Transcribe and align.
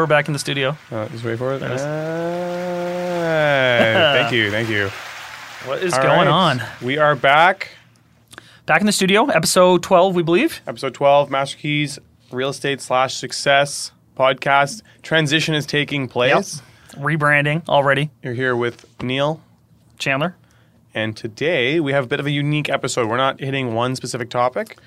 we're 0.00 0.06
back 0.06 0.28
in 0.28 0.32
the 0.32 0.38
studio. 0.38 0.76
Uh, 0.90 1.06
just 1.08 1.22
wait 1.24 1.36
for 1.36 1.52
it. 1.52 1.60
Is- 1.62 1.82
thank 4.14 4.32
you, 4.32 4.50
thank 4.50 4.70
you. 4.70 4.88
What 5.68 5.82
is 5.82 5.92
All 5.92 6.02
going 6.02 6.26
right. 6.26 6.26
on? 6.28 6.62
We 6.80 6.96
are 6.96 7.14
back. 7.14 7.68
Back 8.64 8.80
in 8.80 8.86
the 8.86 8.92
studio, 8.92 9.26
episode 9.26 9.82
12, 9.82 10.14
we 10.14 10.22
believe. 10.22 10.62
Episode 10.66 10.94
12, 10.94 11.28
Master 11.30 11.58
Keys 11.58 11.98
Real 12.32 12.48
Estate 12.48 12.80
slash 12.80 13.14
Success 13.14 13.92
podcast. 14.16 14.80
Transition 15.02 15.54
is 15.54 15.66
taking 15.66 16.08
place. 16.08 16.62
Rebranding 16.92 17.68
already. 17.68 18.10
You're 18.22 18.32
here 18.34 18.56
with 18.56 18.86
Neal. 19.02 19.42
Chandler. 19.98 20.34
And 20.94 21.14
today 21.14 21.78
we 21.78 21.92
have 21.92 22.04
a 22.04 22.08
bit 22.08 22.20
of 22.20 22.26
a 22.26 22.30
unique 22.30 22.70
episode. 22.70 23.06
We're 23.06 23.18
not 23.18 23.38
hitting 23.38 23.74
one 23.74 23.96
specific 23.96 24.30
topic. 24.30 24.78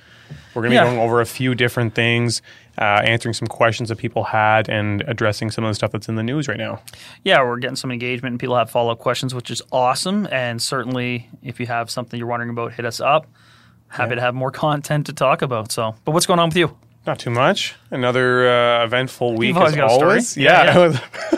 We're 0.55 0.63
going 0.63 0.71
to 0.71 0.75
Yeah. 0.75 0.85
be 0.85 0.89
going 0.95 0.99
over 0.99 1.21
a 1.21 1.25
few 1.25 1.53
different 1.53 1.93
things, 1.93 2.41
uh, 2.77 3.01
answering 3.03 3.33
some 3.33 3.47
questions 3.47 3.89
that 3.89 3.97
people 3.97 4.23
had, 4.23 4.67
and 4.69 5.03
addressing 5.07 5.51
some 5.51 5.63
of 5.63 5.69
the 5.69 5.75
stuff 5.75 5.91
that's 5.91 6.09
in 6.09 6.15
the 6.15 6.23
news 6.23 6.47
right 6.47 6.57
now. 6.57 6.81
Yeah, 7.23 7.43
we're 7.43 7.57
getting 7.57 7.75
some 7.75 7.91
engagement 7.91 8.33
and 8.33 8.39
people 8.39 8.55
have 8.55 8.69
follow 8.71 8.91
up 8.91 8.99
questions, 8.99 9.33
which 9.35 9.51
is 9.51 9.61
awesome. 9.71 10.27
And 10.31 10.61
certainly, 10.61 11.29
if 11.43 11.59
you 11.59 11.65
have 11.67 11.89
something 11.91 12.17
you're 12.17 12.27
wondering 12.27 12.49
about, 12.49 12.73
hit 12.73 12.85
us 12.85 12.99
up. 12.99 13.27
Happy 13.89 14.09
Yeah. 14.11 14.15
to 14.15 14.21
have 14.21 14.33
more 14.35 14.51
content 14.65 15.05
to 15.05 15.13
talk 15.13 15.41
about. 15.41 15.71
So, 15.71 15.95
but 16.05 16.11
what's 16.11 16.25
going 16.25 16.39
on 16.39 16.49
with 16.49 16.57
you? 16.57 16.75
Not 17.05 17.19
too 17.19 17.29
much. 17.29 17.75
Another 17.91 18.47
uh, 18.49 18.85
eventful 18.85 19.35
week 19.35 19.55
always 19.55 19.73
as 19.73 19.75
got 19.75 19.91
a 19.91 19.93
story. 19.93 20.09
always. 20.09 20.37
Yeah, 20.37 20.89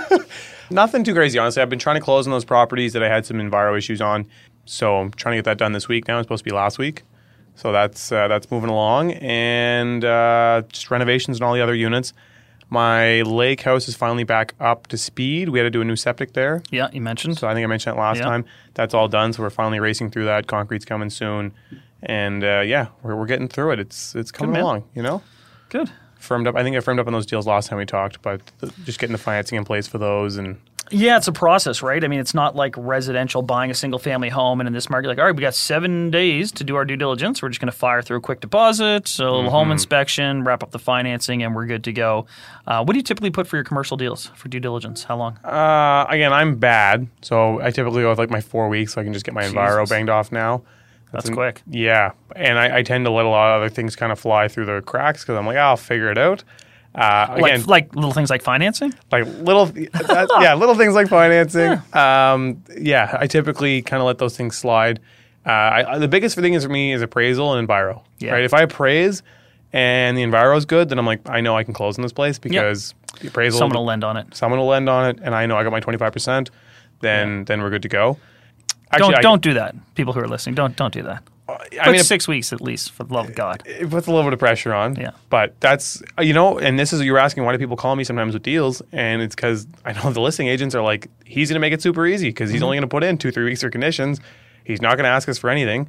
Yeah. 0.10 0.18
Nothing 0.72 1.04
too 1.04 1.14
crazy, 1.14 1.38
honestly. 1.38 1.62
I've 1.62 1.70
been 1.70 1.80
trying 1.80 1.98
to 1.98 2.02
close 2.02 2.26
on 2.28 2.32
those 2.32 2.46
properties 2.46 2.94
that 2.94 3.04
I 3.04 3.08
had 3.10 3.26
some 3.26 3.38
enviro 3.38 3.78
issues 3.78 4.02
on. 4.02 4.26
So 4.66 4.98
I'm 4.98 5.12
trying 5.12 5.34
to 5.34 5.38
get 5.38 5.46
that 5.46 5.58
done 5.60 5.74
this 5.74 5.88
week 5.88 6.08
now. 6.08 6.18
It's 6.18 6.26
supposed 6.26 6.44
to 6.44 6.50
be 6.50 6.56
last 6.56 6.80
week. 6.80 7.04
So 7.56 7.72
that's 7.72 8.12
uh, 8.12 8.28
that's 8.28 8.52
moving 8.52 8.70
along. 8.70 9.14
And 9.14 10.04
uh, 10.04 10.64
just 10.70 10.92
renovations 10.92 11.38
and 11.38 11.44
all 11.44 11.54
the 11.54 11.62
other 11.62 11.76
units. 11.76 12.14
My 12.70 13.22
lake 13.22 13.62
house 13.62 13.88
is 13.88 13.96
finally 13.96 14.24
back 14.24 14.56
up 14.60 14.88
to 14.88 14.98
speed. 14.98 15.50
We 15.50 15.60
had 15.60 15.66
to 15.66 15.70
do 15.70 15.82
a 15.82 15.86
new 15.86 15.96
septic 15.96 16.34
there. 16.34 16.64
Yeah, 16.72 16.90
you 16.92 17.00
mentioned. 17.00 17.38
So 17.38 17.48
I 17.48 17.54
think 17.54 17.64
I 17.64 17.68
mentioned 17.68 17.96
that 17.96 18.00
last 18.02 18.18
Yeah. 18.18 18.26
time. 18.26 18.46
That's 18.74 18.94
all 18.94 19.08
done. 19.08 19.34
So 19.34 19.44
we're 19.44 19.50
finally 19.52 19.80
racing 19.80 20.10
through 20.12 20.26
that. 20.26 20.48
Concrete's 20.48 20.84
coming 20.86 21.10
soon. 21.12 21.54
And 22.04 22.44
uh, 22.44 22.62
yeah, 22.66 22.88
we're, 23.04 23.16
we're 23.16 23.28
getting 23.28 23.48
through 23.48 23.72
it. 23.72 23.80
It's 23.80 24.16
it's 24.16 24.32
coming 24.32 24.58
along, 24.60 24.84
you 24.96 25.02
know? 25.04 25.22
Good. 25.70 25.92
firmed 26.20 26.48
up. 26.48 26.56
I 26.56 26.64
think 26.64 26.76
I 26.76 26.80
firmed 26.80 27.00
up 27.00 27.08
on 27.08 27.14
those 27.14 27.26
deals 27.28 27.46
last 27.48 27.70
time 27.70 27.78
we 27.78 27.86
talked, 27.86 28.22
but 28.24 28.42
th- 28.62 28.74
just 28.84 29.00
getting 29.00 29.12
the 29.14 29.18
financing 29.22 29.58
in 29.58 29.64
place 29.64 29.88
for 29.88 29.98
those 30.00 30.36
and 30.38 30.60
Yeah, 30.92 31.18
it's 31.18 31.28
a 31.28 31.32
process, 31.32 31.82
right? 31.82 32.04
I 32.04 32.08
mean, 32.08 32.20
it's 32.20 32.34
not 32.36 32.56
like 32.56 32.76
residential 32.78 33.42
buying 33.42 33.72
a 33.72 33.74
single 33.74 33.98
family 34.00 34.30
home 34.30 34.60
and 34.62 34.68
in 34.68 34.74
this 34.74 34.90
market, 34.90 35.08
like, 35.08 35.18
all 35.18 35.26
right, 35.26 35.36
we 35.36 35.42
got 35.42 35.56
seven 35.56 36.12
days 36.12 36.52
to 36.54 36.64
do 36.64 36.76
our 36.76 36.86
due 36.86 36.96
diligence. 36.96 37.42
We're 37.42 37.50
just 37.50 37.60
going 37.60 37.72
to 37.72 37.78
fire 37.78 38.02
through 38.04 38.18
a 38.18 38.22
quick 38.22 38.40
deposit, 38.40 39.18
a 39.20 39.24
little 39.24 39.42
Mm-hmm. 39.42 39.50
home 39.50 39.72
inspection, 39.72 40.44
wrap 40.44 40.62
up 40.62 40.72
the 40.72 40.80
financing, 40.80 41.42
and 41.44 41.56
we're 41.56 41.66
good 41.66 41.84
to 41.86 41.92
go. 41.94 42.28
Uh, 42.68 42.84
what 42.84 42.94
do 42.94 43.00
you 43.00 43.04
typically 43.04 43.32
put 43.32 43.48
for 43.48 43.58
your 43.58 43.64
commercial 43.64 43.98
deals 43.98 44.28
for 44.36 44.48
due 44.48 44.60
diligence? 44.60 45.04
How 45.04 45.18
long? 45.18 45.38
uh, 45.44 46.06
again, 46.10 46.32
I'm 46.32 46.56
bad, 46.58 47.08
so 47.22 47.60
I 47.62 47.72
typically 47.72 48.04
go 48.04 48.10
with 48.10 48.20
like 48.20 48.30
my 48.30 48.42
four 48.42 48.70
weeks, 48.70 48.94
so 48.94 49.02
I 49.02 49.04
can 49.04 49.14
just 49.14 49.26
get 49.26 49.34
my 49.34 49.44
enviro 49.44 49.90
banged 49.90 50.10
off 50.10 50.32
now. 50.32 50.62
That's 51.12 51.30
an- 51.30 51.34
quick. 51.36 51.62
Yeah, 51.68 52.12
and 52.36 52.60
I, 52.60 52.78
I 52.80 52.84
tend 52.84 53.06
to 53.06 53.12
let 53.12 53.26
a 53.26 53.30
lot 53.30 53.56
of 53.56 53.62
other 53.62 53.70
things 53.70 53.96
kind 53.96 54.12
of 54.12 54.20
fly 54.20 54.48
through 54.50 54.66
the 54.66 54.82
cracks 54.82 55.22
because 55.24 55.38
I'm 55.38 55.46
like, 55.48 55.58
"Ah, 55.58 55.70
I'll 55.70 55.78
figure 55.78 56.12
it 56.12 56.18
out. 56.18 56.44
Uh, 56.96 57.28
again, 57.36 57.60
Like, 57.62 57.68
like 57.68 57.96
little 57.96 58.14
things 58.14 58.30
like 58.30 58.42
financing? 58.42 58.94
like 59.12 59.26
little 59.26 59.66
that, 59.68 60.28
yeah 60.42 60.54
little 60.54 60.76
things 60.76 60.94
like 60.96 61.08
financing 61.10 61.74
um, 61.94 62.64
yeah 62.80 63.18
i 63.20 63.28
typically 63.28 63.82
kind 63.82 64.00
of 64.02 64.08
let 64.08 64.18
those 64.18 64.38
things 64.38 64.56
slide 64.58 65.00
uh, 65.46 65.50
I, 65.52 65.98
the 66.00 66.08
biggest 66.08 66.36
thing 66.38 66.54
is 66.54 66.64
for 66.64 66.70
me 66.72 66.94
is 66.94 67.02
appraisal 67.02 67.54
and 67.54 67.68
enviro 67.68 68.02
Yeah. 68.20 68.32
right 68.32 68.44
if 68.46 68.54
i 68.54 68.62
appraise 68.62 69.24
and 69.74 70.18
the 70.18 70.24
enviro 70.24 70.56
is 70.58 70.66
good 70.66 70.88
then 70.90 70.98
i'm 70.98 71.06
like 71.06 71.20
i 71.30 71.42
know 71.42 71.58
i 71.58 71.64
can 71.66 71.74
close 71.74 71.98
in 71.98 72.02
this 72.02 72.14
place 72.14 72.40
because 72.40 72.94
the 73.20 73.28
appraisal 73.28 73.60
Someone 73.60 73.78
will 73.80 73.86
lend 73.86 74.04
on 74.06 74.16
it. 74.16 74.34
someone 74.34 74.60
will 74.60 74.68
lend 74.68 74.88
on 74.90 75.10
it 75.10 75.20
and 75.22 75.36
i 75.36 75.46
know 75.46 75.58
i 75.58 75.64
got 75.64 75.72
my 75.74 75.82
25% 75.82 76.50
then 77.02 77.44
then 77.46 77.62
we're 77.62 77.70
good 77.72 77.82
to 77.84 77.90
go 77.90 78.18
Actually, 78.92 79.10
don't 79.10 79.18
I- 79.18 79.22
don't 79.22 79.42
do 79.42 79.54
that. 79.56 79.76
People 79.96 80.14
who 80.14 80.22
are 80.22 80.28
listening, 80.28 80.56
don't 80.56 80.76
don't 80.78 80.94
do 80.94 81.02
that. 81.04 81.24
I 81.48 81.68
Put 81.84 81.92
mean 81.92 82.04
six 82.04 82.28
weeks 82.28 82.52
at 82.52 82.60
least, 82.62 82.92
for 82.92 83.04
the 83.04 83.14
love 83.14 83.30
of 83.30 83.36
God. 83.36 83.62
it 83.66 83.90
puts 83.90 84.08
a 84.08 84.10
little 84.12 84.24
bit 84.26 84.34
of 84.34 84.40
pressure 84.40 84.74
on. 84.74 84.96
Yeah. 84.96 85.12
But 85.30 85.60
that's 85.60 86.02
you 86.20 86.34
know, 86.34 86.58
and 86.58 86.80
this 86.80 86.92
is 86.92 87.02
you're 87.02 87.18
asking 87.20 87.44
why 87.44 87.52
do 87.52 87.60
people 87.60 87.78
call 87.78 87.96
me 87.96 88.04
sometimes 88.04 88.34
with 88.34 88.42
deals, 88.44 88.82
and 88.92 89.22
it's 89.22 89.36
because 89.36 89.68
I 89.86 89.94
know 89.94 90.12
the 90.12 90.22
listing 90.22 90.48
agents 90.48 90.74
are 90.74 90.82
like 90.82 91.08
he's 91.24 91.50
going 91.50 91.56
to 91.56 91.60
make 91.60 91.74
it 91.74 91.82
super 91.82 92.06
easy 92.08 92.30
because 92.30 92.50
Mm-hmm. 92.50 92.54
he's 92.56 92.64
only 92.64 92.78
going 92.78 92.82
to 92.82 92.88
put 92.88 93.04
in 93.04 93.18
two 93.18 93.32
three 93.32 93.46
weeks 93.46 93.64
of 93.64 93.72
conditions. 93.72 94.20
He's 94.64 94.82
not 94.82 94.96
going 94.98 95.04
to 95.04 95.10
ask 95.10 95.30
us 95.30 95.38
for 95.38 95.50
anything, 95.52 95.88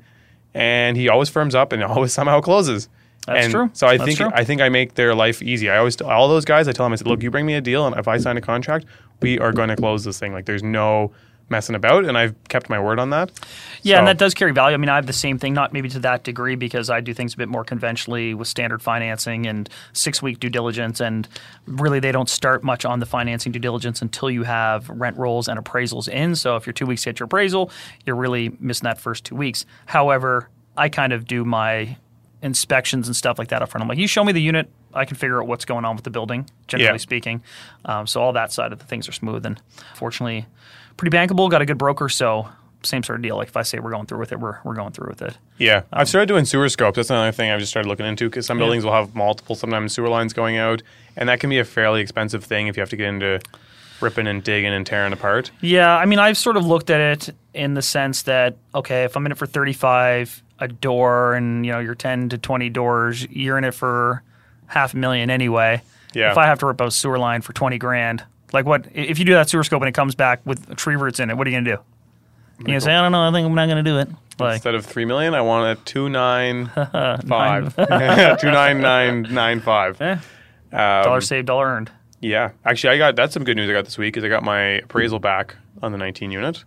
and 0.55 0.97
he 0.97 1.09
always 1.09 1.29
firms 1.29 1.55
up 1.55 1.73
and 1.73 1.83
always 1.85 2.13
somehow 2.13 2.41
closes. 2.41 2.89
That's 3.27 3.47
and 3.47 3.53
true. 3.53 3.71
So 3.73 3.87
I 3.89 3.97
That's 3.97 4.07
think 4.07 4.19
true. 4.19 4.31
I 4.33 4.45
think 4.45 4.61
I 4.61 4.69
make 4.69 4.95
their 4.95 5.15
life 5.15 5.43
easy. 5.43 5.69
I 5.69 5.79
always 5.79 6.01
all 6.01 6.29
those 6.29 6.45
guys 6.45 6.69
I 6.69 6.73
tell 6.73 6.87
them 6.87 6.93
I 6.93 6.97
said, 6.97 7.09
look, 7.09 7.23
you 7.23 7.31
bring 7.31 7.45
me 7.47 7.55
a 7.55 7.61
deal, 7.61 7.87
and 7.87 7.97
if 7.97 8.07
I 8.07 8.19
sign 8.19 8.37
a 8.37 8.41
contract, 8.41 8.87
we 9.21 9.39
are 9.41 9.53
going 9.53 9.69
to 9.71 9.77
close 9.77 10.05
this 10.05 10.19
thing. 10.21 10.33
Like 10.33 10.45
there's 10.45 10.63
no 10.63 11.13
messing 11.49 11.77
about, 11.77 12.05
and 12.05 12.19
I've 12.19 12.35
kept 12.49 12.69
my 12.69 12.81
word 12.81 12.99
on 12.99 13.11
that. 13.11 13.31
Yeah, 13.83 13.99
and 13.99 14.07
that 14.09 14.19
does 14.19 14.35
carry 14.35 14.53
value. 14.53 14.75
I 14.75 14.79
mean, 14.79 14.89
I 14.89 14.97
have 14.97 15.07
the 15.07 15.13
same 15.13 15.39
thing, 15.39 15.55
not 15.55 15.73
maybe 15.73 15.89
to 15.91 16.01
that 16.01 16.25
degree, 16.25 16.57
because 16.57 16.91
I 16.91 17.01
do 17.01 17.15
things 17.15 17.35
a 17.35 17.37
bit 17.37 17.49
more 17.49 17.65
conventionally 17.65 18.35
with 18.35 18.49
standard 18.49 18.83
financing 18.83 19.47
and 19.47 19.69
six 19.93 20.21
week 20.21 20.41
due 20.41 20.51
diligence. 20.51 21.01
And 21.01 21.29
really, 21.67 22.01
they 22.01 22.11
don't 22.11 22.29
start 22.29 22.65
much 22.65 22.85
on 22.85 22.99
the 22.99 23.07
financing 23.07 23.53
due 23.53 23.61
diligence 23.61 24.03
until 24.03 24.29
you 24.31 24.43
have 24.43 24.89
rent 24.91 25.17
rolls 25.17 25.47
and 25.47 25.59
appraisals 25.63 26.09
in. 26.09 26.35
So 26.35 26.57
if 26.57 26.67
you're 26.67 26.73
two 26.73 26.87
weeks 26.87 27.03
to 27.05 27.11
get 27.11 27.21
your 27.21 27.27
appraisal, 27.27 27.71
you're 28.05 28.17
really 28.17 28.57
missing 28.59 28.85
that 28.85 28.99
first 29.01 29.25
two 29.25 29.37
weeks. 29.37 29.67
However, 29.87 30.49
I 30.77 30.89
kind 30.89 31.13
of 31.13 31.27
do 31.27 31.45
my 31.45 31.97
inspections 32.43 33.07
and 33.09 33.17
stuff 33.17 33.39
like 33.39 33.49
that 33.49 33.63
up 33.63 33.71
front. 33.71 33.83
I'm 33.83 33.89
like, 33.89 33.99
you 33.99 34.07
show 34.07 34.23
me 34.25 34.33
the 34.33 34.43
unit, 34.43 34.69
I 34.93 35.05
can 35.05 35.17
figure 35.17 35.41
out 35.41 35.49
what's 35.49 35.65
going 35.65 35.85
on 35.85 35.97
with 35.97 36.05
the 36.05 36.11
building, 36.11 36.49
generally 36.69 36.93
Yeah. 36.95 36.97
speaking. 36.99 37.43
Um, 37.85 38.07
so 38.07 38.21
all 38.21 38.33
that 38.35 38.53
side 38.53 38.73
of 38.73 38.79
the 38.79 38.85
things 38.85 39.09
are 39.09 39.13
smooth 39.13 39.47
and 39.47 39.61
fortunately 39.95 40.47
pretty 40.97 41.17
bankable. 41.17 41.51
Got 41.51 41.63
a 41.63 41.67
good 41.67 41.79
broker, 41.79 42.09
so 42.09 42.49
same 42.83 43.03
sort 43.03 43.19
of 43.19 43.23
deal. 43.23 43.37
Like 43.37 43.49
if 43.49 43.57
I 43.57 43.63
say 43.63 43.79
we're 43.81 43.91
going 43.91 44.07
through 44.07 44.19
with 44.19 44.33
it, 44.33 44.39
we're, 44.41 44.59
we're 44.65 44.75
going 44.75 44.93
through 44.93 45.09
with 45.09 45.23
it. 45.23 45.37
Yeah, 45.59 45.79
Um, 45.79 45.85
I've 45.93 46.09
started 46.09 46.27
doing 46.27 46.45
sewer 46.45 46.69
scopes. 46.69 46.97
That's 46.97 47.11
another 47.11 47.33
thing 47.33 47.51
I've 47.51 47.59
just 47.61 47.71
started 47.73 47.89
looking 47.89 48.07
into 48.07 48.29
because 48.29 48.47
some 48.47 48.59
buildings 48.59 48.85
will 48.85 48.93
have 48.93 49.15
multiple, 49.15 49.57
sometimes 49.57 49.93
sewer 49.93 50.09
lines 50.09 50.33
going 50.33 50.57
out, 50.57 50.83
and 51.17 51.29
that 51.29 51.41
can 51.41 51.51
be 51.51 51.59
a 51.59 51.65
fairly 51.65 52.01
expensive 52.01 52.45
thing 52.45 52.69
if 52.69 52.77
you 52.77 52.81
have 52.81 52.91
to 52.91 52.97
get 52.97 53.09
into 53.09 53.41
ripping 54.01 54.27
and 54.27 54.45
digging 54.45 54.73
and 54.73 54.87
tearing 54.87 55.13
apart. 55.13 55.51
Yeah, 55.61 55.97
I 55.97 56.05
mean, 56.07 56.19
I've 56.19 56.37
sort 56.39 56.57
of 56.57 56.65
looked 56.67 56.91
at 56.91 57.01
it 57.01 57.35
in 57.55 57.75
the 57.75 57.83
sense 57.83 58.23
that 58.23 58.57
okay, 58.75 59.05
if 59.05 59.17
I'm 59.17 59.27
in 59.27 59.33
it 59.33 59.39
for 59.39 59.47
35 59.47 60.43
a 60.59 60.69
door, 60.69 61.35
and 61.35 61.67
you 61.67 61.73
know 61.73 61.81
you're 61.81 61.95
10 61.95 62.29
to 62.31 62.39
20 62.39 62.69
doors, 62.71 63.27
you're 63.31 63.59
in 63.59 63.65
it 63.65 63.75
for 63.75 64.23
half 64.67 64.95
a 64.95 64.97
million 64.97 65.31
anyway. 65.31 65.83
Yeah. 66.15 66.31
If 66.31 66.39
I 66.39 66.47
have 66.47 66.59
to 66.61 66.67
rip 66.67 66.81
out 66.81 66.89
a 66.89 66.91
sewer 66.91 67.19
line 67.19 67.43
for 67.43 67.53
20 67.53 67.79
grand, 67.79 68.25
like 68.53 68.65
what? 68.67 68.87
If 68.95 69.19
you 69.19 69.25
do 69.25 69.33
that 69.35 69.49
sewer 69.49 69.65
scope 69.65 69.83
and 69.83 69.89
it 69.89 69.95
comes 69.95 70.15
back 70.15 70.41
with 70.45 70.77
tree 70.77 70.97
roots 70.97 71.21
in 71.21 71.31
it, 71.31 71.37
what 71.37 71.47
are 71.47 71.51
you 71.51 71.57
gonna 71.57 71.77
do? 71.77 71.83
You 72.61 72.65
gonna 72.67 72.81
say, 72.81 72.95
I 72.95 73.03
don't 73.03 73.13
know, 73.13 73.29
I 73.29 73.33
think 73.33 73.47
I'm 73.47 73.55
not 73.55 73.69
gonna 73.69 73.83
do 73.83 73.99
it. 73.99 74.09
Like, 74.39 74.55
Instead 74.57 74.75
of 74.75 74.85
three 74.85 75.05
million, 75.05 75.35
I 75.35 75.41
want 75.41 75.79
a 75.79 75.83
two 75.85 76.09
nine 76.09 76.67
five, 77.27 77.75
two 77.77 78.51
nine 78.51 78.81
nine 78.81 79.23
nine 79.23 79.61
five. 79.61 80.01
eh, 80.01 80.13
Um, 80.73 81.05
dollar 81.05 81.21
saved, 81.21 81.47
dollar 81.47 81.67
earned. 81.67 81.91
Yeah, 82.21 82.51
actually, 82.65 82.95
I 82.95 82.99
got 82.99 83.17
that's 83.17 83.35
some 83.35 83.45
good 83.45 83.57
news 83.57 83.69
I 83.69 83.73
got 83.73 83.85
this 83.85 83.99
week 83.99 84.17
is 84.17 84.25
I 84.25 84.29
got 84.29 84.43
my 84.43 84.61
appraisal 84.81 85.19
back 85.19 85.57
on 85.83 85.93
the 85.93 85.99
19 85.99 86.31
unit, 86.31 86.65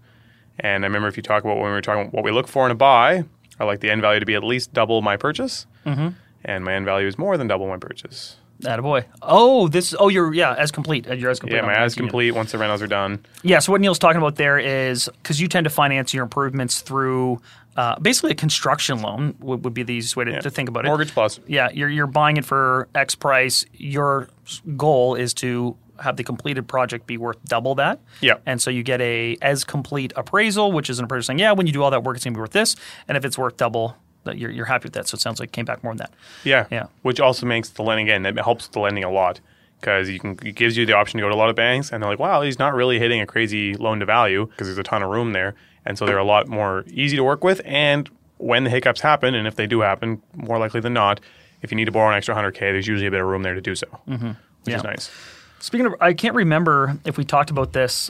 and 0.59 0.83
I 0.83 0.87
remember 0.87 1.07
if 1.07 1.17
you 1.17 1.23
talk 1.23 1.43
about 1.43 1.57
when 1.57 1.65
we 1.65 1.71
were 1.71 1.81
talking 1.81 2.03
about 2.03 2.13
what 2.13 2.23
we 2.23 2.31
look 2.31 2.47
for 2.47 2.65
in 2.65 2.71
a 2.71 2.75
buy, 2.75 3.23
I 3.59 3.63
like 3.63 3.79
the 3.79 3.89
end 3.89 4.01
value 4.01 4.19
to 4.19 4.25
be 4.25 4.35
at 4.35 4.43
least 4.43 4.73
double 4.73 5.01
my 5.01 5.17
purchase, 5.17 5.65
mm-hmm. 5.85 6.09
and 6.45 6.63
my 6.63 6.73
end 6.75 6.85
value 6.85 7.07
is 7.07 7.17
more 7.17 7.35
than 7.37 7.47
double 7.47 7.67
my 7.67 7.77
purchase. 7.77 8.37
Attaboy. 8.63 9.05
Oh, 9.21 9.67
this. 9.69 9.95
Oh, 9.97 10.09
you're 10.09 10.33
yeah, 10.33 10.53
as 10.53 10.71
complete. 10.71 11.09
Uh, 11.09 11.13
You're 11.13 11.29
as 11.29 11.39
complete. 11.39 11.57
Yeah, 11.57 11.65
my 11.65 11.73
as 11.73 11.95
19 11.95 12.01
unit. 12.03 12.11
complete 12.11 12.31
once 12.31 12.51
the 12.51 12.57
rentals 12.57 12.81
are 12.81 12.87
done. 12.87 13.25
Yeah, 13.41 13.59
so 13.59 13.71
what 13.71 13.79
Neal's 13.79 13.99
talking 13.99 14.17
about 14.17 14.35
there 14.35 14.59
is 14.59 15.09
because 15.21 15.39
you 15.39 15.47
tend 15.47 15.63
to 15.63 15.69
finance 15.69 16.13
your 16.13 16.23
improvements 16.23 16.81
through 16.81 17.41
uh, 17.77 17.97
basically 17.99 18.31
a 18.31 18.35
construction 18.35 19.01
loan 19.01 19.35
would, 19.39 19.63
would 19.63 19.73
be 19.73 19.83
the 19.83 19.93
easiest 19.93 20.17
way 20.17 20.25
to, 20.25 20.41
to 20.41 20.49
think 20.49 20.67
about 20.67 20.85
it. 20.85 20.89
Mortgage 20.89 21.11
plus. 21.13 21.39
Yeah, 21.47 21.69
you're 21.71 21.89
you're 21.89 22.07
buying 22.07 22.35
it 22.37 22.43
for 22.43 22.89
X 22.93 23.15
price. 23.15 23.65
Your 23.73 24.27
goal 24.75 25.15
is 25.15 25.33
to 25.35 25.77
have 26.01 26.17
the 26.17 26.23
completed 26.23 26.67
project 26.67 27.07
be 27.07 27.17
worth 27.17 27.41
double 27.45 27.75
that. 27.75 27.99
Yeah. 28.21 28.35
And 28.45 28.61
so 28.61 28.69
you 28.69 28.83
get 28.83 28.99
a 29.01 29.37
as 29.41 29.63
complete 29.63 30.11
appraisal, 30.15 30.71
which 30.71 30.89
is 30.89 30.99
an 30.99 31.05
appraiser 31.05 31.23
saying, 31.23 31.39
yeah, 31.39 31.51
when 31.53 31.67
you 31.67 31.73
do 31.73 31.83
all 31.83 31.91
that 31.91 32.03
work, 32.03 32.15
it's 32.15 32.25
gonna 32.25 32.35
be 32.35 32.39
worth 32.41 32.51
this. 32.51 32.75
And 33.07 33.17
if 33.17 33.23
it's 33.25 33.37
worth 33.37 33.57
double, 33.57 33.95
that 34.29 34.37
you're 34.37 34.51
you're 34.51 34.65
happy 34.65 34.85
with 34.85 34.93
that. 34.93 35.07
So 35.07 35.15
it 35.15 35.21
sounds 35.21 35.39
like 35.39 35.49
it 35.49 35.53
came 35.53 35.65
back 35.65 35.83
more 35.83 35.91
than 35.93 35.97
that. 35.97 36.11
Yeah. 36.43 36.65
Yeah. 36.71 36.87
Which 37.01 37.19
also 37.19 37.45
makes 37.45 37.69
the 37.69 37.83
lending 37.83 38.07
again 38.07 38.23
that 38.23 38.35
helps 38.37 38.67
the 38.67 38.79
lending 38.79 39.03
a 39.03 39.11
lot 39.11 39.39
because 39.79 40.09
you 40.09 40.19
can 40.19 40.31
it 40.43 40.55
gives 40.55 40.75
you 40.77 40.85
the 40.85 40.93
option 40.93 41.17
to 41.19 41.23
go 41.23 41.29
to 41.29 41.35
a 41.35 41.37
lot 41.37 41.49
of 41.49 41.55
banks 41.55 41.91
and 41.91 42.01
they're 42.01 42.09
like, 42.09 42.19
wow, 42.19 42.41
he's 42.41 42.59
not 42.59 42.73
really 42.73 42.99
hitting 42.99 43.21
a 43.21 43.25
crazy 43.25 43.75
loan 43.75 43.99
to 43.99 44.05
value 44.05 44.45
because 44.47 44.67
there's 44.67 44.77
a 44.77 44.83
ton 44.83 45.03
of 45.03 45.09
room 45.09 45.33
there, 45.33 45.55
and 45.85 45.97
so 45.97 46.05
they're 46.05 46.17
a 46.17 46.23
lot 46.23 46.47
more 46.47 46.83
easy 46.87 47.15
to 47.17 47.23
work 47.23 47.43
with. 47.43 47.61
And 47.65 48.09
when 48.37 48.63
the 48.63 48.69
hiccups 48.69 49.01
happen, 49.01 49.35
and 49.35 49.47
if 49.47 49.55
they 49.55 49.67
do 49.67 49.81
happen, 49.81 50.21
more 50.33 50.57
likely 50.59 50.79
than 50.79 50.93
not, 50.93 51.19
if 51.61 51.71
you 51.71 51.75
need 51.75 51.85
to 51.85 51.91
borrow 51.91 52.09
an 52.09 52.15
extra 52.15 52.33
hundred 52.35 52.53
k, 52.53 52.71
there's 52.71 52.87
usually 52.87 53.07
a 53.07 53.11
bit 53.11 53.19
of 53.21 53.27
room 53.27 53.43
there 53.43 53.53
to 53.55 53.61
do 53.61 53.75
so, 53.75 53.87
mm-hmm. 54.07 54.27
which 54.27 54.37
Yeah. 54.65 54.77
is 54.77 54.83
nice. 54.83 55.11
Speaking 55.59 55.85
of, 55.87 55.95
I 55.99 56.13
can't 56.13 56.35
remember 56.35 56.97
if 57.05 57.17
we 57.17 57.25
talked 57.25 57.49
about 57.49 57.73
this 57.73 58.09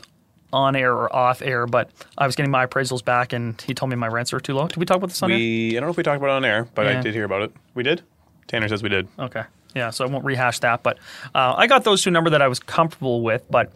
on 0.52 0.74
air 0.76 0.92
or 0.92 1.14
off 1.14 1.42
air, 1.42 1.66
but 1.66 1.90
I 2.18 2.26
was 2.26 2.36
getting 2.36 2.50
my 2.50 2.66
appraisals 2.66 3.04
back, 3.04 3.32
and 3.32 3.60
he 3.62 3.74
told 3.74 3.90
me 3.90 3.96
my 3.96 4.08
rents 4.08 4.32
are 4.32 4.40
too 4.40 4.54
low. 4.54 4.66
Did 4.66 4.76
we 4.78 4.84
talk 4.86 4.96
about 4.96 5.08
this 5.10 5.22
on 5.22 5.30
air? 5.30 5.36
We 5.36 5.70
I 5.76 5.80
don't 5.80 5.86
know 5.86 5.90
if 5.90 5.96
we 5.96 6.02
talked 6.02 6.16
about 6.18 6.28
it 6.28 6.36
on 6.36 6.44
air, 6.44 6.68
but 6.74 6.86
Yeah. 6.86 6.98
I 6.98 7.02
did 7.02 7.14
hear 7.14 7.24
about 7.24 7.42
it. 7.42 7.52
We 7.74 7.82
did. 7.82 8.02
Tanner 8.48 8.68
says 8.68 8.82
we 8.82 8.88
did. 8.88 9.06
Okay. 9.18 9.44
Yeah, 9.74 9.90
so 9.90 10.04
I 10.04 10.08
won't 10.08 10.24
rehash 10.24 10.58
that, 10.60 10.82
but 10.82 10.98
uh, 11.34 11.54
I 11.56 11.68
got 11.68 11.84
those 11.84 12.02
two 12.02 12.10
number 12.10 12.30
that 12.30 12.42
I 12.42 12.48
was 12.48 12.58
comfortable 12.58 13.22
with. 13.22 13.44
But 13.48 13.72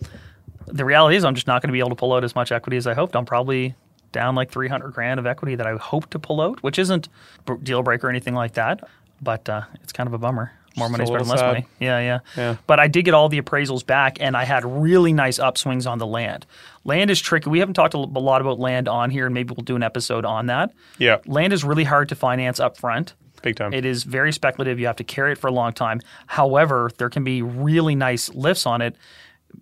the 0.67 0.85
reality 0.85 1.15
is, 1.17 1.25
I'm 1.25 1.37
just 1.37 1.47
not 1.47 1.63
going 1.63 1.69
to 1.69 1.73
be 1.73 1.79
able 1.79 1.91
to 1.91 1.95
pull 1.95 2.13
out 2.13 2.25
as 2.25 2.35
much 2.35 2.51
equity 2.51 2.77
as 2.77 2.87
I 2.89 2.95
hoped. 2.95 3.15
I'm 3.15 3.25
probably 3.27 3.75
down 4.11 4.35
like 4.35 4.51
300 4.51 4.93
grand 4.93 5.21
of 5.21 5.27
equity 5.27 5.55
that 5.55 5.67
I 5.67 5.77
hope 5.77 6.11
to 6.11 6.19
pull 6.19 6.41
out, 6.41 6.63
which 6.65 6.79
isn't 6.81 7.09
a 7.49 7.57
deal 7.57 7.83
breaker 7.83 8.09
or 8.09 8.11
anything 8.11 8.35
like 8.35 8.55
that, 8.55 8.89
but 9.23 9.49
uh, 9.49 9.63
it's 9.83 9.93
kind 9.93 10.07
of 10.09 10.13
a 10.15 10.19
bummer. 10.19 10.53
More 10.77 10.89
money 10.89 11.05
better 11.05 11.19
than 11.19 11.29
less 11.29 11.41
money. 11.41 11.67
Yeah, 11.79 12.01
yeah, 12.01 12.19
Yeah. 12.37 12.57
But 12.67 12.81
I 12.81 12.89
did 12.89 13.05
get 13.05 13.15
all 13.15 13.29
the 13.29 13.41
appraisals 13.41 13.87
back, 13.87 14.19
and 14.21 14.37
I 14.37 14.45
had 14.45 14.65
really 14.65 15.13
nice 15.13 15.39
upswings 15.39 15.89
on 15.89 15.99
the 15.99 16.07
land. 16.07 16.47
Land 16.85 17.11
is 17.11 17.21
tricky. 17.21 17.49
We 17.49 17.61
haven't 17.61 17.75
talked 17.75 17.95
a 17.95 17.99
lot 17.99 18.41
about 18.41 18.59
land 18.59 18.89
on 18.89 19.11
here, 19.11 19.27
and 19.27 19.35
maybe 19.35 19.55
we'll 19.57 19.65
do 19.65 19.77
an 19.77 19.83
episode 19.83 20.25
on 20.25 20.47
that. 20.47 20.73
Yeah, 20.99 21.19
Land 21.27 21.53
is 21.53 21.65
really 21.65 21.85
hard 21.85 22.09
to 22.11 22.15
finance 22.15 22.61
up 22.61 22.77
front. 22.77 23.15
big 23.43 23.57
time. 23.57 23.73
It 23.73 23.85
is 23.85 24.05
very 24.05 24.33
speculative. 24.33 24.79
You 24.81 24.87
have 24.87 24.97
to 24.97 25.05
carry 25.05 25.33
it 25.33 25.39
for 25.39 25.47
a 25.49 25.53
long 25.53 25.73
time. 25.73 26.01
However, 26.27 26.91
there 26.99 27.11
can 27.11 27.25
be 27.25 27.43
really 27.43 27.95
nice 27.95 28.29
lifts 28.35 28.67
on 28.67 28.81
it 28.83 28.97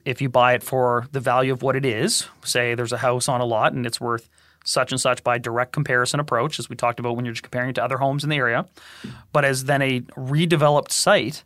if 0.04 0.20
you 0.20 0.28
buy 0.28 0.54
it 0.54 0.62
for 0.62 1.06
the 1.12 1.20
value 1.20 1.52
of 1.52 1.62
what 1.62 1.76
it 1.76 1.84
is. 1.84 2.28
Say 2.44 2.74
there's 2.74 2.92
a 2.92 2.98
house 2.98 3.28
on 3.28 3.40
a 3.40 3.44
lot 3.44 3.72
and 3.72 3.86
it's 3.86 4.00
worth 4.00 4.28
such 4.64 4.92
and 4.92 5.00
such 5.00 5.24
by 5.24 5.38
direct 5.38 5.72
comparison 5.72 6.20
approach, 6.20 6.58
as 6.58 6.68
we 6.68 6.76
talked 6.76 7.00
about 7.00 7.16
when 7.16 7.24
you're 7.24 7.34
just 7.34 7.42
comparing 7.42 7.70
it 7.70 7.74
to 7.74 7.84
other 7.84 7.98
homes 7.98 8.24
in 8.24 8.30
the 8.30 8.36
area. 8.36 8.66
But 9.32 9.44
as 9.44 9.64
then 9.64 9.82
a 9.82 10.00
redeveloped 10.00 10.92
site, 10.92 11.44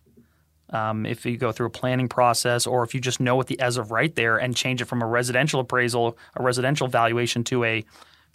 um, 0.71 1.07
if 1.07 1.25
you 1.25 1.37
go 1.37 1.53
through 1.53 1.67
a 1.67 1.71
planning 1.71 2.09
process 2.09 2.67
or 2.67 2.83
if 2.83 2.95
you 2.95 3.01
just 3.01 3.21
know 3.21 3.37
what 3.37 3.47
the 3.47 3.59
as 3.61 3.77
of 3.77 3.91
right 3.91 4.15
there 4.17 4.37
and 4.37 4.55
change 4.55 4.83
it 4.83 4.87
from 4.87 5.01
a 5.01 5.07
residential 5.07 5.61
appraisal, 5.61 6.19
a 6.35 6.43
residential 6.43 6.89
valuation 6.89 7.45
to 7.45 7.65
a 7.65 7.85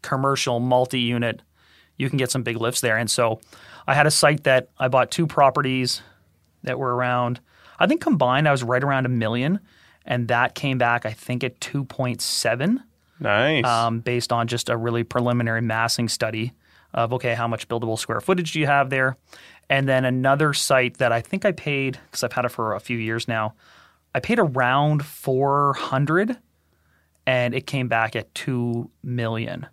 commercial 0.01 0.59
multi-unit, 0.59 1.41
you 1.97 2.09
can 2.09 2.17
get 2.17 2.31
some 2.31 2.41
big 2.41 2.57
lifts 2.57 2.81
there. 2.81 2.97
And 2.97 3.11
so 3.11 3.39
I 3.85 3.93
had 3.93 4.07
a 4.07 4.11
site 4.11 4.45
that 4.45 4.69
I 4.79 4.87
bought 4.87 5.11
two 5.11 5.27
properties 5.27 6.01
that 6.63 6.79
were 6.79 6.95
around, 6.95 7.39
I 7.79 7.87
think 7.87 8.01
combined 8.01 8.47
I 8.47 8.51
was 8.51 8.63
right 8.63 8.83
around 8.83 9.05
a 9.05 9.09
million. 9.09 9.59
And 10.05 10.27
that 10.29 10.55
came 10.55 10.77
back, 10.77 11.05
I 11.05 11.11
think, 11.11 11.43
at 11.43 11.59
2.7 11.59 12.79
nice. 13.19 13.65
um, 13.65 13.99
based 13.99 14.33
on 14.33 14.47
just 14.47 14.69
a 14.69 14.77
really 14.77 15.03
preliminary 15.03 15.61
massing 15.61 16.09
study 16.09 16.53
of 16.93 17.13
okay, 17.13 17.33
how 17.33 17.47
much 17.47 17.67
buildable 17.67 17.97
square 17.97 18.19
footage 18.19 18.53
do 18.53 18.59
you 18.59 18.67
have 18.67 18.89
there? 18.89 19.17
And 19.69 19.87
then 19.87 20.03
another 20.03 20.53
site 20.53 20.97
that 20.97 21.11
I 21.11 21.21
think 21.21 21.45
I 21.45 21.53
paid 21.53 21.97
because 22.05 22.23
I've 22.23 22.33
had 22.33 22.45
it 22.45 22.49
for 22.49 22.75
a 22.75 22.79
few 22.79 22.97
years 22.97 23.27
now. 23.27 23.53
I 24.13 24.19
paid 24.19 24.39
around 24.39 25.05
400 25.05 26.37
and 27.25 27.53
it 27.53 27.65
came 27.65 27.87
back 27.87 28.15
at 28.15 28.33
2 28.35 28.89
million. 29.03 29.67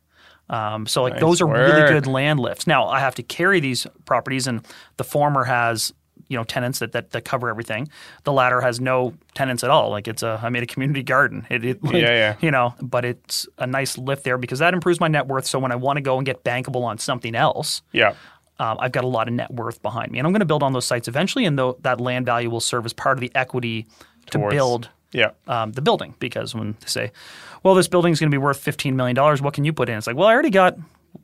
Um, 0.51 0.87
so 0.87 1.03
like 1.03 1.15
Nice 1.15 1.21
those 1.21 1.41
are 1.41 1.47
really 1.47 1.93
good 1.93 2.07
land 2.07 2.41
lifts. 2.41 2.67
Now 2.67 2.87
I 2.87 3.01
have 3.01 3.17
to 3.17 3.23
carry 3.23 3.61
these 3.61 3.87
properties 4.05 4.47
and 4.47 4.65
the 4.97 5.05
former 5.05 5.45
has 5.45 5.93
you 6.29 6.37
know 6.37 6.45
tenants 6.45 6.79
that, 6.79 6.93
that, 6.93 7.11
that 7.11 7.25
cover 7.25 7.49
everything. 7.49 7.89
The 8.25 8.33
latter 8.33 8.61
has 8.61 8.81
no 8.81 9.15
tenants 9.35 9.65
at 9.65 9.71
all. 9.71 9.91
Like 9.91 10.07
it's 10.07 10.23
a 10.23 10.39
I 10.43 10.49
made 10.51 10.63
a 10.63 10.67
community 10.67 11.03
garden. 11.03 11.47
It, 11.51 11.65
it 11.65 11.83
like, 11.83 11.95
Yeah, 11.95 12.11
yeah. 12.11 12.37
you 12.41 12.51
know, 12.51 12.75
but 12.81 13.05
it's 13.05 13.47
a 13.59 13.67
nice 13.67 13.99
lift 13.99 14.25
there 14.25 14.39
because 14.39 14.61
that 14.61 14.75
improves 14.75 15.01
my 15.01 15.09
net 15.09 15.27
worth. 15.27 15.47
So 15.47 15.59
when 15.59 15.73
I 15.73 15.77
want 15.77 15.97
to 15.97 16.01
go 16.01 16.17
and 16.19 16.27
get 16.27 16.45
bankable 16.45 16.85
on 16.85 16.99
something 16.99 17.35
else, 17.35 17.83
yeah, 17.93 18.15
um, 18.59 18.77
I've 18.81 18.93
got 18.93 19.05
a 19.05 19.09
lot 19.09 19.29
of 19.29 19.35
net 19.35 19.53
worth 19.53 19.83
behind 19.83 20.13
me, 20.13 20.19
and 20.19 20.27
I'm 20.27 20.33
going 20.33 20.41
to 20.41 20.47
build 20.47 20.63
on 20.63 20.73
those 20.73 20.85
sites 20.85 21.09
eventually, 21.09 21.45
and 21.45 21.59
though 21.59 21.79
that 21.83 22.01
land 22.01 22.27
value 22.27 22.51
will 22.51 22.61
serve 22.61 22.85
as 22.87 22.93
part 22.93 23.17
of 23.17 23.21
the 23.21 23.31
equity 23.35 23.87
to 24.31 24.39
build 24.51 24.91
yeah. 25.13 25.31
um, 25.47 25.73
the 25.73 25.83
building. 25.83 26.15
Because 26.19 26.55
when 26.55 26.73
they 26.81 26.87
say, 26.87 27.13
"Well, 27.63 27.75
this 27.75 27.89
building's 27.89 28.21
going 28.21 28.31
to 28.31 28.35
be 28.35 28.43
worth 28.43 28.59
fifteen 28.59 28.97
million 28.97 29.15
dollars," 29.15 29.41
what 29.41 29.55
can 29.55 29.65
you 29.65 29.73
put 29.73 29.89
in? 29.89 29.97
It's 29.97 30.07
like, 30.07 30.17
well, 30.17 30.27
I 30.27 30.33
already 30.33 30.51
got 30.51 30.77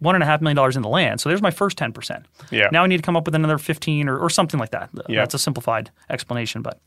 one 0.05 0.15
and 0.15 0.23
a 0.23 0.27
half 0.27 0.41
million 0.41 0.55
dollars 0.57 0.77
in 0.77 0.83
the 0.83 0.89
land, 0.89 1.21
so 1.21 1.29
there's 1.29 1.43
my 1.43 1.51
first 1.51 1.77
ten 1.77 1.93
percent. 1.93 2.27
Yeah. 2.51 2.69
Now 2.71 2.85
I 2.85 2.87
need 2.87 2.99
to 2.99 3.03
come 3.03 3.17
up 3.17 3.27
with 3.27 3.35
another 3.35 3.59
fifteen 3.59 4.09
or, 4.09 4.17
or 4.19 4.31
something 4.31 4.61
like 4.61 4.71
that. 4.71 4.91
Yeah. 5.09 5.21
That's 5.23 5.35
a 5.35 5.39
simplified 5.39 5.91
explanation, 6.11 6.63
but 6.63 6.79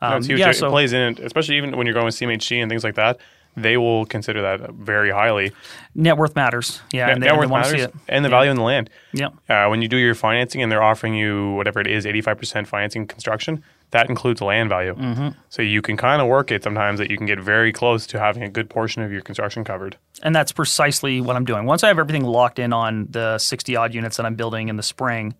No, 0.00 0.08
um, 0.16 0.22
huge. 0.22 0.38
yeah. 0.40 0.50
it 0.50 0.54
So 0.54 0.70
plays 0.70 0.92
in 0.94 1.18
especially 1.22 1.56
even 1.58 1.76
when 1.76 1.86
you're 1.86 1.94
going 1.94 2.06
with 2.06 2.14
CMHC 2.16 2.62
and 2.62 2.70
things 2.70 2.84
like 2.84 2.94
that. 2.94 3.18
They 3.54 3.76
will 3.76 4.06
consider 4.06 4.40
that 4.40 4.70
very 4.72 5.10
highly. 5.10 5.52
net 5.94 6.16
worth 6.16 6.34
matters. 6.34 6.80
Yeah, 6.90 7.04
Net 7.08 7.14
and 7.16 7.22
they, 7.22 7.26
net 7.26 7.34
they 7.34 7.38
worth 7.38 7.48
see 7.66 7.72
matters 7.76 7.82
it. 7.82 7.94
and 8.08 8.24
the 8.24 8.30
value 8.30 8.50
in 8.50 8.56
the 8.56 8.62
land. 8.62 8.88
Yep. 9.12 9.34
Uh, 9.46 9.66
when 9.66 9.82
you 9.82 9.88
do 9.88 9.98
your 9.98 10.14
financing 10.14 10.62
and 10.62 10.72
they're 10.72 10.82
offering 10.82 11.12
you 11.14 11.52
whatever 11.52 11.78
it 11.78 11.86
is, 11.86 12.06
85% 12.06 12.66
financing 12.66 13.06
construction, 13.06 13.62
that 13.90 14.08
includes 14.08 14.40
land 14.40 14.70
value. 14.70 14.94
Mm-hmm. 14.94 15.28
So 15.50 15.60
you 15.60 15.82
can 15.82 15.98
kind 15.98 16.22
of 16.22 16.28
work 16.28 16.50
it 16.50 16.62
sometimes 16.64 16.98
that 16.98 17.10
you 17.10 17.18
can 17.18 17.26
get 17.26 17.38
very 17.40 17.72
close 17.74 18.06
to 18.06 18.18
having 18.18 18.42
a 18.42 18.48
good 18.48 18.70
portion 18.70 19.02
of 19.02 19.12
your 19.12 19.20
construction 19.20 19.64
covered. 19.64 19.98
And 20.22 20.34
that's 20.34 20.52
precisely 20.52 21.20
what 21.20 21.34
I'm 21.34 21.44
doing. 21.44 21.66
Once 21.66 21.82
I 21.82 21.88
have 21.88 21.98
everything 21.98 22.24
locked 22.24 22.58
in 22.58 22.72
on 22.72 23.08
the 23.10 23.38
60 23.38 23.74
odd 23.76 23.94
units 23.94 24.16
that 24.16 24.26
I'm 24.26 24.36
building 24.36 24.68
in 24.68 24.76
the 24.76 24.82
spring, 24.82 25.34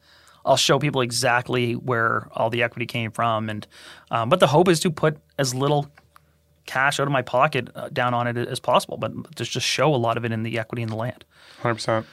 I'll 0.44 0.56
show 0.56 0.78
people 0.78 1.02
exactly 1.02 1.74
where 1.74 2.28
all 2.32 2.50
the 2.50 2.62
equity 2.62 2.86
came 2.86 3.12
from. 3.12 3.48
And 3.48 3.66
um, 4.10 4.28
but 4.28 4.40
the 4.40 4.48
hope 4.48 4.68
is 4.68 4.80
to 4.80 4.90
put 4.90 5.18
as 5.38 5.54
little 5.54 5.88
cash 6.66 7.00
out 7.00 7.06
of 7.06 7.12
my 7.12 7.22
pocket 7.22 7.68
uh, 7.74 7.88
down 7.90 8.14
on 8.14 8.26
it 8.26 8.36
as 8.36 8.60
possible, 8.60 8.96
but 8.96 9.34
just 9.34 9.50
just 9.52 9.66
show 9.66 9.94
a 9.94 9.96
lot 9.96 10.16
of 10.16 10.24
it 10.24 10.32
in 10.32 10.42
the 10.42 10.58
equity 10.58 10.82
in 10.82 10.88
the 10.88 10.96
land. 10.96 11.24
100%. 11.62 12.04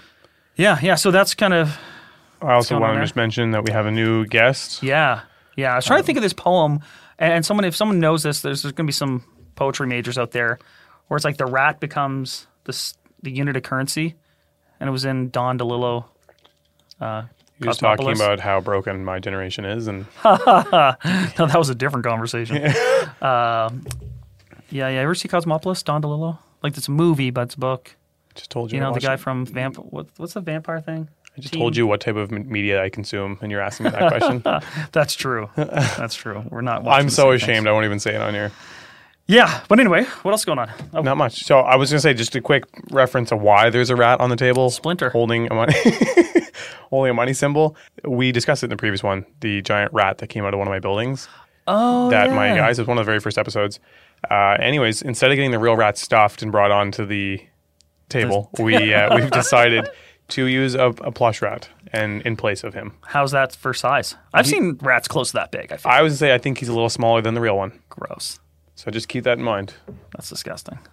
Yeah, 0.55 0.77
yeah. 0.81 0.95
So 0.95 1.11
that's 1.11 1.33
kind 1.33 1.53
of 1.53 1.77
I 2.41 2.53
also 2.53 2.79
want 2.79 2.95
to 2.95 3.01
just 3.01 3.15
mention 3.15 3.51
that 3.51 3.65
we 3.65 3.71
have 3.71 3.85
a 3.85 3.91
new 3.91 4.25
guest. 4.25 4.83
yeah, 4.83 5.21
yeah. 5.55 5.73
I 5.73 5.75
was 5.77 5.85
trying 5.85 6.01
to 6.01 6.05
think 6.05 6.17
of 6.17 6.21
this 6.21 6.33
poem, 6.33 6.81
and, 7.17 7.33
and 7.33 7.45
someone 7.45 7.65
if 7.65 7.75
someone 7.75 7.99
knows 7.99 8.23
this, 8.23 8.41
there's, 8.41 8.61
there's 8.61 8.73
going 8.73 8.85
to 8.85 8.89
be 8.89 8.93
some 8.93 9.23
poetry 9.55 9.87
majors 9.87 10.17
out 10.17 10.31
there 10.31 10.59
where 11.07 11.15
it's 11.15 11.25
like 11.25 11.37
the 11.37 11.45
rat 11.45 11.79
becomes 11.79 12.47
the 12.69 12.93
the 13.23 13.31
unit 13.31 13.57
of 13.57 13.63
currency, 13.63 14.15
and 14.79 14.87
it 14.87 14.91
was 14.91 15.05
in 15.05 15.29
Don 15.29 15.57
DeLillo. 15.59 16.05
Uh, 17.01 17.23
He 17.59 17.67
was 17.67 17.77
talking 17.77 18.11
about 18.11 18.39
how 18.39 18.61
broken 18.61 19.03
my 19.03 19.19
generation 19.19 19.65
is, 19.65 19.87
and 19.87 20.05
no, 20.25 20.35
that 21.37 21.55
was 21.57 21.69
a 21.69 21.75
different 21.75 22.05
conversation. 22.05 22.73
Um, 23.21 23.85
yeah, 24.69 24.87
yeah. 24.87 25.01
Ever 25.01 25.13
see 25.13 25.27
Cosmopolis, 25.27 25.83
Don 25.83 26.01
DeLillo? 26.01 26.37
Like 26.63 26.77
it's 26.77 26.87
a 26.87 26.91
movie, 26.91 27.31
but 27.31 27.41
it's 27.41 27.55
a 27.55 27.59
book. 27.59 27.95
just 28.35 28.49
told 28.49 28.71
you. 28.71 28.77
You 28.77 28.81
know 28.81 28.93
the 28.93 29.01
guy 29.01 29.15
it. 29.15 29.19
from 29.19 29.45
Vamp. 29.45 29.75
What, 29.75 30.07
what's 30.15 30.35
the 30.35 30.41
vampire 30.41 30.79
thing? 30.79 31.09
I 31.37 31.41
just 31.41 31.53
told 31.53 31.75
you 31.75 31.85
what 31.85 31.99
type 31.99 32.15
of 32.15 32.31
media 32.31 32.81
I 32.81 32.89
consume, 32.89 33.37
and 33.41 33.51
you're 33.51 33.59
asking 33.61 33.85
me 33.85 33.89
that 33.91 34.07
question. 34.09 34.41
That's 34.93 35.15
true. 35.15 35.49
That's 35.55 36.15
true. 36.15 36.43
We're 36.49 36.61
not. 36.61 36.83
watching 36.83 37.05
I'm 37.05 37.09
so 37.09 37.31
ashamed. 37.31 37.57
things. 37.57 37.67
I 37.67 37.71
won't 37.71 37.85
even 37.85 37.99
say 37.99 38.15
it 38.15 38.21
on 38.21 38.33
here. 38.33 38.51
Yeah, 39.29 39.63
but 39.67 39.79
anyway, 39.79 40.05
what 40.23 40.31
else 40.31 40.43
going 40.43 40.57
on? 40.57 40.71
Oh, 40.91 41.01
Not 41.01 41.15
much. 41.15 41.43
So 41.43 41.59
I 41.59 41.75
was 41.75 41.91
gonna 41.91 41.99
say 41.99 42.15
just 42.15 42.35
a 42.35 42.41
quick 42.41 42.63
reference 42.89 43.31
of 43.31 43.39
why 43.39 43.69
there's 43.69 43.91
a 43.91 43.95
rat 43.95 44.19
on 44.19 44.31
the 44.31 44.35
table. 44.35 44.71
Splinter. 44.71 45.11
holding 45.11 45.45
a 45.51 45.53
money, 45.53 45.75
holding 46.89 47.11
a 47.11 47.13
money 47.13 47.33
symbol. 47.33 47.75
We 48.03 48.31
discussed 48.31 48.63
it 48.63 48.65
in 48.65 48.69
the 48.71 48.77
previous 48.77 49.03
one. 49.03 49.27
The 49.41 49.61
giant 49.61 49.93
rat 49.93 50.17
that 50.17 50.27
came 50.27 50.45
out 50.45 50.55
of 50.55 50.57
one 50.57 50.67
of 50.67 50.71
my 50.71 50.79
buildings. 50.79 51.29
oh 51.67 52.09
that 52.09 52.31
my 52.31 52.47
yeah. 52.47 52.57
guys 52.57 52.79
it 52.79 52.81
was 52.81 52.87
one 52.87 52.97
of 52.97 53.05
the 53.05 53.09
very 53.09 53.19
first 53.19 53.37
episodes. 53.37 53.79
Uh, 54.31 54.57
anyways, 54.59 55.03
instead 55.03 55.29
of 55.29 55.35
getting 55.35 55.51
the 55.51 55.59
real 55.59 55.75
rat 55.75 55.95
stuffed 55.95 56.41
and 56.41 56.51
brought 56.51 56.71
onto 56.71 57.05
the 57.05 57.39
table, 58.09 58.49
we 58.57 58.95
uh, 58.95 59.15
we've 59.15 59.29
decided 59.29 59.87
to 60.29 60.47
use 60.47 60.73
a, 60.73 60.87
a 60.87 61.11
plush 61.11 61.43
rat 61.43 61.69
and 61.93 62.23
in 62.23 62.35
place 62.35 62.63
of 62.63 62.73
him. 62.73 62.93
How's 63.05 63.29
that 63.33 63.55
for 63.55 63.75
size? 63.75 64.15
I've 64.33 64.47
seen 64.47 64.79
rats 64.81 65.07
close 65.07 65.29
to 65.29 65.33
that 65.33 65.51
big. 65.51 65.71
I 65.71 65.99
I 65.99 66.01
would 66.01 66.15
say 66.15 66.33
I 66.33 66.39
think 66.39 66.57
he's 66.57 66.69
a 66.69 66.73
little 66.73 66.89
smaller 66.89 67.21
than 67.21 67.35
the 67.35 67.41
real 67.41 67.57
one. 67.57 67.79
gross. 67.89 68.39
So 68.79 68.89
just 68.91 69.09
keep 69.09 69.25
that 69.25 69.37
in 69.37 69.43
mind. 69.43 69.73
That's 70.13 70.29
disgusting. 70.29 70.79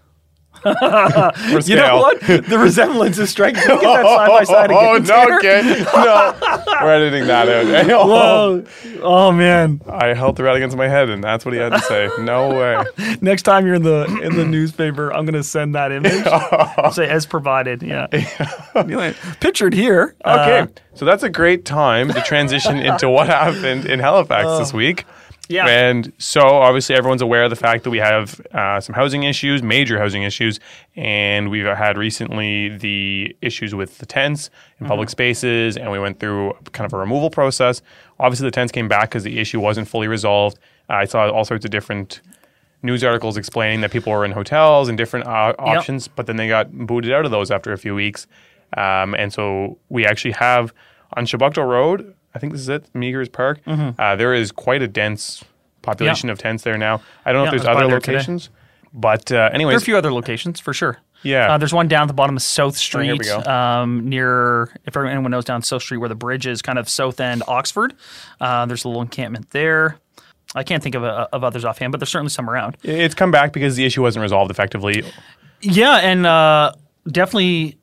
You 0.64 1.76
know 1.76 1.98
what? 1.98 2.20
The 2.20 2.58
resemblance 2.58 3.16
is 3.18 3.30
striking. 3.30 3.62
Look 3.68 3.84
at 3.84 4.02
that 4.02 4.04
side 4.04 4.28
by 4.28 4.44
side 4.44 4.70
again. 4.70 4.82
Oh 4.82 4.98
no, 4.98 5.36
okay, 5.38 5.84
no, 5.94 6.64
we're 6.82 6.92
editing 6.92 7.26
that 7.28 7.48
out. 7.48 8.06
Whoa. 8.08 8.64
Oh 9.02 9.30
man. 9.30 9.80
I 9.88 10.14
held 10.14 10.34
the 10.36 10.42
rat 10.42 10.56
against 10.56 10.76
my 10.76 10.88
head, 10.88 11.10
and 11.10 11.22
that's 11.22 11.44
what 11.44 11.54
he 11.54 11.60
had 11.60 11.72
to 11.72 11.78
say. 11.80 12.08
No 12.20 12.48
way. 12.48 12.84
Next 13.20 13.42
time 13.42 13.66
you're 13.66 13.76
in 13.76 13.82
the 13.84 14.04
in 14.22 14.36
the 14.36 14.44
newspaper, 14.44 15.12
I'm 15.12 15.24
gonna 15.26 15.44
send 15.44 15.74
that 15.76 15.92
image. 15.92 16.24
Say 16.94 17.08
as 17.08 17.24
provided. 17.26 17.82
Yeah. 17.82 18.06
Pictured 19.40 19.74
here. 19.74 20.16
Okay, 20.24 20.58
Uh, 20.60 20.66
so 20.94 21.04
that's 21.04 21.22
a 21.22 21.30
great 21.30 21.64
time 21.64 22.08
to 22.12 22.20
transition 22.22 22.78
into 22.78 23.08
what 23.08 23.28
happened 23.28 23.86
in 23.86 24.00
Halifax 24.00 24.58
this 24.58 24.72
week. 24.72 25.04
Yeah. 25.48 25.66
And 25.68 26.12
so 26.18 26.40
obviously 26.40 26.96
everyone's 26.96 27.22
aware 27.22 27.44
of 27.44 27.50
the 27.50 27.56
fact 27.56 27.84
that 27.84 27.90
we 27.90 27.98
have 27.98 28.40
uh, 28.52 28.80
some 28.80 28.94
housing 28.94 29.22
issues, 29.22 29.62
major 29.62 29.98
housing 29.98 30.24
issues, 30.24 30.58
and 30.96 31.50
we've 31.50 31.66
had 31.66 31.96
recently 31.96 32.76
the 32.76 33.36
issues 33.42 33.74
with 33.74 33.98
the 33.98 34.06
tents 34.06 34.48
in 34.48 34.52
Mm-hmm. 34.84 34.86
public 34.88 35.08
spaces, 35.08 35.76
and 35.76 35.90
we 35.90 35.98
went 35.98 36.20
through 36.20 36.52
kind 36.72 36.84
of 36.84 36.92
a 36.92 36.98
removal 36.98 37.30
process. 37.30 37.80
Obviously, 38.18 38.46
the 38.46 38.50
tents 38.50 38.72
came 38.72 38.88
back 38.88 39.08
because 39.08 39.22
the 39.24 39.38
issue 39.38 39.58
wasn't 39.58 39.88
fully 39.88 40.06
resolved. 40.08 40.58
I 40.88 41.04
saw 41.06 41.30
all 41.30 41.44
sorts 41.44 41.64
of 41.64 41.70
different 41.70 42.20
news 42.82 43.02
articles 43.02 43.36
explaining 43.38 43.80
that 43.80 43.90
people 43.90 44.12
were 44.12 44.24
in 44.24 44.32
hotels 44.32 44.88
and 44.88 44.98
different 44.98 45.26
uh, 45.26 45.54
options, 45.58 46.08
but 46.08 46.26
then 46.26 46.36
they 46.36 46.46
got 46.48 46.70
booted 46.72 47.10
out 47.12 47.24
of 47.24 47.30
those 47.30 47.50
after 47.50 47.72
a 47.72 47.78
few 47.78 47.94
weeks. 47.94 48.26
Um, 48.76 49.14
and 49.14 49.32
so 49.32 49.78
we 49.88 50.04
actually 50.04 50.32
have 50.32 50.72
on 51.16 51.24
Chebucto 51.24 51.66
Road, 51.66 52.14
I 52.36 52.38
think 52.38 52.52
this 52.52 52.60
is 52.62 52.68
it, 52.68 52.92
Meagher's 52.94 53.28
Park, 53.28 53.60
Mm-hmm. 53.66 54.00
uh, 54.00 54.14
there 54.16 54.34
is 54.34 54.52
quite 54.52 54.82
a 54.82 54.88
dense 54.88 55.42
population 55.82 56.30
of 56.30 56.38
tents 56.38 56.62
there 56.62 56.76
now. 56.78 57.00
I 57.24 57.32
don't 57.32 57.40
know 57.44 57.50
Yeah, 57.50 57.56
if 57.56 57.62
there's 57.64 57.76
other 57.76 57.86
there 57.88 58.00
today. 58.00 58.12
locations, 58.14 58.50
but 58.92 59.30
uh, 59.32 59.50
there 59.52 59.66
are 59.68 59.72
a 59.76 59.80
few 59.80 59.96
other 59.96 60.12
locations 60.12 60.60
for 60.60 60.72
sure. 60.74 60.98
Yeah. 61.22 61.54
Uh, 61.54 61.58
there's 61.58 61.72
one 61.72 61.88
down 61.88 62.02
at 62.02 62.08
the 62.08 62.14
bottom 62.14 62.36
of 62.36 62.42
South 62.42 62.74
Oh, 62.74 62.76
Street, 62.76 63.22
go. 63.22 63.40
um, 63.50 64.08
near 64.08 64.70
if 64.84 64.96
anyone 64.96 65.30
knows 65.30 65.44
down 65.44 65.62
South 65.62 65.82
Street 65.82 65.98
where 65.98 66.08
the 66.10 66.14
bridge 66.14 66.46
is, 66.46 66.60
kind 66.62 66.78
of 66.78 66.88
south 66.88 67.18
end 67.20 67.42
Oxford. 67.48 67.94
Uh, 68.40 68.66
there's 68.66 68.84
a 68.84 68.88
little 68.88 69.02
encampment 69.02 69.50
there. 69.50 69.96
I 70.54 70.62
can't 70.62 70.82
think 70.82 70.94
of, 70.94 71.02
uh, 71.04 71.26
of 71.32 71.42
others 71.42 71.64
offhand, 71.64 71.90
but 71.92 71.98
there's 72.00 72.10
certainly 72.10 72.30
some 72.30 72.48
around. 72.48 72.76
It's 72.82 73.14
come 73.14 73.30
back 73.30 73.52
because 73.52 73.76
the 73.76 73.84
issue 73.84 74.02
wasn't 74.02 74.22
resolved 74.22 74.50
effectively. 74.50 75.04
Yeah, 75.62 75.96
and 75.96 76.26
uh, 76.26 76.72
definitely. 77.10 77.78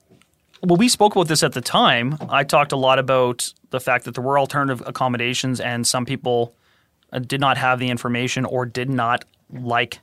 Well, 0.66 0.78
we 0.78 0.88
spoke 0.88 1.14
about 1.14 1.28
this 1.28 1.44
at 1.44 1.52
the 1.52 1.62
time. 1.62 2.18
I 2.30 2.46
talked 2.46 2.72
a 2.72 2.78
lot 2.78 2.98
about 2.98 3.52
the 3.72 3.82
fact 3.82 4.06
that 4.06 4.16
there 4.16 4.24
were 4.24 4.40
alternative 4.40 4.82
accommodations, 4.86 5.60
and 5.60 5.86
some 5.86 6.06
people 6.06 6.56
uh, 7.12 7.20
did 7.20 7.42
not 7.42 7.58
have 7.58 7.80
the 7.80 7.90
information 7.90 8.46
or 8.46 8.66
did 8.66 8.90
not 8.90 9.26
like 9.52 10.00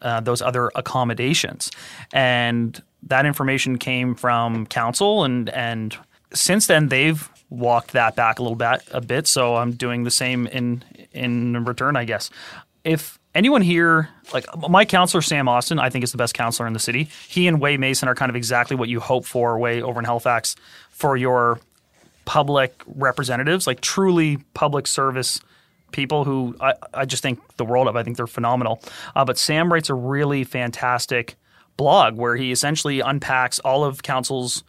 uh, 0.00 0.18
those 0.18 0.42
other 0.42 0.72
accommodations, 0.74 1.70
and 2.12 2.82
that 3.04 3.26
information 3.26 3.78
came 3.78 4.16
from 4.16 4.66
council, 4.66 5.22
and 5.22 5.48
and 5.50 5.96
since 6.34 6.66
then 6.66 6.88
they've 6.88 7.30
walked 7.48 7.92
that 7.92 8.16
back 8.16 8.40
a 8.40 8.42
little 8.42 8.56
bit, 8.56 8.82
a 8.90 9.00
bit. 9.00 9.28
So 9.28 9.54
I'm 9.54 9.70
doing 9.70 10.02
the 10.02 10.10
same 10.10 10.48
in 10.48 10.82
in 11.12 11.64
return, 11.64 11.96
I 11.96 12.04
guess. 12.04 12.28
If 12.82 13.20
anyone 13.34 13.62
here, 13.62 14.08
like 14.32 14.44
my 14.68 14.84
counselor 14.84 15.22
Sam 15.22 15.48
Austin, 15.48 15.78
I 15.78 15.90
think 15.90 16.04
is 16.04 16.12
the 16.12 16.18
best 16.18 16.34
counselor 16.34 16.66
in 16.66 16.72
the 16.72 16.78
city. 16.78 17.08
He 17.28 17.46
and 17.46 17.60
Waye 17.60 17.76
Mason 17.76 18.08
are 18.08 18.14
kind 18.14 18.30
of 18.30 18.36
exactly 18.36 18.76
what 18.76 18.88
you 18.88 19.00
hope 19.00 19.24
for, 19.24 19.58
Way 19.58 19.82
over 19.82 19.98
in 19.98 20.04
Halifax, 20.04 20.56
for 20.90 21.16
your 21.16 21.60
public 22.24 22.82
representatives, 22.86 23.66
like 23.66 23.80
truly 23.80 24.38
public 24.54 24.86
service 24.86 25.40
people 25.90 26.24
who 26.24 26.56
I, 26.60 26.74
I 26.94 27.04
just 27.04 27.22
think 27.22 27.56
the 27.56 27.64
world 27.64 27.86
of. 27.86 27.96
I 27.96 28.02
think 28.02 28.16
they're 28.16 28.26
phenomenal. 28.26 28.80
Uh, 29.14 29.24
but 29.24 29.38
Sam 29.38 29.72
writes 29.72 29.90
a 29.90 29.94
really 29.94 30.44
fantastic 30.44 31.36
blog 31.76 32.16
where 32.16 32.36
he 32.36 32.52
essentially 32.52 33.00
unpacks 33.00 33.58
all 33.60 33.84
of 33.84 34.02
council's 34.02 34.64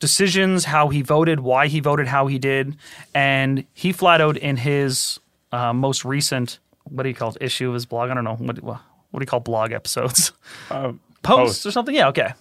decisions, 0.00 0.64
how 0.64 0.88
he 0.88 1.02
voted, 1.02 1.40
why 1.40 1.66
he 1.68 1.80
voted, 1.80 2.06
how 2.06 2.26
he 2.26 2.38
did, 2.38 2.76
and 3.14 3.64
he 3.74 3.92
flat 3.92 4.20
out 4.20 4.36
in 4.36 4.56
his 4.56 5.18
uh, 5.52 5.72
most 5.72 6.04
recent 6.04 6.58
what 6.90 7.02
do 7.02 7.08
you 7.08 7.14
call 7.14 7.30
it 7.30 7.38
issue 7.40 7.68
of 7.68 7.74
his 7.74 7.86
blog? 7.86 8.10
I 8.10 8.14
don't 8.14 8.24
know 8.24 8.36
what 8.36 8.62
what 9.10 9.20
do 9.20 9.22
you 9.22 9.26
call 9.26 9.40
blog 9.40 9.72
episodes? 9.72 10.30
posts 10.30 10.32
uh, 10.70 10.92
posts. 11.22 11.66
or 11.66 11.70
something. 11.70 11.94
Yeah, 11.94 12.08
okay. 12.08 12.32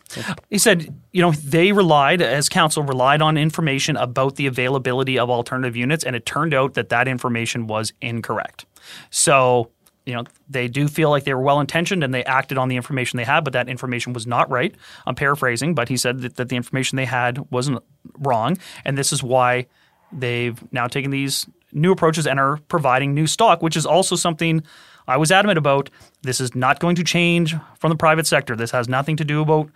He 0.49 0.57
said, 0.57 0.93
you 1.11 1.21
know, 1.21 1.31
they 1.31 1.71
relied, 1.71 2.21
as 2.21 2.49
council, 2.49 2.83
relied 2.83 3.21
on 3.21 3.37
information 3.37 3.97
about 3.97 4.35
the 4.35 4.47
availability 4.47 5.17
of 5.17 5.29
alternative 5.29 5.75
units, 5.75 6.03
and 6.03 6.15
it 6.15 6.25
turned 6.25 6.53
out 6.53 6.73
that 6.75 6.89
that 6.89 7.07
information 7.07 7.67
was 7.67 7.93
incorrect. 8.01 8.65
So, 9.09 9.71
you 10.05 10.13
know, 10.13 10.23
they 10.49 10.67
do 10.67 10.87
feel 10.87 11.09
like 11.09 11.25
they 11.25 11.33
were 11.33 11.41
well 11.41 11.59
intentioned 11.59 12.03
and 12.03 12.13
they 12.13 12.23
acted 12.23 12.57
on 12.57 12.69
the 12.69 12.77
information 12.77 13.17
they 13.17 13.25
had, 13.25 13.43
but 13.43 13.53
that 13.53 13.67
information 13.67 14.13
was 14.13 14.25
not 14.25 14.49
right. 14.49 14.73
I'm 15.05 15.15
paraphrasing, 15.15 15.75
but 15.75 15.89
he 15.89 15.97
said 15.97 16.21
that, 16.21 16.35
that 16.37 16.49
the 16.49 16.55
information 16.55 16.95
they 16.95 17.05
had 17.05 17.51
wasn't 17.51 17.83
wrong, 18.19 18.57
and 18.85 18.97
this 18.97 19.11
is 19.11 19.21
why 19.21 19.67
they've 20.11 20.61
now 20.71 20.87
taken 20.87 21.11
these 21.11 21.45
new 21.71 21.91
approaches 21.91 22.27
and 22.27 22.39
are 22.39 22.57
providing 22.67 23.13
new 23.13 23.27
stock, 23.27 23.62
which 23.62 23.77
is 23.77 23.86
also 23.86 24.15
something 24.15 24.63
I 25.07 25.17
was 25.17 25.31
adamant 25.31 25.57
about. 25.57 25.89
This 26.21 26.41
is 26.41 26.55
not 26.55 26.79
going 26.79 26.95
to 26.97 27.03
change 27.03 27.55
from 27.79 27.89
the 27.89 27.95
private 27.95 28.27
sector. 28.27 28.55
This 28.55 28.71
has 28.71 28.89
nothing 28.89 29.15
to 29.17 29.24
do 29.24 29.41
about 29.41 29.69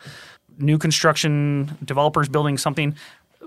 new 0.57 0.77
construction 0.77 1.77
developers 1.83 2.29
building 2.29 2.57
something. 2.57 2.95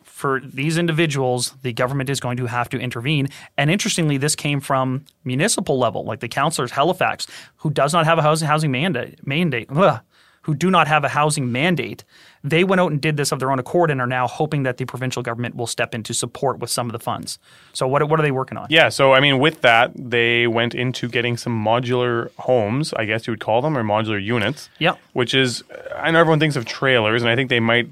For 0.02 0.40
these 0.40 0.78
individuals, 0.78 1.54
the 1.62 1.72
government 1.72 2.08
is 2.08 2.20
going 2.20 2.36
to 2.36 2.46
have 2.46 2.68
to 2.70 2.78
intervene. 2.78 3.28
And 3.56 3.70
interestingly, 3.70 4.16
this 4.16 4.34
came 4.34 4.60
from 4.60 5.04
municipal 5.24 5.78
level, 5.78 6.04
like 6.04 6.20
the 6.20 6.28
councillors 6.28 6.70
Halifax, 6.70 7.26
who 7.56 7.70
does 7.70 7.92
not 7.92 8.04
have 8.04 8.18
a 8.18 8.22
housing 8.22 8.48
housing 8.48 8.70
mandate, 8.70 9.26
mandate 9.26 9.68
ugh, 9.74 10.00
who 10.42 10.54
do 10.54 10.70
not 10.70 10.88
have 10.88 11.04
a 11.04 11.08
housing 11.08 11.50
mandate. 11.50 12.04
They 12.44 12.62
went 12.62 12.78
out 12.78 12.92
and 12.92 13.00
did 13.00 13.16
this 13.16 13.32
of 13.32 13.38
their 13.38 13.50
own 13.50 13.58
accord 13.58 13.90
and 13.90 14.02
are 14.02 14.06
now 14.06 14.28
hoping 14.28 14.64
that 14.64 14.76
the 14.76 14.84
provincial 14.84 15.22
government 15.22 15.56
will 15.56 15.66
step 15.66 15.94
in 15.94 16.02
to 16.02 16.12
support 16.12 16.58
with 16.58 16.68
some 16.68 16.86
of 16.86 16.92
the 16.92 16.98
funds. 16.98 17.38
So 17.72 17.88
what 17.88 18.06
what 18.08 18.20
are 18.20 18.22
they 18.22 18.30
working 18.30 18.58
on? 18.58 18.66
Yeah, 18.68 18.90
so 18.90 19.14
I 19.14 19.20
mean, 19.20 19.38
with 19.38 19.62
that, 19.62 19.92
they 19.96 20.46
went 20.46 20.74
into 20.74 21.08
getting 21.08 21.38
some 21.38 21.64
modular 21.64 22.30
homes, 22.36 22.92
I 22.92 23.06
guess 23.06 23.26
you 23.26 23.32
would 23.32 23.40
call 23.40 23.62
them, 23.62 23.78
or 23.78 23.82
modular 23.82 24.22
units. 24.22 24.68
Yep. 24.78 24.98
Which 25.14 25.32
is, 25.32 25.64
I 25.96 26.10
know 26.10 26.20
everyone 26.20 26.38
thinks 26.38 26.54
of 26.54 26.66
trailers, 26.66 27.22
and 27.22 27.30
I 27.30 27.34
think 27.34 27.48
they 27.48 27.60
might, 27.60 27.88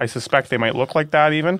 I 0.00 0.06
suspect 0.06 0.48
they 0.48 0.56
might 0.56 0.74
look 0.74 0.94
like 0.94 1.10
that 1.10 1.34
even. 1.34 1.56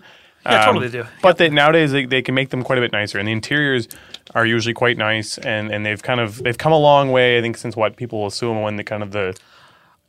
Um, 0.46 0.52
Yeah, 0.52 0.64
totally 0.64 0.88
do. 0.88 1.04
But 1.20 1.36
they, 1.36 1.50
nowadays 1.50 1.92
they, 1.92 2.06
they 2.06 2.22
can 2.22 2.34
make 2.34 2.48
them 2.48 2.62
quite 2.64 2.78
a 2.78 2.80
bit 2.80 2.92
nicer, 2.92 3.18
and 3.18 3.28
the 3.28 3.32
interiors 3.32 3.86
are 4.34 4.46
usually 4.46 4.72
quite 4.72 4.96
nice, 4.96 5.36
and, 5.36 5.70
and 5.70 5.84
they've 5.84 6.02
kind 6.02 6.20
of 6.20 6.42
they've 6.42 6.56
come 6.56 6.72
a 6.72 6.78
long 6.78 7.12
way. 7.12 7.36
I 7.36 7.42
think 7.42 7.58
since 7.58 7.76
what 7.76 7.96
people 7.96 8.26
assume 8.26 8.62
when 8.62 8.76
the 8.76 8.84
kind 8.84 9.02
of 9.02 9.10
the 9.10 9.36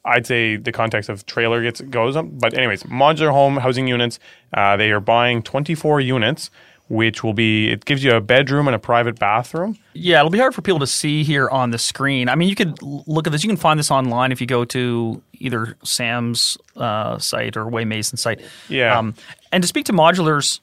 I'd 0.03 0.25
say 0.25 0.55
the 0.55 0.71
context 0.71 1.09
of 1.09 1.25
trailer 1.25 1.61
gets 1.61 1.81
goes 1.81 2.15
up. 2.15 2.25
But 2.29 2.57
anyways, 2.57 2.83
modular 2.83 3.31
home 3.31 3.57
housing 3.57 3.87
units. 3.87 4.19
Uh, 4.53 4.77
they 4.77 4.91
are 4.91 4.99
buying 4.99 5.43
24 5.43 6.01
units, 6.01 6.49
which 6.89 7.23
will 7.23 7.33
be 7.33 7.69
it 7.69 7.85
gives 7.85 8.03
you 8.03 8.13
a 8.13 8.21
bedroom 8.21 8.67
and 8.67 8.75
a 8.75 8.79
private 8.79 9.19
bathroom. 9.19 9.77
Yeah, 9.93 10.19
it'll 10.19 10.31
be 10.31 10.39
hard 10.39 10.55
for 10.55 10.61
people 10.61 10.79
to 10.79 10.87
see 10.87 11.23
here 11.23 11.49
on 11.49 11.69
the 11.69 11.77
screen. 11.77 12.29
I 12.29 12.35
mean, 12.35 12.49
you 12.49 12.55
could 12.55 12.81
look 12.81 13.27
at 13.27 13.31
this. 13.31 13.43
You 13.43 13.49
can 13.49 13.57
find 13.57 13.79
this 13.79 13.91
online 13.91 14.31
if 14.31 14.41
you 14.41 14.47
go 14.47 14.65
to 14.65 15.21
either 15.33 15.77
Sam's 15.83 16.57
uh, 16.75 17.17
site 17.19 17.55
or 17.55 17.67
Waye 17.69 17.85
Mason 17.85 18.17
site. 18.17 18.41
Yeah. 18.69 18.97
Um, 18.97 19.13
and 19.51 19.61
to 19.61 19.67
speak 19.67 19.85
to 19.85 19.93
modulars, 19.93 20.61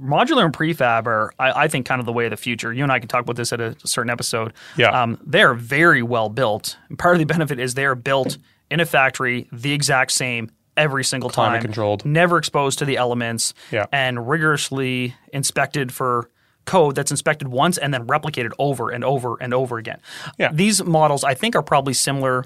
modular 0.00 0.44
and 0.44 0.52
prefab 0.52 1.06
are, 1.06 1.32
I, 1.38 1.64
I 1.64 1.68
think, 1.68 1.86
kind 1.86 2.00
of 2.00 2.06
the 2.06 2.12
way 2.12 2.24
of 2.26 2.30
the 2.30 2.36
future. 2.36 2.72
You 2.72 2.82
and 2.82 2.92
I 2.92 2.98
can 2.98 3.08
talk 3.08 3.22
about 3.22 3.36
this 3.36 3.52
at 3.52 3.60
a 3.60 3.76
certain 3.84 4.10
episode. 4.10 4.52
Yeah. 4.76 4.88
Um, 4.88 5.18
they're 5.24 5.54
very 5.54 6.02
well 6.02 6.28
built. 6.28 6.76
And 6.88 6.98
part 6.98 7.14
of 7.14 7.18
the 7.18 7.26
benefit 7.26 7.58
is 7.58 7.74
they're 7.74 7.94
built 7.94 8.38
in 8.70 8.80
a 8.80 8.86
factory 8.86 9.48
the 9.52 9.72
exact 9.72 10.12
same 10.12 10.50
every 10.76 11.04
single 11.04 11.30
Climate 11.30 11.58
time. 11.58 11.62
controlled. 11.62 12.04
Never 12.04 12.36
exposed 12.36 12.78
to 12.80 12.84
the 12.84 12.96
elements. 12.96 13.54
Yeah. 13.70 13.86
And 13.92 14.28
rigorously 14.28 15.14
inspected 15.32 15.92
for 15.92 16.28
code 16.66 16.96
that's 16.96 17.10
inspected 17.12 17.48
once 17.48 17.78
and 17.78 17.94
then 17.94 18.06
replicated 18.06 18.50
over 18.58 18.90
and 18.90 19.04
over 19.04 19.36
and 19.40 19.54
over 19.54 19.78
again. 19.78 20.00
Yeah. 20.36 20.50
These 20.52 20.84
models, 20.84 21.24
I 21.24 21.34
think, 21.34 21.54
are 21.56 21.62
probably 21.62 21.94
similar. 21.94 22.44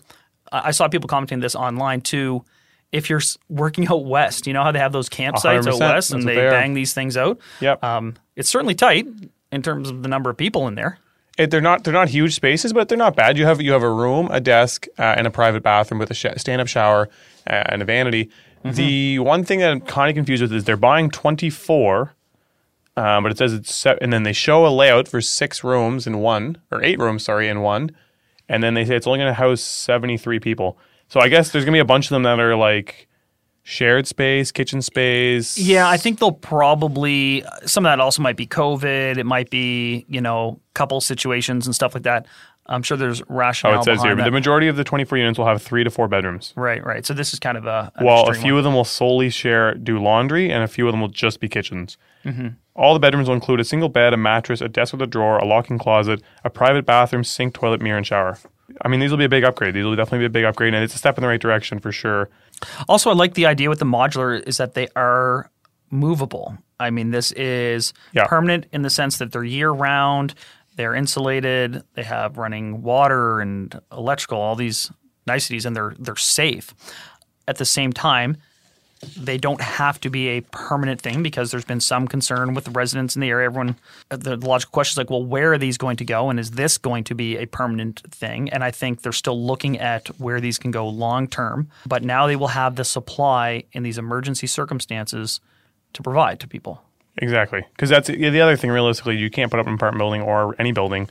I 0.52 0.72
saw 0.72 0.88
people 0.88 1.08
commenting 1.08 1.40
this 1.40 1.54
online 1.54 2.02
too. 2.02 2.44
If 2.92 3.08
you're 3.08 3.20
working 3.48 3.86
out 3.88 4.04
west, 4.04 4.46
you 4.46 4.52
know 4.52 4.62
how 4.64 4.72
they 4.72 4.78
have 4.80 4.92
those 4.92 5.08
campsites 5.08 5.66
out 5.66 5.74
100%. 5.74 5.80
west 5.80 6.12
and 6.12 6.26
they 6.26 6.36
bang 6.36 6.74
these 6.74 6.92
things 6.92 7.16
out. 7.16 7.38
Yep. 7.60 7.84
Um, 7.84 8.14
it's 8.36 8.48
certainly 8.48 8.74
tight 8.74 9.06
in 9.52 9.62
terms 9.62 9.90
of 9.90 10.02
the 10.02 10.08
number 10.08 10.30
of 10.30 10.36
people 10.36 10.66
in 10.66 10.74
there. 10.74 10.98
It, 11.38 11.50
they're 11.50 11.60
not 11.60 11.84
they're 11.84 11.94
not 11.94 12.08
huge 12.08 12.34
spaces, 12.34 12.72
but 12.72 12.88
they're 12.88 12.98
not 12.98 13.16
bad. 13.16 13.38
You 13.38 13.46
have 13.46 13.62
you 13.62 13.72
have 13.72 13.82
a 13.82 13.90
room, 13.90 14.28
a 14.30 14.40
desk, 14.40 14.86
uh, 14.98 15.14
and 15.16 15.26
a 15.26 15.30
private 15.30 15.62
bathroom 15.62 15.98
with 16.00 16.10
a 16.10 16.14
sh- 16.14 16.26
stand 16.36 16.60
up 16.60 16.66
shower 16.66 17.08
uh, 17.46 17.62
and 17.66 17.80
a 17.80 17.84
vanity. 17.84 18.30
The 18.62 19.18
one 19.20 19.44
thing 19.44 19.60
that 19.60 19.70
I'm 19.70 19.80
kind 19.80 20.10
of 20.10 20.14
confused 20.14 20.42
with 20.42 20.52
is 20.52 20.64
they're 20.64 20.76
buying 20.76 21.08
24, 21.08 22.14
um, 22.96 23.22
but 23.22 23.32
it 23.32 23.38
says 23.38 23.54
it's 23.54 23.74
set, 23.74 23.96
and 24.02 24.12
then 24.12 24.22
they 24.22 24.34
show 24.34 24.66
a 24.66 24.68
layout 24.68 25.08
for 25.08 25.22
six 25.22 25.64
rooms 25.64 26.06
in 26.06 26.18
one 26.18 26.58
or 26.70 26.82
eight 26.84 26.98
rooms, 26.98 27.24
sorry, 27.24 27.48
in 27.48 27.62
one, 27.62 27.90
and 28.50 28.62
then 28.62 28.74
they 28.74 28.84
say 28.84 28.96
it's 28.96 29.06
only 29.06 29.18
going 29.18 29.30
to 29.30 29.34
house 29.34 29.62
73 29.62 30.40
people. 30.40 30.76
So 31.10 31.20
I 31.20 31.28
guess 31.28 31.50
there's 31.50 31.64
going 31.64 31.72
to 31.72 31.76
be 31.76 31.80
a 31.80 31.84
bunch 31.84 32.06
of 32.06 32.10
them 32.10 32.22
that 32.22 32.38
are 32.38 32.56
like 32.56 33.08
shared 33.62 34.06
space, 34.06 34.52
kitchen 34.52 34.80
space. 34.80 35.58
Yeah, 35.58 35.88
I 35.88 35.96
think 35.96 36.20
they'll 36.20 36.32
probably 36.32 37.44
some 37.66 37.84
of 37.84 37.90
that 37.90 38.00
also 38.00 38.22
might 38.22 38.36
be 38.36 38.46
COVID. 38.46 39.18
It 39.18 39.26
might 39.26 39.50
be 39.50 40.06
you 40.08 40.20
know 40.20 40.60
couple 40.74 41.00
situations 41.00 41.66
and 41.66 41.74
stuff 41.74 41.94
like 41.94 42.04
that. 42.04 42.26
I'm 42.66 42.82
sure 42.84 42.96
there's 42.96 43.22
Oh, 43.76 43.80
it 43.80 43.84
says 43.84 44.02
here 44.02 44.14
behind 44.14 44.28
the 44.28 44.30
majority 44.30 44.68
of 44.68 44.76
the 44.76 44.84
24 44.84 45.18
units 45.18 45.36
will 45.36 45.46
have 45.46 45.60
three 45.60 45.82
to 45.82 45.90
four 45.90 46.06
bedrooms. 46.06 46.52
Right, 46.54 46.84
right. 46.84 47.04
So 47.04 47.12
this 47.12 47.32
is 47.32 47.40
kind 47.40 47.58
of 47.58 47.66
a 47.66 47.90
While 47.98 48.28
a 48.28 48.34
few 48.34 48.52
one. 48.52 48.58
of 48.58 48.64
them 48.64 48.74
will 48.74 48.84
solely 48.84 49.30
share 49.30 49.74
do 49.74 49.98
laundry, 49.98 50.52
and 50.52 50.62
a 50.62 50.68
few 50.68 50.86
of 50.86 50.92
them 50.92 51.00
will 51.00 51.08
just 51.08 51.40
be 51.40 51.48
kitchens. 51.48 51.98
Mm-hmm. 52.24 52.48
All 52.76 52.94
the 52.94 53.00
bedrooms 53.00 53.26
will 53.26 53.34
include 53.34 53.58
a 53.58 53.64
single 53.64 53.88
bed, 53.88 54.14
a 54.14 54.16
mattress, 54.16 54.60
a 54.60 54.68
desk 54.68 54.92
with 54.92 55.02
a 55.02 55.08
drawer, 55.08 55.38
a 55.38 55.46
walk-in 55.46 55.78
closet, 55.78 56.22
a 56.44 56.50
private 56.50 56.86
bathroom, 56.86 57.24
sink, 57.24 57.54
toilet, 57.54 57.82
mirror, 57.82 57.96
and 57.96 58.06
shower. 58.06 58.38
I 58.82 58.88
mean, 58.88 59.00
these 59.00 59.10
will 59.10 59.18
be 59.18 59.24
a 59.24 59.28
big 59.28 59.44
upgrade. 59.44 59.74
These 59.74 59.84
will 59.84 59.96
definitely 59.96 60.20
be 60.20 60.26
a 60.26 60.30
big 60.30 60.44
upgrade, 60.44 60.74
and 60.74 60.82
it's 60.84 60.94
a 60.94 60.98
step 60.98 61.16
in 61.18 61.22
the 61.22 61.28
right 61.28 61.40
direction 61.40 61.78
for 61.78 61.92
sure. 61.92 62.28
Also, 62.88 63.10
I 63.10 63.14
like 63.14 63.34
the 63.34 63.46
idea 63.46 63.68
with 63.68 63.78
the 63.78 63.84
modular 63.84 64.42
is 64.46 64.56
that 64.58 64.74
they 64.74 64.88
are 64.96 65.50
movable. 65.90 66.56
I 66.78 66.90
mean, 66.90 67.10
this 67.10 67.32
is 67.32 67.92
Yeah. 68.12 68.26
permanent 68.26 68.66
in 68.72 68.82
the 68.82 68.90
sense 68.90 69.18
that 69.18 69.32
they're 69.32 69.44
year 69.44 69.70
round, 69.70 70.34
they're 70.76 70.94
insulated, 70.94 71.82
they 71.94 72.04
have 72.04 72.38
running 72.38 72.82
water 72.82 73.40
and 73.40 73.78
electrical, 73.92 74.38
all 74.40 74.56
these 74.56 74.90
niceties, 75.26 75.66
and 75.66 75.74
they're 75.76 75.94
they're 75.98 76.16
safe. 76.16 76.72
At 77.48 77.56
the 77.58 77.64
same 77.64 77.92
time, 77.92 78.36
they 79.16 79.38
don't 79.38 79.60
have 79.60 79.98
to 80.00 80.10
be 80.10 80.28
a 80.28 80.40
permanent 80.42 81.00
thing 81.00 81.22
because 81.22 81.50
there's 81.50 81.64
been 81.64 81.80
some 81.80 82.06
concern 82.06 82.52
with 82.52 82.64
the 82.64 82.70
residents 82.70 83.16
in 83.16 83.20
the 83.20 83.30
area. 83.30 83.46
Everyone, 83.46 83.76
uh, 84.10 84.16
the 84.16 84.36
logical 84.36 84.72
question 84.72 84.92
is 84.92 84.98
like, 84.98 85.10
well, 85.10 85.24
where 85.24 85.54
are 85.54 85.58
these 85.58 85.78
going 85.78 85.96
to 85.96 86.04
go, 86.04 86.28
and 86.28 86.38
is 86.38 86.52
this 86.52 86.76
going 86.76 87.04
to 87.04 87.14
be 87.14 87.36
a 87.38 87.46
permanent 87.46 88.02
thing? 88.12 88.50
And 88.50 88.62
I 88.62 88.70
think 88.70 89.02
they're 89.02 89.12
still 89.12 89.42
looking 89.42 89.78
at 89.78 90.08
where 90.20 90.40
these 90.40 90.58
can 90.58 90.70
go 90.70 90.86
long 90.86 91.28
term. 91.28 91.68
But 91.86 92.04
now 92.04 92.26
they 92.26 92.36
will 92.36 92.48
have 92.48 92.76
the 92.76 92.84
supply 92.84 93.64
in 93.72 93.82
these 93.82 93.96
emergency 93.96 94.46
circumstances 94.46 95.40
to 95.94 96.02
provide 96.02 96.40
to 96.40 96.48
people. 96.48 96.82
Exactly, 97.18 97.64
because 97.74 97.88
that's 97.88 98.08
the 98.08 98.40
other 98.40 98.56
thing. 98.56 98.70
Realistically, 98.70 99.16
you 99.16 99.30
can't 99.30 99.50
put 99.50 99.60
up 99.60 99.66
an 99.66 99.74
apartment 99.74 100.00
building 100.00 100.22
or 100.22 100.54
any 100.58 100.72
building 100.72 101.08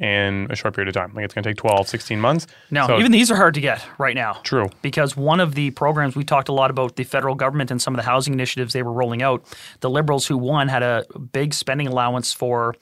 in 0.00 0.46
a 0.50 0.56
short 0.56 0.74
period 0.74 0.88
of 0.88 0.94
time. 1.00 1.14
Like 1.14 1.26
it's 1.26 1.34
going 1.34 1.42
to 1.42 1.50
take 1.50 1.58
12, 1.58 1.86
16 1.86 2.18
months. 2.20 2.46
No, 2.70 2.86
So- 2.86 2.98
even 2.98 3.12
these 3.12 3.30
are 3.30 3.36
hard 3.36 3.52
to 3.54 3.60
get 3.60 3.84
right 3.98 4.14
now. 4.14 4.32
True. 4.42 4.70
Because 4.80 5.16
one 5.16 5.40
of 5.40 5.54
the 5.54 5.70
programs 5.72 6.16
we 6.16 6.24
talked 6.24 6.48
a 6.48 6.52
lot 6.52 6.70
about 6.70 6.96
the 6.96 7.04
federal 7.04 7.34
government 7.34 7.70
and 7.70 7.80
some 7.82 7.94
of 7.94 7.98
the 7.98 8.04
housing 8.04 8.32
initiatives 8.32 8.72
they 8.72 8.82
were 8.82 8.92
rolling 8.92 9.22
out. 9.22 9.44
The 9.80 9.90
Liberals, 9.90 10.26
who 10.26 10.38
won, 10.38 10.68
had 10.68 10.82
a 10.82 11.04
big 11.32 11.52
spending 11.52 11.86
allowance 11.86 12.32
for 12.32 12.74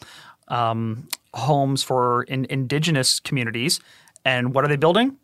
um, 0.47 1.09
homes 1.35 1.83
for 1.83 2.23
in, 2.25 2.47
indigenous 2.51 3.21
communities. 3.21 3.81
And 4.25 4.55
what 4.55 4.65
are 4.65 4.69
they 4.69 4.77
building? 4.77 5.17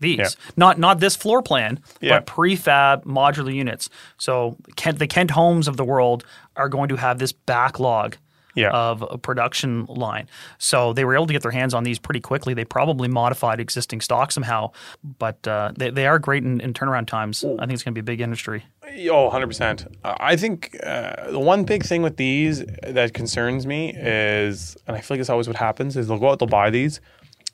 These, 0.00 0.18
Yeah. 0.18 0.28
not 0.56 0.78
not 0.78 0.98
this 1.00 1.14
floor 1.14 1.42
plan, 1.42 1.78
Yeah. 2.00 2.18
but 2.18 2.26
prefab 2.26 3.04
modular 3.04 3.54
units. 3.54 3.88
So 4.18 4.56
Kent, 4.76 4.98
the 4.98 5.06
Kent 5.06 5.30
homes 5.32 5.68
of 5.68 5.76
the 5.76 5.84
world 5.84 6.24
are 6.56 6.68
going 6.68 6.88
to 6.88 6.96
have 6.96 7.18
this 7.18 7.32
backlog 7.32 8.16
Yeah. 8.54 8.70
of 8.70 9.02
a 9.08 9.16
production 9.18 9.86
line. 9.86 10.28
So 10.58 10.92
they 10.92 11.04
were 11.04 11.14
able 11.14 11.26
to 11.26 11.32
get 11.32 11.42
their 11.42 11.50
hands 11.52 11.72
on 11.74 11.84
these 11.84 11.98
pretty 11.98 12.20
quickly. 12.20 12.52
They 12.54 12.64
probably 12.64 13.08
modified 13.08 13.60
existing 13.60 14.00
stock 14.02 14.30
somehow, 14.32 14.72
but 15.18 15.46
uh, 15.48 15.72
they, 15.76 15.90
they 15.90 16.06
are 16.06 16.18
great 16.18 16.44
in, 16.44 16.60
in 16.60 16.74
turnaround 16.74 17.06
times. 17.06 17.44
I 17.44 17.48
think 17.48 17.72
it's 17.72 17.82
going 17.82 17.94
to 17.94 18.00
be 18.00 18.00
a 18.00 18.12
big 18.14 18.20
industry. 18.20 18.64
Oh, 19.10 19.30
100%. 19.30 19.86
Uh, 20.04 20.14
I 20.20 20.36
think 20.36 20.76
uh, 20.82 21.30
the 21.30 21.40
one 21.40 21.64
big 21.64 21.82
thing 21.84 22.02
with 22.02 22.16
these 22.16 22.64
that 22.82 23.14
concerns 23.14 23.66
me 23.66 23.94
is, 23.96 24.76
and 24.86 24.96
I 24.96 25.00
feel 25.00 25.14
like 25.14 25.20
this 25.20 25.30
always 25.30 25.48
what 25.48 25.56
happens, 25.56 25.96
is 25.96 26.08
they'll 26.08 26.18
go 26.18 26.30
out, 26.30 26.38
they'll 26.38 26.48
buy 26.48 26.68
these, 26.70 27.00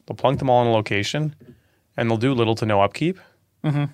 they'll 0.07 0.17
plunk 0.17 0.39
them 0.41 0.51
all 0.51 0.63
in 0.63 0.69
a 0.69 0.73
location, 0.73 1.35
and 1.97 2.11
they'll 2.11 2.17
do 2.19 2.35
little 2.35 2.55
to 2.57 2.67
no 2.67 2.81
upkeep. 2.81 3.19
Mm-hmm. 3.65 3.85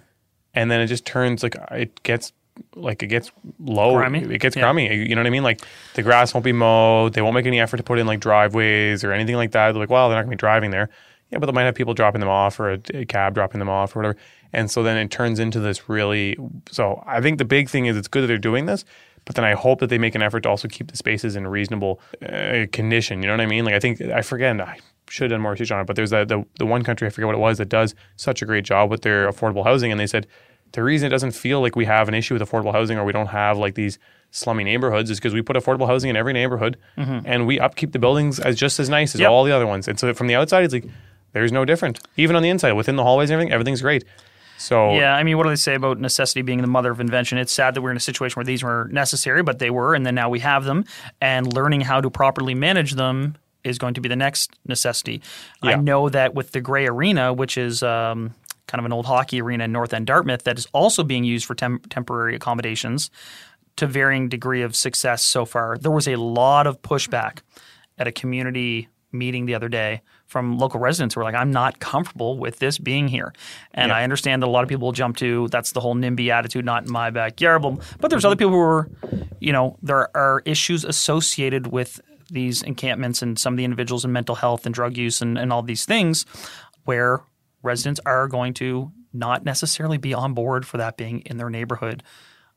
And 0.55 0.71
then 0.71 0.81
it 0.81 0.87
just 0.87 1.05
turns 1.05 1.43
like 1.43 1.57
it 1.73 2.03
gets 2.03 2.33
like 2.77 3.03
it 3.03 3.09
gets 3.09 3.33
low. 3.59 3.95
Grimy? 3.95 4.21
It 4.21 4.41
gets 4.41 4.57
Yeah. 4.57 4.63
grimy. 4.63 4.95
You 4.95 5.15
know 5.15 5.21
what 5.21 5.27
I 5.27 5.31
mean? 5.31 5.43
Like 5.43 5.61
the 5.95 6.03
grass 6.03 6.35
won't 6.35 6.45
be 6.45 6.53
mowed. 6.53 7.13
They 7.15 7.23
won't 7.23 7.35
make 7.35 7.47
any 7.47 7.61
effort 7.61 7.79
to 7.79 7.83
put 7.83 7.99
in 7.99 8.07
like 8.07 8.21
driveways 8.21 9.05
or 9.05 9.13
anything 9.13 9.37
like 9.37 9.53
that. 9.53 9.73
They're 9.73 9.81
like, 9.81 9.91
well, 9.91 10.09
they're 10.09 10.17
not 10.17 10.23
going 10.23 10.33
to 10.33 10.37
be 10.37 10.41
driving 10.41 10.71
there. 10.71 10.89
Yeah, 11.31 11.39
but 11.39 11.47
they 11.47 11.53
might 11.53 11.63
have 11.65 11.75
people 11.75 11.95
dropping 11.95 12.21
them 12.21 12.29
off 12.29 12.61
or 12.61 12.75
a, 12.75 12.79
a 12.93 13.05
cab 13.07 13.35
dropping 13.35 13.59
them 13.59 13.69
off 13.69 13.97
or 13.97 14.01
whatever. 14.01 14.17
And 14.53 14.71
so 14.71 14.83
then 14.85 14.97
it 14.97 15.11
turns 15.11 15.41
into 15.41 15.59
this 15.59 15.89
really. 15.89 16.37
So 16.71 17.03
I 17.07 17.21
think 17.21 17.39
the 17.39 17.45
big 17.45 17.69
thing 17.69 17.87
is 17.87 17.97
it's 17.97 18.09
good 18.09 18.23
that 18.23 18.27
they're 18.29 18.39
doing 18.39 18.67
this, 18.67 18.85
but 19.25 19.35
then 19.35 19.45
I 19.45 19.55
hope 19.55 19.81
that 19.81 19.89
they 19.89 19.99
make 19.99 20.15
an 20.15 20.23
effort 20.23 20.41
to 20.45 20.49
also 20.49 20.69
keep 20.69 20.91
the 20.91 20.97
spaces 20.97 21.35
in 21.35 21.47
reasonable 21.47 22.01
uh, 22.23 22.67
condition. 22.73 23.21
You 23.21 23.27
know 23.29 23.33
what 23.35 23.41
I 23.41 23.47
mean? 23.47 23.65
Like 23.65 23.75
I 23.75 23.81
think 23.81 24.01
I 24.01 24.23
forget. 24.23 24.61
I 24.61 24.79
should 25.11 25.25
have 25.31 25.37
done 25.37 25.43
more 25.43 25.53
research 25.53 25.71
on 25.71 25.81
it, 25.81 25.87
but 25.87 25.97
there's 25.97 26.11
that 26.11 26.29
the 26.29 26.45
the 26.59 26.67
one 26.67 26.83
country 26.85 27.07
I 27.07 27.11
forget 27.11 27.27
what 27.27 27.35
it 27.35 27.39
was 27.39 27.59
that 27.59 27.69
does 27.69 27.95
such 28.17 28.41
a 28.43 28.47
great 28.47 28.65
job 28.65 28.91
with 28.91 29.03
their 29.03 29.29
affordable 29.31 29.65
housing, 29.65 29.91
and 29.91 29.99
they 30.01 30.07
said 30.07 30.27
the 30.75 30.83
reason 30.83 31.07
it 31.07 31.11
doesn't 31.11 31.33
feel 31.33 31.61
like 31.61 31.75
we 31.75 31.85
have 31.87 32.07
an 32.09 32.15
issue 32.15 32.35
with 32.35 32.43
affordable 32.49 32.73
housing 32.73 32.99
or 32.99 33.05
we 33.05 33.13
don't 33.13 33.29
have 33.29 33.57
like 33.59 33.75
these 33.75 33.99
slummy 34.31 34.63
neighborhoods 34.65 35.11
is 35.11 35.19
because 35.19 35.33
we 35.33 35.41
put 35.43 35.57
affordable 35.57 35.87
housing 35.87 36.11
in 36.11 36.17
every 36.17 36.33
neighborhood 36.33 36.77
and 36.97 37.47
we 37.47 37.59
upkeep 37.61 37.93
the 37.93 37.99
buildings 37.99 38.39
as 38.41 38.57
just 38.57 38.79
as 38.81 38.89
nice 38.89 39.15
as 39.15 39.21
Yep. 39.21 39.31
all 39.31 39.45
the 39.45 39.53
other 39.53 39.67
ones. 39.67 39.89
And 39.89 39.99
so 39.99 40.13
from 40.13 40.27
the 40.27 40.35
outside, 40.35 40.65
it's 40.65 40.75
like 40.75 40.85
there's 41.33 41.53
no 41.53 41.65
different. 41.65 42.01
Even 42.17 42.37
on 42.37 42.43
the 42.43 42.49
inside, 42.49 42.73
within 42.73 42.97
the 42.97 43.03
hallways 43.05 43.31
and 43.31 43.35
everything, 43.35 43.53
everything's 43.53 43.83
great. 43.83 44.05
So 44.59 44.95
Yeah, 44.95 45.15
I 45.15 45.23
mean, 45.25 45.37
what 45.37 45.45
do 45.45 45.51
they 45.51 45.57
say 45.57 45.75
about 45.75 45.99
necessity 46.01 46.43
being 46.43 46.61
the 46.61 46.67
mother 46.69 46.91
of 46.91 47.01
invention? 47.01 47.39
It's 47.39 47.53
sad 47.53 47.75
that 47.75 47.83
we're 47.83 47.91
in 47.91 47.97
a 47.97 48.01
situation 48.01 48.37
where 48.37 48.45
these 48.45 48.63
were 48.63 48.89
necessary, 48.93 49.43
but 49.43 49.59
they 49.59 49.71
were, 49.71 49.95
and 49.95 50.05
then 50.07 50.15
now 50.15 50.29
we 50.29 50.41
have 50.41 50.65
them, 50.65 50.85
and 51.21 51.53
learning 51.53 51.83
how 51.83 52.01
to 52.01 52.11
properly 52.11 52.55
manage 52.55 52.93
them 52.93 53.37
is 53.65 53.79
going 53.79 53.95
to 53.95 54.01
be 54.01 54.09
the 54.09 54.17
next 54.17 54.51
necessity. 54.67 55.23
I 55.63 55.77
know 55.77 56.09
that 56.09 56.35
with 56.35 56.53
the 56.53 56.61
Gray 56.61 56.87
Arena, 56.87 57.33
which 57.33 57.57
is 57.57 57.83
um, 57.83 58.35
kind 58.67 58.79
of 58.81 58.85
an 58.85 58.93
old 58.93 59.07
hockey 59.07 59.41
arena 59.41 59.65
in 59.65 59.73
North 59.73 59.93
End 59.93 60.07
Dartmouth, 60.07 60.45
that 60.45 60.59
is 60.59 60.67
also 60.73 61.03
being 61.05 61.25
used 61.25 61.47
for 61.47 61.55
tem- 61.55 61.81
temporary 61.91 62.35
accommodations 62.35 63.11
to 63.77 63.87
varying 63.87 64.29
degree 64.29 64.63
of 64.63 64.75
success 64.77 65.25
so 65.25 65.45
far. 65.45 65.77
There 65.79 65.91
was 65.91 66.07
a 66.09 66.17
lot 66.17 66.67
of 66.67 66.81
pushback 66.83 67.39
at 67.99 68.07
a 68.07 68.13
community 68.13 68.89
meeting 69.13 69.47
the 69.47 69.55
other 69.55 69.69
day 69.69 70.03
from 70.27 70.59
local 70.59 70.81
residents 70.81 71.15
who 71.15 71.21
were 71.21 71.25
like, 71.25 71.35
I'm 71.37 71.53
not 71.53 71.79
comfortable 71.79 72.37
with 72.39 72.59
this 72.59 72.79
being 72.79 73.07
here. 73.07 73.33
And 73.73 73.91
Yeah. 73.91 73.97
I 73.97 74.03
understand 74.03 74.43
that 74.43 74.47
a 74.47 74.51
lot 74.51 74.65
of 74.65 74.69
people 74.69 74.87
will 74.87 74.93
jump 74.93 75.17
to 75.19 75.47
that's 75.49 75.71
the 75.73 75.81
whole 75.81 75.95
NIMBY 75.95 76.31
attitude, 76.31 76.65
not 76.65 76.85
in 76.87 76.91
my 76.93 77.11
backyard. 77.11 77.63
But, 78.01 78.11
there's 78.11 78.25
other 78.25 78.35
people 78.35 78.51
who 78.51 78.61
are, 78.61 78.91
you 79.39 79.53
know, 79.53 79.77
there 79.83 80.15
are 80.17 80.43
issues 80.45 80.85
associated 80.85 81.69
with 81.69 82.01
these 82.31 82.63
encampments 82.63 83.23
and 83.23 83.39
some 83.39 83.53
of 83.55 83.57
the 83.59 83.65
individuals 83.65 84.05
in 84.05 84.11
mental 84.11 84.35
health 84.35 84.67
and 84.67 84.75
drug 84.75 84.97
use 84.97 85.21
and, 85.21 85.39
and 85.39 85.53
all 85.53 85.63
these 85.63 85.85
things 85.85 86.27
where 86.85 87.21
residents 87.65 88.01
are 88.07 88.29
going 88.29 88.55
to 88.55 88.93
not 89.13 89.45
necessarily 89.45 89.99
be 89.99 90.13
on 90.15 90.35
board 90.35 90.67
for 90.67 90.77
that 90.79 90.97
being 90.97 91.21
in 91.21 91.37
their 91.37 91.51
neighborhood 91.51 92.03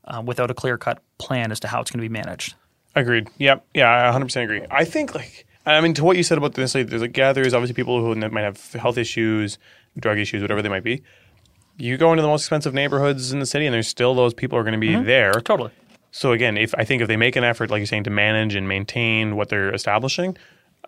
uh, 0.05 0.21
without 0.23 0.51
a 0.51 0.53
clear 0.53 0.77
cut 0.77 1.01
plan 1.17 1.51
as 1.51 1.59
to 1.61 1.67
how 1.67 1.81
it's 1.81 1.91
going 1.91 1.99
to 1.99 2.09
be 2.09 2.13
managed. 2.13 2.55
Agreed. 2.95 3.29
Yep. 3.37 3.65
Yeah, 3.73 4.09
I 4.09 4.17
100% 4.17 4.43
agree. 4.43 4.63
I 4.71 4.83
think, 4.83 5.13
like, 5.13 5.45
I 5.65 5.79
mean, 5.81 5.93
to 5.95 6.03
what 6.03 6.17
you 6.17 6.23
said 6.23 6.37
about 6.37 6.55
this, 6.55 6.73
like, 6.73 6.87
there's 6.87 7.01
like, 7.01 7.15
yeah, 7.15 7.33
there's 7.33 7.53
obviously 7.53 7.75
people 7.75 8.01
who 8.01 8.15
might 8.29 8.41
have 8.41 8.71
health 8.73 8.97
issues, 8.97 9.57
drug 9.99 10.17
issues, 10.17 10.41
whatever 10.41 10.61
they 10.61 10.69
might 10.69 10.83
be. 10.83 11.03
You 11.77 11.97
go 11.97 12.11
into 12.11 12.23
the 12.23 12.27
most 12.27 12.41
expensive 12.41 12.73
neighborhoods 12.73 13.31
in 13.31 13.39
the 13.39 13.45
city, 13.45 13.67
and 13.67 13.73
there's 13.73 13.87
still 13.87 14.15
those 14.15 14.33
people 14.33 14.57
are 14.57 14.63
going 14.63 14.73
to 14.73 14.79
be 14.79 14.95
there. 14.95 15.33
Totally. 15.33 15.71
So 16.11 16.31
again, 16.31 16.57
if 16.57 16.73
I 16.75 16.83
think 16.83 17.03
if 17.03 17.07
they 17.07 17.17
make 17.17 17.35
an 17.35 17.43
effort, 17.43 17.69
like 17.69 17.79
you're 17.79 17.85
saying, 17.85 18.05
to 18.05 18.09
manage 18.09 18.55
and 18.55 18.67
maintain 18.67 19.35
what 19.35 19.49
they're 19.49 19.71
establishing, 19.71 20.35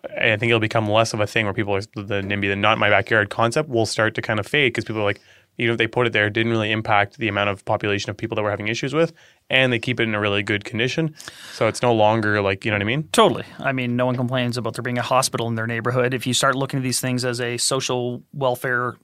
I 0.04 0.36
think 0.36 0.50
it'll 0.50 0.60
become 0.60 0.88
less 0.88 1.12
of 1.12 1.20
a 1.20 1.26
thing 1.26 1.44
where 1.46 1.54
people 1.54 1.74
are 1.74 1.80
the 1.80 2.22
NIMBY, 2.22 2.48
the 2.48 2.56
not 2.56 2.74
in 2.74 2.78
my 2.78 2.90
backyard 2.90 3.30
concept, 3.30 3.68
will 3.68 3.86
start 3.86 4.14
to 4.14 4.22
kind 4.22 4.40
of 4.40 4.46
fade 4.46 4.72
because 4.72 4.84
people 4.84 5.02
are 5.02 5.04
like, 5.04 5.20
even 5.58 5.72
if 5.72 5.78
they 5.78 5.86
put 5.86 6.06
it 6.06 6.12
there, 6.14 6.26
it 6.26 6.32
didn't 6.32 6.52
really 6.52 6.72
impact 6.72 7.18
the 7.18 7.28
amount 7.28 7.50
of 7.50 7.64
population 7.66 8.08
of 8.08 8.16
people 8.16 8.34
that 8.34 8.42
we're 8.42 8.50
having 8.50 8.68
issues 8.68 8.94
with, 8.94 9.12
and 9.50 9.72
they 9.72 9.78
keep 9.78 10.00
it 10.00 10.04
in 10.04 10.14
a 10.14 10.20
really 10.20 10.42
good 10.42 10.64
condition. 10.64 11.14
So 11.52 11.68
it's 11.68 11.82
no 11.82 11.92
longer 11.92 12.40
like 12.40 12.64
you 12.64 12.70
know 12.70 12.76
what 12.76 12.82
I 12.82 12.86
mean. 12.86 13.08
Totally. 13.12 13.44
I 13.58 13.72
mean, 13.72 13.94
no 13.94 14.06
one 14.06 14.16
complains 14.16 14.56
about 14.56 14.74
there 14.74 14.82
being 14.82 14.98
a 14.98 15.02
hospital 15.02 15.48
in 15.48 15.56
their 15.56 15.66
neighborhood. 15.66 16.14
If 16.14 16.26
you 16.26 16.32
start 16.32 16.54
looking 16.54 16.78
at 16.78 16.82
these 16.82 17.00
things 17.00 17.24
as 17.24 17.40
a 17.40 17.58
social 17.58 18.22
welfare 18.32 18.96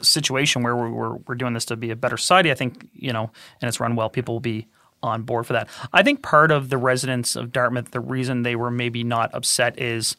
situation 0.00 0.62
where 0.62 0.76
we're, 0.76 0.90
we're, 0.90 1.16
we're 1.26 1.34
doing 1.34 1.54
this 1.54 1.64
to 1.66 1.76
be 1.76 1.90
a 1.90 1.96
better 1.96 2.16
society, 2.16 2.52
I 2.52 2.54
think, 2.54 2.88
you 2.92 3.12
know, 3.12 3.30
and 3.60 3.68
it's 3.68 3.80
run 3.80 3.96
well, 3.96 4.08
people 4.08 4.36
will 4.36 4.40
be 4.40 4.68
on 5.02 5.22
board 5.22 5.46
for 5.46 5.52
that. 5.52 5.68
I 5.92 6.02
think 6.02 6.22
part 6.22 6.50
of 6.50 6.70
the 6.70 6.78
residents 6.78 7.36
of 7.36 7.52
Dartmouth, 7.52 7.90
the 7.90 8.00
reason 8.00 8.42
they 8.42 8.56
were 8.56 8.70
maybe 8.70 9.04
not 9.04 9.34
upset 9.34 9.78
is 9.80 10.16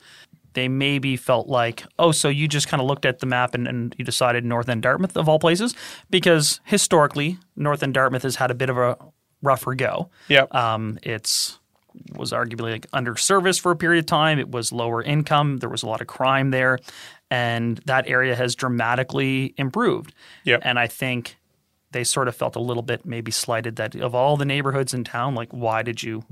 they 0.53 0.67
maybe 0.67 1.15
felt 1.15 1.47
like, 1.47 1.83
oh, 1.97 2.11
so 2.11 2.27
you 2.27 2.47
just 2.47 2.67
kind 2.67 2.81
of 2.81 2.87
looked 2.87 3.05
at 3.05 3.19
the 3.19 3.25
map 3.25 3.53
and, 3.53 3.67
and 3.67 3.95
you 3.97 4.05
decided 4.05 4.43
North 4.43 4.69
End 4.69 4.81
Dartmouth 4.81 5.15
of 5.15 5.29
all 5.29 5.39
places? 5.39 5.75
Because 6.09 6.59
historically, 6.65 7.37
North 7.55 7.83
End 7.83 7.93
Dartmouth 7.93 8.23
has 8.23 8.37
had 8.37 8.51
a 8.51 8.55
bit 8.55 8.69
of 8.69 8.77
a 8.77 8.97
rougher 9.41 9.75
go. 9.75 10.09
Yeah. 10.27 10.45
Um, 10.51 10.97
it's 11.03 11.59
was 12.15 12.31
arguably 12.31 12.71
like 12.71 12.87
under 12.93 13.15
service 13.15 13.57
for 13.57 13.71
a 13.71 13.75
period 13.75 13.99
of 13.99 14.05
time. 14.05 14.39
It 14.39 14.51
was 14.51 14.71
lower 14.71 15.01
income. 15.01 15.57
There 15.57 15.69
was 15.69 15.83
a 15.83 15.87
lot 15.87 16.01
of 16.01 16.07
crime 16.07 16.51
there, 16.51 16.79
and 17.31 17.77
that 17.85 18.07
area 18.07 18.35
has 18.35 18.55
dramatically 18.55 19.53
improved. 19.57 20.13
Yep. 20.45 20.61
And 20.63 20.79
I 20.79 20.87
think 20.87 21.37
they 21.91 22.03
sort 22.03 22.27
of 22.27 22.35
felt 22.35 22.55
a 22.55 22.59
little 22.59 22.83
bit 22.83 23.05
maybe 23.05 23.31
slighted 23.31 23.75
that 23.77 23.95
of 23.95 24.13
all 24.15 24.37
the 24.37 24.45
neighborhoods 24.45 24.93
in 24.93 25.03
town, 25.03 25.35
like 25.35 25.49
why 25.51 25.81
did 25.81 26.03
you 26.03 26.23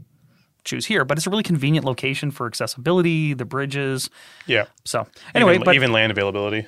choose 0.63 0.85
here? 0.85 1.03
But 1.05 1.17
it's 1.17 1.25
a 1.27 1.29
really 1.29 1.43
convenient 1.43 1.85
location 1.85 2.29
for 2.31 2.45
accessibility, 2.47 3.33
the 3.33 3.45
bridges. 3.45 4.09
yeah. 4.45 4.65
So 4.85 5.07
anyway, 5.33 5.55
even, 5.55 5.65
but 5.65 5.75
even 5.75 5.91
land 5.91 6.11
availability. 6.11 6.67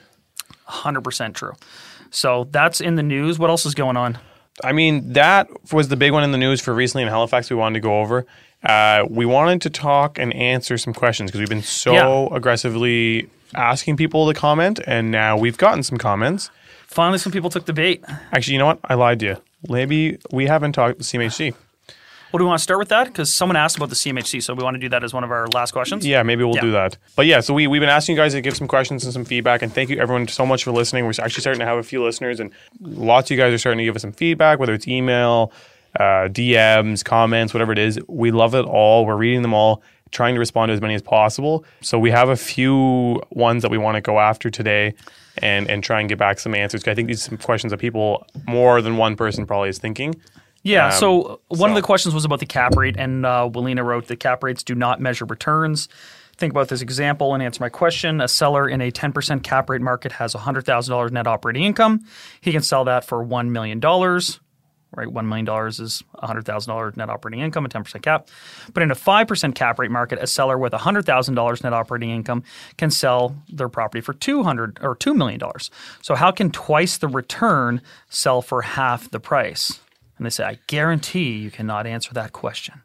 hundred 0.64 1.02
percent 1.04 1.36
true. 1.36 1.54
So 2.12 2.48
that's 2.52 2.82
in 2.82 2.96
the 2.96 3.04
news. 3.04 3.38
What 3.38 3.50
else 3.50 3.66
is 3.66 3.76
going 3.76 3.98
on? 3.98 4.18
I 4.64 4.74
mean, 4.74 5.14
that 5.14 5.48
was 5.72 5.88
the 5.90 5.96
big 5.96 6.12
one 6.12 6.24
in 6.24 6.32
the 6.32 6.38
news 6.38 6.60
for 6.60 6.74
recently 6.74 7.04
in 7.04 7.10
Halifax. 7.10 7.50
We 7.50 7.56
wanted 7.56 7.76
to 7.76 7.80
go 7.82 8.00
over. 8.02 8.26
Uh, 8.64 9.06
we 9.10 9.26
wanted 9.26 9.62
to 9.62 9.70
talk 9.70 10.18
and 10.20 10.34
answer 10.34 10.78
some 10.78 10.94
questions 10.94 11.30
because 11.32 11.40
we've 11.40 11.48
been 11.50 11.62
so 11.62 11.94
Yeah. 12.30 12.36
aggressively 12.36 13.30
asking 13.56 13.96
people 13.96 14.28
to 14.28 14.38
comment, 14.38 14.80
and 14.86 15.12
now 15.12 15.38
we've 15.38 15.58
gotten 15.58 15.82
some 15.84 15.98
comments. 15.98 16.52
Finally, 16.90 17.20
some 17.20 17.32
people 17.32 17.50
took 17.50 17.66
the 17.66 17.74
bait. 17.74 18.04
Actually, 18.32 18.54
you 18.54 18.60
know 18.60 18.66
what? 18.66 18.80
I 18.84 18.96
lied 18.96 19.20
to 19.20 19.26
you. 19.26 19.38
Maybe 19.70 20.18
we 20.32 20.48
haven't 20.48 20.72
talked 20.74 20.98
to 21.00 21.04
CMHC. 21.04 21.54
Well, 22.32 22.38
do 22.38 22.44
we 22.44 22.48
want 22.48 22.60
to 22.60 22.64
start 22.64 22.80
with 22.80 22.90
that? 22.90 23.08
Because 23.08 23.34
someone 23.34 23.56
asked 23.56 23.78
about 23.78 23.90
the 23.90 23.96
CMHC, 23.96 24.42
so 24.44 24.54
we 24.54 24.64
want 24.64 24.76
to 24.76 24.80
do 24.80 24.90
that 24.90 25.04
as 25.04 25.14
one 25.14 25.24
of 25.24 25.32
our 25.32 25.48
last 25.48 25.72
questions. 25.72 26.06
Yeah, 26.06 26.22
maybe 26.24 26.44
we'll 26.44 26.56
Yeah. 26.56 26.62
do 26.62 26.72
that. 26.72 26.98
But 27.16 27.26
yeah, 27.26 27.40
so 27.40 27.54
we, 27.56 27.66
we've 27.68 27.80
been 27.82 27.90
asking 27.90 28.16
you 28.16 28.22
guys 28.22 28.34
to 28.34 28.42
give 28.42 28.56
some 28.56 28.68
questions 28.68 29.04
and 29.04 29.12
some 29.14 29.26
feedback. 29.26 29.62
And 29.64 29.74
thank 29.74 29.90
you 29.90 30.00
everyone 30.00 30.28
so 30.28 30.46
much 30.46 30.64
for 30.64 30.72
listening. 30.72 31.06
We're 31.06 31.14
actually 31.22 31.42
starting 31.42 31.60
to 31.60 31.66
have 31.66 31.78
a 31.80 31.84
few 31.84 32.04
listeners, 32.04 32.40
and 32.40 32.52
lots 32.82 33.30
of 33.32 33.38
you 33.38 33.44
guys 33.44 33.54
are 33.54 33.58
starting 33.58 33.80
to 33.80 33.84
give 33.84 33.96
us 33.96 34.02
some 34.04 34.12
feedback, 34.12 34.60
whether 34.60 34.74
it's 34.76 34.88
email, 34.88 35.52
uh, 36.00 36.30
DMs, 36.30 37.04
comments, 37.04 37.52
whatever 37.54 37.72
it 37.72 37.80
is. 37.80 38.00
We 38.08 38.30
love 38.30 38.54
it 38.54 38.66
all. 38.66 39.08
We're 39.08 39.16
reading 39.18 39.42
them 39.42 39.56
all, 39.56 39.82
trying 40.12 40.36
to 40.36 40.40
respond 40.40 40.70
to 40.70 40.74
as 40.74 40.82
many 40.82 40.96
as 40.96 41.02
possible. 41.02 41.66
So 41.82 42.00
we 42.00 42.12
have 42.12 42.30
a 42.30 42.36
few 42.36 43.22
ones 43.32 43.62
that 43.62 43.72
we 43.72 43.78
want 43.78 43.96
to 43.96 44.02
go 44.02 44.20
after 44.20 44.50
today. 44.50 44.94
And, 45.42 45.70
and 45.70 45.82
try 45.82 46.02
and 46.02 46.10
get 46.10 46.18
back 46.18 46.38
some 46.38 46.54
answers. 46.54 46.86
I 46.86 46.94
think 46.94 47.08
these 47.08 47.22
are 47.22 47.30
some 47.30 47.38
questions 47.38 47.72
that 47.72 47.78
people, 47.78 48.28
more 48.46 48.82
than 48.82 48.98
one 48.98 49.16
person, 49.16 49.46
probably 49.46 49.70
is 49.70 49.78
thinking. 49.78 50.20
Yeah. 50.64 50.88
Um, 50.88 50.92
so 50.92 51.42
one 51.48 51.70
of 51.70 51.78
the 51.78 51.82
questions 51.82 52.14
was 52.14 52.26
about 52.26 52.40
the 52.40 52.46
cap 52.46 52.76
rate, 52.76 52.98
and 52.98 53.26
uh, 53.26 53.50
Willina 53.50 53.84
wrote 53.84 54.08
the 54.08 54.18
cap 54.18 54.44
rates 54.44 54.64
do 54.64 54.76
not 54.76 55.00
measure 55.00 55.24
returns. 55.24 55.88
Think 56.38 56.54
about 56.54 56.70
this 56.70 56.82
example 56.82 57.34
and 57.34 57.44
answer 57.44 57.62
my 57.62 57.70
question. 57.70 58.22
A 58.22 58.28
seller 58.28 58.68
in 58.68 58.80
a 58.80 58.92
10% 58.92 59.44
cap 59.44 59.70
rate 59.70 59.82
market 59.82 60.14
has 60.14 60.34
$100,000 60.34 61.12
net 61.12 61.28
operating 61.28 61.64
income. 61.64 62.00
He 62.40 62.54
can 62.54 62.62
sell 62.62 62.86
that 62.86 63.04
for 63.04 63.24
$1 63.26 63.50
million. 63.50 63.82
Right? 64.96 65.08
$1 65.08 65.26
million 65.26 65.48
is 65.68 66.04
$100,000 66.24 66.98
net 66.98 67.10
operating 67.10 67.42
income, 67.42 67.66
a 67.66 67.70
10% 67.70 68.02
cap. 68.02 68.28
But 68.74 68.84
in 68.84 68.92
a 68.92 68.96
5% 68.96 69.56
cap 69.56 69.80
rate 69.80 69.92
market, 69.92 70.20
a 70.22 70.28
seller 70.28 70.58
with 70.58 70.74
$100,000 70.74 71.64
net 71.64 71.74
operating 71.74 72.10
income 72.10 72.44
can 72.78 72.92
sell 72.92 73.36
their 73.50 73.70
property 73.70 74.02
for 74.02 74.14
200 74.14 74.80
or 74.82 74.96
$2 74.96 75.16
million. 75.16 75.40
So 76.02 76.16
how 76.16 76.32
can 76.32 76.52
twice 76.52 76.98
the 76.98 77.08
return 77.08 77.82
sell 78.10 78.42
for 78.42 78.62
half 78.62 79.10
the 79.12 79.20
price? 79.20 79.80
And 80.18 80.26
they 80.26 80.30
say, 80.30 80.44
I 80.44 80.60
guarantee 80.68 81.38
you 81.38 81.52
cannot 81.52 81.88
answer 81.88 82.14
that 82.14 82.34
question. 82.34 82.82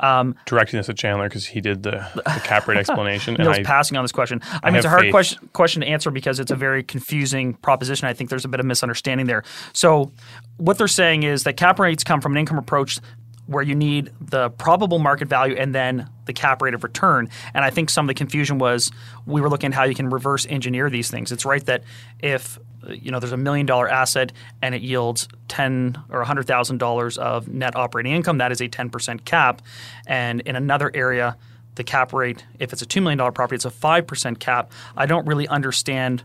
Um, 0.00 0.36
directing 0.46 0.78
this 0.78 0.88
at 0.88 0.96
Chandler 0.96 1.28
because 1.28 1.46
he 1.46 1.60
did 1.60 1.82
the, 1.82 2.06
the 2.14 2.42
cap 2.44 2.66
rate 2.68 2.76
explanation. 2.78 3.34
Neal's 3.34 3.56
I, 3.56 3.60
was 3.60 3.66
passing 3.66 3.96
on 3.96 4.04
this 4.04 4.12
question. 4.12 4.40
I, 4.62 4.70
mean, 4.70 4.76
it's 4.76 4.86
a 4.86 4.88
hard 4.88 5.02
faith. 5.02 5.12
question, 5.12 5.50
question 5.52 5.82
to 5.82 5.88
answer 5.88 6.10
because 6.10 6.40
it's 6.40 6.50
a 6.50 6.56
very 6.56 6.82
confusing 6.82 7.54
proposition. 7.54 8.08
I 8.08 8.12
think 8.12 8.30
there's 8.30 8.44
a 8.44 8.48
bit 8.48 8.60
of 8.60 8.66
misunderstanding 8.66 9.26
there. 9.26 9.44
So, 9.72 10.12
what 10.58 10.78
they're 10.78 10.88
saying 10.88 11.24
is 11.24 11.44
that 11.44 11.56
cap 11.56 11.78
rates 11.78 12.04
come 12.04 12.20
from 12.20 12.32
an 12.32 12.38
income 12.38 12.58
approach 12.58 12.98
where 13.46 13.62
you 13.62 13.74
need 13.74 14.10
the 14.20 14.50
probable 14.50 14.98
market 14.98 15.28
value 15.28 15.56
and 15.56 15.74
then 15.74 16.08
the 16.26 16.32
cap 16.32 16.62
rate 16.62 16.74
of 16.74 16.84
return. 16.84 17.28
And 17.54 17.64
I 17.64 17.70
think 17.70 17.90
some 17.90 18.06
of 18.06 18.08
the 18.08 18.14
confusion 18.14 18.58
was 18.58 18.90
we 19.26 19.40
were 19.40 19.50
looking 19.50 19.68
at 19.68 19.74
how 19.74 19.84
you 19.84 19.94
can 19.94 20.08
reverse 20.08 20.46
engineer 20.48 20.88
these 20.88 21.10
things. 21.10 21.32
It's 21.32 21.44
right 21.44 21.64
that 21.66 21.82
if 22.20 22.58
you 22.88 23.10
know 23.10 23.20
there's 23.20 23.32
a 23.32 23.36
million 23.36 23.66
dollar 23.66 23.88
asset 23.88 24.32
and 24.60 24.74
it 24.74 24.82
yields 24.82 25.28
ten 25.48 25.96
or 26.08 26.22
hundred 26.24 26.46
thousand 26.46 26.78
dollars 26.78 27.18
of 27.18 27.48
net 27.48 27.76
operating 27.76 28.12
income, 28.12 28.38
that 28.38 28.52
is 28.52 28.60
a 28.60 28.68
ten 28.68 28.90
percent 28.90 29.24
cap. 29.24 29.62
And 30.06 30.40
in 30.42 30.56
another 30.56 30.90
area, 30.94 31.36
the 31.74 31.84
cap 31.84 32.12
rate, 32.12 32.44
if 32.58 32.72
it's 32.72 32.82
a 32.82 32.86
two 32.86 33.00
million 33.00 33.18
dollar 33.18 33.32
property, 33.32 33.56
it's 33.56 33.64
a 33.64 33.70
five 33.70 34.06
percent 34.06 34.40
cap. 34.40 34.72
I 34.96 35.06
don't 35.06 35.26
really 35.26 35.48
understand 35.48 36.22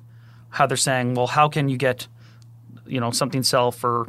how 0.49 0.65
they're 0.65 0.77
saying, 0.77 1.15
well, 1.15 1.27
how 1.27 1.49
can 1.49 1.69
you 1.69 1.77
get 1.77 2.08
you 2.86 2.99
know 2.99 3.12
something 3.12 3.43
sell 3.43 3.71
for 3.71 4.08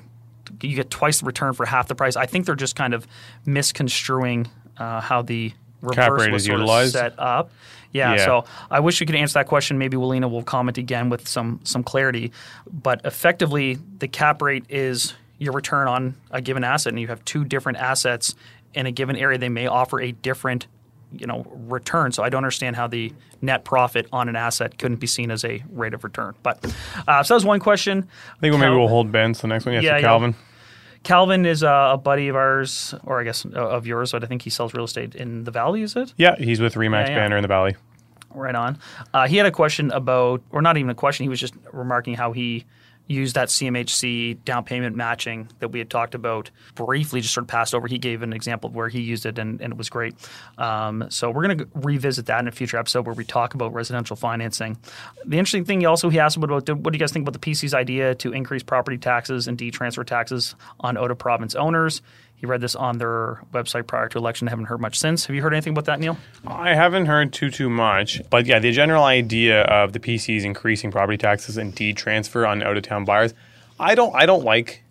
you 0.63 0.77
get 0.77 0.91
twice 0.91 1.21
the 1.21 1.27
return 1.27 1.53
for 1.53 1.67
half 1.67 1.89
the 1.89 1.95
price. 1.95 2.17
I 2.17 2.27
think 2.27 2.47
they're 2.47 2.55
just 2.55 2.77
kind 2.77 2.95
of 2.95 3.07
misconstruing 3.47 4.49
uh, 4.77 5.01
how 5.01 5.23
the 5.23 5.53
Cap 5.93 6.11
reverse 6.11 6.27
rate 6.27 6.33
was 6.33 6.43
is 6.43 6.47
sort 6.47 6.59
utilized? 6.61 6.97
of 6.97 7.01
set 7.01 7.15
up. 7.19 7.51
Yeah, 7.93 8.17
Yeah. 8.17 8.25
so 8.25 8.45
I 8.71 8.81
wish 8.81 9.01
we 9.01 9.07
could 9.07 9.15
answer 9.15 9.35
that 9.35 9.47
question. 9.47 9.79
Maybe 9.79 9.97
Walina 9.97 10.31
will 10.31 10.43
comment 10.43 10.77
again 10.79 11.09
with 11.09 11.27
some 11.29 11.61
some 11.65 11.83
clarity. 11.85 12.33
But 12.71 13.01
effectively, 13.05 13.79
the 13.99 14.09
cap 14.09 14.43
rate 14.43 14.65
is 14.69 15.15
your 15.39 15.53
return 15.53 15.87
on 15.89 16.15
a 16.33 16.41
given 16.43 16.65
asset, 16.65 16.93
and 16.93 17.01
you 17.01 17.07
have 17.09 17.25
two 17.25 17.45
different 17.45 17.79
assets 17.79 18.35
in 18.75 18.87
a 18.87 18.91
given 18.93 19.17
area. 19.17 19.39
They 19.39 19.49
may 19.49 19.67
offer 19.69 20.01
a 20.01 20.13
different 20.13 20.67
you 21.13 21.27
know 21.27 21.47
return. 21.69 22.11
So 22.13 22.23
I 22.25 22.29
don't 22.29 22.39
understand 22.45 22.75
how 22.77 22.89
the 22.89 23.13
net 23.41 23.65
profit 23.65 24.09
on 24.13 24.29
an 24.29 24.35
asset 24.37 24.79
couldn't 24.79 24.99
be 24.99 25.07
seen 25.07 25.31
as 25.31 25.45
a 25.45 25.63
rate 25.71 25.95
of 25.95 26.03
return. 26.05 26.35
But 26.43 26.63
uh, 27.07 27.23
so 27.23 27.35
that 27.35 27.37
was 27.37 27.45
one 27.47 27.61
question. 27.61 28.07
I 28.37 28.41
think 28.41 28.59
maybe 28.59 28.75
we'll 28.75 28.89
hold 28.89 29.13
Ben 29.13 29.33
to 29.33 29.41
the 29.43 29.47
next 29.49 29.65
one. 29.65 29.75
Yes, 29.75 29.85
Yeah, 29.85 30.01
so 30.01 30.27
yeah. 30.27 30.33
Calvin. 31.09 31.47
Is 31.47 31.63
a, 31.63 31.91
a 31.95 31.99
buddy 31.99 32.29
of 32.29 32.37
ours, 32.37 32.95
or 33.05 33.21
I 33.21 33.25
guess 33.25 33.45
uh, 33.47 33.77
of 33.77 33.87
yours, 33.87 34.13
but 34.13 34.23
I 34.23 34.27
think 34.27 34.43
he 34.43 34.51
sells 34.51 34.75
real 34.75 34.85
estate 34.85 35.15
in 35.15 35.45
the 35.45 35.51
Valley. 35.51 35.83
Is 35.83 35.97
it? 35.97 36.13
Yeah, 36.17 36.37
he's 36.37 36.61
with 36.61 36.75
Remax 36.75 37.07
Yeah, 37.07 37.11
yeah. 37.11 37.17
Banner 37.17 37.37
in 37.37 37.43
the 37.43 37.49
Valley. 37.49 37.77
Right 38.35 38.55
on. 38.55 38.79
Uh, 39.15 39.27
he 39.27 39.39
had 39.39 39.47
a 39.47 39.51
question 39.51 39.91
about, 39.91 40.43
or 40.51 40.61
not 40.61 40.77
even 40.77 40.91
a 40.91 40.95
question. 40.95 41.25
He 41.25 41.29
was 41.31 41.41
just 41.41 41.55
remarking 41.73 42.15
how 42.15 42.33
he 42.33 42.67
used 43.09 43.35
that 43.35 43.49
CMHC 43.49 44.45
down 44.45 44.65
payment 44.65 44.95
matching 44.95 45.49
that 45.59 45.69
we 45.69 45.79
had 45.79 45.91
talked 45.91 46.15
about 46.15 46.51
briefly, 46.75 47.21
just 47.21 47.35
sort 47.35 47.43
of 47.43 47.49
passed 47.49 47.75
over. 47.75 47.89
He 47.89 47.99
gave 47.99 48.23
an 48.23 48.33
example 48.33 48.69
of 48.69 48.77
where 48.77 48.89
he 48.89 49.01
used 49.01 49.27
it, 49.27 49.39
and, 49.39 49.61
and 49.61 49.73
it 49.73 49.77
was 49.77 49.89
great. 49.89 50.15
Um, 50.59 51.07
so 51.09 51.31
we're 51.31 51.47
going 51.47 51.59
to 51.59 51.69
revisit 51.75 52.27
that 52.27 52.41
in 52.41 52.49
a 52.49 52.53
future 52.53 52.77
episode 52.77 53.07
where 53.07 53.15
we 53.15 53.25
talk 53.25 53.55
about 53.55 53.73
residential 53.73 54.15
financing. 54.15 54.77
The 55.25 55.39
interesting 55.39 55.65
thing, 55.65 55.85
also 55.87 56.11
he 56.11 56.19
asked 56.19 56.37
about 56.37 56.51
what 56.51 56.65
do 56.67 56.91
you 56.93 56.99
guys 56.99 57.13
think 57.13 57.27
about 57.27 57.41
the 57.41 57.51
PC's 57.51 57.75
idea 57.75 58.15
to 58.17 58.33
increase 58.33 58.63
property 58.63 58.99
taxes 58.99 59.49
and 59.49 59.57
deed 59.57 59.73
transfer 59.73 60.05
taxes 60.05 60.55
on 60.81 60.97
Oda 60.97 61.15
province 61.15 61.55
owners. 61.55 62.03
He 62.39 62.47
read 62.47 62.61
this 62.61 62.77
on 62.77 62.99
their 62.99 63.41
website 63.53 63.89
prior 63.89 64.09
to 64.09 64.19
election. 64.19 64.47
Haven't 64.47 64.67
heard 64.67 64.81
much 64.81 64.97
since. 64.97 65.27
Have 65.27 65.35
you 65.35 65.43
heard 65.43 65.53
anything 65.53 65.73
about 65.73 65.87
that, 65.87 65.99
Neal? 65.99 66.17
I 66.47 66.73
haven't 66.73 67.07
heard 67.07 67.33
too 67.33 67.51
too 67.51 67.69
much, 67.69 68.23
but 68.31 68.47
yeah, 68.47 68.61
the 68.61 68.71
general 68.71 69.03
idea 69.03 69.63
of 69.63 69.93
the 69.93 69.99
PCs 69.99 70.45
increasing 70.45 70.93
property 70.93 71.19
taxes 71.19 71.57
and 71.57 71.75
deed 71.75 71.97
transfer 71.97 72.47
on 72.47 72.63
out 72.63 72.77
of 72.77 72.85
town 72.85 73.05
buyers, 73.05 73.35
I 73.81 73.97
don't 73.97 74.15
I 74.15 74.25
don't 74.25 74.45
like 74.45 74.85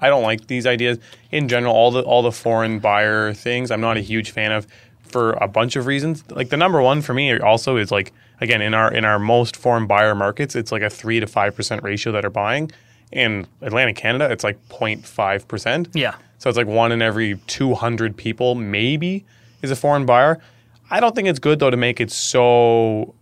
I 0.00 0.08
don't 0.10 0.22
like 0.22 0.46
these 0.46 0.64
ideas 0.64 0.98
in 1.32 1.48
general. 1.48 1.74
All 1.74 1.90
the 1.90 2.02
all 2.02 2.22
the 2.22 2.30
foreign 2.30 2.78
buyer 2.78 3.32
things, 3.34 3.72
I'm 3.72 3.80
not 3.80 3.96
a 3.96 4.00
huge 4.00 4.30
fan 4.30 4.52
of 4.52 4.68
for 5.02 5.32
a 5.32 5.48
bunch 5.48 5.74
of 5.74 5.86
reasons. 5.86 6.22
Like 6.30 6.50
the 6.50 6.56
number 6.56 6.80
one 6.80 7.02
for 7.02 7.14
me 7.14 7.36
also 7.36 7.78
is 7.78 7.90
like 7.90 8.12
again 8.40 8.62
in 8.62 8.74
our 8.74 8.92
in 8.92 9.04
our 9.04 9.18
most 9.18 9.56
foreign 9.56 9.88
buyer 9.88 10.14
markets, 10.14 10.54
it's 10.54 10.70
like 10.70 10.82
a 10.82 10.90
three 10.90 11.18
to 11.18 11.26
five 11.26 11.56
percent 11.56 11.82
ratio 11.82 12.12
that 12.12 12.24
are 12.24 12.30
buying. 12.30 12.70
In 13.12 13.46
Atlantic 13.60 13.96
Canada, 13.96 14.30
it's 14.30 14.44
like 14.44 14.58
0.5 14.68 15.46
percent. 15.48 15.88
Yeah. 15.92 16.14
So 16.38 16.48
it's 16.48 16.56
like 16.56 16.66
one 16.66 16.92
in 16.92 17.02
every 17.02 17.36
200 17.46 18.16
people, 18.16 18.54
maybe, 18.54 19.24
is 19.62 19.70
a 19.70 19.76
foreign 19.76 20.06
buyer. 20.06 20.40
I 20.90 21.00
don't 21.00 21.14
think 21.14 21.28
it's 21.28 21.38
good 21.38 21.58
though 21.58 21.70
to 21.70 21.76
make 21.76 22.00
it 22.00 22.10
so 22.10 23.14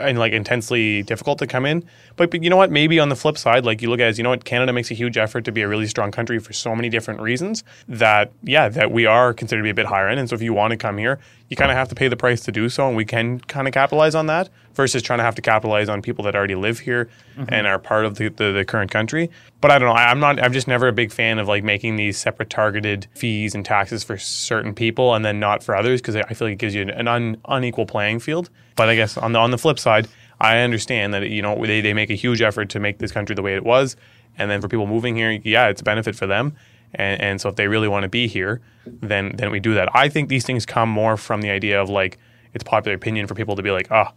and 0.00 0.18
like 0.18 0.32
intensely 0.32 1.02
difficult 1.02 1.38
to 1.38 1.46
come 1.46 1.66
in. 1.66 1.84
But, 2.16 2.30
but 2.30 2.42
you 2.42 2.50
know 2.50 2.56
what? 2.56 2.70
Maybe 2.70 2.98
on 2.98 3.08
the 3.08 3.16
flip 3.16 3.38
side, 3.38 3.64
like 3.64 3.82
you 3.82 3.90
look 3.90 4.00
at 4.00 4.06
it 4.06 4.10
as 4.10 4.18
you 4.18 4.24
know 4.24 4.30
what 4.30 4.44
Canada 4.44 4.72
makes 4.72 4.90
a 4.90 4.94
huge 4.94 5.16
effort 5.16 5.44
to 5.44 5.52
be 5.52 5.62
a 5.62 5.68
really 5.68 5.86
strong 5.86 6.10
country 6.10 6.38
for 6.38 6.52
so 6.52 6.74
many 6.74 6.88
different 6.88 7.20
reasons 7.20 7.64
that 7.88 8.32
yeah 8.42 8.68
that 8.68 8.90
we 8.90 9.06
are 9.06 9.32
considered 9.32 9.62
to 9.62 9.64
be 9.64 9.70
a 9.70 9.74
bit 9.74 9.86
higher 9.86 10.08
end. 10.08 10.20
And 10.20 10.28
so 10.28 10.34
if 10.34 10.42
you 10.42 10.52
want 10.52 10.72
to 10.72 10.76
come 10.76 10.98
here, 10.98 11.18
you 11.48 11.56
kind 11.56 11.70
of 11.70 11.76
have 11.76 11.88
to 11.88 11.94
pay 11.94 12.08
the 12.08 12.16
price 12.16 12.42
to 12.42 12.52
do 12.52 12.68
so, 12.68 12.86
and 12.86 12.96
we 12.96 13.04
can 13.04 13.40
kind 13.40 13.66
of 13.66 13.74
capitalize 13.74 14.14
on 14.14 14.26
that 14.26 14.48
versus 14.74 15.02
trying 15.02 15.18
to 15.18 15.24
have 15.24 15.34
to 15.34 15.42
capitalize 15.42 15.88
on 15.88 16.00
people 16.00 16.24
that 16.24 16.36
already 16.36 16.54
live 16.54 16.78
here 16.78 17.08
mm-hmm. 17.36 17.52
and 17.52 17.66
are 17.66 17.78
part 17.78 18.04
of 18.04 18.16
the, 18.16 18.28
the, 18.28 18.52
the 18.52 18.64
current 18.64 18.90
country. 18.90 19.30
But 19.60 19.70
I 19.70 19.78
don't 19.78 19.88
know. 19.88 19.94
I, 19.94 20.10
I'm 20.10 20.20
not. 20.20 20.40
I'm 20.42 20.52
just 20.52 20.68
never 20.68 20.88
a 20.88 20.92
big 20.92 21.12
fan 21.12 21.38
of 21.38 21.48
like 21.48 21.64
making 21.64 21.96
these 21.96 22.16
separate 22.16 22.50
targeted 22.50 23.08
fees 23.14 23.54
and 23.54 23.64
taxes 23.64 24.04
for 24.04 24.16
certain 24.16 24.74
people 24.74 25.14
and 25.14 25.24
then 25.24 25.40
not 25.40 25.62
for 25.62 25.74
others 25.74 26.00
because 26.00 26.16
I 26.16 26.34
feel 26.34 26.48
like 26.48 26.54
it 26.54 26.58
gives 26.58 26.74
you 26.74 26.82
an, 26.82 26.90
an 26.90 27.08
un, 27.08 27.36
unequal 27.46 27.86
playing 27.86 28.20
field. 28.20 28.48
But 28.80 28.88
I 28.88 28.94
guess 28.96 29.18
on 29.18 29.32
the 29.32 29.38
on 29.38 29.50
the 29.50 29.58
flip 29.58 29.78
side, 29.78 30.08
I 30.40 30.60
understand 30.60 31.12
that 31.12 31.28
you 31.28 31.42
know 31.42 31.54
they, 31.66 31.82
they 31.82 31.92
make 31.92 32.08
a 32.08 32.14
huge 32.14 32.40
effort 32.40 32.70
to 32.70 32.80
make 32.80 32.96
this 32.96 33.12
country 33.12 33.34
the 33.36 33.42
way 33.42 33.54
it 33.54 33.62
was, 33.62 33.94
and 34.38 34.50
then 34.50 34.62
for 34.62 34.68
people 34.68 34.86
moving 34.86 35.14
here, 35.16 35.32
yeah, 35.44 35.68
it's 35.68 35.82
a 35.82 35.84
benefit 35.84 36.16
for 36.16 36.26
them. 36.26 36.56
And, 36.94 37.20
and 37.20 37.40
so 37.42 37.50
if 37.50 37.56
they 37.56 37.68
really 37.68 37.88
want 37.88 38.04
to 38.04 38.08
be 38.08 38.26
here, 38.26 38.62
then 38.86 39.32
then 39.36 39.50
we 39.50 39.60
do 39.60 39.74
that. 39.74 39.90
I 39.94 40.08
think 40.08 40.30
these 40.30 40.46
things 40.46 40.64
come 40.64 40.88
more 40.88 41.18
from 41.18 41.42
the 41.42 41.50
idea 41.50 41.78
of 41.78 41.90
like 41.90 42.16
it's 42.54 42.64
popular 42.64 42.96
opinion 42.96 43.26
for 43.26 43.34
people 43.34 43.54
to 43.56 43.62
be 43.62 43.70
like, 43.70 43.88
oh, 43.90 44.08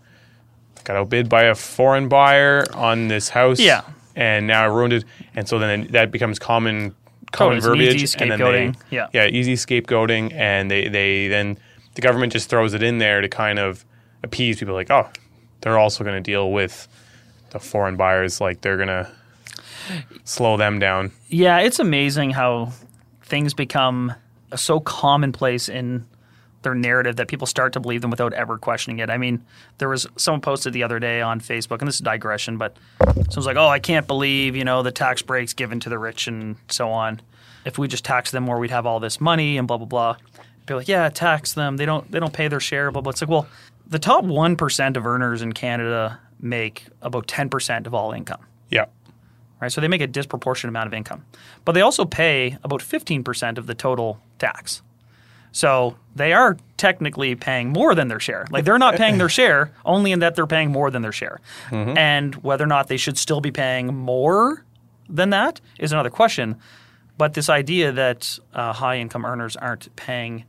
got 0.85 0.95
outbid 0.95 1.27
by 1.27 1.43
a 1.43 1.55
foreign 1.55 2.07
buyer 2.07 2.63
on 2.73 3.09
this 3.09 3.27
house, 3.27 3.59
Yeah. 3.59 3.81
and 4.15 4.47
now 4.47 4.63
I 4.63 4.67
ruined 4.67 4.93
it, 4.93 5.03
and 5.35 5.45
so 5.45 5.59
then 5.59 5.87
that 5.91 6.09
becomes 6.09 6.39
common 6.39 6.95
common 7.33 7.59
Totally, 7.59 7.85
verbiage, 7.87 8.01
easy 8.03 8.17
and 8.19 8.31
then 8.31 8.39
they. 8.39 8.71
Yeah. 8.91 9.07
yeah, 9.11 9.27
easy 9.27 9.55
scapegoating, 9.55 10.31
and 10.31 10.71
they 10.71 10.87
they 10.87 11.27
then 11.27 11.57
the 11.95 12.01
government 12.01 12.31
just 12.31 12.49
throws 12.49 12.73
it 12.73 12.81
in 12.81 12.99
there 12.99 13.19
to 13.19 13.27
kind 13.27 13.59
of 13.59 13.83
appease 14.23 14.59
people, 14.59 14.73
like, 14.73 14.91
oh, 14.91 15.09
they're 15.61 15.77
also 15.77 16.03
going 16.03 16.21
to 16.21 16.31
deal 16.31 16.51
with 16.51 16.87
the 17.51 17.59
foreign 17.59 17.95
buyers, 17.95 18.41
like 18.41 18.61
they're 18.61 18.77
going 18.77 18.87
to 18.89 19.09
slow 20.23 20.57
them 20.57 20.79
down. 20.79 21.11
Yeah, 21.29 21.59
it's 21.59 21.79
amazing 21.79 22.31
how 22.31 22.71
things 23.23 23.53
become 23.53 24.13
so 24.55 24.79
commonplace 24.79 25.69
in 25.69 26.05
their 26.63 26.75
narrative 26.75 27.17
that 27.17 27.27
people 27.27 27.45
start 27.45 27.73
to 27.73 27.79
believe 27.79 28.01
them 28.01 28.09
without 28.09 28.33
ever 28.33 28.57
questioning 28.57 28.99
it. 28.99 29.09
I 29.09 29.17
mean, 29.17 29.45
there 29.77 29.89
was 29.89 30.07
someone 30.15 30.41
posted 30.41 30.73
the 30.73 30.83
other 30.83 30.99
day 30.99 31.21
on 31.21 31.39
Facebook, 31.39 31.79
and 31.79 31.87
this 31.87 31.95
is 31.95 32.01
a 32.01 32.05
digression, 32.05 32.57
but 32.57 32.75
someone's 33.29 33.45
like, 33.45 33.57
"Oh, 33.57 33.67
I 33.67 33.79
can't 33.79 34.07
believe 34.07 34.55
you 34.55 34.63
know 34.63 34.81
the 34.81 34.91
tax 34.91 35.21
breaks 35.21 35.53
given 35.53 35.79
to 35.81 35.89
the 35.89 35.99
rich 35.99 36.27
and 36.27 36.55
so 36.69 36.89
on. 36.89 37.21
If 37.65 37.77
we 37.77 37.87
just 37.87 38.05
tax 38.05 38.31
them 38.31 38.43
more, 38.43 38.59
we'd 38.59 38.71
have 38.71 38.85
all 38.85 38.99
this 38.99 39.19
money 39.21 39.57
and 39.57 39.67
blah 39.67 39.77
blah 39.77 39.85
blah." 39.85 40.15
People 40.65 40.77
like, 40.77 40.87
"Yeah, 40.87 41.09
tax 41.09 41.53
them. 41.53 41.77
They 41.77 41.85
don't 41.85 42.09
they 42.11 42.19
don't 42.19 42.33
pay 42.33 42.47
their 42.47 42.61
share." 42.61 42.91
Blah 42.91 43.01
blah. 43.01 43.11
It's 43.11 43.21
like, 43.21 43.29
well, 43.29 43.47
the 43.93 43.99
top 43.99 44.25
one 44.25 44.55
percent 44.57 44.97
of 44.97 45.05
earners 45.05 45.41
in 45.41 45.53
Canada 45.53 46.19
make 46.41 46.87
about 47.01 47.27
ten 47.27 47.47
percent 47.49 47.87
of 47.87 47.93
all 47.93 48.11
income 48.11 48.41
Yeah, 48.69 48.85
right? 49.61 49.71
So 49.71 49.79
they 49.79 49.87
make 49.87 50.01
a 50.01 50.07
disproportionate 50.07 50.71
amount 50.71 50.87
of 50.87 50.93
income, 50.93 51.25
but 51.63 51.71
they 51.71 51.81
also 51.81 52.03
pay 52.03 52.57
about 52.63 52.81
fifteen 52.81 53.23
percent 53.23 53.57
of 53.57 53.67
the 53.67 53.75
total 53.75 54.19
tax. 54.39 54.81
So 55.55 55.95
they 56.15 56.33
are 56.33 56.57
technically 56.77 57.35
paying 57.35 57.69
more 57.69 57.93
than 57.93 58.07
their 58.07 58.19
share. 58.19 58.47
Like 58.49 58.65
they're 58.65 58.79
not 58.79 58.95
paying 58.95 59.19
their 59.19 59.29
share, 59.39 59.71
only 59.85 60.11
in 60.11 60.19
that 60.19 60.33
they're 60.35 60.47
paying 60.47 60.71
more 60.71 60.89
than 60.89 61.03
their 61.03 61.11
share. 61.11 61.39
And 61.71 62.33
whether 62.43 62.63
or 62.63 62.67
not 62.67 62.87
they 62.87 62.97
should 62.97 63.17
still 63.19 63.39
be 63.39 63.51
paying 63.51 63.93
more 63.95 64.65
than 65.07 65.29
that 65.29 65.61
is 65.77 65.91
another 65.91 66.09
question. 66.09 66.57
But 67.19 67.35
this 67.35 67.49
idea 67.49 67.91
that 67.91 68.39
uh, 68.55 68.73
high 68.73 68.97
income 68.97 69.25
earners 69.25 69.55
aren't 69.55 69.95
paying 69.95 70.45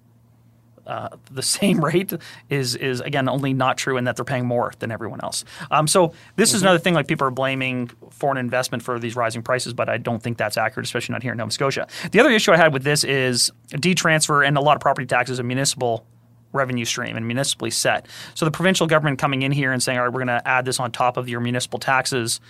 uh, 0.87 1.09
the 1.31 1.43
same 1.43 1.85
rate 1.85 2.13
is 2.51 2.75
is 2.77 3.01
again 3.01 3.29
only 3.29 3.53
not 3.53 3.77
true 3.77 3.97
in 3.97 4.05
that 4.05 4.17
they're 4.17 4.25
paying 4.25 4.47
more 4.47 4.73
than 4.79 4.91
everyone 4.91 5.21
else. 5.23 5.45
Um, 5.71 5.87
so 5.87 6.13
this 6.37 6.55
is 6.55 6.63
another 6.63 6.79
thing 6.79 6.95
like 6.95 7.07
people 7.07 7.27
are 7.27 7.33
blaming 7.33 7.89
foreign 8.11 8.39
investment 8.39 8.83
for 8.83 8.99
these 8.99 9.17
rising 9.17 9.43
prices, 9.43 9.73
but 9.73 9.89
I 9.89 9.99
don't 9.99 10.23
think 10.23 10.39
that's 10.39 10.57
accurate, 10.57 10.87
especially 10.87 11.13
not 11.13 11.23
here 11.23 11.33
in 11.33 11.39
Nova 11.39 11.51
Scotia. 11.51 11.87
The 12.13 12.21
other 12.21 12.31
issue 12.31 12.53
I 12.53 12.57
had 12.57 12.73
with 12.73 12.85
this 12.85 13.05
is 13.05 13.51
deed 13.71 13.97
transfer 13.97 14.43
and 14.43 14.57
a 14.57 14.61
lot 14.61 14.77
of 14.77 14.81
property 14.81 15.07
taxes 15.07 15.39
a 15.39 15.43
municipal 15.43 16.07
revenue 16.53 16.85
stream 16.85 17.17
and 17.17 17.27
municipally 17.27 17.71
set. 17.71 18.07
So 18.35 18.45
the 18.45 18.51
provincial 18.53 18.87
government 18.87 19.19
coming 19.19 19.43
in 19.43 19.51
here 19.51 19.73
and 19.73 19.83
saying, 19.83 19.99
all 19.99 20.05
right, 20.05 20.13
we're 20.13 20.25
going 20.25 20.39
to 20.39 20.47
add 20.47 20.65
this 20.65 20.79
on 20.79 20.93
top 20.93 21.17
of 21.17 21.29
your 21.29 21.41
municipal 21.41 21.81
taxes 21.81 22.41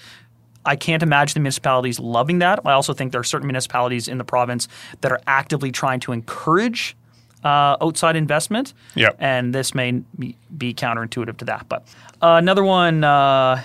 I 0.65 0.77
can't 0.77 1.03
imagine 1.03 1.35
the 1.35 1.41
municipalities 1.41 2.01
loving 2.01 2.39
that. 2.39 2.61
I 2.65 2.73
also 2.73 2.95
think 2.95 3.13
there 3.13 3.21
are 3.21 3.25
certain 3.25 3.47
municipalities 3.47 4.09
in 4.09 4.19
the 4.19 4.25
province 4.25 4.67
that 5.03 5.13
are 5.13 5.21
actively 5.27 5.71
trying 5.71 6.01
to 6.01 6.13
encourage 6.13 6.97
uh, 7.45 7.77
outside 7.81 8.17
investment. 8.17 8.73
Yep. 8.95 9.17
And 9.19 9.55
this 9.55 9.75
may 9.75 10.03
be- 10.19 10.37
counterintuitive 10.75 11.37
to 11.39 11.45
that. 11.45 11.69
But 11.69 11.87
uh, 12.23 12.37
another 12.41 12.65
one, 12.65 13.05
uh, 13.05 13.63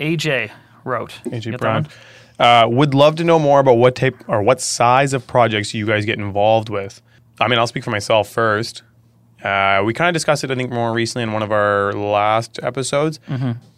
AJ 0.00 0.50
wrote. 0.84 1.12
AJ 1.26 1.58
Brown. 1.58 1.88
Uh, 2.38 2.66
would 2.68 2.94
love 2.94 3.16
to 3.16 3.24
know 3.24 3.38
more 3.38 3.60
about 3.60 3.78
what 3.78 3.94
type 3.96 4.14
or 4.28 4.42
what 4.42 4.60
size 4.60 5.12
of 5.14 5.26
projects 5.26 5.72
you 5.74 5.86
guys 5.86 6.04
get 6.04 6.18
involved 6.18 6.68
with. 6.68 7.00
I 7.40 7.48
mean, 7.48 7.58
I'll 7.58 7.66
speak 7.66 7.82
for 7.84 7.90
myself 7.90 8.28
first. 8.28 8.82
Uh, 9.42 9.82
we 9.84 9.92
kind 9.94 10.08
of 10.08 10.14
discussed 10.14 10.44
it, 10.44 10.50
I 10.50 10.54
think, 10.54 10.70
more 10.70 10.92
recently 10.92 11.22
in 11.22 11.32
one 11.32 11.42
of 11.42 11.52
our 11.52 11.92
last 11.92 12.58
episodes. 12.62 13.20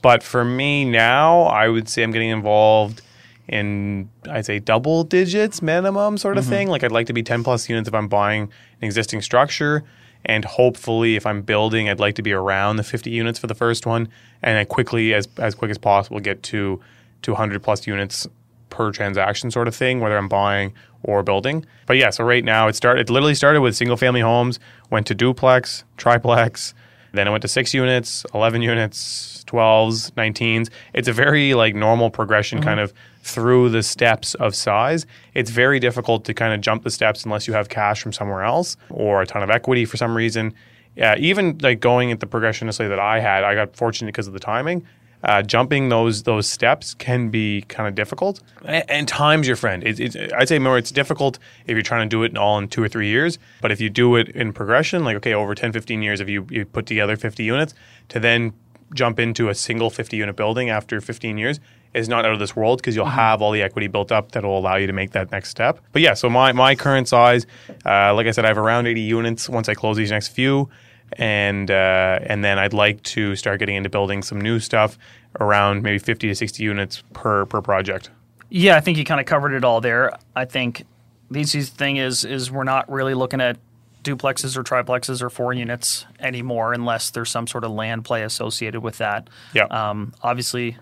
But 0.02 0.22
for 0.22 0.44
me 0.44 0.84
now, 0.84 1.42
I 1.42 1.68
would 1.68 1.88
say 1.88 2.02
I'm 2.02 2.10
getting 2.10 2.30
involved 2.30 3.02
in, 3.48 4.10
I'd 4.28 4.46
say, 4.46 4.58
double 4.58 5.04
digits 5.04 5.62
minimum 5.62 6.18
sort 6.18 6.38
of 6.38 6.44
mm-hmm. 6.44 6.52
thing. 6.52 6.68
Like, 6.68 6.84
I'd 6.84 6.92
like 6.92 7.06
to 7.06 7.12
be 7.12 7.22
10 7.22 7.44
plus 7.44 7.68
units 7.68 7.88
if 7.88 7.94
I'm 7.94 8.08
buying 8.08 8.42
an 8.42 8.84
existing 8.86 9.22
structure. 9.22 9.84
And 10.24 10.44
hopefully, 10.44 11.16
if 11.16 11.24
I'm 11.26 11.42
building, 11.42 11.88
I'd 11.88 12.00
like 12.00 12.16
to 12.16 12.22
be 12.22 12.32
around 12.32 12.76
the 12.76 12.82
50 12.82 13.10
units 13.10 13.38
for 13.38 13.46
the 13.46 13.54
first 13.54 13.86
one. 13.86 14.08
And 14.42 14.58
I 14.58 14.64
quickly, 14.64 15.14
as, 15.14 15.28
as 15.38 15.54
quick 15.54 15.70
as 15.70 15.78
possible, 15.78 16.20
get 16.20 16.42
to 16.44 16.80
200 17.22 17.62
plus 17.62 17.86
units 17.86 18.26
per 18.70 18.92
transaction 18.92 19.50
sort 19.50 19.68
of 19.68 19.74
thing, 19.74 20.00
whether 20.00 20.16
I'm 20.18 20.28
buying 20.28 20.74
or 21.02 21.22
building. 21.22 21.64
But 21.86 21.96
yeah, 21.96 22.10
so 22.10 22.24
right 22.24 22.44
now 22.44 22.68
it 22.68 22.76
started. 22.76 23.08
It 23.08 23.12
literally 23.12 23.34
started 23.34 23.60
with 23.60 23.76
single 23.76 23.96
family 23.96 24.20
homes, 24.20 24.58
went 24.90 25.06
to 25.06 25.14
duplex, 25.14 25.84
triplex, 25.96 26.74
then 27.12 27.26
it 27.26 27.30
went 27.30 27.42
to 27.42 27.48
six 27.48 27.72
units, 27.72 28.26
eleven 28.34 28.62
units, 28.62 29.42
twelves, 29.44 30.10
nineteens. 30.12 30.68
It's 30.92 31.08
a 31.08 31.12
very 31.12 31.54
like 31.54 31.74
normal 31.74 32.10
progression, 32.10 32.58
mm-hmm. 32.58 32.68
kind 32.68 32.80
of 32.80 32.92
through 33.28 33.70
the 33.70 33.82
steps 33.82 34.34
of 34.34 34.54
size. 34.54 35.06
It's 35.34 35.50
very 35.50 35.78
difficult 35.78 36.24
to 36.26 36.34
kind 36.34 36.52
of 36.52 36.60
jump 36.60 36.82
the 36.82 36.90
steps 36.90 37.24
unless 37.24 37.46
you 37.46 37.54
have 37.54 37.68
cash 37.68 38.02
from 38.02 38.12
somewhere 38.12 38.42
else 38.42 38.76
or 38.90 39.22
a 39.22 39.26
ton 39.26 39.42
of 39.42 39.50
equity 39.50 39.84
for 39.84 39.96
some 39.96 40.16
reason. 40.16 40.54
Yeah, 40.96 41.14
even 41.18 41.58
like 41.62 41.80
going 41.80 42.10
at 42.10 42.20
the 42.20 42.26
progression 42.26 42.66
necessarily 42.66 42.94
that 42.94 43.02
I 43.02 43.20
had, 43.20 43.44
I 43.44 43.54
got 43.54 43.76
fortunate 43.76 44.08
because 44.08 44.26
of 44.26 44.32
the 44.32 44.40
timing 44.40 44.84
uh, 45.24 45.42
jumping 45.42 45.88
those 45.88 46.22
those 46.22 46.48
steps 46.48 46.94
can 46.94 47.28
be 47.28 47.62
kind 47.62 47.88
of 47.88 47.94
difficult. 47.94 48.40
And, 48.64 48.88
and 48.88 49.08
time's 49.08 49.46
your 49.46 49.56
friend. 49.56 49.82
It, 49.84 49.98
it's 49.98 50.16
I'd 50.34 50.48
say 50.48 50.58
more 50.58 50.78
it's 50.78 50.90
difficult 50.90 51.38
if 51.66 51.72
you're 51.72 51.82
trying 51.82 52.08
to 52.08 52.14
do 52.14 52.22
it 52.22 52.36
all 52.36 52.58
in 52.58 52.68
two 52.68 52.82
or 52.82 52.88
three 52.88 53.08
years. 53.08 53.38
But 53.60 53.72
if 53.72 53.80
you 53.80 53.90
do 53.90 54.16
it 54.16 54.28
in 54.28 54.52
progression, 54.52 55.04
like 55.04 55.16
okay, 55.16 55.34
over 55.34 55.54
10, 55.54 55.72
15 55.72 56.02
years, 56.02 56.20
if 56.20 56.28
you, 56.28 56.46
you 56.50 56.64
put 56.64 56.86
together 56.86 57.16
50 57.16 57.42
units, 57.42 57.74
to 58.10 58.20
then 58.20 58.52
jump 58.94 59.18
into 59.18 59.48
a 59.48 59.54
single 59.54 59.90
50 59.90 60.16
unit 60.16 60.36
building 60.36 60.70
after 60.70 61.00
15 61.00 61.36
years 61.36 61.60
is 61.94 62.08
not 62.08 62.24
out 62.24 62.32
of 62.32 62.38
this 62.38 62.54
world 62.54 62.78
because 62.78 62.94
you'll 62.94 63.06
have 63.06 63.42
all 63.42 63.52
the 63.52 63.62
equity 63.62 63.86
built 63.86 64.12
up 64.12 64.32
that 64.32 64.44
will 64.44 64.58
allow 64.58 64.76
you 64.76 64.86
to 64.86 64.92
make 64.92 65.12
that 65.12 65.30
next 65.32 65.48
step. 65.48 65.80
But 65.92 66.02
yeah, 66.02 66.14
so 66.14 66.28
my, 66.28 66.52
my 66.52 66.74
current 66.74 67.08
size, 67.08 67.46
uh, 67.84 68.14
like 68.14 68.26
I 68.26 68.30
said, 68.30 68.44
I 68.44 68.48
have 68.48 68.58
around 68.58 68.86
80 68.86 69.00
units 69.00 69.48
once 69.48 69.68
I 69.68 69.74
close 69.74 69.96
these 69.96 70.10
next 70.10 70.28
few 70.28 70.68
and 71.12 71.70
uh, 71.70 72.18
and 72.22 72.44
then 72.44 72.58
I'd 72.58 72.72
like 72.72 73.02
to 73.04 73.36
start 73.36 73.60
getting 73.60 73.76
into 73.76 73.88
building 73.88 74.22
some 74.22 74.40
new 74.40 74.60
stuff 74.60 74.98
around 75.40 75.82
maybe 75.82 75.98
50 75.98 76.28
to 76.28 76.34
60 76.34 76.62
units 76.62 77.02
per 77.12 77.46
per 77.46 77.62
project. 77.62 78.10
Yeah, 78.50 78.76
I 78.76 78.80
think 78.80 78.98
you 78.98 79.04
kind 79.04 79.20
of 79.20 79.26
covered 79.26 79.52
it 79.52 79.64
all 79.64 79.80
there. 79.80 80.12
I 80.34 80.44
think 80.44 80.84
the 81.30 81.40
easiest 81.40 81.74
thing 81.74 81.96
is 81.96 82.24
is 82.24 82.50
we're 82.50 82.64
not 82.64 82.90
really 82.90 83.14
looking 83.14 83.40
at 83.40 83.58
duplexes 84.04 84.56
or 84.56 84.62
triplexes 84.62 85.20
or 85.20 85.28
four 85.28 85.52
units 85.52 86.06
anymore 86.20 86.72
unless 86.72 87.10
there's 87.10 87.30
some 87.30 87.46
sort 87.46 87.64
of 87.64 87.72
land 87.72 88.04
play 88.04 88.22
associated 88.22 88.80
with 88.80 88.98
that. 88.98 89.28
Yeah. 89.52 89.64
Um, 89.64 90.14
obviously, 90.22 90.76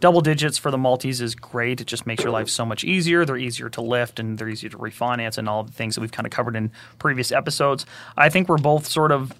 double 0.00 0.20
digits 0.20 0.58
for 0.58 0.70
the 0.70 0.78
multis 0.78 1.20
is 1.20 1.34
great. 1.34 1.80
It 1.80 1.86
just 1.86 2.06
makes 2.06 2.22
your 2.22 2.32
life 2.32 2.48
so 2.48 2.64
much 2.64 2.84
easier. 2.84 3.24
They're 3.24 3.36
easier 3.36 3.68
to 3.70 3.80
lift 3.80 4.20
and 4.20 4.38
they're 4.38 4.48
easier 4.48 4.70
to 4.70 4.78
refinance 4.78 5.38
and 5.38 5.48
all 5.48 5.64
the 5.64 5.72
things 5.72 5.94
that 5.94 6.00
we've 6.00 6.12
kind 6.12 6.26
of 6.26 6.30
covered 6.30 6.56
in 6.56 6.70
previous 6.98 7.32
episodes. 7.32 7.84
I 8.16 8.28
think 8.28 8.48
we're 8.48 8.58
both 8.58 8.86
sort 8.86 9.12
of 9.12 9.32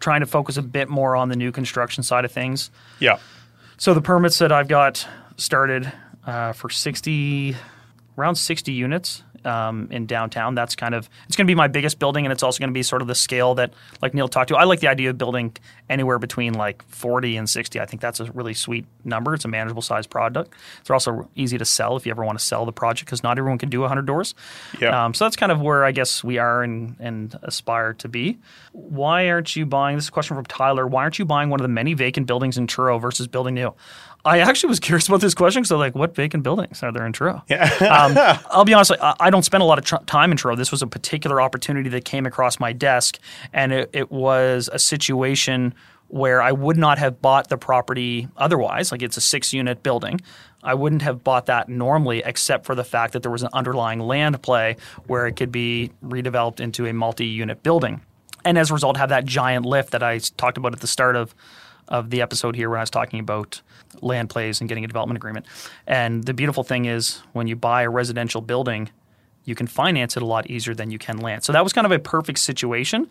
trying 0.00 0.20
to 0.20 0.26
focus 0.26 0.56
a 0.56 0.62
bit 0.62 0.88
more 0.88 1.16
on 1.16 1.28
the 1.28 1.36
new 1.36 1.52
construction 1.52 2.02
side 2.02 2.24
of 2.24 2.32
things. 2.32 2.70
Yeah. 2.98 3.18
So 3.76 3.94
the 3.94 4.00
permits 4.00 4.38
that 4.38 4.52
I've 4.52 4.68
got 4.68 5.06
started 5.36 5.92
uh, 6.26 6.52
for 6.52 6.70
60, 6.70 7.56
around 8.16 8.36
60 8.36 8.72
units 8.72 9.22
um, 9.46 9.88
in 9.90 10.06
downtown. 10.06 10.54
That's 10.54 10.74
kind 10.74 10.94
of 10.94 11.08
it's 11.26 11.36
going 11.36 11.46
to 11.46 11.50
be 11.50 11.54
my 11.54 11.68
biggest 11.68 11.98
building, 11.98 12.26
and 12.26 12.32
it's 12.32 12.42
also 12.42 12.58
going 12.58 12.70
to 12.70 12.74
be 12.74 12.82
sort 12.82 13.02
of 13.02 13.08
the 13.08 13.14
scale 13.14 13.54
that 13.54 13.72
like 14.02 14.12
Neal 14.12 14.28
talked 14.28 14.48
to. 14.48 14.56
I 14.56 14.64
like 14.64 14.80
the 14.80 14.88
idea 14.88 15.10
of 15.10 15.18
building 15.18 15.56
anywhere 15.88 16.18
between 16.18 16.54
like 16.54 16.86
40 16.88 17.36
and 17.36 17.48
60. 17.48 17.80
I 17.80 17.86
think 17.86 18.02
that's 18.02 18.20
a 18.20 18.30
really 18.32 18.54
sweet 18.54 18.84
number. 19.04 19.34
It's 19.34 19.44
a 19.44 19.48
manageable 19.48 19.82
size 19.82 20.06
product. 20.06 20.52
It's 20.80 20.90
also 20.90 21.28
easy 21.36 21.58
to 21.58 21.64
sell 21.64 21.96
if 21.96 22.04
you 22.04 22.10
ever 22.10 22.24
want 22.24 22.38
to 22.38 22.44
sell 22.44 22.66
the 22.66 22.72
project 22.72 23.06
because 23.06 23.22
not 23.22 23.38
everyone 23.38 23.58
can 23.58 23.70
do 23.70 23.80
100 23.80 24.04
doors. 24.04 24.34
Yeah. 24.80 25.04
Um, 25.04 25.14
so 25.14 25.24
that's 25.24 25.36
kind 25.36 25.52
of 25.52 25.60
where 25.60 25.84
I 25.84 25.92
guess 25.92 26.24
we 26.24 26.38
are 26.38 26.62
and, 26.62 26.96
and 26.98 27.38
aspire 27.42 27.94
to 27.94 28.08
be. 28.08 28.38
Why 28.72 29.30
aren't 29.30 29.54
you 29.54 29.64
buying? 29.64 29.96
This 29.96 30.06
is 30.06 30.08
a 30.08 30.12
question 30.12 30.36
from 30.36 30.46
Tyler. 30.46 30.86
Why 30.86 31.02
aren't 31.02 31.18
you 31.18 31.24
buying 31.24 31.50
one 31.50 31.60
of 31.60 31.64
the 31.64 31.68
many 31.68 31.94
vacant 31.94 32.26
buildings 32.26 32.58
in 32.58 32.66
Truro 32.66 32.98
versus 32.98 33.26
building 33.26 33.54
new? 33.54 33.74
I 34.26 34.40
actually 34.40 34.70
was 34.70 34.80
curious 34.80 35.06
about 35.06 35.20
this 35.20 35.34
question 35.34 35.62
because 35.62 35.70
I'm 35.70 35.78
like, 35.78 35.94
what 35.94 36.14
vacant 36.14 36.42
buildings 36.42 36.82
are 36.82 36.90
there 36.90 37.06
in 37.06 37.12
Truro? 37.12 37.42
um, 37.80 38.18
I'll 38.50 38.64
be 38.64 38.74
honest, 38.74 38.92
I, 39.00 39.14
I 39.20 39.30
don't 39.30 39.44
spend 39.44 39.62
a 39.62 39.66
lot 39.66 39.78
of 39.78 39.84
tr- 39.84 40.04
time 40.06 40.32
in 40.32 40.36
Truro. 40.36 40.56
This 40.56 40.72
was 40.72 40.82
a 40.82 40.86
particular 40.86 41.40
opportunity 41.40 41.88
that 41.90 42.04
came 42.04 42.26
across 42.26 42.58
my 42.58 42.72
desk, 42.72 43.18
and 43.52 43.72
it, 43.72 43.90
it 43.92 44.10
was 44.10 44.68
a 44.72 44.78
situation 44.80 45.74
where 46.08 46.42
I 46.42 46.52
would 46.52 46.76
not 46.76 46.98
have 46.98 47.22
bought 47.22 47.48
the 47.48 47.56
property 47.56 48.28
otherwise. 48.36 48.92
Like 48.92 49.02
it's 49.02 49.16
a 49.16 49.20
six 49.20 49.52
unit 49.52 49.82
building. 49.82 50.20
I 50.62 50.74
wouldn't 50.74 51.02
have 51.02 51.22
bought 51.22 51.46
that 51.46 51.68
normally, 51.68 52.22
except 52.24 52.66
for 52.66 52.74
the 52.74 52.84
fact 52.84 53.12
that 53.12 53.22
there 53.22 53.30
was 53.30 53.42
an 53.42 53.50
underlying 53.52 54.00
land 54.00 54.42
play 54.42 54.76
where 55.06 55.26
it 55.26 55.36
could 55.36 55.52
be 55.52 55.92
redeveloped 56.04 56.60
into 56.60 56.86
a 56.86 56.92
multi 56.92 57.26
unit 57.26 57.62
building. 57.62 58.00
And 58.44 58.58
as 58.58 58.70
a 58.70 58.74
result, 58.74 58.96
have 58.96 59.08
that 59.08 59.24
giant 59.24 59.66
lift 59.66 59.92
that 59.92 60.02
I 60.02 60.18
talked 60.18 60.58
about 60.58 60.72
at 60.72 60.80
the 60.80 60.86
start 60.86 61.14
of 61.14 61.34
of 61.88 62.10
the 62.10 62.20
episode 62.20 62.56
here 62.56 62.68
when 62.68 62.78
I 62.78 62.82
was 62.82 62.90
talking 62.90 63.20
about 63.20 63.60
land 64.02 64.30
plays 64.30 64.60
and 64.60 64.68
getting 64.68 64.84
a 64.84 64.86
development 64.86 65.16
agreement. 65.16 65.46
And 65.86 66.24
the 66.24 66.34
beautiful 66.34 66.62
thing 66.64 66.84
is 66.86 67.22
when 67.32 67.46
you 67.46 67.56
buy 67.56 67.82
a 67.82 67.90
residential 67.90 68.40
building, 68.40 68.90
you 69.44 69.54
can 69.54 69.66
finance 69.66 70.16
it 70.16 70.22
a 70.22 70.26
lot 70.26 70.48
easier 70.50 70.74
than 70.74 70.90
you 70.90 70.98
can 70.98 71.18
land. 71.18 71.44
So 71.44 71.52
that 71.52 71.62
was 71.62 71.72
kind 71.72 71.84
of 71.84 71.92
a 71.92 71.98
perfect 71.98 72.38
situation. 72.38 73.08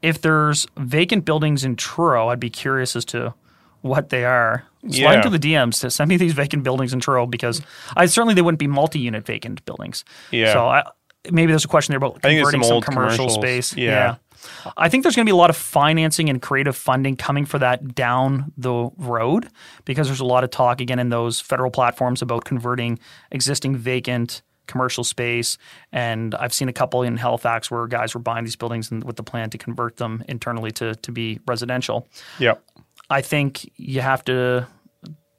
If 0.00 0.20
there's 0.20 0.66
vacant 0.76 1.24
buildings 1.24 1.64
in 1.64 1.76
Truro, 1.76 2.28
I'd 2.28 2.40
be 2.40 2.50
curious 2.50 2.96
as 2.96 3.04
to 3.06 3.34
what 3.82 4.10
they 4.10 4.24
are. 4.24 4.64
Slide 4.88 5.14
Yeah. 5.14 5.20
to 5.22 5.30
the 5.30 5.38
DMs 5.38 5.80
to 5.80 5.90
send 5.90 6.08
me 6.08 6.16
these 6.16 6.32
vacant 6.32 6.62
buildings 6.64 6.92
in 6.92 7.00
Truro 7.00 7.26
because 7.26 7.62
I 7.96 8.06
certainly 8.06 8.34
they 8.34 8.42
wouldn't 8.42 8.58
be 8.58 8.66
multi-unit 8.66 9.24
vacant 9.26 9.64
buildings. 9.64 10.04
Yeah. 10.30 10.52
So 10.52 10.66
I, 10.66 10.84
maybe 11.30 11.52
there's 11.52 11.64
a 11.64 11.68
question 11.68 11.92
there 11.92 11.98
about 11.98 12.20
converting 12.22 12.62
some 12.62 12.80
some, 12.80 12.80
commercial 12.80 13.28
space. 13.28 13.76
Yeah. 13.76 14.16
I 14.76 14.88
think 14.88 15.02
there's 15.02 15.16
going 15.16 15.26
to 15.26 15.30
be 15.30 15.34
a 15.34 15.36
lot 15.36 15.50
of 15.50 15.56
financing 15.56 16.28
and 16.28 16.40
creative 16.40 16.76
funding 16.76 17.16
coming 17.16 17.44
for 17.44 17.58
that 17.58 17.94
down 17.94 18.52
the 18.56 18.90
road 18.96 19.48
because 19.84 20.08
there's 20.08 20.20
a 20.20 20.24
lot 20.24 20.44
of 20.44 20.50
talk 20.50 20.80
again 20.80 20.98
in 20.98 21.08
those 21.08 21.40
federal 21.40 21.70
platforms 21.70 22.22
about 22.22 22.44
converting 22.44 22.98
existing 23.30 23.76
vacant 23.76 24.42
commercial 24.66 25.04
space. 25.04 25.58
And 25.92 26.34
I've 26.34 26.54
seen 26.54 26.68
a 26.68 26.72
couple 26.72 27.02
in 27.02 27.16
Halifax 27.16 27.70
where 27.70 27.86
guys 27.86 28.14
were 28.14 28.20
buying 28.20 28.44
these 28.44 28.56
buildings 28.56 28.90
and 28.90 29.04
with 29.04 29.16
the 29.16 29.22
plan 29.22 29.50
to 29.50 29.58
convert 29.58 29.96
them 29.96 30.24
internally 30.28 30.70
to, 30.72 30.94
to 30.94 31.12
be 31.12 31.40
residential. 31.46 32.08
Yeah. 32.38 32.54
I 33.10 33.20
think 33.20 33.70
you 33.76 34.00
have 34.00 34.24
to 34.24 34.66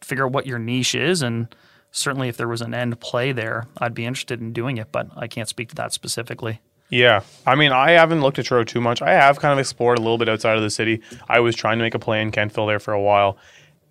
figure 0.01 0.25
out 0.25 0.33
what 0.33 0.45
your 0.45 0.59
niche 0.59 0.95
is 0.95 1.21
and 1.21 1.53
certainly 1.91 2.27
if 2.27 2.37
there 2.37 2.47
was 2.47 2.61
an 2.61 2.73
end 2.73 2.99
play 2.99 3.31
there, 3.31 3.65
I'd 3.77 3.93
be 3.93 4.05
interested 4.05 4.41
in 4.41 4.51
doing 4.51 4.77
it, 4.77 4.91
but 4.91 5.07
I 5.15 5.27
can't 5.27 5.47
speak 5.47 5.69
to 5.69 5.75
that 5.75 5.93
specifically. 5.93 6.59
Yeah. 6.93 7.21
I 7.47 7.55
mean, 7.55 7.71
I 7.71 7.91
haven't 7.91 8.21
looked 8.21 8.37
at 8.37 8.45
Truro 8.45 8.63
too 8.63 8.79
much. 8.79 9.01
I 9.01 9.13
have 9.13 9.39
kind 9.39 9.51
of 9.51 9.57
explored 9.57 9.97
a 9.97 10.01
little 10.01 10.19
bit 10.19 10.29
outside 10.29 10.57
of 10.57 10.61
the 10.61 10.69
city. 10.69 11.01
I 11.27 11.39
was 11.39 11.55
trying 11.55 11.79
to 11.79 11.83
make 11.83 11.95
a 11.95 11.99
play 11.99 12.21
in 12.21 12.31
Kentville 12.31 12.67
there 12.67 12.79
for 12.79 12.93
a 12.93 13.01
while. 13.01 13.35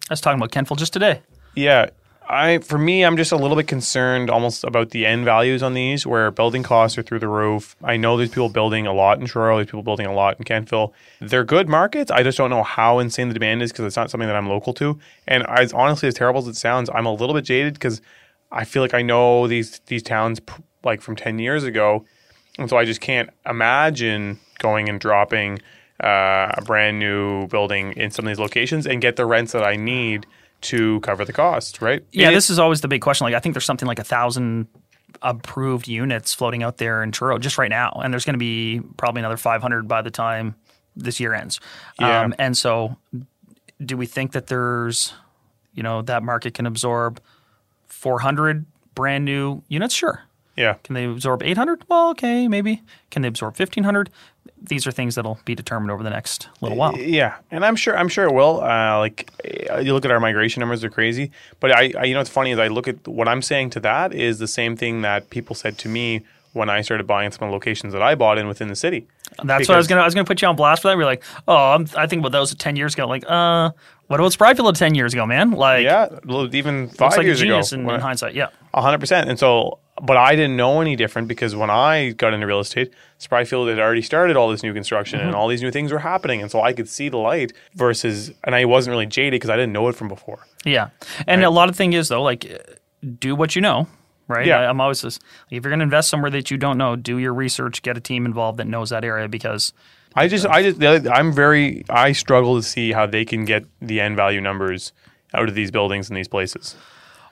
I 0.08 0.12
was 0.12 0.20
talking 0.20 0.38
about 0.38 0.52
Kentville 0.52 0.78
just 0.78 0.92
today. 0.92 1.20
Yeah. 1.56 1.90
I 2.28 2.58
for 2.58 2.78
me, 2.78 3.04
I'm 3.04 3.16
just 3.16 3.32
a 3.32 3.36
little 3.36 3.56
bit 3.56 3.66
concerned 3.66 4.30
almost 4.30 4.62
about 4.62 4.90
the 4.90 5.04
end 5.04 5.24
values 5.24 5.64
on 5.64 5.74
these, 5.74 6.06
where 6.06 6.30
building 6.30 6.62
costs 6.62 6.96
are 6.96 7.02
through 7.02 7.18
the 7.18 7.28
roof. 7.28 7.74
I 7.82 7.96
know 7.96 8.16
there's 8.16 8.28
people 8.30 8.48
building 8.48 8.86
a 8.86 8.92
lot 8.92 9.18
in 9.18 9.26
Truro, 9.26 9.56
there's 9.56 9.66
people 9.66 9.82
building 9.82 10.06
a 10.06 10.14
lot 10.14 10.38
in 10.38 10.44
Kentville. 10.44 10.92
They're 11.20 11.42
good 11.42 11.68
markets. 11.68 12.12
I 12.12 12.22
just 12.22 12.38
don't 12.38 12.50
know 12.50 12.62
how 12.62 13.00
insane 13.00 13.26
the 13.26 13.34
demand 13.34 13.62
is 13.62 13.72
because 13.72 13.84
it's 13.84 13.96
not 13.96 14.10
something 14.10 14.28
that 14.28 14.36
I'm 14.36 14.48
local 14.48 14.72
to. 14.74 15.00
And 15.26 15.44
as 15.48 15.72
honestly 15.72 16.06
as 16.06 16.14
terrible 16.14 16.40
as 16.40 16.46
it 16.46 16.54
sounds, 16.54 16.88
I'm 16.94 17.06
a 17.06 17.12
little 17.12 17.34
bit 17.34 17.44
jaded 17.44 17.74
because 17.74 18.00
I 18.52 18.64
feel 18.64 18.80
like 18.80 18.94
I 18.94 19.02
know 19.02 19.48
these 19.48 19.80
these 19.86 20.04
towns 20.04 20.40
like 20.84 21.02
from 21.02 21.16
ten 21.16 21.40
years 21.40 21.64
ago, 21.64 22.04
and 22.58 22.68
so 22.68 22.76
I 22.76 22.84
just 22.84 23.00
can't 23.00 23.30
imagine 23.46 24.38
going 24.58 24.88
and 24.88 25.00
dropping 25.00 25.60
uh, 26.02 26.52
a 26.56 26.62
brand 26.64 26.98
new 26.98 27.46
building 27.48 27.92
in 27.92 28.10
some 28.10 28.26
of 28.26 28.30
these 28.30 28.38
locations 28.38 28.86
and 28.86 29.00
get 29.00 29.16
the 29.16 29.24
rents 29.26 29.52
that 29.52 29.62
I 29.64 29.76
need 29.76 30.26
to 30.62 31.00
cover 31.00 31.24
the 31.24 31.32
cost. 31.32 31.80
Right? 31.82 32.04
Yeah, 32.12 32.30
It- 32.30 32.34
this 32.34 32.50
is 32.50 32.58
always 32.58 32.80
the 32.80 32.88
big 32.88 33.00
question. 33.02 33.24
Like, 33.24 33.34
I 33.34 33.40
think 33.40 33.54
there's 33.54 33.64
something 33.64 33.86
like 33.88 33.98
a 33.98 34.04
thousand 34.04 34.66
approved 35.20 35.86
units 35.88 36.34
floating 36.34 36.62
out 36.62 36.78
there 36.78 37.02
in 37.02 37.12
Truro 37.12 37.38
just 37.38 37.58
right 37.58 37.70
now, 37.70 38.00
and 38.02 38.12
there's 38.12 38.24
going 38.24 38.34
to 38.34 38.38
be 38.38 38.80
probably 38.96 39.20
another 39.20 39.36
500 39.36 39.86
by 39.86 40.02
the 40.02 40.10
time 40.10 40.54
this 40.96 41.20
year 41.20 41.34
ends. 41.34 41.60
Yeah. 42.00 42.22
Um, 42.22 42.34
and 42.38 42.56
so, 42.56 42.96
do 43.84 43.96
we 43.96 44.06
think 44.06 44.32
that 44.32 44.46
there's, 44.48 45.14
you 45.74 45.82
know, 45.82 46.02
that 46.02 46.22
market 46.22 46.54
can 46.54 46.66
absorb 46.66 47.20
400 47.86 48.64
brand 48.94 49.24
new 49.24 49.62
units? 49.68 49.94
Sure. 49.94 50.22
Yeah. 50.56 50.74
Can 50.84 50.94
they 50.94 51.04
absorb 51.06 51.42
800? 51.42 51.84
Well, 51.88 52.10
okay, 52.10 52.46
maybe. 52.48 52.82
Can 53.10 53.22
they 53.22 53.28
absorb 53.28 53.58
1500? 53.58 54.10
These 54.60 54.86
are 54.86 54.92
things 54.92 55.14
that'll 55.14 55.38
be 55.44 55.54
determined 55.54 55.90
over 55.90 56.02
the 56.02 56.10
next 56.10 56.48
little 56.60 56.76
while. 56.76 56.96
Yeah, 56.96 57.36
and 57.50 57.64
I'm 57.64 57.74
sure 57.74 57.96
I'm 57.96 58.08
sure 58.08 58.26
it 58.26 58.32
will. 58.32 58.62
Uh, 58.62 58.98
like 58.98 59.30
you 59.80 59.92
look 59.92 60.04
at 60.04 60.10
our 60.12 60.20
migration 60.20 60.60
numbers; 60.60 60.82
they're 60.82 60.90
crazy. 60.90 61.32
But 61.58 61.72
I, 61.72 61.92
I, 61.98 62.04
you 62.04 62.14
know, 62.14 62.20
what's 62.20 62.30
funny 62.30 62.52
is 62.52 62.58
I 62.60 62.68
look 62.68 62.86
at 62.86 63.06
what 63.08 63.26
I'm 63.26 63.42
saying 63.42 63.70
to 63.70 63.80
that 63.80 64.14
is 64.14 64.38
the 64.38 64.46
same 64.46 64.76
thing 64.76 65.02
that 65.02 65.30
people 65.30 65.56
said 65.56 65.78
to 65.78 65.88
me 65.88 66.22
when 66.52 66.68
I 66.70 66.82
started 66.82 67.06
buying 67.06 67.30
some 67.30 67.44
of 67.46 67.50
the 67.50 67.52
locations 67.54 67.92
that 67.92 68.02
I 68.02 68.14
bought 68.14 68.38
in 68.38 68.46
within 68.46 68.68
the 68.68 68.76
city. 68.76 69.06
That's 69.42 69.68
what 69.68 69.74
I 69.74 69.78
was 69.78 69.86
gonna. 69.86 70.02
I 70.02 70.04
was 70.04 70.14
gonna 70.14 70.26
put 70.26 70.42
you 70.42 70.48
on 70.48 70.56
blast 70.56 70.82
for 70.82 70.88
that. 70.88 70.96
We're 70.96 71.04
like, 71.06 71.22
oh, 71.48 71.72
I'm, 71.72 71.86
I 71.96 72.06
think 72.06 72.20
about 72.20 72.32
those 72.32 72.54
ten 72.54 72.76
years 72.76 72.92
ago. 72.94 73.06
Like, 73.06 73.24
uh, 73.26 73.70
what 74.08 74.20
about 74.20 74.32
Spryfield 74.32 74.76
ten 74.76 74.94
years 74.94 75.14
ago, 75.14 75.24
man? 75.26 75.52
Like, 75.52 75.84
Yeah, 75.84 76.08
even 76.52 76.88
five 76.88 77.12
like 77.12 77.20
a 77.20 77.24
years 77.24 77.40
ago, 77.40 77.48
genius 77.50 77.72
in, 77.72 77.88
in 77.88 78.00
hindsight. 78.00 78.34
Yeah. 78.34 78.48
A 78.74 78.82
hundred 78.82 78.98
percent. 78.98 79.30
And 79.30 79.38
so, 79.38 79.78
but 80.02 80.18
I 80.18 80.36
didn't 80.36 80.56
know 80.56 80.82
any 80.82 80.96
different 80.96 81.28
because 81.28 81.56
when 81.56 81.70
I 81.70 82.10
got 82.10 82.34
into 82.34 82.46
real 82.46 82.60
estate, 82.60 82.92
Spryfield 83.18 83.70
had 83.70 83.78
already 83.78 84.02
started 84.02 84.36
all 84.36 84.50
this 84.50 84.62
new 84.62 84.74
construction 84.74 85.18
Mm-hmm. 85.20 85.28
and 85.28 85.36
all 85.36 85.48
these 85.48 85.62
new 85.62 85.70
things 85.70 85.92
were 85.92 85.98
happening, 86.00 86.42
and 86.42 86.50
so 86.50 86.60
I 86.60 86.74
could 86.74 86.88
see 86.88 87.08
the 87.08 87.16
light. 87.16 87.54
Versus, 87.74 88.32
and 88.44 88.54
I 88.54 88.66
wasn't 88.66 88.92
really 88.92 89.06
jaded 89.06 89.32
because 89.40 89.48
I 89.50 89.56
didn't 89.56 89.72
know 89.72 89.88
it 89.88 89.94
from 89.94 90.08
before. 90.08 90.46
Yeah, 90.66 90.90
and 91.26 91.42
a 91.42 91.48
lot 91.50 91.70
of 91.70 91.76
thing 91.76 91.94
is 91.94 92.08
though, 92.08 92.22
like, 92.22 92.44
do 93.18 93.34
what 93.34 93.56
you 93.56 93.62
know, 93.62 93.86
right? 94.32 94.46
Yeah. 94.46 94.60
I, 94.60 94.68
I'm 94.68 94.80
always 94.80 95.02
this. 95.02 95.18
If 95.50 95.62
you're 95.62 95.70
going 95.70 95.80
to 95.80 95.84
invest 95.84 96.08
somewhere 96.08 96.30
that 96.30 96.50
you 96.50 96.56
don't 96.56 96.78
know, 96.78 96.96
do 96.96 97.18
your 97.18 97.34
research, 97.34 97.82
get 97.82 97.96
a 97.96 98.00
team 98.00 98.26
involved 98.26 98.58
that 98.58 98.66
knows 98.66 98.90
that 98.90 99.04
area 99.04 99.28
because 99.28 99.72
I 100.14 100.28
just, 100.28 100.46
I 100.46 100.70
just, 100.70 101.06
I'm 101.08 101.32
very, 101.32 101.84
I 101.88 102.12
struggle 102.12 102.56
to 102.56 102.62
see 102.62 102.92
how 102.92 103.06
they 103.06 103.24
can 103.24 103.44
get 103.44 103.64
the 103.80 104.00
end 104.00 104.16
value 104.16 104.40
numbers 104.40 104.92
out 105.34 105.48
of 105.48 105.54
these 105.54 105.70
buildings 105.70 106.08
and 106.08 106.16
these 106.16 106.28
places. 106.28 106.76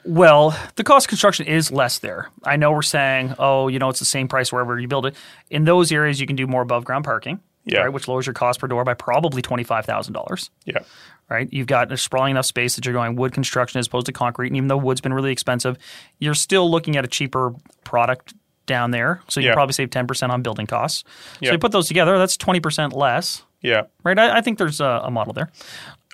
Well, 0.05 0.57
the 0.77 0.85
cost 0.85 1.07
of 1.07 1.09
construction 1.11 1.47
is 1.47 1.71
less 1.71 1.99
there. 1.99 2.31
I 2.45 2.57
know 2.57 2.73
we're 2.73 2.83
saying, 2.83 3.35
oh, 3.39 3.69
you 3.69 3.79
know, 3.79 3.91
it's 3.91 3.99
the 3.99 4.07
same 4.07 4.29
price 4.29 4.51
wherever 4.51 4.79
you 4.79 4.89
build 4.89 5.05
it. 5.05 5.15
In 5.51 5.65
those 5.65 5.93
areas, 5.93 6.21
you 6.21 6.27
can 6.27 6.37
do 6.37 6.47
more 6.47 6.63
above 6.63 6.87
ground 6.87 7.05
parking, 7.05 7.41
Yeah. 7.64 7.81
right, 7.81 7.92
which 7.92 8.09
lowers 8.09 8.27
your 8.27 8.33
cost 8.35 8.59
per 8.61 8.66
door 8.66 8.85
by 8.85 8.94
probably 8.94 9.42
twenty 9.42 9.64
five 9.64 9.85
thousand 9.87 10.14
dollars. 10.14 10.51
Yeah, 10.64 10.79
Right, 11.29 11.49
you've 11.53 11.66
got 11.68 11.92
a 11.92 11.96
sprawling 11.96 12.33
enough 12.33 12.46
space 12.46 12.75
that 12.77 12.85
you're 12.85 12.94
going 12.94 13.14
wood 13.16 13.33
construction 13.33 13.79
as 13.79 13.87
opposed 13.87 14.07
to 14.07 14.12
concrete. 14.12 14.49
And 14.49 14.57
even 14.57 14.68
though 14.68 14.77
wood's 14.79 15.01
been 15.01 15.12
really 15.12 15.31
expensive, 15.31 15.77
you're 16.18 16.35
still 16.35 16.68
looking 16.70 16.96
at 16.96 17.05
a 17.05 17.09
cheaper 17.09 17.55
product 17.85 18.35
down 18.66 18.90
there. 18.90 19.20
So 19.29 19.40
you 19.40 19.49
Yeah. 19.49 19.55
probably 19.55 19.75
save 19.75 19.90
ten 19.90 20.07
percent 20.07 20.33
on 20.33 20.42
building 20.42 20.66
costs. 20.66 21.05
Yeah. 21.40 21.49
So 21.49 21.53
you 21.53 21.59
put 21.59 21.73
those 21.73 21.87
together, 21.88 22.18
that's 22.18 22.37
twenty 22.37 22.61
percent 22.61 22.92
less. 22.94 23.42
yeah. 23.61 23.83
Right, 24.03 24.18
I, 24.18 24.38
I 24.38 24.40
think 24.40 24.59
there's 24.59 24.81
a, 24.81 25.03
a 25.05 25.11
model 25.11 25.33
there. 25.33 25.51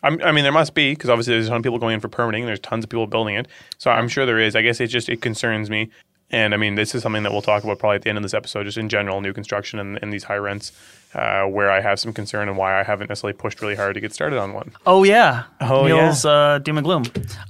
I'm, 0.02 0.20
I 0.22 0.30
mean, 0.32 0.42
there 0.44 0.52
must 0.52 0.74
be 0.74 0.92
because 0.92 1.09
obviously 1.09 1.32
there's 1.35 1.46
a 1.46 1.48
ton 1.48 1.56
of 1.59 1.62
people 1.62 1.78
going 1.78 1.94
in 1.94 2.00
for 2.00 2.09
permitting. 2.09 2.44
There's 2.44 2.61
tons 2.61 2.85
of 2.85 2.90
people 2.90 3.06
building 3.06 3.35
it, 3.37 3.48
so 3.78 3.90
I'm 3.90 4.09
sure 4.09 4.26
there 4.26 4.38
is. 4.38 4.54
I 4.54 4.61
guess 4.61 4.78
it 4.80 4.88
just 4.88 5.09
it 5.09 5.22
concerns 5.22 5.70
me, 5.70 5.88
and 6.30 6.54
I 6.54 6.56
mean, 6.56 6.74
this 6.74 6.94
is 6.94 7.02
something 7.02 7.22
that 7.22 7.30
we'll 7.30 7.42
talk 7.42 7.62
about 7.62 7.78
probably 7.78 7.96
at 7.96 8.02
the 8.02 8.08
end 8.08 8.18
of 8.18 8.22
this 8.22 8.34
episode, 8.34 8.64
just 8.64 8.78
in 8.78 8.88
general, 8.88 9.20
new 9.20 9.32
construction 9.32 9.78
and, 9.78 9.98
and 10.02 10.12
these 10.12 10.24
high 10.24 10.38
rents, 10.38 10.72
uh, 11.14 11.44
where 11.44 11.70
I 11.70 11.80
have 11.80 12.00
some 12.00 12.12
concern 12.12 12.48
and 12.48 12.58
why 12.58 12.80
I 12.80 12.82
haven't 12.82 13.08
necessarily 13.08 13.36
pushed 13.36 13.62
really 13.62 13.76
hard 13.76 13.94
to 13.94 14.00
get 14.00 14.12
started 14.12 14.38
on 14.38 14.52
one. 14.52 14.72
Oh 14.86 15.04
yeah. 15.04 15.44
Oh, 15.60 15.86
Neal's 15.86 16.24
uh, 16.24 16.58
doom 16.58 16.78
and 16.78 16.84
gloom. 16.84 17.04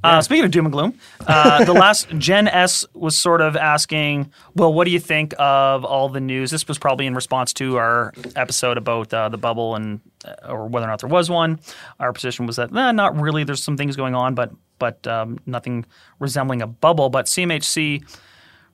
Uh, 0.05 0.21
speaking 0.21 0.45
of 0.45 0.51
doom 0.51 0.67
and 0.67 0.73
gloom, 0.73 0.99
uh, 1.27 1.65
the 1.65 1.73
last 1.73 2.09
Jen 2.19 2.49
S 2.49 2.85
was 2.93 3.17
sort 3.17 3.41
of 3.41 3.57
asking, 3.57 4.31
well, 4.55 4.73
what 4.75 4.85
do 4.85 4.91
you 4.91 5.01
think 5.01 5.35
of 5.39 5.85
all 5.85 6.11
the 6.11 6.21
news? 6.21 6.51
This 6.51 6.69
was 6.69 6.79
probably 6.79 7.07
in 7.07 7.15
response 7.15 7.55
to 7.55 7.77
our 7.79 8.13
episode 8.37 8.77
about 8.77 9.13
uh, 9.13 9.31
the 9.31 9.39
bubble 9.39 9.75
and 9.75 10.01
or 10.47 10.67
whether 10.67 10.87
or 10.87 10.91
not 10.91 11.01
there 11.01 11.09
was 11.09 11.31
one. 11.31 11.61
Our 11.99 12.13
position 12.13 12.47
was 12.47 12.57
that 12.57 12.73
nah, 12.73 12.93
not 12.93 13.19
really. 13.19 13.43
There's 13.45 13.63
some 13.63 13.79
things 13.79 13.97
going 13.97 14.15
on, 14.15 14.35
but 14.35 14.51
but 14.79 15.07
um, 15.07 15.39
nothing 15.47 15.87
resembling 16.19 16.61
a 16.61 16.67
bubble. 16.67 17.09
But 17.09 17.27
CMHC 17.27 18.05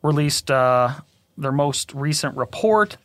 released 0.03 0.51
uh, 0.51 0.93
their 1.39 1.53
most 1.53 1.93
recent 1.95 2.37
report 2.37 2.97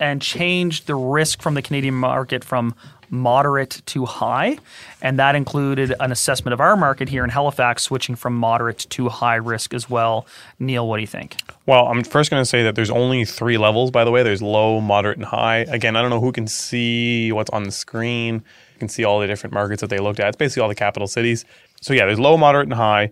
and 0.00 0.20
changed 0.20 0.86
the 0.86 0.94
risk 0.94 1.40
from 1.40 1.54
the 1.54 1.62
Canadian 1.62 1.94
market 1.94 2.42
from 2.44 2.74
moderate 3.10 3.82
to 3.86 4.04
high. 4.04 4.58
And 5.00 5.18
that 5.18 5.36
included 5.36 5.94
an 6.00 6.10
assessment 6.10 6.52
of 6.52 6.60
our 6.60 6.76
market 6.76 7.08
here 7.08 7.22
in 7.22 7.30
Halifax 7.30 7.82
switching 7.84 8.16
from 8.16 8.34
moderate 8.36 8.86
to 8.90 9.08
high 9.08 9.36
risk 9.36 9.72
as 9.72 9.88
well. 9.88 10.26
Neal, 10.58 10.88
what 10.88 10.96
do 10.96 11.02
you 11.02 11.06
think? 11.06 11.36
Well, 11.66 11.86
I'm 11.86 12.02
first 12.02 12.30
going 12.30 12.40
to 12.40 12.46
say 12.46 12.62
that 12.64 12.74
there's 12.74 12.90
only 12.90 13.24
three 13.24 13.56
levels, 13.56 13.90
by 13.90 14.04
the 14.04 14.10
way. 14.10 14.22
There's 14.22 14.42
low, 14.42 14.80
moderate, 14.80 15.16
and 15.16 15.26
high. 15.26 15.58
Again, 15.68 15.96
I 15.96 16.02
don't 16.02 16.10
know 16.10 16.20
who 16.20 16.32
can 16.32 16.46
see 16.46 17.30
what's 17.32 17.50
on 17.50 17.64
the 17.64 17.72
screen. 17.72 18.34
You 18.34 18.78
can 18.78 18.88
see 18.88 19.04
all 19.04 19.20
the 19.20 19.26
different 19.26 19.54
markets 19.54 19.80
that 19.80 19.90
they 19.90 19.98
looked 19.98 20.18
at. 20.18 20.28
It's 20.28 20.36
basically 20.36 20.62
all 20.62 20.68
the 20.68 20.74
capital 20.74 21.06
cities. 21.06 21.44
So, 21.80 21.94
yeah, 21.94 22.06
there's 22.06 22.18
low, 22.18 22.36
moderate, 22.36 22.66
and 22.66 22.74
high. 22.74 23.10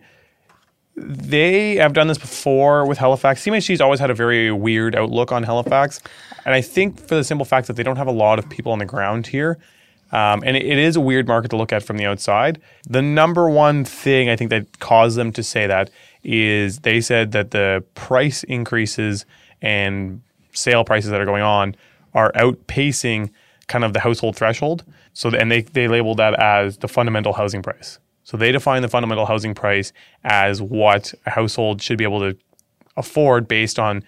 They 0.95 1.77
have 1.77 1.95
done 1.95 2.09
this 2.09 2.19
before 2.19 2.87
with 2.87 2.99
Halifax. 2.99 3.45
CMHC's 3.45 3.81
always 3.81 3.99
had 3.99 4.11
a 4.11 4.15
very 4.15 4.53
weird 4.53 4.95
outlook 4.95 5.33
on 5.33 5.43
Halifax. 5.43 6.01
And 6.45 6.55
I 6.55 6.61
think 6.61 7.01
for 7.01 7.15
the 7.15 7.25
simple 7.25 7.45
fact 7.45 7.67
that 7.69 7.75
they 7.75 7.83
don't 7.83 7.97
have 7.97 8.09
a 8.09 8.13
lot 8.13 8.39
of 8.39 8.49
people 8.51 8.73
on 8.73 8.79
the 8.79 8.85
ground 8.85 9.27
here. 9.27 9.59
Um, 10.13 10.43
and 10.45 10.57
it, 10.57 10.65
it 10.65 10.79
is 10.79 10.97
a 10.97 11.01
weird 11.01 11.27
market 11.27 11.49
to 11.51 11.57
look 11.57 11.73
at 11.73 11.83
from 11.83 11.97
the 11.97 12.05
outside. 12.05 12.61
The 12.87 13.01
number 13.01 13.49
one 13.49 13.85
thing 13.85 14.29
I 14.29 14.37
think 14.37 14.51
that 14.51 14.79
caused 14.79 15.17
them 15.17 15.33
to 15.33 15.43
say 15.43 15.67
that 15.67 15.91
is 16.23 16.81
they 16.81 17.01
said 17.01 17.33
that 17.33 17.51
the 17.51 17.83
price 17.95 18.45
increases 18.45 19.25
and 19.63 20.21
sale 20.53 20.85
prices 20.85 21.11
that 21.11 21.21
are 21.21 21.25
going 21.25 21.43
on 21.43 21.75
are 22.13 22.31
outpacing 22.33 23.31
kind 23.69 23.85
of 23.85 23.95
the 23.95 24.01
household 24.01 24.37
threshold. 24.37 24.85
So, 25.15 25.31
and 25.31 25.51
they, 25.51 25.63
they 25.63 25.89
labeled 25.89 26.19
that 26.19 26.39
as 26.39 26.79
the 26.79 26.89
fundamental 26.89 27.33
housing 27.33 27.63
price. 27.63 27.99
So 28.25 28.37
they 28.37 28.53
define 28.53 28.83
the 28.83 28.89
fundamental 28.89 29.27
housing 29.27 29.55
price 29.55 29.93
as 30.25 30.63
what 30.63 31.13
a 31.27 31.31
household 31.31 31.83
should 31.83 31.99
be 31.99 32.05
able 32.05 32.21
to 32.21 32.37
afford 32.97 33.49
based 33.49 33.79
on 33.79 34.05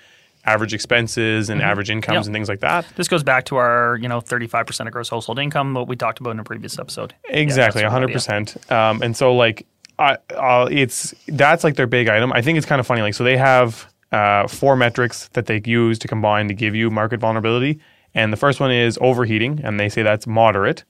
average 0.47 0.75
expenses 0.75 1.49
and 1.49 1.63
average 1.63 1.89
incomes 1.91 2.17
Yep. 2.17 2.25
and 2.27 2.35
things 2.35 2.49
like 2.51 2.61
that. 2.61 2.85
This 2.97 3.09
goes 3.09 3.23
back 3.23 3.45
to 3.47 3.57
our, 3.57 3.97
you 4.01 4.09
know, 4.09 4.21
35% 4.21 4.87
of 4.87 4.93
gross 4.93 5.09
household 5.09 5.39
income, 5.39 5.73
what 5.75 5.89
we 5.89 5.97
talked 5.97 6.21
about 6.21 6.31
in 6.31 6.39
a 6.39 6.45
previous 6.45 6.79
episode. 6.79 7.15
Exactly, 7.31 7.81
Yeah, 7.81 7.87
that's 7.87 7.93
hundred 7.93 8.09
what- 8.09 8.13
percent. 8.15 8.71
Um, 8.71 9.03
and 9.03 9.17
so 9.17 9.35
like, 9.35 9.67
I, 9.99 10.19
uh, 10.37 10.69
it's 10.71 11.15
that's 11.29 11.63
like 11.65 11.77
their 11.77 11.87
big 11.87 12.09
item. 12.09 12.33
I 12.33 12.43
think 12.43 12.59
it's 12.59 12.67
kind 12.67 12.81
of 12.81 12.87
funny. 12.87 13.01
Like, 13.01 13.15
so 13.15 13.23
they 13.25 13.37
have 13.37 13.87
uh, 14.13 14.47
four 14.49 14.77
metrics 14.77 15.29
that 15.29 15.47
they 15.47 15.63
use 15.65 15.99
to 16.01 16.09
combine 16.09 16.49
to 16.49 16.55
give 16.55 16.75
you 16.75 16.91
market 16.91 17.21
vulnerability. 17.21 17.81
And 18.15 18.33
the 18.33 18.37
first 18.37 18.61
one 18.61 18.71
is 18.71 18.99
overheating, 19.01 19.61
and 19.65 19.79
they 19.81 19.89
say 19.89 20.03
that's 20.03 20.27
moderate. 20.27 20.85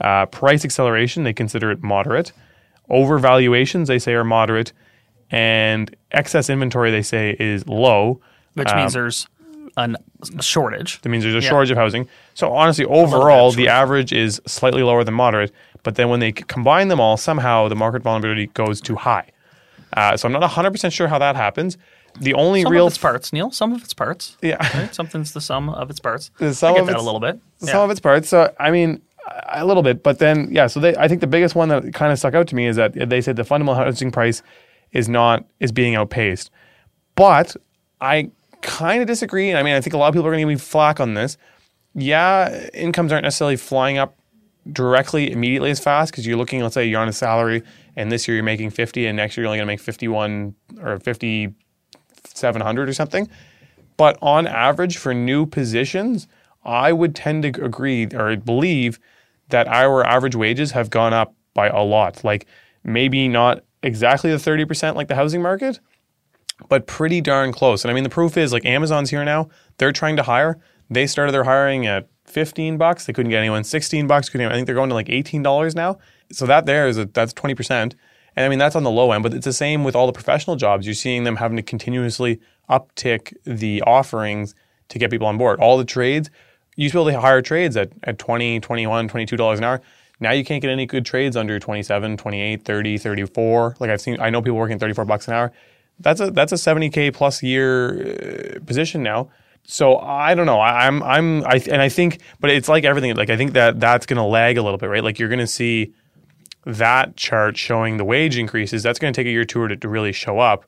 Uh, 0.00 0.26
price 0.26 0.64
acceleration, 0.64 1.22
they 1.24 1.32
consider 1.32 1.70
it 1.70 1.82
moderate. 1.82 2.32
Overvaluations, 2.90 3.86
they 3.86 3.98
say 3.98 4.14
are 4.14 4.24
moderate, 4.24 4.72
and 5.30 5.94
excess 6.12 6.50
inventory, 6.50 6.90
they 6.90 7.02
say 7.02 7.36
is 7.38 7.66
low. 7.66 8.20
Which 8.54 8.68
Um, 8.68 8.78
means 8.78 8.92
there's 8.92 9.26
an, 9.76 9.96
a 10.36 10.42
shortage. 10.42 11.00
That 11.02 11.08
means 11.08 11.22
there's 11.24 11.36
a 11.36 11.40
Yeah. 11.40 11.48
shortage 11.50 11.70
of 11.70 11.76
housing. 11.78 12.08
So 12.34 12.52
honestly, 12.52 12.84
overall, 12.84 13.52
the 13.52 13.68
average 13.68 14.12
is 14.12 14.40
slightly 14.46 14.82
lower 14.82 15.04
than 15.04 15.14
moderate. 15.14 15.52
But 15.82 15.94
then 15.94 16.08
when 16.08 16.20
they 16.20 16.32
combine 16.32 16.88
them 16.88 17.00
all, 17.00 17.16
somehow 17.16 17.68
the 17.68 17.76
market 17.76 18.02
vulnerability 18.02 18.48
goes 18.48 18.80
too 18.80 18.96
high. 18.96 19.28
Uh, 19.96 20.16
so 20.16 20.26
I'm 20.26 20.32
not 20.32 20.42
100% 20.42 20.92
sure 20.92 21.08
how 21.08 21.18
that 21.18 21.36
happens. 21.36 21.78
The 22.20 22.34
only 22.34 22.62
Some 22.62 22.72
real 22.72 22.86
of 22.88 22.92
its 22.92 22.98
parts, 22.98 23.32
Neal. 23.32 23.50
Some 23.52 23.72
of 23.72 23.82
its 23.82 23.94
parts. 23.94 24.36
yeah, 24.42 24.56
Right? 24.76 24.92
Something's 24.94 25.32
the 25.32 25.40
sum 25.40 25.68
of 25.70 25.88
its 25.90 26.00
parts. 26.00 26.30
The 26.38 26.52
sum 26.52 26.72
I 26.72 26.74
get 26.74 26.80
of 26.82 26.86
that 26.88 26.96
a 26.96 27.02
little 27.02 27.20
bit. 27.20 27.38
some 27.58 27.68
Yeah. 27.68 27.84
of 27.84 27.90
its 27.90 28.00
parts. 28.00 28.28
So 28.28 28.52
I 28.58 28.72
mean, 28.72 29.00
a 29.48 29.64
little 29.64 29.82
bit. 29.82 30.02
But 30.02 30.18
then 30.18 30.48
yeah, 30.50 30.66
so 30.66 30.80
they, 30.80 30.96
I 30.96 31.08
think 31.08 31.20
the 31.20 31.26
biggest 31.26 31.54
one 31.54 31.68
that 31.68 31.94
kind 31.94 32.12
of 32.12 32.18
stuck 32.18 32.34
out 32.34 32.48
to 32.48 32.54
me 32.54 32.66
is 32.66 32.76
that 32.76 32.92
they 33.08 33.20
said 33.20 33.36
the 33.36 33.44
fundamental 33.44 33.82
housing 33.82 34.10
price 34.10 34.42
is 34.92 35.08
not 35.08 35.44
is 35.60 35.72
being 35.72 35.94
outpaced. 35.94 36.50
But 37.14 37.56
I 38.00 38.30
kind 38.62 39.00
of 39.00 39.06
disagree. 39.06 39.50
And 39.50 39.58
I 39.58 39.62
mean, 39.62 39.74
I 39.74 39.80
think 39.80 39.94
a 39.94 39.98
lot 39.98 40.08
of 40.08 40.14
people 40.14 40.26
are 40.26 40.32
going 40.32 40.46
to 40.46 40.48
be 40.48 40.56
flack 40.56 41.00
on 41.00 41.14
this. 41.14 41.36
Yeah, 41.94 42.68
incomes 42.72 43.12
aren't 43.12 43.24
necessarily 43.24 43.56
flying 43.56 43.98
up 43.98 44.16
directly 44.72 45.30
immediately 45.32 45.70
as 45.70 45.80
fast 45.80 46.12
because 46.12 46.26
you're 46.26 46.36
looking, 46.36 46.60
let's 46.60 46.74
say 46.74 46.84
you're 46.86 47.00
on 47.00 47.08
a 47.08 47.12
salary 47.12 47.62
and 47.96 48.12
this 48.12 48.28
year 48.28 48.36
you're 48.36 48.44
making 48.44 48.70
50 48.70 49.06
and 49.06 49.16
next 49.16 49.36
year 49.36 49.44
you're 49.44 49.48
only 49.48 49.58
going 49.58 49.66
to 49.66 49.72
make 49.72 49.80
51 49.80 50.54
or 50.82 51.00
5700 51.00 52.88
or 52.88 52.92
something. 52.92 53.28
But 53.96 54.18
on 54.22 54.46
average, 54.46 54.96
for 54.96 55.12
new 55.12 55.46
positions, 55.46 56.28
I 56.64 56.92
would 56.92 57.14
tend 57.14 57.42
to 57.42 57.64
agree 57.64 58.06
or 58.14 58.36
believe 58.36 59.00
that 59.50 59.68
our 59.68 60.04
average 60.04 60.34
wages 60.34 60.72
have 60.72 60.90
gone 60.90 61.12
up 61.12 61.34
by 61.54 61.68
a 61.68 61.82
lot. 61.82 62.22
Like 62.24 62.46
maybe 62.84 63.28
not 63.28 63.64
exactly 63.82 64.30
the 64.30 64.36
30% 64.36 64.94
like 64.94 65.08
the 65.08 65.14
housing 65.14 65.42
market, 65.42 65.80
but 66.68 66.86
pretty 66.86 67.20
darn 67.20 67.52
close. 67.52 67.84
And 67.84 67.90
I 67.90 67.94
mean, 67.94 68.04
the 68.04 68.10
proof 68.10 68.36
is 68.36 68.52
like 68.52 68.64
Amazon's 68.64 69.10
here 69.10 69.24
now. 69.24 69.48
They're 69.78 69.92
trying 69.92 70.16
to 70.16 70.22
hire. 70.22 70.58
They 70.90 71.06
started 71.06 71.32
their 71.32 71.44
hiring 71.44 71.86
at 71.86 72.08
15 72.26 72.78
bucks. 72.78 73.06
They 73.06 73.12
couldn't 73.12 73.30
get 73.30 73.38
anyone 73.38 73.64
16 73.64 74.06
bucks. 74.06 74.28
Couldn't, 74.28 74.50
I 74.50 74.54
think 74.54 74.66
they're 74.66 74.74
going 74.74 74.88
to 74.88 74.94
like 74.94 75.08
$18 75.08 75.74
now. 75.74 75.98
So 76.32 76.46
that 76.46 76.66
there 76.66 76.86
is 76.86 76.98
a, 76.98 77.06
that's 77.06 77.32
20%. 77.32 77.94
And 78.36 78.46
I 78.46 78.48
mean, 78.48 78.58
that's 78.58 78.76
on 78.76 78.84
the 78.84 78.90
low 78.90 79.12
end, 79.12 79.22
but 79.22 79.34
it's 79.34 79.44
the 79.44 79.52
same 79.52 79.82
with 79.82 79.96
all 79.96 80.06
the 80.06 80.12
professional 80.12 80.56
jobs. 80.56 80.86
You're 80.86 80.94
seeing 80.94 81.24
them 81.24 81.36
having 81.36 81.56
to 81.56 81.62
continuously 81.62 82.40
uptick 82.68 83.34
the 83.44 83.82
offerings 83.82 84.54
to 84.88 84.98
get 84.98 85.10
people 85.10 85.26
on 85.26 85.36
board. 85.36 85.58
All 85.58 85.76
the 85.76 85.84
trades, 85.84 86.30
you 86.80 86.84
used 86.84 86.94
to 86.94 87.04
be 87.04 87.10
able 87.10 87.10
to 87.10 87.20
hire 87.20 87.42
trades 87.42 87.76
at, 87.76 87.90
at 88.04 88.18
20, 88.18 88.58
21, 88.58 89.06
$22 89.06 89.58
an 89.58 89.64
hour. 89.64 89.82
Now 90.18 90.32
you 90.32 90.42
can't 90.42 90.62
get 90.62 90.70
any 90.70 90.86
good 90.86 91.04
trades 91.04 91.36
under 91.36 91.58
27, 91.58 92.16
28, 92.16 92.64
30, 92.64 92.96
34. 92.96 93.76
Like 93.78 93.90
I've 93.90 94.00
seen, 94.00 94.18
I 94.18 94.30
know 94.30 94.40
people 94.40 94.56
working 94.56 94.78
34 94.78 95.04
bucks 95.04 95.28
an 95.28 95.34
hour. 95.34 95.52
that's 95.98 96.22
a 96.22 96.30
that's 96.30 96.52
a 96.52 96.54
70k 96.54 97.12
plus 97.12 97.42
year 97.42 98.56
uh, 98.56 98.60
position 98.64 99.02
now. 99.02 99.28
So 99.64 99.98
I 99.98 100.34
don't 100.34 100.46
know. 100.46 100.58
I, 100.58 100.86
I'm 100.86 101.02
I'm 101.02 101.44
I 101.44 101.62
and 101.70 101.82
I 101.82 101.90
think, 101.90 102.20
but 102.40 102.48
it's 102.48 102.68
like 102.68 102.84
everything. 102.84 103.14
Like 103.14 103.28
I 103.28 103.36
think 103.36 103.52
that 103.52 103.78
that's 103.78 104.06
going 104.06 104.16
to 104.16 104.24
lag 104.24 104.56
a 104.56 104.62
little 104.62 104.78
bit, 104.78 104.86
right? 104.86 105.04
Like 105.04 105.18
you're 105.18 105.28
going 105.28 105.38
to 105.38 105.46
see 105.46 105.92
that 106.64 107.14
chart 107.16 107.58
showing 107.58 107.98
the 107.98 108.06
wage 108.06 108.38
increases. 108.38 108.82
That's 108.82 108.98
going 108.98 109.12
to 109.12 109.20
take 109.20 109.26
a 109.26 109.30
year 109.30 109.42
or 109.42 109.44
two 109.44 109.68
to, 109.68 109.76
to 109.76 109.88
really 109.88 110.12
show 110.12 110.38
up, 110.38 110.64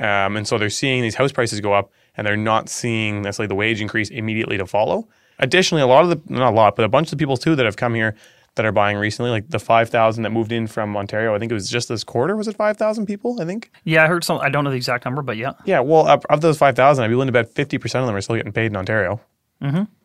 um, 0.00 0.38
and 0.38 0.48
so 0.48 0.56
they're 0.56 0.70
seeing 0.70 1.02
these 1.02 1.16
house 1.16 1.30
prices 1.30 1.60
go 1.60 1.74
up, 1.74 1.92
and 2.16 2.26
they're 2.26 2.38
not 2.38 2.70
seeing 2.70 3.20
necessarily 3.20 3.48
the 3.48 3.54
wage 3.54 3.82
increase 3.82 4.08
immediately 4.08 4.56
to 4.56 4.66
follow. 4.66 5.08
Additionally, 5.38 5.82
a 5.82 5.86
lot 5.86 6.04
of 6.04 6.10
the 6.10 6.20
not 6.32 6.52
a 6.52 6.56
lot, 6.56 6.76
but 6.76 6.84
a 6.84 6.88
bunch 6.88 7.06
of 7.08 7.10
the 7.12 7.16
people 7.22 7.36
too 7.36 7.56
that 7.56 7.64
have 7.66 7.76
come 7.76 7.94
here 7.94 8.14
that 8.54 8.66
are 8.66 8.72
buying 8.72 8.98
recently, 8.98 9.30
like 9.30 9.48
the 9.48 9.58
five 9.58 9.88
thousand 9.88 10.24
that 10.24 10.30
moved 10.30 10.52
in 10.52 10.66
from 10.66 10.96
Ontario. 10.96 11.34
I 11.34 11.38
think 11.38 11.50
it 11.50 11.54
was 11.54 11.70
just 11.70 11.88
this 11.88 12.04
quarter. 12.04 12.36
Was 12.36 12.48
it 12.48 12.56
five 12.56 12.76
thousand 12.76 13.06
people? 13.06 13.40
I 13.40 13.44
think. 13.46 13.70
Yeah, 13.84 14.04
I 14.04 14.08
heard 14.08 14.24
some. 14.24 14.38
I 14.40 14.48
don't 14.50 14.62
know 14.64 14.70
the 14.70 14.76
exact 14.76 15.04
number, 15.04 15.22
but 15.22 15.36
yeah. 15.36 15.52
Yeah, 15.64 15.80
well, 15.80 16.06
of, 16.06 16.24
of 16.28 16.40
those 16.42 16.58
five 16.58 16.76
thousand, 16.76 17.04
I'd 17.04 17.08
be 17.08 17.14
willing 17.14 17.28
to 17.28 17.32
bet 17.32 17.52
fifty 17.54 17.78
percent 17.78 18.02
of 18.02 18.06
them 18.08 18.14
are 18.16 18.20
still 18.20 18.36
getting 18.36 18.52
paid 18.52 18.66
in 18.66 18.76
Ontario. 18.76 19.20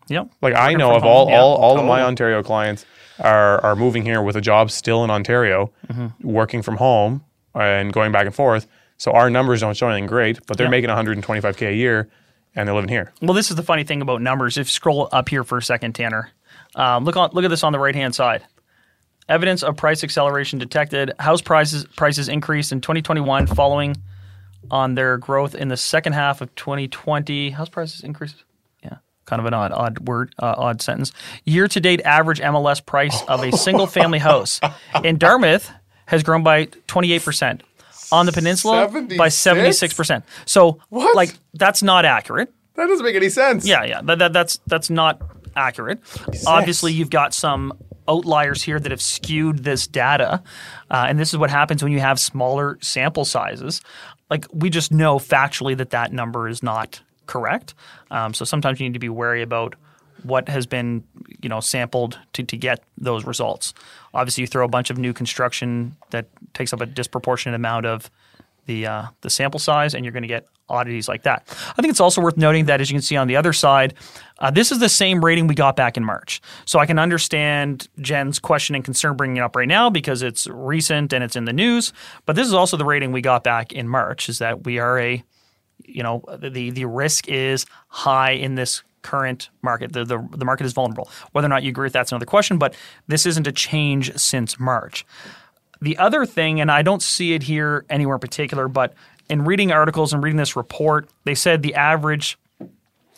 Yep. 0.09 0.30
Like 0.41 0.55
I 0.55 0.73
know 0.75 0.95
of 0.95 1.03
all 1.03 1.30
yeah, 1.30 1.39
all, 1.39 1.55
all 1.57 1.80
of 1.80 1.86
my. 1.86 2.01
Ontario 2.01 2.41
clients 2.43 2.86
are 3.19 3.59
are 3.63 3.75
moving 3.75 4.03
here 4.03 4.21
with 4.21 4.36
a 4.36 4.41
job 4.41 4.71
still 4.71 5.03
in 5.03 5.09
Ontario, 5.09 5.71
Mm-hmm. 5.88 6.28
working 6.28 6.61
from 6.61 6.78
home 6.78 7.23
and 7.55 7.91
going 7.91 8.11
back 8.11 8.25
and 8.25 8.36
forth. 8.36 8.67
So 8.97 9.11
our 9.11 9.30
numbers 9.30 9.61
don't 9.61 9.75
show 9.75 9.89
anything 9.89 10.05
great, 10.07 10.39
but 10.47 10.57
they're 10.57 10.67
Yeah. 10.67 10.71
making 10.71 10.89
125k 10.89 11.69
a 11.69 11.73
year, 11.75 12.09
and 12.58 12.68
they're 12.68 12.76
living 12.76 12.89
here. 12.89 13.14
Well, 13.22 13.34
this 13.34 13.51
is 13.51 13.55
the 13.55 13.64
funny 13.64 13.84
thing 13.84 14.01
about 14.01 14.22
numbers. 14.22 14.58
If 14.58 14.68
you 14.68 14.72
scroll 14.72 15.08
up 15.12 15.30
here 15.30 15.43
for 15.43 15.60
a 15.60 15.62
second, 15.62 15.93
Tanner, 15.93 16.32
um, 16.76 17.05
look 17.05 17.16
on 17.16 17.30
look 17.32 17.45
at 17.45 17.49
this 17.49 17.64
on 17.64 17.72
the 17.72 17.80
right 17.80 17.95
hand 17.95 18.16
side. 18.16 18.43
Evidence 19.30 19.64
of 19.64 19.78
price 19.78 20.03
acceleration 20.03 20.58
detected. 20.58 21.14
House 21.20 21.41
prices 21.41 21.86
prices 21.95 22.28
increased 22.28 22.72
in 22.72 22.82
2021 22.82 23.47
following 23.47 23.95
on 24.72 24.95
their 24.95 25.18
growth 25.18 25.53
in 25.53 25.68
the 25.68 25.78
second 25.78 26.14
half 26.14 26.41
of 26.41 26.53
2020. 26.55 27.51
House 27.51 27.70
prices 27.70 28.01
increased. 28.01 28.43
Yeah, 28.84 28.97
kind 29.26 29.39
of 29.39 29.45
an 29.45 29.53
odd 29.53 29.72
odd 29.72 29.99
word, 29.99 30.34
uh, 30.39 30.55
odd 30.58 30.82
sentence. 30.82 31.12
Year 31.45 31.68
to 31.68 31.80
date 31.80 32.01
average 32.01 32.39
MLS 32.39 32.84
price 32.84 33.22
of 33.28 33.43
a 33.43 33.55
single 33.55 33.86
family 33.86 34.20
house 34.20 34.60
in 35.03 35.18
Dartmouth 35.18 35.72
has 36.08 36.24
grown 36.24 36.41
by 36.41 36.66
28 36.88 37.24
percent. 37.24 37.64
On 38.12 38.26
the 38.26 38.32
peninsula 38.32 38.88
by 39.18 39.30
76 39.30 39.93
percent. 39.93 40.26
So, 40.45 40.80
What? 40.89 41.16
like, 41.16 41.34
that's 41.53 41.84
not 41.84 42.05
accurate. 42.05 42.53
That 42.76 42.88
doesn't 42.88 43.03
make 43.05 43.16
any 43.16 43.30
sense. 43.30 43.68
Yeah, 43.68 43.84
yeah, 43.84 44.01
that, 44.03 44.20
that, 44.20 44.34
that's 44.34 44.60
that's 44.68 44.89
not 44.89 45.22
accurate. 45.55 45.99
Obviously, 46.45 46.93
you've 46.93 47.10
got 47.10 47.34
some 47.34 47.74
outliers 48.08 48.64
here 48.64 48.80
that 48.80 48.91
have 48.91 49.01
skewed 49.01 49.64
this 49.64 49.88
data, 49.88 50.41
uh, 50.91 51.05
and 51.10 51.20
this 51.20 51.30
is 51.34 51.38
what 51.38 51.49
happens 51.49 51.84
when 51.84 51.91
you 51.91 51.99
have 51.99 52.20
smaller 52.20 52.78
sample 52.82 53.26
sizes. 53.26 53.82
Like 54.30 54.45
we 54.53 54.70
just 54.70 54.91
know 54.91 55.20
factually 55.20 55.76
that 55.78 55.89
that 55.89 56.14
number 56.14 56.47
is 56.47 56.62
not 56.62 57.01
correct. 57.26 57.74
Um, 58.12 58.34
so 58.34 58.45
sometimes 58.45 58.80
you 58.80 58.88
need 58.88 58.93
to 58.93 58.99
be 58.99 59.10
wary 59.10 59.41
about 59.41 59.76
what 60.24 60.49
has 60.49 60.66
been 60.66 61.03
you 61.41 61.49
know 61.49 61.60
sampled 61.60 62.20
to, 62.34 62.43
to 62.43 62.58
get 62.58 62.84
those 62.97 63.26
results. 63.26 63.74
Obviously, 64.18 64.41
you 64.41 64.47
throw 64.47 64.65
a 64.65 64.68
bunch 64.68 64.89
of 64.89 64.97
new 64.97 65.13
construction 65.13 65.95
that 66.09 66.28
takes 66.53 66.74
up 66.74 66.82
a 66.82 66.88
disproportionate 66.88 67.55
amount 67.55 67.86
of 67.86 68.09
the 68.65 68.86
uh, 68.88 69.05
the 69.22 69.30
sample 69.30 69.59
size, 69.59 69.93
and 69.93 70.03
you're 70.03 70.11
going 70.11 70.24
to 70.24 70.28
get 70.28 70.47
oddities 70.70 71.07
like 71.07 71.22
that. 71.24 71.47
I 71.78 71.82
think 71.82 71.91
it's 71.91 71.99
also 71.99 72.20
worth 72.20 72.36
noting 72.36 72.65
that, 72.65 72.82
as 72.82 72.89
you 72.89 72.95
can 72.95 73.01
see 73.01 73.15
on 73.15 73.28
the 73.28 73.36
other 73.36 73.53
side, 73.53 73.93
uh, 74.39 74.49
this 74.51 74.72
is 74.72 74.80
the 74.80 74.89
same 74.89 75.24
rating 75.24 75.45
we 75.45 75.53
got 75.53 75.76
back 75.76 75.97
in 75.97 76.03
March. 76.03 76.41
So 76.65 76.80
I 76.80 76.88
can 76.88 76.97
understand 76.99 77.88
Jen's 78.01 78.39
question 78.39 78.76
and 78.76 78.84
concern 78.84 79.15
bringing 79.15 79.38
it 79.38 79.41
up 79.41 79.55
right 79.55 79.68
now 79.68 79.89
because 79.89 80.24
it's 80.24 80.47
recent 80.47 81.13
and 81.13 81.24
it's 81.24 81.36
in 81.36 81.45
the 81.45 81.53
news. 81.53 81.93
But 82.26 82.36
this 82.36 82.47
is 82.47 82.55
also 82.55 82.76
the 82.76 82.86
rating 82.86 83.11
we 83.11 83.22
got 83.22 83.43
back 83.43 83.72
in 83.72 83.88
March: 83.88 84.30
is 84.30 84.39
that 84.39 84.65
we 84.65 84.80
are 84.80 84.99
a 84.99 85.24
you 85.86 86.01
know 86.01 86.24
the 86.39 86.72
the 86.72 86.86
risk 86.86 87.28
is 87.28 87.68
high 87.88 88.32
in 88.32 88.55
this 88.55 88.82
current 89.08 89.49
market. 89.62 89.93
The, 89.93 90.03
the 90.05 90.18
the 90.32 90.45
market 90.45 90.66
is 90.66 90.74
vulnerable. 90.74 91.10
Whether 91.32 91.45
or 91.47 91.49
not 91.55 91.64
you 91.64 91.70
agree 91.70 91.86
with 91.86 91.93
that's 91.93 92.12
another 92.12 92.26
question. 92.26 92.58
But 92.58 92.76
this 93.08 93.26
isn't 93.26 93.47
a 93.47 93.51
change 93.51 94.16
since 94.18 94.60
March. 94.60 95.05
The 95.82 95.97
other 95.97 96.26
thing, 96.26 96.60
and 96.62 96.72
I 96.72 96.82
don't 96.82 97.01
see 97.03 97.34
it 97.34 97.43
here 97.43 97.86
anywhere 97.89 98.16
in 98.16 98.20
particular, 98.20 98.68
but 98.68 98.93
in 99.30 99.45
reading 99.45 99.72
articles 99.72 100.12
and 100.14 100.24
reading 100.24 100.38
this 100.38 100.55
report, 100.55 101.08
they 101.26 101.36
said 101.36 101.62
the 101.62 101.76
average 101.76 102.38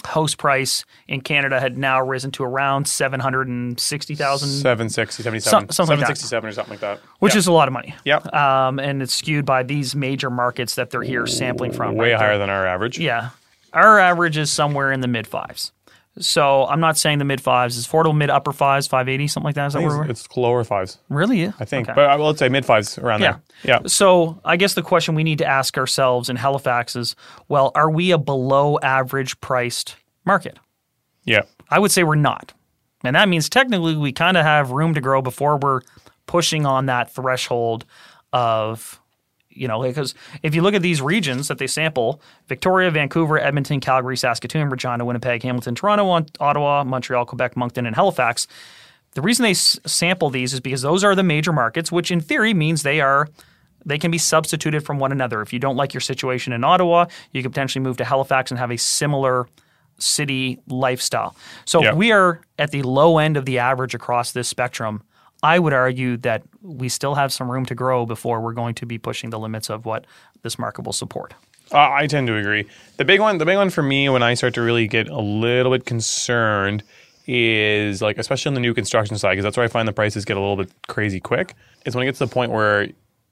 house 0.06 0.34
price 0.34 0.86
in 1.08 1.20
Canada 1.22 1.60
had 1.60 1.78
now 1.78 2.02
risen 2.02 2.32
to 2.32 2.44
around 2.44 2.88
seven 2.88 3.20
hundred 3.20 3.48
and 3.48 3.80
sixty 3.80 4.16
thousand, 4.16 4.50
760, 4.50 5.24
77, 5.24 5.42
Some- 5.50 5.70
something 5.72 5.98
like 6.00 6.08
that. 6.08 6.44
or 6.44 6.52
something 6.52 6.72
like 6.72 6.80
that. 6.80 7.00
which 7.20 7.34
Yeah. 7.34 7.40
is 7.40 7.48
a 7.48 7.52
lot 7.52 7.68
of 7.68 7.74
money. 7.74 7.94
Yep. 8.06 8.34
Um, 8.34 8.80
and 8.80 9.02
it's 9.02 9.14
skewed 9.14 9.46
by 9.46 9.64
these 9.64 9.96
major 9.96 10.30
markets 10.30 10.76
that 10.76 10.90
they're 10.90 11.02
here 11.04 11.28
sampling 11.28 11.72
from. 11.74 11.96
way 11.96 12.12
right? 12.12 12.18
higher 12.20 12.30
They're- 12.32 12.38
than 12.40 12.50
our 12.50 12.66
average. 12.66 12.98
Yeah. 12.98 13.30
Our 13.74 14.00
average 14.00 14.38
is 14.38 14.52
somewhere 14.52 14.92
in 14.92 15.02
the 15.02 15.08
mid 15.08 15.28
fives. 15.28 15.72
So 16.20 16.66
I'm 16.66 16.80
not 16.80 16.98
saying 16.98 17.20
the 17.20 17.26
mid 17.26 17.40
fives 17.42 17.78
is 17.78 17.88
affordable, 17.88 18.16
mid 18.16 18.30
upper 18.30 18.52
fives, 18.52 18.88
580, 18.88 19.28
something 19.28 19.46
like 19.46 19.56
that. 19.56 19.68
Is 19.68 19.74
that 19.74 19.82
where 19.82 19.98
we're 20.00 20.06
it's, 20.10 20.26
it's 20.26 20.38
lower 20.38 20.64
fives, 20.64 20.98
Really? 21.10 21.48
I 21.48 21.66
think. 21.66 21.88
Okay. 21.88 21.96
But 21.96 22.06
I 22.10 22.16
will 22.18 22.36
say 22.36 22.50
mid 22.50 22.66
fives 22.66 22.98
around 22.98 23.22
Yeah. 23.22 23.38
there. 23.64 23.80
Yeah. 23.82 23.88
So 23.88 24.40
I 24.44 24.58
guess 24.58 24.74
the 24.74 24.82
question 24.82 25.16
we 25.16 25.24
need 25.24 25.38
to 25.40 25.46
ask 25.46 25.78
ourselves 25.78 26.30
in 26.30 26.36
Halifax 26.36 26.96
is, 26.96 27.16
well, 27.48 27.72
are 27.76 27.90
we 27.90 28.12
a 28.12 28.18
below 28.18 28.78
average 28.84 29.40
priced 29.42 29.96
market? 30.26 30.60
Yeah. 31.24 31.42
I 31.70 31.80
would 31.80 31.92
say 31.92 32.04
we're 32.04 32.16
not. 32.16 32.54
And 33.04 33.16
that 33.16 33.30
means 33.30 33.48
technically 33.48 33.96
we 33.96 34.12
kind 34.12 34.36
of 34.36 34.44
have 34.44 34.72
room 34.72 34.94
to 34.96 35.02
grow 35.02 35.22
before 35.22 35.58
we're 35.58 35.82
pushing 36.26 36.66
on 36.66 36.88
that 36.88 37.14
threshold 37.14 37.86
of, 38.34 38.99
you 39.50 39.68
know, 39.68 39.82
because 39.82 40.14
if 40.44 40.54
you 40.56 40.62
look 40.62 40.74
at 40.74 40.82
these 40.82 41.02
regions 41.02 41.48
that 41.48 41.58
they 41.58 41.68
sample 41.68 42.22
Victoria, 42.48 42.92
Vancouver, 42.92 43.40
Edmonton, 43.40 43.80
Calgary, 43.80 44.16
Saskatoon, 44.18 44.70
Regina, 44.70 45.04
Winnipeg, 45.06 45.42
Hamilton, 45.44 45.76
Toronto, 45.76 46.08
Ont- 46.10 46.38
Ottawa, 46.40 46.84
Montreal, 46.84 47.26
Quebec, 47.26 47.58
Moncton, 47.58 47.86
and 47.86 47.96
Halifax, 47.96 48.48
the 49.16 49.22
reason 49.22 49.44
they 49.44 49.52
s- 49.52 49.80
sample 49.86 50.30
these 50.30 50.54
is 50.54 50.60
because 50.60 50.82
those 50.84 51.04
are 51.04 51.16
the 51.16 51.24
major 51.24 51.52
markets, 51.52 51.92
which 51.92 52.12
in 52.12 52.22
theory 52.22 52.54
means 52.54 52.84
they 52.84 53.02
are 53.02 53.28
they 53.86 53.98
can 53.98 54.12
be 54.12 54.18
substituted 54.18 54.82
from 54.86 55.00
one 55.00 55.12
another. 55.14 55.42
If 55.42 55.54
you 55.54 55.58
don't 55.60 55.78
like 55.78 55.94
your 55.94 56.02
situation 56.02 56.52
in 56.52 56.66
Ottawa, 56.66 57.06
you 57.32 57.42
could 57.42 57.52
potentially 57.54 57.82
move 57.82 57.96
to 57.98 58.06
Halifax 58.06 58.52
and 58.52 58.60
have 58.60 58.72
a 58.72 58.78
similar 58.78 59.48
city 60.00 60.60
lifestyle. 60.68 61.36
So 61.66 61.82
Yeah. 61.84 61.94
we 61.94 62.12
are 62.12 62.42
at 62.58 62.72
the 62.72 62.82
low 62.84 63.18
end 63.20 63.38
of 63.38 63.46
the 63.46 63.60
average 63.60 63.96
across 63.96 64.32
this 64.34 64.48
spectrum. 64.48 65.02
I 65.42 65.58
would 65.60 65.74
argue 65.74 66.18
that 66.18 66.44
we 66.62 66.90
still 66.90 67.16
have 67.16 67.32
some 67.32 67.50
room 67.50 67.66
to 67.68 67.76
grow 67.76 68.06
before 68.06 68.42
we're 68.42 68.54
going 68.54 68.76
to 68.76 68.86
be 68.86 68.98
pushing 68.98 69.30
the 69.30 69.40
limits 69.40 69.70
of 69.70 69.86
what 69.86 70.06
this 70.42 70.60
market 70.60 70.84
will 70.86 70.94
support. 70.94 71.34
Uh, 71.72 71.90
I 71.92 72.08
tend 72.08 72.28
to 72.28 72.36
agree. 72.36 72.66
The 72.98 73.06
big 73.06 73.20
one, 73.20 73.38
the 73.38 73.46
big 73.46 73.58
one 73.58 73.70
for 73.70 73.84
me 73.84 74.10
when 74.10 74.24
I 74.24 74.34
start 74.34 74.56
to 74.56 74.62
really 74.62 74.88
get 74.88 75.08
a 75.08 75.20
little 75.22 75.72
bit 75.72 75.86
concerned 75.86 76.84
is 77.28 78.02
like, 78.02 78.18
especially 78.18 78.50
on 78.50 78.54
the 78.56 78.60
new 78.60 78.74
construction 78.74 79.18
side, 79.18 79.32
because 79.34 79.44
that's 79.44 79.56
where 79.56 79.64
I 79.64 79.68
find 79.70 79.88
the 79.88 79.94
prices 79.94 80.26
get 80.26 80.36
a 80.36 80.40
little 80.40 80.58
bit 80.58 80.72
crazy 80.88 81.20
quick. 81.20 81.54
Is 81.86 81.96
when 81.96 82.04
it 82.04 82.08
gets 82.08 82.18
to 82.18 82.26
the 82.26 82.32
point 82.34 82.52
where 82.52 82.88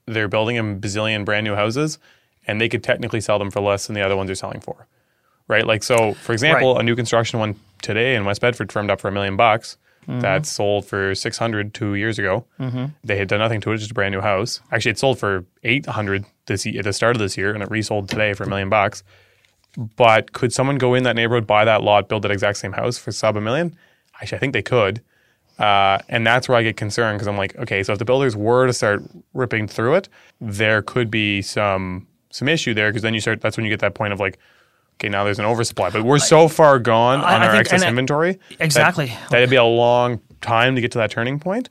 they're 0.06 0.28
building 0.28 0.56
a 0.56 0.62
bazillion 0.62 1.24
brand 1.24 1.44
new 1.44 1.56
houses, 1.56 1.98
and 2.46 2.60
they 2.60 2.68
could 2.68 2.84
technically 2.84 3.20
sell 3.20 3.38
them 3.38 3.50
for 3.50 3.60
less 3.60 3.88
than 3.88 3.94
the 3.94 4.00
other 4.02 4.16
ones 4.16 4.28
they're 4.28 4.36
selling 4.36 4.60
for, 4.60 4.86
right? 5.48 5.66
Like, 5.66 5.82
so 5.82 6.14
for 6.14 6.32
example, 6.32 6.74
Right. 6.74 6.80
a 6.80 6.84
new 6.84 6.94
construction 6.96 7.40
one 7.40 7.56
today 7.82 8.14
in 8.14 8.24
West 8.24 8.40
Bedford 8.40 8.70
firmed 8.72 8.90
up 8.90 9.00
for 9.00 9.08
a 9.08 9.12
million 9.12 9.36
bucks. 9.36 9.76
Mm-hmm. 10.08 10.20
That 10.20 10.46
sold 10.46 10.86
for 10.86 11.14
six 11.14 11.36
hundred 11.36 11.74
two 11.74 11.94
years 11.94 12.18
ago. 12.18 12.46
They 13.04 13.18
had 13.18 13.28
done 13.28 13.40
nothing 13.40 13.60
to 13.60 13.72
it, 13.72 13.76
just 13.76 13.90
a 13.90 13.94
brand 13.94 14.14
new 14.14 14.22
house. 14.22 14.62
Actually, 14.72 14.92
it 14.92 14.98
sold 14.98 15.18
for 15.18 15.44
eight 15.64 15.84
hundred 15.84 16.24
this 16.46 16.66
at 16.66 16.84
the 16.84 16.94
start 16.94 17.14
of 17.14 17.20
this 17.20 17.36
year, 17.36 17.52
and 17.52 17.62
it 17.62 17.70
resold 17.70 18.08
today 18.08 18.32
for 18.32 18.44
a 18.44 18.48
million 18.48 18.70
bucks. 18.70 19.02
But 19.96 20.32
could 20.32 20.52
someone 20.52 20.76
go 20.76 20.94
in 20.94 21.02
that 21.02 21.14
neighborhood, 21.14 21.46
buy 21.46 21.66
that 21.66 21.82
lot, 21.82 22.08
build 22.08 22.22
that 22.22 22.30
exact 22.30 22.56
same 22.56 22.72
house 22.72 22.96
for 22.96 23.12
sub 23.12 23.36
a 23.36 23.40
million? 23.40 23.76
Actually, 24.14 24.36
I 24.36 24.40
think 24.40 24.52
they 24.54 24.62
could. 24.62 25.02
Uh, 25.58 25.98
and 26.08 26.26
that's 26.26 26.48
where 26.48 26.56
I 26.56 26.62
get 26.62 26.76
concerned 26.76 27.18
because 27.18 27.28
I'm 27.28 27.36
like, 27.36 27.54
okay, 27.56 27.82
so 27.82 27.92
if 27.92 27.98
the 27.98 28.04
builders 28.04 28.34
were 28.34 28.66
to 28.66 28.72
start 28.72 29.02
ripping 29.34 29.68
through 29.68 29.96
it, 29.96 30.08
there 30.40 30.80
could 30.82 31.10
be 31.10 31.42
some 31.42 32.06
some 32.30 32.48
issue 32.48 32.72
there 32.72 32.90
because 32.90 33.02
then 33.02 33.12
you 33.12 33.20
start. 33.20 33.40
That's 33.40 33.56
when 33.56 33.66
you 33.66 33.70
get 33.70 33.80
that 33.80 33.94
point 33.94 34.12
of 34.12 34.20
like, 34.20 34.38
okay, 35.00 35.08
now 35.08 35.24
there's 35.24 35.38
an 35.38 35.44
oversupply. 35.44 35.90
But 35.90 36.02
we're 36.04 36.18
so 36.18 36.48
far 36.48 36.78
gone 36.78 37.20
I- 37.20 37.34
on 37.36 37.42
I 37.42 37.46
our 37.46 37.52
think- 37.52 37.60
excess 37.62 37.82
I- 37.82 37.88
inventory. 37.88 38.38
Exactly. 38.60 39.06
That, 39.30 39.38
it'd 39.38 39.50
be 39.50 39.56
a 39.56 39.64
long 39.64 40.20
time 40.40 40.74
to 40.74 40.80
get 40.80 40.92
to 40.92 40.98
that 40.98 41.10
turning 41.10 41.38
point. 41.40 41.68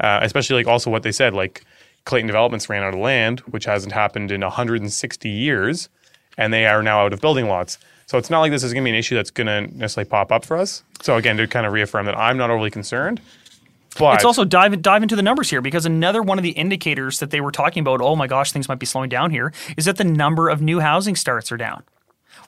Uh, 0.00 0.20
especially 0.22 0.56
like 0.56 0.66
also 0.66 0.90
what 0.90 1.02
they 1.02 1.12
said, 1.12 1.34
like 1.34 1.62
Clayton 2.06 2.26
Developments 2.26 2.68
ran 2.70 2.82
out 2.82 2.94
of 2.94 3.00
land, 3.00 3.40
which 3.40 3.66
hasn't 3.66 3.92
happened 3.92 4.30
in 4.32 4.40
160 4.40 5.28
years, 5.28 5.90
and 6.38 6.52
they 6.54 6.64
are 6.66 6.82
now 6.82 7.04
out 7.04 7.12
of 7.12 7.20
building 7.20 7.48
lots. 7.48 7.76
So 8.06 8.16
it's 8.16 8.30
not 8.30 8.40
like 8.40 8.50
this 8.50 8.62
is 8.64 8.72
going 8.72 8.82
to 8.82 8.86
be 8.86 8.92
an 8.92 8.98
issue 8.98 9.14
that's 9.14 9.30
going 9.30 9.46
to 9.46 9.60
necessarily 9.76 10.08
pop 10.08 10.32
up 10.32 10.44
for 10.46 10.56
us. 10.56 10.82
So 11.02 11.16
again, 11.16 11.36
to 11.36 11.46
kind 11.46 11.66
of 11.66 11.72
reaffirm 11.74 12.06
that 12.06 12.16
I'm 12.16 12.38
not 12.38 12.50
overly 12.50 12.70
concerned. 12.70 13.20
But 13.98 14.14
It's 14.14 14.24
also 14.24 14.44
dive 14.44 14.80
dive 14.82 15.02
into 15.02 15.16
the 15.16 15.22
numbers 15.22 15.50
here 15.50 15.60
because 15.60 15.84
another 15.84 16.22
one 16.22 16.38
of 16.38 16.42
the 16.44 16.50
indicators 16.52 17.18
that 17.18 17.30
they 17.30 17.40
were 17.40 17.50
talking 17.52 17.80
about, 17.82 18.00
oh 18.00 18.16
my 18.16 18.26
gosh, 18.26 18.52
things 18.52 18.68
might 18.68 18.78
be 18.78 18.86
slowing 18.86 19.08
down 19.10 19.30
here, 19.32 19.52
is 19.76 19.84
that 19.84 19.96
the 19.96 20.04
number 20.04 20.48
of 20.48 20.62
new 20.62 20.80
housing 20.80 21.14
starts 21.16 21.52
are 21.52 21.56
down. 21.56 21.82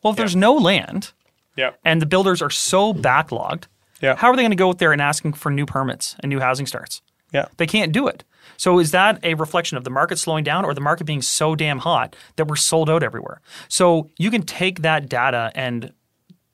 Well, 0.02 0.12
if 0.12 0.16
there's 0.16 0.36
no 0.36 0.54
land 0.54 1.12
yeah, 1.56 1.72
and 1.84 2.00
the 2.02 2.06
builders 2.06 2.42
are 2.42 2.50
so 2.50 2.92
backlogged, 2.94 3.64
Yeah. 4.00 4.16
how 4.16 4.28
are 4.30 4.36
they 4.36 4.42
going 4.42 4.50
to 4.50 4.56
go 4.56 4.68
out 4.70 4.78
there 4.78 4.92
and 4.92 5.00
asking 5.02 5.34
for 5.34 5.50
new 5.50 5.66
permits 5.66 6.16
and 6.20 6.30
new 6.30 6.40
housing 6.40 6.66
starts? 6.66 7.02
Yeah. 7.32 7.46
They 7.56 7.66
can't 7.66 7.92
do 7.92 8.08
it. 8.08 8.24
So 8.56 8.78
is 8.78 8.90
that 8.90 9.18
a 9.24 9.34
reflection 9.34 9.78
of 9.78 9.84
the 9.84 9.90
market 9.90 10.18
slowing 10.18 10.44
down 10.44 10.64
or 10.64 10.74
the 10.74 10.80
market 10.80 11.04
being 11.04 11.22
so 11.22 11.54
damn 11.54 11.78
hot 11.78 12.14
that 12.36 12.46
we're 12.46 12.56
sold 12.56 12.90
out 12.90 13.02
everywhere? 13.02 13.40
So 13.68 14.10
you 14.18 14.30
can 14.30 14.42
take 14.42 14.82
that 14.82 15.08
data 15.08 15.50
and 15.54 15.92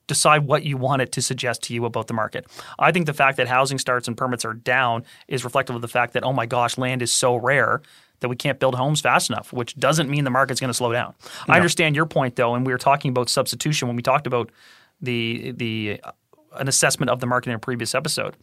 decide 0.07 0.47
what 0.47 0.65
you 0.65 0.77
want 0.77 1.03
it 1.03 1.13
to 1.13 1.21
suggest 1.23 1.63
to 1.65 1.75
you 1.75 1.85
about 1.85 2.07
the 2.07 2.15
market. 2.15 2.47
I 2.79 2.93
think 2.93 3.07
the 3.07 3.13
fact 3.13 3.37
that 3.37 3.47
housing 3.49 3.79
starts 3.79 4.09
and 4.09 4.17
permits 4.17 4.45
are 4.45 4.55
down 4.55 5.05
is 5.27 5.45
reflective 5.45 5.77
of 5.77 5.83
the 5.83 5.89
fact 5.89 6.15
that, 6.15 6.25
oh 6.25 6.33
my 6.33 6.47
gosh, 6.47 6.79
land 6.79 7.03
is 7.03 7.13
so 7.13 7.37
rare 7.37 7.83
that 8.21 8.29
we 8.29 8.37
can't 8.37 8.59
build 8.59 8.75
homes 8.75 9.01
fast 9.01 9.31
enough, 9.31 9.53
which 9.53 9.77
doesn't 9.77 10.09
mean 10.09 10.25
the 10.25 10.31
market's 10.31 10.61
going 10.61 10.71
to 10.71 10.75
slow 10.75 10.93
down. 10.93 11.15
I 11.49 11.57
understand 11.57 11.97
your 11.97 12.07
point 12.07 12.37
though, 12.37 12.55
and 12.55 12.67
we 12.67 12.73
were 12.73 12.79
talking 12.79 13.11
about 13.11 13.29
substitution 13.29 13.89
when 13.89 13.97
we 13.97 14.03
talked 14.03 14.27
about 14.27 14.51
the 15.01 15.53
the 15.53 16.01
uh, 16.03 16.13
an 16.55 16.69
assessment 16.69 17.11
of 17.11 17.21
the 17.21 17.27
market 17.27 17.51
in 17.51 17.57
a 17.57 17.59
previous 17.59 17.95
episode. 17.95 18.37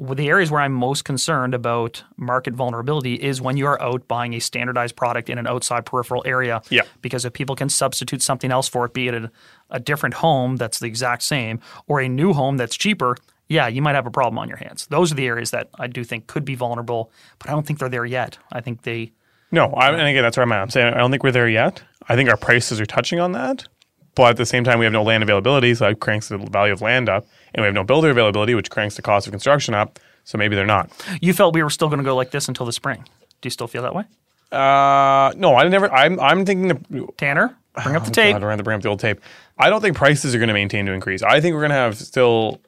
The 0.00 0.28
areas 0.28 0.50
where 0.50 0.60
I'm 0.60 0.72
most 0.72 1.04
concerned 1.04 1.54
about 1.54 2.04
market 2.16 2.54
vulnerability 2.54 3.14
is 3.14 3.40
when 3.40 3.56
you 3.56 3.66
are 3.66 3.80
out 3.82 4.06
buying 4.06 4.32
a 4.34 4.38
standardized 4.38 4.94
product 4.94 5.28
in 5.28 5.38
an 5.38 5.48
outside 5.48 5.86
peripheral 5.86 6.22
area. 6.24 6.62
Yeah. 6.70 6.82
Because 7.02 7.24
if 7.24 7.32
people 7.32 7.56
can 7.56 7.68
substitute 7.68 8.22
something 8.22 8.52
else 8.52 8.68
for 8.68 8.84
it, 8.84 8.94
be 8.94 9.08
it 9.08 9.14
a, 9.14 9.30
a 9.70 9.80
different 9.80 10.14
home 10.14 10.54
that's 10.54 10.78
the 10.78 10.86
exact 10.86 11.24
same 11.24 11.58
or 11.88 12.00
a 12.00 12.08
new 12.08 12.32
home 12.32 12.58
that's 12.58 12.76
cheaper, 12.76 13.16
yeah, 13.48 13.66
you 13.68 13.82
might 13.82 13.94
have 13.94 14.06
a 14.06 14.10
problem 14.10 14.38
on 14.38 14.48
your 14.48 14.58
hands. 14.58 14.86
Those 14.86 15.10
are 15.12 15.14
the 15.14 15.26
areas 15.26 15.50
that 15.50 15.68
I 15.78 15.86
do 15.86 16.04
think 16.04 16.26
could 16.26 16.44
be 16.44 16.54
vulnerable, 16.54 17.10
but 17.38 17.48
I 17.48 17.52
don't 17.52 17.66
think 17.66 17.78
they're 17.78 17.88
there 17.88 18.04
yet. 18.04 18.38
I 18.52 18.60
think 18.60 18.82
they. 18.82 19.12
No, 19.50 19.68
I, 19.72 19.90
and 19.90 20.06
again, 20.06 20.22
that's 20.22 20.36
where 20.36 20.44
I'm 20.44 20.52
at. 20.52 20.60
I'm 20.60 20.70
saying 20.70 20.92
I 20.92 20.98
don't 20.98 21.10
think 21.10 21.24
we're 21.24 21.32
there 21.32 21.48
yet. 21.48 21.82
I 22.08 22.16
think 22.16 22.28
our 22.28 22.36
prices 22.36 22.80
are 22.80 22.86
touching 22.86 23.20
on 23.20 23.32
that, 23.32 23.66
but 24.14 24.30
at 24.30 24.36
the 24.36 24.46
same 24.46 24.64
time, 24.64 24.78
we 24.78 24.84
have 24.84 24.92
no 24.92 25.02
land 25.02 25.22
availability, 25.22 25.74
so 25.74 25.86
that 25.88 26.00
cranks 26.00 26.28
the 26.28 26.38
value 26.38 26.72
of 26.72 26.82
land 26.82 27.08
up, 27.08 27.26
and 27.54 27.62
we 27.62 27.66
have 27.66 27.74
no 27.74 27.84
builder 27.84 28.10
availability, 28.10 28.54
which 28.54 28.70
cranks 28.70 28.96
the 28.96 29.02
cost 29.02 29.26
of 29.26 29.32
construction 29.32 29.74
up. 29.74 29.98
So 30.24 30.36
maybe 30.36 30.54
they're 30.54 30.66
not. 30.66 30.90
You 31.22 31.32
felt 31.32 31.54
we 31.54 31.62
were 31.62 31.70
still 31.70 31.88
going 31.88 31.98
to 32.00 32.04
go 32.04 32.14
like 32.14 32.30
this 32.30 32.48
until 32.48 32.66
the 32.66 32.72
spring. 32.72 33.04
Do 33.40 33.46
you 33.46 33.50
still 33.50 33.66
feel 33.66 33.80
that 33.82 33.94
way? 33.94 34.04
Uh, 34.52 35.32
no, 35.36 35.56
I 35.56 35.66
never. 35.68 35.90
I'm 35.90 36.18
I'm 36.20 36.44
thinking 36.44 36.68
the 36.68 37.08
Tanner, 37.16 37.56
bring 37.82 37.96
up 37.96 38.04
the 38.04 38.10
Oh, 38.10 38.12
tape. 38.12 38.34
God, 38.34 38.42
we're 38.42 38.48
going 38.48 38.58
to 38.58 38.64
bring 38.64 38.76
up 38.76 38.82
the 38.82 38.88
old 38.88 39.00
tape. 39.00 39.20
I 39.58 39.70
don't 39.70 39.80
think 39.80 39.96
prices 39.96 40.34
are 40.34 40.38
going 40.38 40.48
to 40.48 40.54
maintain 40.54 40.84
to 40.86 40.92
increase. 40.92 41.22
I 41.22 41.40
think 41.40 41.54
we're 41.54 41.60
going 41.60 41.70
to 41.70 41.76
have 41.76 41.96
still. 41.96 42.60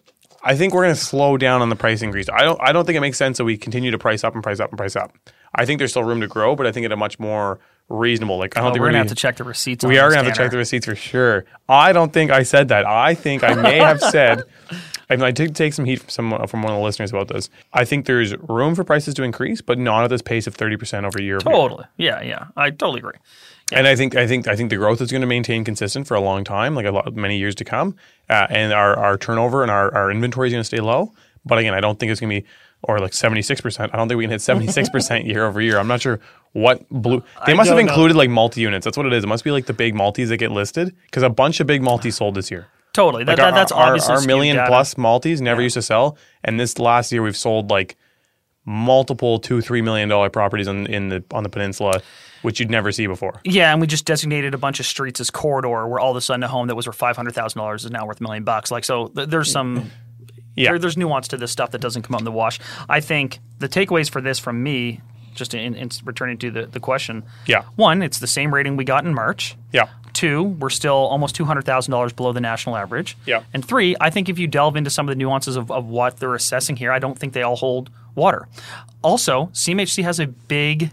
I 0.43 0.57
think 0.57 0.73
we're 0.75 0.83
going 0.85 0.95
to 0.95 1.01
slow 1.01 1.37
down 1.37 1.61
on 1.63 1.69
the 1.69 1.77
price 1.77 2.03
increase. 2.03 2.29
I 2.29 2.43
don't. 2.43 2.59
I 2.63 2.73
don't 2.73 2.85
think 2.87 2.97
it 2.97 3.01
makes 3.01 3.19
sense 3.19 3.39
that 3.39 3.45
we 3.45 3.57
continue 3.57 3.91
to 3.91 3.99
price 3.99 4.25
up 4.25 4.35
and 4.35 4.43
price 4.43 4.61
up 4.61 4.71
and 4.71 4.79
price 4.79 4.97
up. 4.97 5.13
I 5.55 5.65
think 5.67 5.79
there's 5.79 5.91
still 5.91 6.05
room 6.05 6.21
to 6.21 6.29
grow, 6.29 6.55
but 6.57 6.67
I 6.67 6.73
think 6.73 6.87
at 6.87 6.93
a 6.93 6.97
much 6.97 7.19
more 7.19 7.59
reasonable. 7.89 8.39
Like 8.39 8.57
I 8.57 8.61
don't 8.61 8.71
Oh, 8.71 8.73
think 8.73 8.81
we're 8.81 8.87
we're 8.87 8.93
going 8.93 8.93
to 8.93 8.99
gonna 8.99 9.09
have 9.11 9.17
to 9.17 9.21
check 9.21 9.37
the 9.37 9.45
receipts. 9.45 9.85
We 9.85 9.99
are 9.99 10.09
going 10.11 10.21
to 10.21 10.25
have 10.25 10.33
to 10.35 10.39
check 10.41 10.51
the 10.51 10.57
receipts 10.57 10.87
for 10.87 10.95
sure. 10.95 11.45
I 11.69 11.93
don't 11.93 12.13
think 12.13 12.31
I 12.31 12.45
said 12.45 12.69
that. 12.69 12.87
I 12.87 13.15
think 13.15 13.43
I 13.45 13.55
may 13.55 13.79
have 13.79 14.01
said. 14.13 14.43
I, 15.11 15.17
mean, 15.17 15.25
I 15.25 15.33
did 15.33 15.57
take 15.57 15.75
some 15.75 15.85
heat 15.85 15.97
from 15.97 16.09
some 16.09 16.47
from 16.47 16.63
one 16.63 16.73
of 16.73 16.79
the 16.79 16.85
listeners 16.85 17.11
about 17.11 17.27
this. 17.29 17.51
I 17.73 17.85
think 17.85 18.07
there's 18.07 18.37
room 18.37 18.77
for 18.77 18.85
prices 18.85 19.13
to 19.15 19.25
increase, 19.25 19.61
but 19.61 19.77
not 19.77 20.05
at 20.05 20.11
this 20.11 20.23
pace 20.23 20.47
of 20.47 20.55
thirty 20.55 20.77
percent 20.77 21.05
over 21.05 21.21
year. 21.21 21.37
over 21.39 21.51
year. 21.51 21.59
Totally. 21.59 21.85
Yeah, 21.97 22.23
yeah. 22.23 22.47
I 22.57 22.71
totally 22.71 23.01
agree. 23.01 23.19
And 23.73 23.87
I 23.87 23.95
think 23.97 24.17
I 24.17 24.27
think 24.27 24.49
I 24.49 24.57
think 24.57 24.71
the 24.71 24.77
growth 24.77 25.01
is 25.01 25.11
going 25.11 25.21
to 25.21 25.27
maintain 25.27 25.65
consistent 25.65 26.07
for 26.07 26.15
a 26.17 26.21
long 26.21 26.45
time, 26.45 26.75
like 26.75 26.87
a 26.87 26.91
lot 26.91 27.15
many 27.15 27.39
years 27.39 27.55
to 27.57 27.65
come. 27.65 27.97
Uh, 28.29 28.47
and 28.51 28.73
our, 28.73 28.97
our 28.99 29.17
turnover 29.19 29.63
and 29.63 29.71
our, 29.71 29.95
our 29.95 30.11
inventory 30.11 30.49
is 30.49 30.53
going 30.53 30.61
to 30.61 30.65
stay 30.67 30.81
low. 30.81 31.13
But 31.45 31.59
again, 31.59 31.75
I 31.75 31.81
don't 31.81 31.99
think 31.99 32.11
it's 32.13 32.21
going 32.21 32.31
to 32.31 32.41
be 32.43 32.47
or 32.83 32.99
like 32.99 33.13
seventy 33.15 33.43
six 33.43 33.61
percent. 33.61 33.93
I 33.95 33.97
don't 33.97 34.09
think 34.09 34.19
we 34.19 34.25
can 34.25 34.31
hit 34.31 34.41
seventy 34.43 34.67
six 34.69 34.89
percent 34.89 35.25
year 35.31 35.47
over 35.47 35.61
year. 35.61 35.79
I'm 35.79 35.87
not 35.89 36.01
sure 36.01 36.21
what 36.53 36.89
blue. 36.91 37.23
They 37.47 37.53
I 37.53 37.55
must 37.55 37.69
have 37.69 37.77
don't 37.79 37.87
know. 37.87 37.93
included 37.93 38.17
like 38.17 38.31
multi 38.31 38.61
units. 38.61 38.85
That's 38.85 38.97
what 38.97 39.07
it 39.07 39.13
is. 39.13 39.25
It 39.25 39.29
must 39.29 39.45
be 39.45 39.51
like 39.51 39.67
the 39.67 39.73
big 39.73 39.95
multis 39.95 40.31
that 40.31 40.39
get 40.39 40.51
listed 40.51 40.95
because 41.07 41.23
a 41.23 41.31
bunch 41.31 41.61
of 41.61 41.67
big 41.67 41.83
multis 41.83 42.17
sold 42.17 42.35
this 42.35 42.51
year. 42.51 42.67
Totally. 42.93 43.25
Like 43.25 43.37
that- 43.37 43.47
our, 43.47 43.53
that's 43.53 43.73
our, 43.73 43.97
our 44.17 44.27
million 44.27 44.57
data. 44.57 44.67
plus 44.69 44.97
multis 44.99 45.41
never 45.41 45.63
used 45.63 45.75
to 45.75 45.83
sell, 45.83 46.17
and 46.43 46.59
this 46.59 46.79
last 46.79 47.13
year 47.13 47.23
we've 47.23 47.37
sold 47.37 47.71
like 47.71 47.97
multiple 48.65 49.39
two 49.39 49.61
three 49.61 49.83
million 49.83 50.09
dollar 50.09 50.31
properties 50.31 50.69
on 50.69 50.87
in 50.87 51.09
the 51.09 51.25
on 51.33 51.43
the 51.43 51.49
peninsula, 51.49 52.03
which 52.43 52.61
you'd 52.61 52.71
never 52.71 52.91
see 52.93 53.07
before. 53.07 53.41
Yeah, 53.45 53.73
and 53.73 53.81
we 53.81 53.87
just 53.87 54.05
designated 54.07 54.55
a 54.55 54.59
bunch 54.59 54.81
of 54.81 54.87
streets 54.87 55.21
as 55.21 55.31
corridor 55.31 55.87
where 55.87 55.99
all 56.01 56.11
of 56.11 56.17
a 56.17 56.21
sudden 56.21 56.43
a 56.43 56.49
home 56.49 56.67
that 56.69 56.75
was 56.75 56.87
worth 56.87 56.97
five 56.97 57.17
hundred 57.17 57.35
thousand 57.35 57.59
dollars 57.59 57.85
is 57.85 57.91
now 57.91 58.07
worth 58.07 58.21
a 58.21 58.23
million 58.23 58.45
bucks. 58.45 58.71
Like 58.71 58.85
so, 58.85 59.09
th- 59.09 59.29
there's 59.29 59.51
some 59.51 59.91
Yeah. 60.57 60.71
there, 60.71 60.79
there's 60.79 60.97
nuance 60.97 61.29
to 61.29 61.37
this 61.37 61.53
stuff 61.53 61.71
that 61.73 61.81
doesn't 61.81 62.03
come 62.03 62.15
out 62.15 62.21
in 62.21 62.25
the 62.25 62.33
wash. 62.33 62.59
I 62.89 63.01
think 63.01 63.39
the 63.59 63.69
takeaways 63.69 64.11
for 64.11 64.21
this 64.21 64.39
from 64.39 64.63
me, 64.63 65.01
just 65.35 65.55
in, 65.55 65.75
in 65.75 65.91
returning 66.05 66.39
to 66.39 66.51
the, 66.51 66.67
the 66.67 66.81
question. 66.81 67.23
Yeah. 67.47 67.63
One, 67.77 68.03
it's 68.03 68.19
the 68.19 68.27
same 68.27 68.53
rating 68.53 68.77
we 68.77 68.85
got 68.85 69.05
in 69.05 69.15
March. 69.15 69.57
Yeah. 69.73 69.89
Two, 70.13 70.43
we're 70.43 70.71
still 70.71 70.93
almost 70.95 71.35
two 71.37 71.45
hundred 71.45 71.63
thousand 71.67 71.93
dollars 71.93 72.13
below 72.13 72.33
the 72.33 72.41
national 72.41 72.77
average. 72.77 73.17
Yeah. 73.27 73.45
And 73.55 73.65
three, 73.65 73.95
I 74.01 74.11
think 74.11 74.29
if 74.29 74.39
you 74.39 74.49
delve 74.49 74.77
into 74.77 74.91
some 74.91 75.09
of 75.09 75.13
the 75.15 75.19
nuances 75.19 75.57
of, 75.57 75.71
of 75.71 75.87
what 75.87 76.17
they're 76.19 76.35
assessing 76.35 76.77
here, 76.77 76.91
I 76.91 76.99
don't 76.99 77.17
think 77.19 77.33
they 77.33 77.43
all 77.43 77.57
hold 77.57 77.91
water. 78.17 78.49
Also, 79.03 79.47
CMHC 79.53 80.03
has 80.03 80.19
a 80.21 80.27
big. 80.27 80.91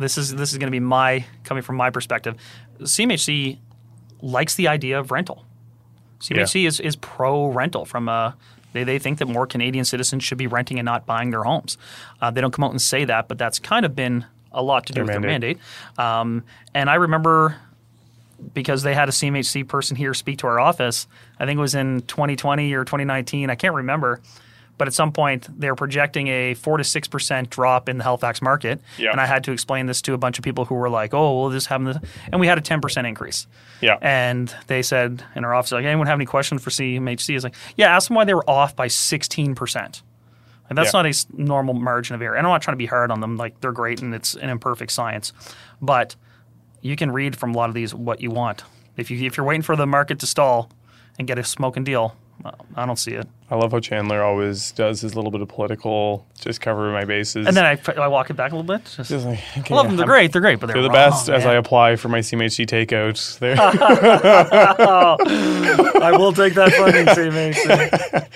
This 0.00 0.18
is 0.18 0.34
this 0.34 0.52
is 0.52 0.58
going 0.58 0.66
to 0.66 0.72
be 0.72 0.80
my 0.80 1.24
coming 1.44 1.62
from 1.62 1.76
my 1.76 1.90
perspective. 1.90 2.34
CMHC 2.80 3.58
likes 4.22 4.54
the 4.54 4.68
idea 4.68 4.98
of 4.98 5.10
rental. 5.10 5.44
CMHC 6.20 6.66
is, 6.66 6.80
is 6.80 6.96
pro 6.96 7.46
rental 7.46 7.84
from 7.84 8.08
a 8.08 8.36
they, 8.72 8.84
they 8.84 8.98
think 8.98 9.18
that 9.18 9.26
more 9.26 9.46
Canadian 9.46 9.84
citizens 9.84 10.22
should 10.22 10.38
be 10.38 10.46
renting 10.46 10.78
and 10.78 10.86
not 10.86 11.06
buying 11.06 11.30
their 11.30 11.42
homes. 11.44 11.76
Uh, 12.20 12.30
they 12.30 12.40
don't 12.40 12.52
come 12.52 12.64
out 12.64 12.70
and 12.70 12.80
say 12.80 13.04
that, 13.04 13.28
but 13.28 13.38
that's 13.38 13.58
kind 13.58 13.84
of 13.84 13.96
been 13.96 14.24
a 14.52 14.62
lot 14.62 14.86
to 14.86 14.92
do 14.92 15.04
Their 15.04 15.04
with 15.04 15.22
mandate. 15.22 15.58
their 15.96 15.98
mandate. 15.98 15.98
Um, 15.98 16.44
and 16.74 16.90
I 16.90 16.96
remember 16.96 17.56
because 18.54 18.82
they 18.82 18.94
had 18.94 19.08
a 19.08 19.12
CMHC 19.12 19.66
person 19.68 19.96
here 19.96 20.14
speak 20.14 20.38
to 20.38 20.46
our 20.46 20.58
office. 20.58 21.06
I 21.38 21.46
think 21.46 21.58
it 21.58 21.60
was 21.60 21.74
in 21.74 22.02
2020 22.02 22.72
or 22.74 22.84
2019. 22.84 23.50
I 23.50 23.54
can't 23.54 23.74
remember. 23.74 24.20
But 24.80 24.88
at 24.88 24.94
some 24.94 25.12
point, 25.12 25.46
they're 25.60 25.74
projecting 25.74 26.28
a 26.28 26.54
four 26.54 26.78
to 26.78 26.84
six 26.84 27.06
percent 27.06 27.50
drop 27.50 27.86
in 27.86 27.98
the 27.98 28.04
Halifax 28.04 28.40
market, 28.40 28.80
Yeah. 28.96 29.10
and 29.10 29.20
I 29.20 29.26
had 29.26 29.44
to 29.44 29.52
explain 29.52 29.84
this 29.84 30.00
to 30.02 30.14
a 30.14 30.16
bunch 30.16 30.38
of 30.38 30.42
people 30.44 30.64
who 30.64 30.74
were 30.74 30.88
like, 30.88 31.12
"Oh, 31.12 31.38
well, 31.42 31.50
this 31.50 31.66
happened," 31.66 32.00
and 32.32 32.40
we 32.40 32.46
had 32.46 32.56
a 32.56 32.62
ten 32.62 32.80
percent 32.80 33.06
increase. 33.06 33.46
Yeah. 33.82 33.98
And 34.00 34.54
they 34.68 34.80
said 34.80 35.22
in 35.36 35.44
our 35.44 35.52
office, 35.52 35.72
like, 35.72 35.84
anyone 35.84 36.06
have 36.06 36.16
any 36.16 36.24
questions 36.24 36.62
for 36.62 36.70
CMHC? 36.70 37.34
Is 37.36 37.44
like, 37.44 37.54
yeah, 37.76 37.94
ask 37.94 38.08
them 38.08 38.14
why 38.14 38.24
they 38.24 38.32
were 38.32 38.48
off 38.48 38.74
by 38.74 38.86
16%. 38.88 40.02
And 40.70 40.78
that's 40.78 40.94
Yeah. 40.94 41.02
not 41.02 41.06
a 41.06 41.26
normal 41.34 41.74
margin 41.74 42.14
of 42.14 42.22
error. 42.22 42.36
And 42.36 42.46
I'm 42.46 42.52
not 42.52 42.62
trying 42.62 42.74
to 42.74 42.78
be 42.78 42.86
hard 42.86 43.10
on 43.10 43.20
them. 43.20 43.36
Like, 43.36 43.60
they're 43.60 43.72
great 43.72 44.00
and 44.00 44.14
it's 44.14 44.34
an 44.34 44.48
imperfect 44.48 44.92
science. 44.92 45.32
But 45.82 46.16
you 46.80 46.96
can 46.96 47.10
read 47.10 47.36
from 47.36 47.54
a 47.54 47.56
lot 47.58 47.68
of 47.68 47.74
these 47.74 47.94
what 47.94 48.20
you 48.22 48.30
want. 48.30 48.64
If, 48.96 49.10
you, 49.10 49.26
if 49.26 49.36
you're 49.36 49.44
waiting 49.46 49.62
for 49.62 49.76
the 49.76 49.86
market 49.86 50.18
to 50.20 50.26
stall 50.26 50.70
and 51.18 51.26
get 51.28 51.38
a 51.38 51.44
smoking 51.44 51.84
deal, 51.84 52.16
uh, 52.44 52.52
I 52.76 52.86
don't 52.86 52.98
see 52.98 53.12
it. 53.12 53.26
I 53.50 53.56
love 53.56 53.72
how 53.72 53.80
Chandler 53.80 54.22
always 54.22 54.70
does 54.72 55.00
his 55.00 55.16
little 55.16 55.32
bit 55.32 55.40
of 55.40 55.48
political, 55.48 56.24
just 56.38 56.60
cover 56.60 56.92
my 56.92 57.04
bases. 57.04 57.48
And 57.48 57.56
then 57.56 57.66
I, 57.66 57.76
I 58.00 58.06
walk 58.06 58.30
it 58.30 58.34
back 58.34 58.52
a 58.52 58.56
little 58.56 58.76
bit. 58.76 58.84
Just, 58.84 59.10
Just 59.10 59.26
like, 59.26 59.40
okay, 59.58 59.74
I 59.74 59.76
love 59.76 59.86
them. 59.88 59.96
They're 59.96 60.04
I'm- 60.04 60.08
great. 60.08 60.32
They're 60.32 60.40
great, 60.40 60.60
but 60.60 60.68
they're, 60.68 60.74
They're 60.74 60.82
the 60.84 60.88
wrong, 60.88 61.10
best 61.10 61.28
as 61.28 61.44
I 61.44 61.54
apply 61.54 61.96
for 61.96 62.08
my 62.08 62.20
CMHC 62.20 62.66
takeout. 62.66 63.38
There, 63.40 63.56
I 66.02 66.12
will 66.16 66.32
take 66.32 66.54
that 66.54 66.72
funding, 66.74 67.06
CMHC. 67.06 68.28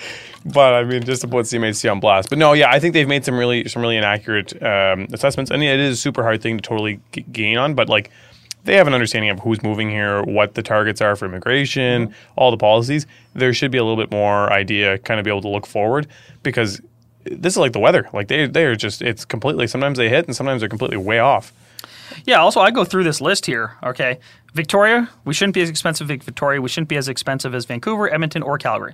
but 0.53 0.73
I 0.73 0.83
mean, 0.83 1.03
just 1.03 1.21
to 1.21 1.27
put 1.27 1.45
CMHC 1.45 1.91
on 1.91 1.99
blast. 1.99 2.29
But 2.29 2.37
no, 2.37 2.53
yeah, 2.53 2.71
I 2.71 2.79
think 2.79 2.93
they've 2.93 3.07
made 3.07 3.25
some 3.25 3.37
really 3.37 3.67
some 3.67 3.81
really 3.81 3.97
inaccurate 3.97 4.61
um, 4.61 5.07
assessments, 5.13 5.51
and 5.51 5.63
it 5.63 5.79
is 5.79 5.97
a 5.97 6.01
super 6.01 6.23
hard 6.23 6.41
thing 6.41 6.57
to 6.57 6.61
totally 6.61 6.99
g- 7.11 7.25
gain 7.31 7.57
on. 7.57 7.73
But 7.73 7.89
like, 7.89 8.11
they 8.65 8.75
have 8.75 8.87
an 8.87 8.93
understanding 8.93 9.29
of 9.29 9.39
who's 9.39 9.63
moving 9.63 9.89
here, 9.89 10.21
what 10.23 10.55
the 10.55 10.61
targets 10.61 11.01
are 11.01 11.15
for 11.15 11.25
immigration, 11.25 12.13
all 12.35 12.51
the 12.51 12.57
policies. 12.57 13.05
There 13.33 13.53
should 13.53 13.71
be 13.71 13.77
a 13.77 13.83
little 13.83 14.01
bit 14.01 14.11
more 14.11 14.51
idea, 14.51 14.97
kind 14.99 15.19
of 15.19 15.23
be 15.23 15.29
able 15.29 15.41
to 15.41 15.49
look 15.49 15.65
forward 15.65 16.07
because 16.43 16.81
this 17.23 17.53
is 17.53 17.57
like 17.57 17.73
the 17.73 17.79
weather. 17.79 18.09
Like 18.13 18.27
they 18.27 18.47
they're 18.47 18.75
just 18.75 19.01
it's 19.01 19.25
completely. 19.25 19.67
Sometimes 19.67 19.97
they 19.97 20.09
hit, 20.09 20.25
and 20.25 20.35
sometimes 20.35 20.61
they're 20.61 20.69
completely 20.69 20.97
way 20.97 21.19
off. 21.19 21.53
Yeah, 22.25 22.37
also, 22.39 22.59
I 22.59 22.71
go 22.71 22.85
through 22.85 23.03
this 23.03 23.19
list 23.19 23.45
here. 23.45 23.73
Okay. 23.83 24.19
Victoria, 24.53 25.09
we 25.25 25.33
shouldn't 25.33 25.53
be 25.53 25.61
as 25.61 25.69
expensive 25.69 26.09
as 26.09 26.23
Victoria. 26.23 26.61
We 26.61 26.69
shouldn't 26.69 26.87
be 26.87 26.95
as 26.97 27.09
expensive 27.09 27.53
as 27.53 27.65
Vancouver, 27.65 28.13
Edmonton, 28.13 28.41
or 28.41 28.57
Calgary. 28.57 28.93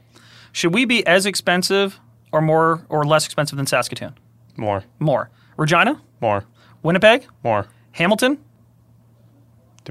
Should 0.53 0.73
we 0.73 0.85
be 0.85 1.05
as 1.05 1.25
expensive 1.25 1.99
or 2.31 2.41
more 2.41 2.83
or 2.89 3.05
less 3.05 3.25
expensive 3.25 3.57
than 3.57 3.67
Saskatoon? 3.67 4.15
More, 4.57 4.83
More. 4.99 5.29
Regina, 5.57 6.01
more, 6.21 6.45
Winnipeg, 6.81 7.25
more. 7.43 7.67
Hamilton. 7.91 8.39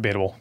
Debatable. 0.02 0.36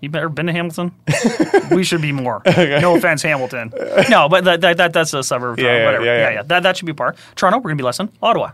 You 0.00 0.10
ever 0.14 0.28
been 0.28 0.46
to 0.46 0.52
Hamilton. 0.52 0.92
we 1.70 1.82
should 1.82 2.02
be 2.02 2.12
more. 2.12 2.42
No 2.44 2.94
offense, 2.96 3.22
Hamilton. 3.22 3.72
No, 4.10 4.28
but 4.28 4.44
that, 4.44 4.60
that, 4.60 4.76
that 4.76 4.92
that's 4.92 5.14
a 5.14 5.22
suburb. 5.22 5.54
of 5.54 5.58
Yeah, 5.58 5.64
Toronto, 5.64 5.78
yeah, 5.80 5.86
whatever. 5.86 6.04
yeah, 6.04 6.30
yeah. 6.30 6.42
That 6.42 6.62
that 6.64 6.76
should 6.76 6.84
be 6.86 6.92
par. 6.92 7.14
Toronto, 7.36 7.58
we're 7.58 7.70
gonna 7.70 7.76
be 7.76 7.84
less 7.84 7.96
than 7.96 8.10
Ottawa. 8.22 8.50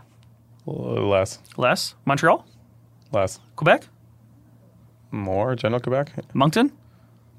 Less, 0.65 1.39
Less. 1.57 1.95
Montreal, 2.05 2.45
less, 3.11 3.39
Quebec, 3.57 3.83
more. 5.11 5.55
General 5.55 5.81
Quebec, 5.81 6.11
Moncton. 6.33 6.71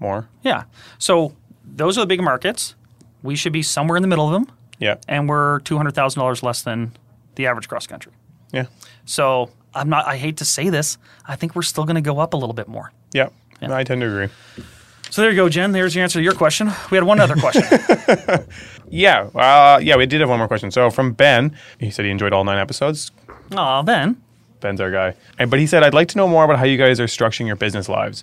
more. 0.01 0.29
Yeah. 0.43 0.65
So 0.99 1.35
those 1.65 1.97
are 1.97 2.03
the 2.03 2.07
big 2.07 2.21
markets. 2.23 2.75
We 3.23 3.37
should 3.37 3.53
be 3.53 3.63
somewhere 3.63 3.97
in 3.97 4.03
the 4.03 4.09
middle 4.09 4.27
of 4.27 4.33
them. 4.33 4.55
Yeah, 4.79 4.97
and 5.09 5.29
we're 5.29 5.61
two 5.61 5.77
hundred 5.79 5.95
thousand 5.95 6.21
dollars 6.21 6.43
less 6.43 6.63
than 6.63 6.93
the 7.37 7.47
average 7.47 7.69
cross 7.69 7.87
country. 7.87 8.13
yeah, 8.53 8.67
So 9.07 9.49
I'm 9.75 9.89
not. 9.89 10.07
I 10.07 10.17
hate 10.17 10.37
to 10.39 10.45
say 10.45 10.69
this. 10.71 10.99
I 11.27 11.37
think 11.37 11.55
we're 11.57 11.63
still 11.63 11.85
going 11.85 11.95
to 11.97 12.01
go 12.03 12.19
up 12.19 12.35
a 12.35 12.37
little 12.37 12.55
bit 12.55 12.69
more. 12.69 12.93
yeah. 13.13 13.29
I 13.63 13.85
tend 13.85 14.01
to 14.01 14.09
agree. 14.09 14.29
So 15.11 15.23
there 15.23 15.31
you 15.31 15.37
go, 15.37 15.49
Jen. 15.49 15.71
There's 15.71 15.95
your 15.95 16.03
answer 16.03 16.19
to 16.19 16.23
your 16.23 16.33
question. 16.35 16.67
We 16.91 16.97
had 16.97 17.05
one 17.05 17.21
other 17.21 17.37
question. 17.37 17.63
Yeah, 18.95 19.23
uh, 19.35 19.79
yeah, 19.83 19.97
we 19.97 20.05
did 20.05 20.21
have 20.21 20.29
one 20.29 20.39
more 20.39 20.49
question. 20.49 20.71
So 20.71 20.91
from 20.91 21.13
Ben, 21.15 21.57
he 21.79 21.91
said 21.91 22.05
he 22.05 22.11
enjoyed 22.11 22.35
all 22.35 22.45
nine 22.45 22.59
episodes. 22.59 23.11
Aw, 23.57 23.83
Ben. 23.83 24.21
Ben's 24.61 24.83
our 24.83 24.91
guy. 24.91 25.15
And, 25.39 25.51
but 25.51 25.59
he 25.61 25.67
said, 25.67 25.83
I'd 25.83 25.95
like 25.95 26.09
to 26.09 26.19
know 26.19 26.29
more 26.29 26.45
about 26.45 26.59
how 26.59 26.67
you 26.67 26.77
guys 26.77 27.01
are 27.01 27.07
structuring 27.07 27.47
your 27.47 27.57
business 27.57 27.89
lives. 27.89 28.23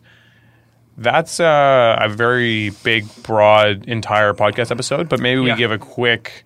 That's 0.96 1.40
uh, 1.40 1.98
a 2.00 2.08
very 2.08 2.70
big, 2.84 3.08
broad, 3.24 3.86
entire 3.88 4.34
podcast 4.36 4.70
episode, 4.70 5.10
but 5.10 5.20
maybe 5.20 5.42
we 5.42 5.48
Yeah. 5.48 5.56
give 5.56 5.72
a 5.72 5.80
quick, 5.80 6.44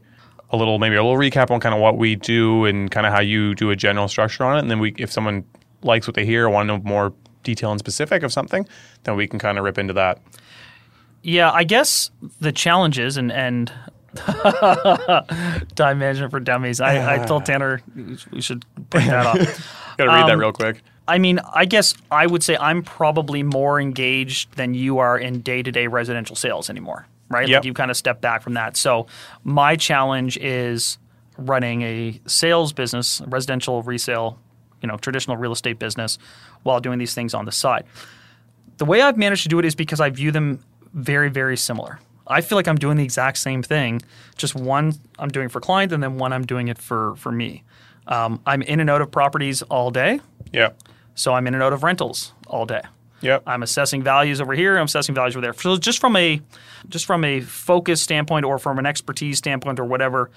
a 0.53 0.55
little, 0.55 0.79
maybe 0.79 0.95
a 0.95 1.03
little 1.03 1.17
recap 1.17 1.51
on 1.51 1.59
kind 1.59 1.75
of 1.75 1.81
what 1.81 1.97
we 1.97 2.15
do 2.15 2.65
and 2.65 2.89
kind 2.91 3.05
of 3.05 3.11
how 3.11 3.19
you 3.19 3.55
do 3.55 3.71
a 3.71 3.75
general 3.75 4.07
structure 4.07 4.43
on 4.45 4.57
it. 4.57 4.61
And 4.61 4.71
then 4.71 4.79
we, 4.79 4.93
if 4.97 5.11
someone 5.11 5.43
likes 5.81 6.07
what 6.07 6.15
they 6.15 6.25
hear 6.25 6.45
or 6.45 6.49
want 6.49 6.67
to 6.69 6.77
know 6.77 6.83
more 6.83 7.13
detail 7.41 7.71
and 7.71 7.79
specific 7.79 8.23
of 8.23 8.31
something, 8.31 8.65
then 9.03 9.15
we 9.17 9.27
can 9.27 9.39
kind 9.39 9.57
of 9.57 9.65
rip 9.65 9.77
into 9.77 9.93
that. 9.93 10.21
Yeah, 11.23 11.51
I 11.51 11.63
guess 11.63 12.11
the 12.39 12.51
challenges 12.51 13.17
and 13.17 13.31
and 13.31 13.71
time 15.75 15.99
management 15.99 16.31
for 16.31 16.39
dummies. 16.39 16.79
I, 16.81 17.15
I 17.15 17.25
told 17.25 17.45
Tanner 17.47 17.81
we 18.31 18.41
should 18.41 18.65
bring 18.89 19.07
that 19.07 19.25
up. 19.25 19.37
Got 19.97 20.05
to 20.05 20.09
read 20.09 20.27
that 20.27 20.33
Um, 20.33 20.39
real 20.39 20.51
quick. 20.53 20.81
I 21.07 21.17
mean, 21.17 21.39
I 21.53 21.65
guess 21.65 21.93
I 22.11 22.27
would 22.27 22.43
say 22.43 22.55
I'm 22.57 22.81
probably 22.83 23.43
more 23.43 23.79
engaged 23.81 24.55
than 24.55 24.73
you 24.73 24.99
are 24.99 25.17
in 25.17 25.41
day 25.41 25.61
to 25.63 25.71
day 25.71 25.87
residential 25.87 26.35
sales 26.35 26.69
anymore, 26.69 27.07
right? 27.33 27.47
Yep. 27.47 27.59
Like 27.59 27.65
you 27.65 27.73
kind 27.73 27.91
of 27.91 27.97
step 27.97 28.21
back 28.21 28.41
from 28.41 28.53
that. 28.53 28.77
So 28.77 29.07
my 29.43 29.75
challenge 29.75 30.37
is 30.37 30.97
running 31.37 31.81
a 31.81 32.19
sales 32.25 32.73
business, 32.73 33.19
a 33.21 33.25
residential 33.27 33.81
resale, 33.81 34.39
you 34.81 34.87
know, 34.87 34.97
traditional 34.97 35.37
real 35.37 35.51
estate 35.51 35.79
business, 35.79 36.17
while 36.63 36.79
doing 36.79 36.99
these 36.99 37.13
things 37.13 37.33
on 37.33 37.45
the 37.45 37.51
side. 37.51 37.85
The 38.77 38.85
way 38.85 39.01
I've 39.01 39.17
managed 39.17 39.43
to 39.43 39.49
do 39.49 39.59
it 39.59 39.65
is 39.65 39.75
because 39.75 39.99
I 39.99 40.09
view 40.09 40.31
them 40.31 40.59
very, 40.93 41.29
very 41.29 41.57
similar. 41.57 41.99
I 42.27 42.41
feel 42.41 42.57
like 42.57 42.67
I'm 42.67 42.77
doing 42.77 42.97
the 42.97 43.03
exact 43.03 43.37
same 43.37 43.63
thing, 43.63 44.01
just 44.37 44.55
one 44.55 44.93
I'm 45.19 45.29
doing 45.29 45.49
for 45.49 45.59
client, 45.59 45.91
and 45.91 46.01
then 46.01 46.17
one 46.17 46.31
I'm 46.31 46.45
doing 46.45 46.69
it 46.69 46.77
for 46.77 47.15
for 47.17 47.31
me. 47.31 47.63
Um, 48.07 48.41
I'm 48.45 48.61
in 48.61 48.79
and 48.79 48.89
out 48.89 49.01
of 49.01 49.11
properties 49.11 49.61
all 49.63 49.91
day. 49.91 50.19
Yeah. 50.51 50.69
So 51.15 51.33
I'm 51.33 51.47
in 51.47 51.53
and 51.53 51.63
out 51.63 51.73
of 51.73 51.83
rentals 51.83 52.33
all 52.47 52.65
day. 52.65 52.81
Yep. 53.23 53.43
I'm 53.47 53.63
assessing 53.63 54.03
values 54.03 54.41
over 54.41 54.53
here. 54.53 54.77
I'm 54.77 54.85
assessing 54.85 55.15
values 55.15 55.35
over 55.35 55.41
there. 55.41 55.53
So 55.53 55.77
just 55.77 55.99
from 55.99 56.15
a 56.15 56.41
just 56.89 57.05
from 57.05 57.23
a 57.23 57.41
focus 57.41 58.01
standpoint 58.01 58.45
or 58.45 58.59
from 58.59 58.79
an 58.79 58.85
expertise 58.85 59.37
standpoint 59.37 59.79
or 59.79 59.85
whatever, 59.85 60.29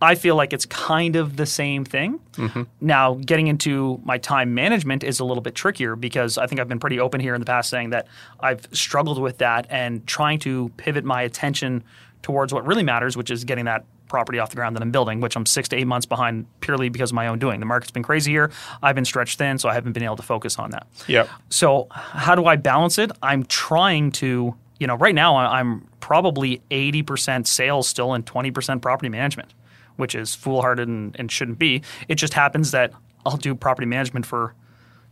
I 0.00 0.14
feel 0.14 0.36
like 0.36 0.52
it's 0.52 0.66
kind 0.66 1.16
of 1.16 1.36
the 1.36 1.46
same 1.46 1.84
thing. 1.84 2.20
Mm-hmm. 2.32 2.62
Now, 2.80 3.14
getting 3.14 3.46
into 3.46 4.00
my 4.04 4.18
time 4.18 4.52
management 4.54 5.02
is 5.04 5.20
a 5.20 5.24
little 5.24 5.42
bit 5.42 5.54
trickier 5.54 5.96
because 5.96 6.36
I 6.36 6.46
think 6.46 6.60
I've 6.60 6.68
been 6.68 6.80
pretty 6.80 7.00
open 7.00 7.20
here 7.20 7.34
in 7.34 7.40
the 7.40 7.46
past 7.46 7.70
saying 7.70 7.90
that 7.90 8.06
I've 8.40 8.66
struggled 8.72 9.18
with 9.18 9.38
that 9.38 9.66
and 9.70 10.06
trying 10.06 10.40
to 10.40 10.70
pivot 10.76 11.04
my 11.04 11.22
attention 11.22 11.84
towards 12.22 12.52
what 12.52 12.66
really 12.66 12.82
matters, 12.82 13.16
which 13.16 13.30
is 13.30 13.44
getting 13.44 13.66
that 13.66 13.84
property 14.08 14.38
off 14.38 14.50
the 14.50 14.56
ground 14.56 14.76
that 14.76 14.82
I'm 14.82 14.90
building, 14.90 15.20
which 15.20 15.36
I'm 15.36 15.46
six 15.46 15.68
to 15.70 15.76
eight 15.76 15.86
months 15.86 16.06
behind 16.06 16.46
purely 16.60 16.88
because 16.88 17.10
of 17.10 17.14
my 17.14 17.26
own 17.26 17.38
doing. 17.38 17.60
The 17.60 17.66
market's 17.66 17.90
been 17.90 18.02
crazy 18.02 18.32
here. 18.32 18.50
I've 18.82 18.94
been 18.94 19.04
stretched 19.04 19.38
thin, 19.38 19.58
so 19.58 19.68
I 19.68 19.74
haven't 19.74 19.92
been 19.92 20.02
able 20.02 20.16
to 20.16 20.22
focus 20.22 20.58
on 20.58 20.70
that. 20.70 20.86
Yep. 21.08 21.28
So 21.50 21.88
how 21.90 22.34
do 22.34 22.44
I 22.46 22.56
balance 22.56 22.98
it? 22.98 23.10
I'm 23.22 23.44
trying 23.44 24.12
to, 24.12 24.54
you 24.78 24.86
know, 24.86 24.96
right 24.96 25.14
now 25.14 25.36
I'm 25.36 25.86
probably 26.00 26.60
80% 26.70 27.46
sales 27.46 27.88
still 27.88 28.12
and 28.12 28.24
20% 28.26 28.82
property 28.82 29.08
management, 29.08 29.54
which 29.96 30.14
is 30.14 30.34
foolhardy 30.34 30.82
and, 30.82 31.16
and 31.18 31.32
shouldn't 31.32 31.58
be. 31.58 31.82
It 32.08 32.16
just 32.16 32.34
happens 32.34 32.72
that 32.72 32.92
I'll 33.24 33.36
do 33.36 33.54
property 33.54 33.86
management 33.86 34.26
for, 34.26 34.54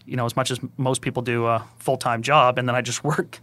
you 0.05 0.16
know, 0.16 0.26
as 0.26 0.36
much 0.36 0.51
as 0.51 0.61
most 0.76 1.01
people 1.01 1.22
do 1.22 1.47
a 1.47 1.64
full 1.78 1.97
time 1.97 2.22
job, 2.22 2.59
and 2.59 2.68
then 2.68 2.76
I 2.76 2.82
just 2.82 3.03
work 3.05 3.40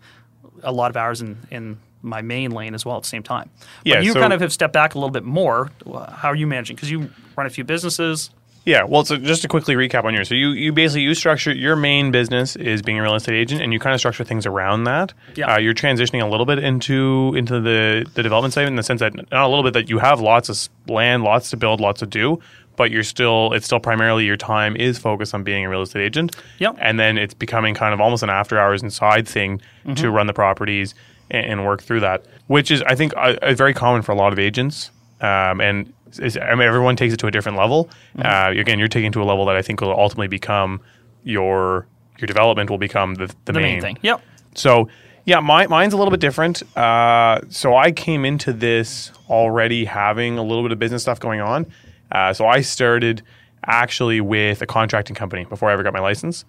a 0.61 0.71
lot 0.71 0.91
of 0.91 0.97
hours 0.97 1.21
in, 1.21 1.37
in 1.49 1.79
my 2.01 2.21
main 2.21 2.51
lane 2.51 2.73
as 2.73 2.85
well 2.85 2.97
at 2.97 3.03
the 3.03 3.09
same 3.09 3.23
time. 3.23 3.49
Yeah, 3.83 3.95
but 3.97 4.03
you 4.05 4.13
so- 4.13 4.19
kind 4.21 4.33
of 4.33 4.41
have 4.41 4.53
stepped 4.53 4.73
back 4.73 4.95
a 4.95 4.97
little 4.97 5.09
bit 5.11 5.23
more. 5.23 5.69
How 5.85 6.29
are 6.29 6.35
you 6.35 6.47
managing? 6.47 6.75
Because 6.75 6.89
you 6.91 7.09
run 7.35 7.45
a 7.45 7.49
few 7.49 7.63
businesses. 7.63 8.29
Yeah, 8.65 8.83
well, 8.83 9.03
so 9.05 9.15
just 9.17 9.41
to 9.43 9.47
quickly 9.47 9.73
recap 9.75 10.03
on 10.03 10.13
yours. 10.13 10.27
So 10.29 10.35
you, 10.35 10.49
you 10.49 10.71
basically 10.73 11.01
you 11.01 11.15
structure 11.15 11.51
your 11.53 11.75
main 11.75 12.11
business 12.11 12.55
is 12.57 12.81
being 12.81 12.99
a 12.99 13.01
real 13.01 13.15
estate 13.15 13.33
agent, 13.35 13.61
and 13.61 13.71
you 13.73 13.79
kind 13.79 13.93
of 13.93 13.99
structure 14.01 14.23
things 14.23 14.45
around 14.45 14.83
that. 14.83 15.13
Yeah. 15.35 15.53
Uh, 15.55 15.59
you're 15.59 15.73
transitioning 15.73 16.21
a 16.21 16.27
little 16.27 16.45
bit 16.45 16.59
into 16.59 17.33
into 17.35 17.61
the 17.61 18.05
the 18.13 18.21
development 18.21 18.53
side 18.53 18.67
in 18.67 18.75
the 18.75 18.83
sense 18.83 18.99
that 18.99 19.15
not 19.15 19.45
a 19.45 19.47
little 19.47 19.63
bit 19.63 19.73
that 19.73 19.89
you 19.89 19.97
have 19.99 20.19
lots 20.19 20.49
of 20.49 20.69
land, 20.91 21.23
lots 21.23 21.49
to 21.51 21.57
build, 21.57 21.79
lots 21.79 21.99
to 22.01 22.05
do, 22.05 22.39
but 22.75 22.91
you're 22.91 23.01
still 23.01 23.53
it's 23.53 23.65
still 23.65 23.79
primarily 23.79 24.25
your 24.25 24.37
time 24.37 24.75
is 24.75 24.99
focused 24.99 25.33
on 25.33 25.41
being 25.43 25.65
a 25.65 25.69
real 25.69 25.81
estate 25.81 26.03
agent. 26.03 26.35
Yep. 26.59 26.75
And 26.79 26.99
then 26.99 27.17
it's 27.17 27.33
becoming 27.33 27.73
kind 27.73 27.93
of 27.93 28.01
almost 28.01 28.23
an 28.23 28.29
after 28.29 28.59
hours 28.59 28.83
inside 28.83 29.27
thing 29.27 29.61
Mm-hmm. 29.85 29.93
to 29.95 30.11
run 30.11 30.27
the 30.27 30.33
properties 30.33 30.93
and, 31.29 31.45
and 31.45 31.65
work 31.65 31.81
through 31.81 32.01
that, 32.01 32.25
which 32.47 32.71
is 32.71 32.81
I 32.83 32.95
think 32.95 33.13
uh, 33.15 33.53
very 33.53 33.73
common 33.73 34.01
for 34.01 34.11
a 34.11 34.15
lot 34.15 34.33
of 34.33 34.39
agents. 34.39 34.91
Um, 35.21 35.59
and 35.61 35.93
is, 36.17 36.37
I 36.37 36.55
mean, 36.55 36.67
everyone 36.67 36.95
takes 36.95 37.13
it 37.13 37.17
to 37.17 37.27
a 37.27 37.31
different 37.31 37.57
level. 37.57 37.89
Mm-hmm. 38.17 38.57
Uh, 38.57 38.59
again, 38.59 38.79
you're 38.79 38.87
taking 38.87 39.09
it 39.09 39.13
to 39.13 39.21
a 39.21 39.25
level 39.25 39.45
that 39.45 39.55
I 39.55 39.61
think 39.61 39.81
will 39.81 39.91
ultimately 39.91 40.27
become 40.27 40.81
your 41.23 41.87
your 42.17 42.27
development 42.27 42.69
will 42.69 42.77
become 42.77 43.15
the, 43.15 43.27
the, 43.45 43.53
The 43.53 43.59
main 43.59 43.81
thing. 43.81 43.97
Yep. 44.01 44.21
So 44.55 44.89
yeah, 45.25 45.39
my, 45.39 45.67
mine's 45.67 45.93
a 45.93 45.97
little 45.97 46.11
bit 46.11 46.19
different. 46.19 46.63
Uh, 46.75 47.41
so 47.49 47.75
I 47.75 47.91
came 47.91 48.25
into 48.25 48.51
this 48.51 49.11
already 49.29 49.85
having 49.85 50.37
a 50.37 50.43
little 50.43 50.63
bit 50.63 50.71
of 50.71 50.79
business 50.79 51.03
stuff 51.03 51.19
going 51.19 51.39
on. 51.39 51.67
Uh, 52.11 52.33
so 52.33 52.47
I 52.47 52.61
started 52.61 53.21
actually 53.65 54.21
with 54.21 54.61
a 54.61 54.65
contracting 54.65 55.15
company 55.15 55.45
before 55.45 55.69
I 55.69 55.73
ever 55.73 55.83
got 55.83 55.93
my 55.93 55.99
license. 55.99 56.45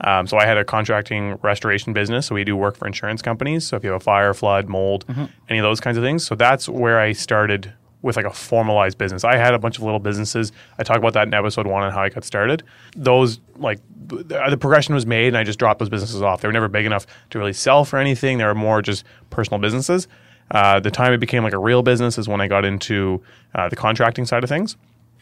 Um, 0.00 0.26
so 0.26 0.36
I 0.38 0.44
had 0.44 0.58
a 0.58 0.64
contracting 0.64 1.34
restoration 1.42 1.92
business. 1.92 2.26
So 2.26 2.34
we 2.34 2.44
do 2.44 2.56
work 2.56 2.76
for 2.76 2.86
insurance 2.86 3.22
companies. 3.22 3.66
So 3.66 3.76
if 3.76 3.84
you 3.84 3.90
have 3.90 4.00
a 4.00 4.04
fire, 4.04 4.34
flood, 4.34 4.68
mold, 4.68 5.04
any 5.48 5.58
of 5.58 5.62
those 5.62 5.80
kinds 5.80 5.96
of 5.96 6.02
things. 6.02 6.26
So 6.26 6.34
that's 6.34 6.68
where 6.68 6.98
I 6.98 7.12
started 7.12 7.72
with 8.02 8.16
like 8.16 8.26
a 8.26 8.30
formalized 8.30 8.98
business. 8.98 9.24
I 9.24 9.36
had 9.36 9.54
a 9.54 9.58
bunch 9.58 9.78
of 9.78 9.84
little 9.84 9.98
businesses. 9.98 10.52
I 10.78 10.82
talk 10.82 10.98
about 10.98 11.14
that 11.14 11.26
in 11.26 11.32
episode 11.32 11.66
one 11.66 11.82
on 11.82 11.90
how 11.90 12.02
I 12.02 12.10
got 12.10 12.22
started. 12.24 12.62
Those 12.94 13.40
like 13.56 13.80
the, 14.06 14.50
the 14.50 14.58
progression 14.58 14.94
was 14.94 15.06
made, 15.06 15.28
and 15.28 15.38
I 15.38 15.44
just 15.44 15.58
dropped 15.58 15.78
those 15.78 15.88
businesses 15.88 16.20
off. 16.20 16.42
They 16.42 16.48
were 16.48 16.52
never 16.52 16.68
big 16.68 16.84
enough 16.84 17.06
to 17.30 17.38
really 17.38 17.54
sell 17.54 17.84
for 17.86 17.98
anything. 17.98 18.36
They 18.36 18.44
were 18.44 18.54
more 18.54 18.82
just 18.82 19.04
personal 19.30 19.58
businesses. 19.58 20.06
Uh, 20.50 20.80
the 20.80 20.90
time 20.90 21.14
it 21.14 21.18
became 21.18 21.42
like 21.42 21.54
a 21.54 21.58
real 21.58 21.82
business 21.82 22.18
is 22.18 22.28
when 22.28 22.42
I 22.42 22.48
got 22.48 22.66
into 22.66 23.22
uh, 23.54 23.70
the 23.70 23.76
contracting 23.76 24.26
side 24.26 24.44
of 24.44 24.50
things. 24.50 24.76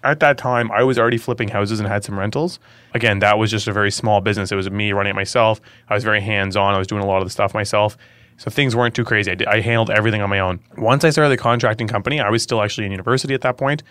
At 0.04 0.20
that 0.20 0.36
time, 0.36 0.70
I 0.72 0.82
was 0.82 0.98
already 0.98 1.18
flipping 1.18 1.48
houses 1.48 1.78
and 1.78 1.88
had 1.88 2.02
some 2.04 2.18
rentals. 2.18 2.58
Again, 2.92 3.20
that 3.20 3.38
was 3.38 3.50
just 3.50 3.68
a 3.68 3.72
very 3.72 3.90
small 3.92 4.20
business. 4.20 4.50
It 4.50 4.56
was 4.56 4.68
me 4.70 4.92
running 4.92 5.10
it 5.10 5.14
myself. 5.14 5.60
I 5.88 5.94
was 5.94 6.02
very 6.02 6.20
hands 6.20 6.56
on. 6.56 6.74
I 6.74 6.78
was 6.78 6.88
doing 6.88 7.02
a 7.02 7.06
lot 7.06 7.18
of 7.18 7.24
the 7.24 7.30
stuff 7.30 7.54
myself. 7.54 7.96
So 8.36 8.50
things 8.50 8.74
weren't 8.74 8.94
too 8.96 9.04
crazy. 9.04 9.30
I, 9.30 9.34
did, 9.36 9.46
I 9.46 9.60
handled 9.60 9.90
everything 9.90 10.20
on 10.20 10.28
my 10.28 10.40
own. 10.40 10.58
Once 10.76 11.04
I 11.04 11.10
started 11.10 11.30
the 11.30 11.36
contracting 11.36 11.86
company, 11.86 12.18
I 12.20 12.30
was 12.30 12.42
still 12.42 12.60
actually 12.62 12.86
in 12.86 12.90
university 12.90 13.34
at 13.34 13.42
that 13.42 13.56
point. 13.56 13.84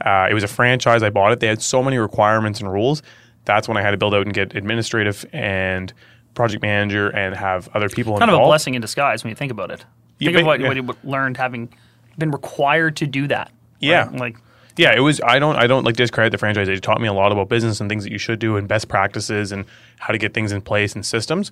Uh, 0.00 0.28
it 0.30 0.34
was 0.34 0.44
a 0.44 0.48
franchise. 0.48 1.02
I 1.02 1.10
bought 1.10 1.32
it. 1.32 1.40
They 1.40 1.48
had 1.48 1.60
so 1.60 1.82
many 1.82 1.98
requirements 1.98 2.60
and 2.60 2.72
rules. 2.72 3.02
That's 3.44 3.68
when 3.68 3.76
I 3.76 3.82
had 3.82 3.90
to 3.90 3.96
build 3.98 4.14
out 4.14 4.22
and 4.24 4.32
get 4.32 4.54
administrative 4.54 5.26
and 5.32 5.92
project 6.34 6.62
manager 6.62 7.08
and 7.10 7.34
have 7.34 7.68
other 7.74 7.88
people 7.88 8.16
Kind 8.16 8.30
of 8.30 8.40
a 8.40 8.44
blessing 8.44 8.74
in 8.74 8.80
disguise 8.80 9.24
when 9.24 9.30
you 9.30 9.34
think 9.34 9.50
about 9.50 9.70
it. 9.70 9.84
Yeah, 10.18 10.28
Think 10.28 10.36
but- 10.36 10.40
of 10.40 10.46
what, 10.46 10.60
yeah. 10.60 10.68
what 10.68 10.76
you 10.76 10.96
learned 11.10 11.36
having 11.36 11.68
been 12.16 12.30
required 12.30 12.96
to 12.96 13.06
do 13.06 13.26
that. 13.28 13.50
Yeah. 13.80 14.06
right? 14.06 14.16
Like 14.16 14.36
Yeah, 14.78 14.94
it 14.94 15.00
was. 15.00 15.20
I 15.20 15.38
don't. 15.38 15.56
I 15.56 15.66
don't 15.66 15.84
like 15.84 15.96
discredit 15.96 16.30
the 16.30 16.38
franchise. 16.38 16.68
It 16.68 16.80
taught 16.82 17.00
me 17.00 17.08
a 17.08 17.12
lot 17.12 17.32
about 17.32 17.48
business 17.48 17.80
and 17.80 17.90
things 17.90 18.04
that 18.04 18.12
you 18.12 18.18
should 18.18 18.38
do 18.38 18.56
and 18.56 18.68
best 18.68 18.88
practices 18.88 19.52
and 19.52 19.64
how 19.98 20.12
to 20.12 20.18
get 20.18 20.32
things 20.32 20.52
in 20.52 20.62
place 20.62 20.94
and 20.94 21.04
systems. 21.04 21.50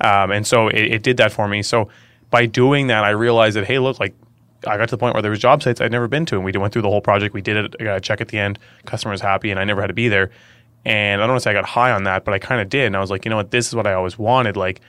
Um, 0.00 0.30
and 0.30 0.46
so 0.46 0.68
it, 0.68 0.92
it 0.92 1.02
did 1.02 1.16
that 1.16 1.32
for 1.32 1.48
me. 1.48 1.62
So 1.62 1.88
by 2.30 2.46
doing 2.46 2.86
that, 2.86 3.02
I 3.02 3.10
realized 3.10 3.56
that 3.56 3.66
hey, 3.66 3.80
look, 3.80 3.98
like 3.98 4.14
I 4.66 4.76
got 4.76 4.88
to 4.88 4.96
the 4.96 4.98
point 4.98 5.14
where 5.14 5.22
there 5.22 5.30
was 5.30 5.40
job 5.40 5.62
sites 5.62 5.80
I'd 5.80 5.92
never 5.92 6.08
been 6.08 6.24
to, 6.26 6.36
and 6.36 6.44
we 6.44 6.52
went 6.52 6.72
through 6.72 6.82
the 6.82 6.88
whole 6.88 7.00
project. 7.00 7.34
We 7.34 7.42
did 7.42 7.56
it. 7.56 7.76
I 7.80 7.84
got 7.84 7.96
a 7.96 8.00
check 8.00 8.20
at 8.20 8.28
the 8.28 8.38
end. 8.38 8.58
Customer 8.86 9.12
was 9.12 9.20
happy, 9.20 9.50
and 9.50 9.58
I 9.58 9.64
never 9.64 9.80
had 9.80 9.88
to 9.88 9.94
be 9.94 10.08
there. 10.08 10.30
And 10.84 11.20
I 11.20 11.24
don't 11.24 11.32
want 11.34 11.40
to 11.40 11.44
say 11.44 11.50
I 11.50 11.54
got 11.54 11.66
high 11.66 11.90
on 11.90 12.04
that, 12.04 12.24
but 12.24 12.32
I 12.32 12.38
kind 12.38 12.60
of 12.60 12.68
did. 12.68 12.86
And 12.86 12.96
I 12.96 13.00
was 13.00 13.10
like, 13.10 13.24
you 13.24 13.30
know 13.30 13.36
what, 13.36 13.50
this 13.50 13.66
is 13.66 13.74
what 13.74 13.86
I 13.86 13.94
always 13.94 14.16
wanted. 14.16 14.56
Like, 14.56 14.80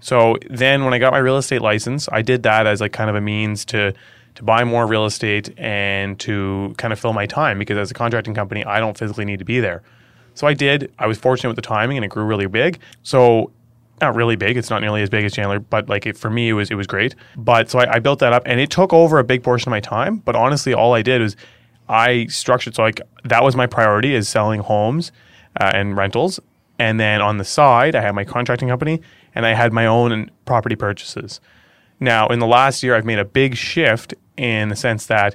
so 0.00 0.36
then 0.50 0.84
when 0.84 0.92
I 0.92 0.98
got 0.98 1.12
my 1.12 1.18
real 1.18 1.38
estate 1.38 1.62
license, 1.62 2.08
I 2.10 2.20
did 2.22 2.42
that 2.42 2.66
as 2.66 2.80
like 2.80 2.92
kind 2.92 3.08
of 3.08 3.16
a 3.16 3.20
means 3.20 3.64
to 3.66 3.94
to 4.36 4.42
buy 4.42 4.64
more 4.64 4.86
real 4.86 5.06
estate 5.06 5.52
and 5.58 6.18
to 6.20 6.74
kind 6.78 6.92
of 6.92 7.00
fill 7.00 7.12
my 7.12 7.26
time 7.26 7.58
because 7.58 7.76
as 7.76 7.90
a 7.90 7.94
contracting 7.94 8.34
company, 8.34 8.64
I 8.64 8.80
don't 8.80 8.96
physically 8.96 9.24
need 9.24 9.38
to 9.40 9.44
be 9.44 9.60
there. 9.60 9.82
So 10.34 10.46
I 10.46 10.54
did. 10.54 10.92
I 10.98 11.06
was 11.06 11.18
fortunate 11.18 11.48
with 11.48 11.56
the 11.56 11.62
timing, 11.62 11.96
and 11.96 12.04
it 12.04 12.08
grew 12.08 12.24
really 12.24 12.46
big. 12.46 12.78
So 13.02 13.50
not 14.02 14.14
really 14.14 14.36
big. 14.36 14.58
It's 14.58 14.68
not 14.68 14.80
nearly 14.82 15.00
as 15.00 15.08
big 15.08 15.24
as 15.24 15.32
Chandler, 15.32 15.58
but 15.58 15.88
like 15.88 16.04
it, 16.04 16.18
for 16.18 16.28
me, 16.28 16.50
it 16.50 16.52
was 16.52 16.70
it 16.70 16.74
was 16.74 16.86
great. 16.86 17.14
But 17.36 17.70
so 17.70 17.78
I, 17.78 17.94
I 17.94 17.98
built 17.98 18.18
that 18.18 18.34
up, 18.34 18.42
and 18.44 18.60
it 18.60 18.70
took 18.70 18.92
over 18.92 19.18
a 19.18 19.24
big 19.24 19.42
portion 19.42 19.68
of 19.68 19.70
my 19.70 19.80
time. 19.80 20.18
But 20.18 20.36
honestly, 20.36 20.74
all 20.74 20.92
I 20.92 21.00
did 21.00 21.22
was 21.22 21.36
I 21.88 22.26
structured 22.26 22.74
so 22.74 22.82
like 22.82 23.00
that 23.24 23.42
was 23.42 23.56
my 23.56 23.66
priority 23.66 24.14
is 24.14 24.28
selling 24.28 24.60
homes 24.60 25.12
uh, 25.58 25.70
and 25.72 25.96
rentals, 25.96 26.38
and 26.78 27.00
then 27.00 27.22
on 27.22 27.38
the 27.38 27.44
side, 27.44 27.94
I 27.94 28.02
had 28.02 28.14
my 28.14 28.24
contracting 28.24 28.68
company, 28.68 29.00
and 29.34 29.46
I 29.46 29.54
had 29.54 29.72
my 29.72 29.86
own 29.86 30.30
property 30.44 30.76
purchases. 30.76 31.40
Now, 32.00 32.28
in 32.28 32.38
the 32.38 32.46
last 32.46 32.82
year, 32.82 32.94
I've 32.94 33.04
made 33.04 33.18
a 33.18 33.24
big 33.24 33.56
shift 33.56 34.14
in 34.36 34.68
the 34.68 34.76
sense 34.76 35.06
that 35.06 35.34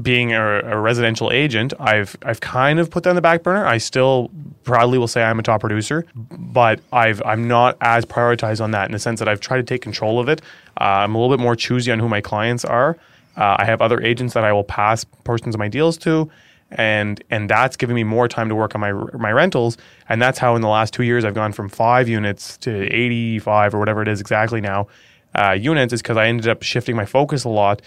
being 0.00 0.32
a, 0.32 0.60
a 0.60 0.78
residential 0.78 1.30
agent, 1.30 1.74
I've 1.78 2.16
I've 2.22 2.40
kind 2.40 2.80
of 2.80 2.90
put 2.90 3.02
that 3.02 3.10
on 3.10 3.16
the 3.16 3.22
back 3.22 3.42
burner. 3.42 3.66
I 3.66 3.78
still 3.78 4.30
proudly 4.64 4.96
will 4.96 5.08
say 5.08 5.22
I'm 5.22 5.38
a 5.38 5.42
top 5.42 5.60
producer, 5.60 6.06
but 6.14 6.80
I've 6.92 7.20
I'm 7.26 7.46
not 7.46 7.76
as 7.80 8.06
prioritized 8.06 8.62
on 8.62 8.70
that 8.70 8.86
in 8.86 8.92
the 8.92 8.98
sense 8.98 9.18
that 9.18 9.28
I've 9.28 9.40
tried 9.40 9.58
to 9.58 9.62
take 9.62 9.82
control 9.82 10.18
of 10.18 10.28
it. 10.28 10.40
Uh, 10.80 10.84
I'm 10.84 11.14
a 11.14 11.18
little 11.20 11.36
bit 11.36 11.42
more 11.42 11.54
choosy 11.54 11.92
on 11.92 11.98
who 11.98 12.08
my 12.08 12.20
clients 12.22 12.64
are. 12.64 12.96
Uh, 13.36 13.56
I 13.58 13.64
have 13.64 13.82
other 13.82 14.00
agents 14.02 14.34
that 14.34 14.44
I 14.44 14.52
will 14.52 14.64
pass 14.64 15.04
portions 15.04 15.54
of 15.54 15.58
my 15.58 15.68
deals 15.68 15.98
to, 15.98 16.30
and 16.70 17.22
and 17.30 17.50
that's 17.50 17.76
giving 17.76 17.94
me 17.94 18.04
more 18.04 18.28
time 18.28 18.48
to 18.48 18.54
work 18.54 18.74
on 18.74 18.80
my 18.80 18.92
my 18.92 19.30
rentals. 19.30 19.76
And 20.08 20.22
that's 20.22 20.38
how 20.38 20.56
in 20.56 20.62
the 20.62 20.68
last 20.68 20.94
two 20.94 21.02
years 21.02 21.22
I've 21.22 21.34
gone 21.34 21.52
from 21.52 21.68
five 21.68 22.08
units 22.08 22.56
to 22.58 22.84
85 22.94 23.74
or 23.74 23.78
whatever 23.78 24.00
it 24.00 24.08
is 24.08 24.22
exactly 24.22 24.62
now 24.62 24.86
uh, 25.34 25.52
units 25.52 25.92
is 25.92 26.02
because 26.02 26.16
I 26.16 26.26
ended 26.26 26.48
up 26.48 26.62
shifting 26.62 26.96
my 26.96 27.06
focus 27.06 27.44
a 27.44 27.48
lot 27.48 27.82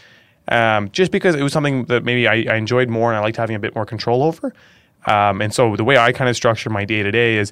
um, 0.48 0.90
just 0.92 1.12
because 1.12 1.36
it 1.36 1.42
was 1.42 1.54
something 1.54 1.86
that 1.86 2.04
maybe 2.04 2.28
I, 2.28 2.54
I, 2.54 2.56
enjoyed 2.56 2.90
more 2.90 3.12
and 3.12 3.18
I 3.18 3.22
liked 3.22 3.38
having 3.38 3.56
a 3.56 3.60
bit 3.60 3.74
more 3.74 3.86
control 3.86 4.24
over. 4.24 4.54
Um, 5.08 5.42
and 5.42 5.54
so 5.54 5.76
the 5.76 5.84
way 5.84 5.98
I 5.98 6.12
kind 6.12 6.30
of 6.30 6.36
structure 6.36 6.70
my 6.70 6.86
day 6.86 7.04
to 7.04 7.12
day 7.12 7.38
is 7.38 7.52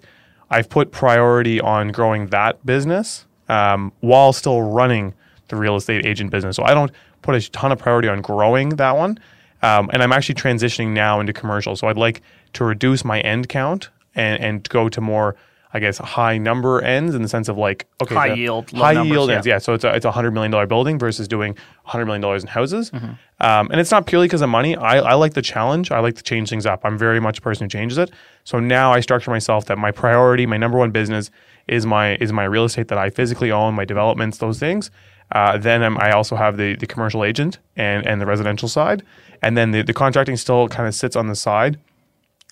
I've 0.49 0.69
put 0.69 0.91
priority 0.91 1.59
on 1.59 1.91
growing 1.91 2.27
that 2.27 2.63
business 2.65 3.25
um, 3.49 3.91
while 4.01 4.33
still 4.33 4.61
running 4.61 5.13
the 5.47 5.55
real 5.55 5.75
estate 5.75 6.05
agent 6.05 6.29
business. 6.31 6.55
So 6.55 6.63
I 6.63 6.73
don't 6.73 6.91
put 7.21 7.35
a 7.35 7.49
ton 7.51 7.71
of 7.71 7.79
priority 7.79 8.07
on 8.07 8.21
growing 8.21 8.69
that 8.69 8.95
one. 8.95 9.19
Um, 9.61 9.89
and 9.93 10.03
I'm 10.03 10.11
actually 10.11 10.35
transitioning 10.35 10.89
now 10.89 11.19
into 11.19 11.33
commercial. 11.33 11.75
So 11.75 11.87
I'd 11.87 11.97
like 11.97 12.21
to 12.53 12.65
reduce 12.65 13.05
my 13.05 13.21
end 13.21 13.49
count 13.49 13.89
and, 14.13 14.41
and 14.43 14.69
go 14.69 14.89
to 14.89 15.01
more 15.01 15.35
I 15.73 15.79
guess 15.79 15.97
high 15.97 16.37
number 16.37 16.81
ends 16.81 17.15
in 17.15 17.23
the 17.23 17.27
sense 17.27 17.49
of 17.49 17.57
like 17.57 17.87
okay 18.01 18.13
high 18.13 18.33
yield 18.33 18.69
high 18.71 18.93
numbers, 18.93 19.11
yield 19.11 19.29
yeah. 19.29 19.35
ends 19.35 19.47
yeah. 19.47 19.57
so 19.57 19.73
it's 19.73 19.83
a 19.83 19.95
it's 19.95 20.05
a 20.05 20.11
hundred 20.11 20.31
million 20.31 20.51
dollar 20.51 20.67
building 20.67 20.99
versus 20.99 21.27
doing 21.27 21.57
hundred 21.83 22.05
million 22.05 22.21
dollars 22.21 22.43
in 22.43 22.49
houses. 22.49 22.91
Mm-hmm. 22.91 23.13
um, 23.39 23.71
and 23.71 23.79
it's 23.79 23.89
not 23.89 24.05
purely 24.05 24.27
because 24.27 24.41
of 24.41 24.49
money. 24.49 24.75
I, 24.75 24.99
I 24.99 25.13
like 25.15 25.33
the 25.33 25.41
challenge. 25.41 25.91
I 25.91 25.99
like 25.99 26.15
to 26.15 26.23
change 26.23 26.49
things 26.49 26.67
up. 26.67 26.81
I'm 26.83 26.97
very 26.97 27.19
much 27.19 27.39
a 27.39 27.41
person 27.41 27.65
who 27.65 27.69
changes 27.69 27.97
it. 27.97 28.11
So 28.43 28.59
now 28.59 28.93
I 28.93 28.99
structure 28.99 29.31
myself 29.31 29.65
that 29.65 29.79
my 29.79 29.91
priority 29.91 30.45
my 30.45 30.57
number 30.57 30.77
one 30.77 30.91
business 30.91 31.31
is 31.67 31.85
my 31.85 32.15
is 32.15 32.31
my 32.31 32.43
real 32.43 32.65
estate 32.65 32.89
that 32.89 32.99
I 32.99 33.09
physically 33.09 33.51
own 33.51 33.73
my 33.73 33.85
developments 33.85 34.37
those 34.37 34.59
things. 34.59 34.91
Uh, 35.31 35.57
then 35.57 35.81
I'm, 35.81 35.97
I 35.97 36.11
also 36.11 36.35
have 36.35 36.57
the 36.57 36.75
the 36.75 36.85
commercial 36.85 37.23
agent 37.23 37.57
and 37.75 38.05
and 38.05 38.21
the 38.21 38.27
residential 38.27 38.69
side. 38.69 39.01
And 39.41 39.57
then 39.57 39.71
the, 39.71 39.81
the 39.81 39.93
contracting 39.93 40.37
still 40.37 40.67
kind 40.67 40.87
of 40.87 40.93
sits 40.93 41.15
on 41.15 41.27
the 41.27 41.35
side. 41.35 41.79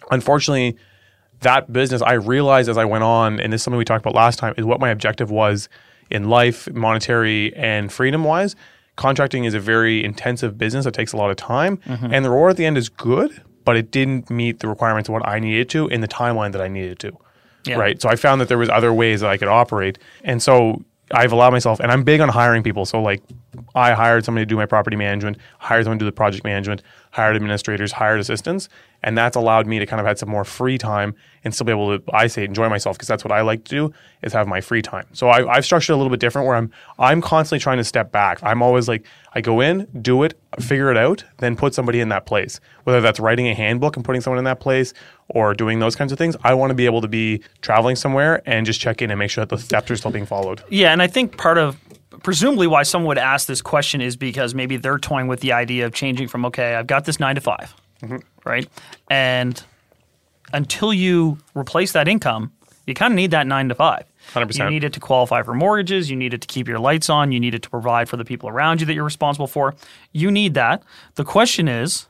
Unfortunately 0.09 0.75
that 1.41 1.71
business, 1.71 2.01
I 2.01 2.13
realized 2.13 2.69
as 2.69 2.77
I 2.77 2.85
went 2.85 3.03
on, 3.03 3.39
and 3.39 3.51
this 3.51 3.61
is 3.61 3.63
something 3.63 3.77
we 3.77 3.85
talked 3.85 4.03
about 4.03 4.15
last 4.15 4.39
time, 4.39 4.53
is 4.57 4.65
what 4.65 4.79
my 4.79 4.89
objective 4.89 5.29
was 5.29 5.69
in 6.09 6.29
life, 6.29 6.71
monetary 6.71 7.55
and 7.55 7.91
freedom 7.91 8.23
wise. 8.23 8.55
Contracting 8.95 9.45
is 9.45 9.53
a 9.53 9.59
very 9.59 10.03
intensive 10.03 10.57
business 10.57 10.85
that 10.85 10.93
takes 10.93 11.13
a 11.13 11.17
lot 11.17 11.29
of 11.29 11.37
time, 11.37 11.77
mm-hmm. 11.77 12.13
and 12.13 12.23
the 12.25 12.29
reward 12.29 12.51
at 12.51 12.57
the 12.57 12.65
end 12.65 12.77
is 12.77 12.89
good, 12.89 13.41
but 13.63 13.75
it 13.75 13.91
didn't 13.91 14.29
meet 14.29 14.59
the 14.59 14.67
requirements 14.67 15.09
of 15.09 15.13
what 15.13 15.27
I 15.27 15.39
needed 15.39 15.69
to 15.69 15.87
in 15.87 16.01
the 16.01 16.07
timeline 16.07 16.51
that 16.51 16.61
I 16.61 16.67
needed 16.67 16.99
to. 16.99 17.17
Yeah. 17.65 17.75
Right. 17.75 18.01
So 18.01 18.09
I 18.09 18.15
found 18.15 18.41
that 18.41 18.47
there 18.47 18.57
was 18.57 18.69
other 18.69 18.91
ways 18.91 19.21
that 19.21 19.29
I 19.29 19.37
could 19.37 19.47
operate. 19.47 19.99
And 20.23 20.41
so 20.41 20.83
I've 21.13 21.31
allowed 21.31 21.51
myself, 21.51 21.79
and 21.79 21.91
I'm 21.91 22.03
big 22.03 22.19
on 22.19 22.29
hiring 22.29 22.63
people. 22.63 22.85
So 22.85 23.01
like, 23.01 23.21
I 23.75 23.93
hired 23.93 24.25
somebody 24.25 24.45
to 24.45 24.49
do 24.49 24.55
my 24.55 24.65
property 24.65 24.95
management, 24.95 25.37
hired 25.59 25.85
someone 25.85 25.99
to 25.99 26.05
do 26.05 26.07
the 26.07 26.11
project 26.11 26.43
management, 26.43 26.81
hired 27.11 27.35
administrators, 27.35 27.91
hired 27.91 28.19
assistants, 28.19 28.67
and 29.03 29.17
that's 29.17 29.35
allowed 29.35 29.67
me 29.67 29.79
to 29.79 29.85
kind 29.85 29.99
of 29.99 30.05
have 30.05 30.19
some 30.19 30.29
more 30.29 30.43
free 30.43 30.77
time 30.77 31.15
and 31.43 31.53
still 31.53 31.65
be 31.65 31.71
able 31.71 31.97
to, 31.97 32.03
I 32.13 32.27
say, 32.27 32.45
enjoy 32.45 32.69
myself 32.69 32.97
because 32.97 33.07
that's 33.07 33.23
what 33.23 33.31
I 33.31 33.41
like 33.41 33.63
to 33.65 33.69
do 33.69 33.93
is 34.21 34.33
have 34.33 34.47
my 34.47 34.61
free 34.61 34.81
time. 34.81 35.07
So 35.13 35.29
I, 35.29 35.55
have 35.55 35.65
structured 35.65 35.93
a 35.93 35.97
little 35.97 36.11
bit 36.11 36.19
different 36.19 36.47
where 36.47 36.55
I'm 36.55 36.71
I'm 36.99 37.21
constantly 37.21 37.59
trying 37.59 37.77
to 37.77 37.83
step 37.83 38.11
back. 38.11 38.39
I'm 38.43 38.61
always 38.61 38.87
like 38.87 39.05
I 39.33 39.41
go 39.41 39.59
in, 39.59 39.87
do 40.01 40.23
it, 40.23 40.39
figure 40.59 40.91
it 40.91 40.97
out, 40.97 41.23
then 41.37 41.55
put 41.55 41.73
somebody 41.73 41.99
in 41.99 42.09
that 42.09 42.25
place. 42.25 42.59
Whether 42.83 43.01
that's 43.01 43.19
writing 43.19 43.47
a 43.47 43.55
handbook 43.55 43.95
and 43.95 44.05
putting 44.05 44.21
someone 44.21 44.37
in 44.37 44.45
that 44.45 44.59
place 44.59 44.93
or 45.29 45.53
doing 45.53 45.79
those 45.79 45.95
kinds 45.95 46.11
of 46.11 46.17
things, 46.17 46.35
I 46.43 46.53
want 46.53 46.69
to 46.69 46.75
be 46.75 46.85
able 46.85 47.01
to 47.01 47.07
be 47.07 47.41
traveling 47.61 47.95
somewhere 47.95 48.41
and 48.45 48.65
just 48.65 48.79
check 48.79 49.01
in 49.01 49.09
and 49.09 49.17
make 49.17 49.31
sure 49.31 49.43
that 49.43 49.55
the 49.55 49.61
steps 49.61 49.89
are 49.89 49.95
still 49.95 50.11
being 50.11 50.25
followed. 50.25 50.61
Yeah, 50.69 50.91
and 50.91 51.01
I 51.01 51.07
think 51.07 51.37
part 51.37 51.57
of 51.57 51.77
presumably 52.23 52.67
why 52.67 52.83
someone 52.83 53.07
would 53.07 53.17
ask 53.17 53.47
this 53.47 53.61
question 53.61 54.01
is 54.01 54.15
because 54.15 54.53
maybe 54.53 54.77
they're 54.77 54.99
toying 54.99 55.27
with 55.27 55.39
the 55.39 55.53
idea 55.53 55.85
of 55.85 55.93
changing 55.93 56.27
from 56.27 56.45
okay, 56.45 56.75
I've 56.75 56.87
got 56.87 57.05
this 57.05 57.19
nine 57.19 57.35
to 57.35 57.41
5 57.41 57.75
mm-hmm. 58.03 58.17
Right, 58.45 58.67
and 59.09 59.63
until 60.53 60.93
you 60.93 61.37
replace 61.55 61.93
that 61.93 62.07
income, 62.07 62.51
you 62.85 62.93
kind 62.93 63.13
of 63.13 63.15
need 63.15 63.31
that 63.31 63.47
nine 63.47 63.69
to 63.69 63.75
five. 63.75 64.05
100%. 64.33 64.57
You 64.57 64.69
need 64.69 64.83
it 64.83 64.93
to 64.93 64.99
qualify 64.99 65.43
for 65.43 65.53
mortgages. 65.53 66.09
You 66.09 66.15
need 66.15 66.33
it 66.33 66.41
to 66.41 66.47
keep 66.47 66.67
your 66.67 66.79
lights 66.79 67.09
on. 67.09 67.31
You 67.31 67.39
need 67.39 67.53
it 67.53 67.63
to 67.63 67.69
provide 67.69 68.07
for 68.07 68.17
the 68.17 68.25
people 68.25 68.49
around 68.49 68.79
you 68.79 68.87
that 68.87 68.93
you're 68.93 69.03
responsible 69.03 69.47
for. 69.47 69.75
You 70.11 70.31
need 70.31 70.53
that. 70.53 70.83
The 71.15 71.23
question 71.23 71.67
is, 71.67 72.07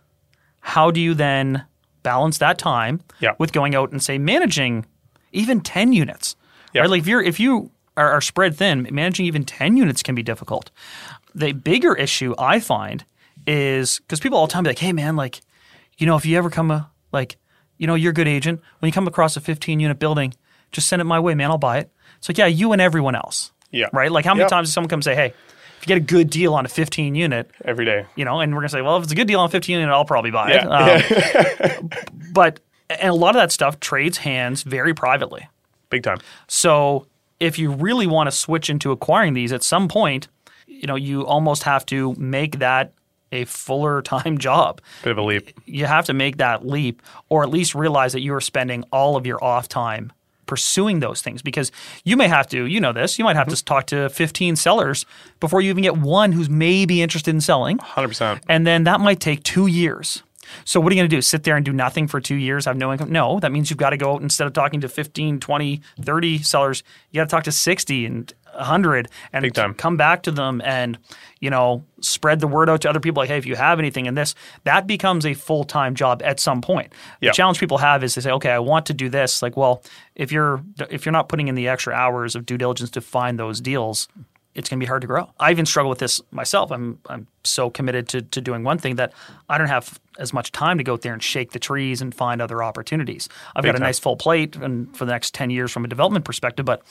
how 0.60 0.92
do 0.92 1.00
you 1.00 1.14
then 1.14 1.66
balance 2.04 2.38
that 2.40 2.58
time 2.58 3.02
yeah. 3.20 3.34
with 3.38 3.54
going 3.54 3.76
out 3.76 3.92
and 3.92 4.02
say 4.02 4.18
managing 4.18 4.86
even 5.32 5.62
10 5.62 5.94
units? 5.94 6.36
Yeah. 6.74 6.82
Right? 6.82 6.90
Like 6.92 7.00
if 7.02 7.08
you're 7.08 7.22
if 7.22 7.40
you 7.40 7.72
are, 7.98 8.12
are 8.12 8.22
spread 8.22 8.56
thin, 8.56 8.88
managing 8.92 9.26
even 9.26 9.44
10 9.44 9.78
units 9.78 10.04
can 10.04 10.16
be 10.16 10.24
difficult. 10.24 10.72
The 11.34 11.54
bigger 11.54 11.96
issue 11.96 12.36
I 12.38 12.60
find 12.60 13.04
is 13.48 14.00
because 14.00 14.20
people 14.20 14.38
all 14.38 14.48
the 14.48 14.54
time 14.54 14.64
be 14.64 14.70
like, 14.70 14.80
hey 14.80 14.94
man, 14.94 15.16
like, 15.16 15.42
you 16.02 16.08
know, 16.08 16.16
if 16.16 16.26
you 16.26 16.36
ever 16.38 16.50
come 16.50 16.72
a, 16.72 16.90
like 17.12 17.38
you 17.78 17.88
know, 17.88 17.96
you're 17.96 18.12
a 18.12 18.14
good 18.14 18.28
agent. 18.28 18.60
When 18.80 18.88
you 18.88 18.94
come 18.94 19.08
across 19.08 19.38
a 19.38 19.42
15 19.42 19.80
unit 19.80 20.00
building, 20.00 20.34
just 20.72 20.88
send 20.88 21.02
it 21.02 21.06
my 21.06 21.20
way, 21.20 21.36
man. 21.36 21.52
I'll 21.52 21.58
buy 21.58 21.78
it. 21.78 21.92
It's 22.18 22.28
like, 22.28 22.38
yeah, 22.38 22.48
you 22.48 22.74
and 22.74 22.82
everyone 22.82 23.16
else. 23.16 23.52
Yeah. 23.72 23.88
Right? 23.94 24.12
Like, 24.12 24.26
how 24.26 24.34
many 24.34 24.42
yep. 24.42 24.50
times 24.50 24.68
does 24.68 24.74
someone 24.74 24.90
come 24.90 24.98
and 24.98 25.04
say, 25.04 25.16
hey, 25.16 25.28
if 25.28 25.78
you 25.82 25.88
get 25.88 25.98
a 25.98 26.06
good 26.06 26.30
deal 26.30 26.54
on 26.54 26.66
a 26.66 26.70
15 26.70 27.16
unit 27.16 27.50
every 27.66 27.86
day, 27.86 28.06
you 28.16 28.26
know, 28.26 28.40
and 28.40 28.54
we're 28.54 28.62
going 28.62 28.68
to 28.68 28.72
say, 28.72 28.82
well, 28.82 28.98
if 28.98 29.04
it's 29.04 29.12
a 29.12 29.16
good 29.16 29.28
deal 29.28 29.40
on 29.40 29.48
a 29.48 29.50
15 29.50 29.80
unit, 29.80 29.90
I'll 29.92 30.06
probably 30.06 30.30
buy 30.30 30.52
it. 30.52 31.82
Um, 31.82 31.90
but, 32.34 32.60
and 32.90 33.10
a 33.10 33.16
lot 33.16 33.36
of 33.36 33.42
that 33.42 33.52
stuff 33.52 33.80
trades 33.80 34.20
hands 34.20 34.62
very 34.62 34.94
privately. 34.94 35.48
Big 35.90 36.04
time. 36.04 36.20
So 36.48 37.08
if 37.40 37.58
you 37.58 37.72
really 37.72 38.06
want 38.06 38.28
to 38.28 38.32
switch 38.32 38.70
into 38.70 38.92
acquiring 38.92 39.34
these 39.34 39.52
at 39.52 39.64
some 39.64 39.88
point, 39.88 40.28
you 40.68 40.86
know, 40.86 40.96
you 40.96 41.26
almost 41.26 41.64
have 41.64 41.84
to 41.88 42.14
make 42.16 42.60
that 42.60 42.94
a 43.32 43.46
fuller 43.46 44.02
time 44.02 44.38
job. 44.38 44.82
Bit 45.04 45.12
of 45.12 45.18
a 45.18 45.22
leap. 45.24 45.52
You 45.66 45.86
have 45.86 46.06
to 46.06 46.14
make 46.14 46.38
that 46.38 46.66
leap, 46.66 47.02
or 47.30 47.44
at 47.44 47.50
least 47.50 47.76
realize 47.76 48.14
that 48.14 48.22
you 48.22 48.34
are 48.34 48.42
spending 48.42 48.84
all 48.92 49.16
of 49.16 49.26
your 49.26 49.44
off 49.44 49.68
time 49.68 50.12
pursuing 50.52 51.00
those 51.00 51.22
things 51.22 51.42
because 51.42 51.72
you 52.04 52.18
may 52.18 52.28
have 52.28 52.46
to, 52.46 52.66
you 52.66 52.82
know 52.82 52.92
this, 52.92 53.18
you 53.18 53.24
might 53.24 53.38
have 53.38 53.48
mm-hmm. 53.48 53.56
to 53.56 53.64
talk 53.64 53.86
to 53.86 54.10
15 54.10 54.58
sellers 54.58 55.06
before 55.40 55.62
you 55.62 55.70
even 55.70 55.82
get 55.82 55.96
one 55.96 56.34
who's 56.34 56.50
maybe 56.50 57.02
interested 57.02 57.34
in 57.34 57.40
selling. 57.40 57.78
100%. 57.78 58.42
And 58.50 58.68
then 58.68 58.84
that 58.84 59.00
might 59.00 59.22
take 59.22 59.44
two 59.44 59.68
years. 59.68 60.24
So 60.66 60.82
what 60.82 60.92
are 60.92 60.96
you 60.96 61.00
going 61.00 61.10
to 61.10 61.16
do? 61.16 61.22
Sit 61.22 61.44
there 61.44 61.56
and 61.56 61.66
do 61.66 61.72
nothing 61.72 62.08
for 62.08 62.20
two 62.20 62.36
years, 62.36 62.66
have 62.66 62.76
no 62.76 62.92
income? 62.92 63.12
No, 63.12 63.40
that 63.40 63.54
means 63.54 63.70
you've 63.70 63.80
got 63.80 63.92
to 63.92 63.98
go 63.98 64.14
out 64.14 64.22
instead 64.22 64.46
of 64.46 64.52
talking 64.52 64.82
to 64.82 64.90
15, 64.90 65.40
20, 65.40 65.82
30 66.02 66.38
sellers, 66.40 66.84
you 67.12 67.20
got 67.22 67.30
to 67.30 67.32
talk 67.32 67.44
to 67.46 67.52
60 67.54 68.06
and 68.06 68.34
100 68.54 69.10
and 69.34 69.54
come 69.78 69.98
back 69.98 70.24
to 70.24 70.32
them 70.32 70.62
and 70.64 70.98
you 71.40 71.50
know 71.50 71.84
spread 72.00 72.40
the 72.40 72.48
word 72.48 72.70
out 72.70 72.82
to 72.82 72.90
other 72.90 73.00
people 73.00 73.22
like 73.22 73.30
hey 73.30 73.38
if 73.38 73.46
you 73.46 73.56
have 73.56 73.80
anything 73.80 74.06
in 74.06 74.16
this 74.16 74.36
that 74.64 74.88
becomes 74.88 75.26
a 75.26 75.34
full-time 75.34 75.96
job 75.96 76.22
at 76.24 76.40
some 76.40 76.62
point 76.62 76.94
yep. 77.22 77.32
the 77.32 77.36
challenge 77.36 77.60
people 77.60 77.78
have 77.78 78.04
is 78.04 78.14
to 78.14 78.22
say 78.22 78.32
okay 78.32 78.52
i 78.52 78.60
want 78.60 78.86
to 78.86 78.94
do 78.94 79.10
this 79.10 79.42
like 79.42 79.56
well 79.58 79.84
if 80.16 80.32
you're 80.32 80.62
if 80.90 81.06
you're 81.06 81.14
not 81.14 81.30
putting 81.30 81.48
in 81.48 81.56
the 81.56 81.68
extra 81.68 81.94
hours 81.94 82.36
of 82.36 82.46
due 82.46 82.58
diligence 82.58 82.90
to 82.90 83.02
find 83.02 83.40
those 83.40 83.62
deals 83.62 84.08
it's 84.54 84.68
going 84.68 84.80
to 84.80 84.84
be 84.84 84.88
hard 84.88 85.02
to 85.02 85.08
grow. 85.08 85.32
I 85.40 85.52
even 85.52 85.66
struggle 85.66 85.90
with 85.90 86.00
this 86.00 86.22
myself. 86.32 86.72
I'm 86.72 87.00
I'm 87.08 87.28
so 87.44 87.70
committed 87.70 88.10
to 88.10 88.22
to 88.22 88.42
doing 88.42 88.64
one 88.64 88.78
thing 88.78 88.96
that 88.96 89.14
I 89.48 89.58
don't 89.58 89.68
have 89.68 90.00
as 90.20 90.34
much 90.34 90.52
time 90.52 90.78
to 90.78 90.84
go 90.84 90.94
out 90.94 91.02
there 91.02 91.14
and 91.14 91.24
shake 91.24 91.52
the 91.52 91.60
trees 91.60 92.02
and 92.02 92.14
find 92.14 92.42
other 92.42 92.62
opportunities. 92.62 93.30
I've 93.56 93.64
Big 93.64 93.70
got 93.70 93.76
a 93.76 93.80
time. 93.80 93.88
nice 93.88 94.00
full 94.00 94.18
plate 94.18 94.56
and 94.58 94.96
for 94.96 95.06
the 95.06 95.12
next 95.12 95.34
10 95.34 95.50
years 95.50 95.72
from 95.72 95.86
a 95.86 95.88
development 95.88 96.26
perspective, 96.26 96.66
but 96.66 96.82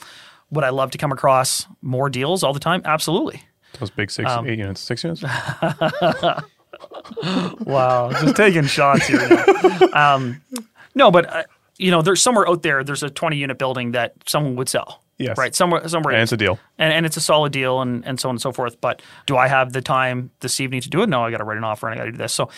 would 0.50 0.64
I 0.64 0.70
love 0.70 0.90
to 0.92 0.98
come 0.98 1.12
across 1.12 1.66
more 1.82 2.10
deals 2.10 2.42
all 2.42 2.52
the 2.52 2.60
time? 2.60 2.82
Absolutely. 2.84 3.42
Those 3.78 3.90
big 3.90 4.10
six, 4.10 4.28
um, 4.28 4.48
eight 4.48 4.58
units, 4.58 4.80
six 4.80 5.04
units. 5.04 5.22
wow, 7.64 8.10
just 8.12 8.36
taking 8.36 8.64
shots 8.64 9.06
here. 9.06 9.44
Um, 9.92 10.40
no, 10.94 11.10
but 11.10 11.26
uh, 11.26 11.42
you 11.78 11.90
know, 11.90 12.02
there's 12.02 12.22
somewhere 12.22 12.48
out 12.48 12.62
there. 12.62 12.84
There's 12.84 13.02
a 13.02 13.10
20 13.10 13.36
unit 13.36 13.58
building 13.58 13.92
that 13.92 14.14
someone 14.26 14.56
would 14.56 14.68
sell. 14.68 15.02
Yes. 15.18 15.36
Right. 15.36 15.54
Somewhere. 15.54 15.86
Somewhere. 15.88 16.14
And 16.14 16.22
it's 16.22 16.32
a 16.32 16.36
deal. 16.36 16.58
And, 16.78 16.92
and 16.92 17.06
it's 17.06 17.16
a 17.16 17.20
solid 17.20 17.52
deal, 17.52 17.80
and, 17.80 18.06
and 18.06 18.20
so 18.20 18.28
on 18.28 18.34
and 18.34 18.42
so 18.42 18.52
forth. 18.52 18.80
But 18.80 19.02
do 19.26 19.36
I 19.36 19.48
have 19.48 19.72
the 19.72 19.82
time 19.82 20.30
this 20.40 20.60
evening 20.60 20.80
to 20.82 20.90
do 20.90 21.02
it? 21.02 21.08
No, 21.08 21.24
I 21.24 21.30
got 21.30 21.38
to 21.38 21.44
write 21.44 21.58
an 21.58 21.64
offer 21.64 21.88
and 21.88 21.94
I 21.94 21.98
got 21.98 22.06
to 22.06 22.12
do 22.12 22.18
this. 22.18 22.32
So, 22.32 22.50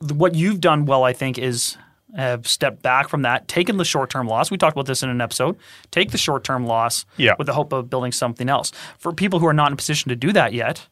what 0.00 0.34
you've 0.34 0.60
done 0.60 0.86
well, 0.86 1.04
I 1.04 1.12
think, 1.12 1.38
is 1.38 1.76
have 2.16 2.46
stepped 2.46 2.82
back 2.82 3.08
from 3.08 3.22
that, 3.22 3.48
taken 3.48 3.76
the 3.76 3.84
short 3.84 4.10
term 4.10 4.26
loss. 4.26 4.50
We 4.50 4.56
talked 4.56 4.76
about 4.76 4.86
this 4.86 5.02
in 5.02 5.10
an 5.10 5.20
episode. 5.20 5.56
Take 5.90 6.10
the 6.10 6.18
short 6.18 6.44
term 6.44 6.66
loss 6.66 7.04
yeah. 7.16 7.34
with 7.38 7.46
the 7.46 7.52
hope 7.52 7.72
of 7.72 7.90
building 7.90 8.12
something 8.12 8.48
else. 8.48 8.72
For 8.98 9.12
people 9.12 9.38
who 9.38 9.46
are 9.46 9.54
not 9.54 9.68
in 9.68 9.72
a 9.74 9.76
position 9.76 10.08
to 10.08 10.16
do 10.16 10.32
that 10.32 10.52
yet, 10.52 10.86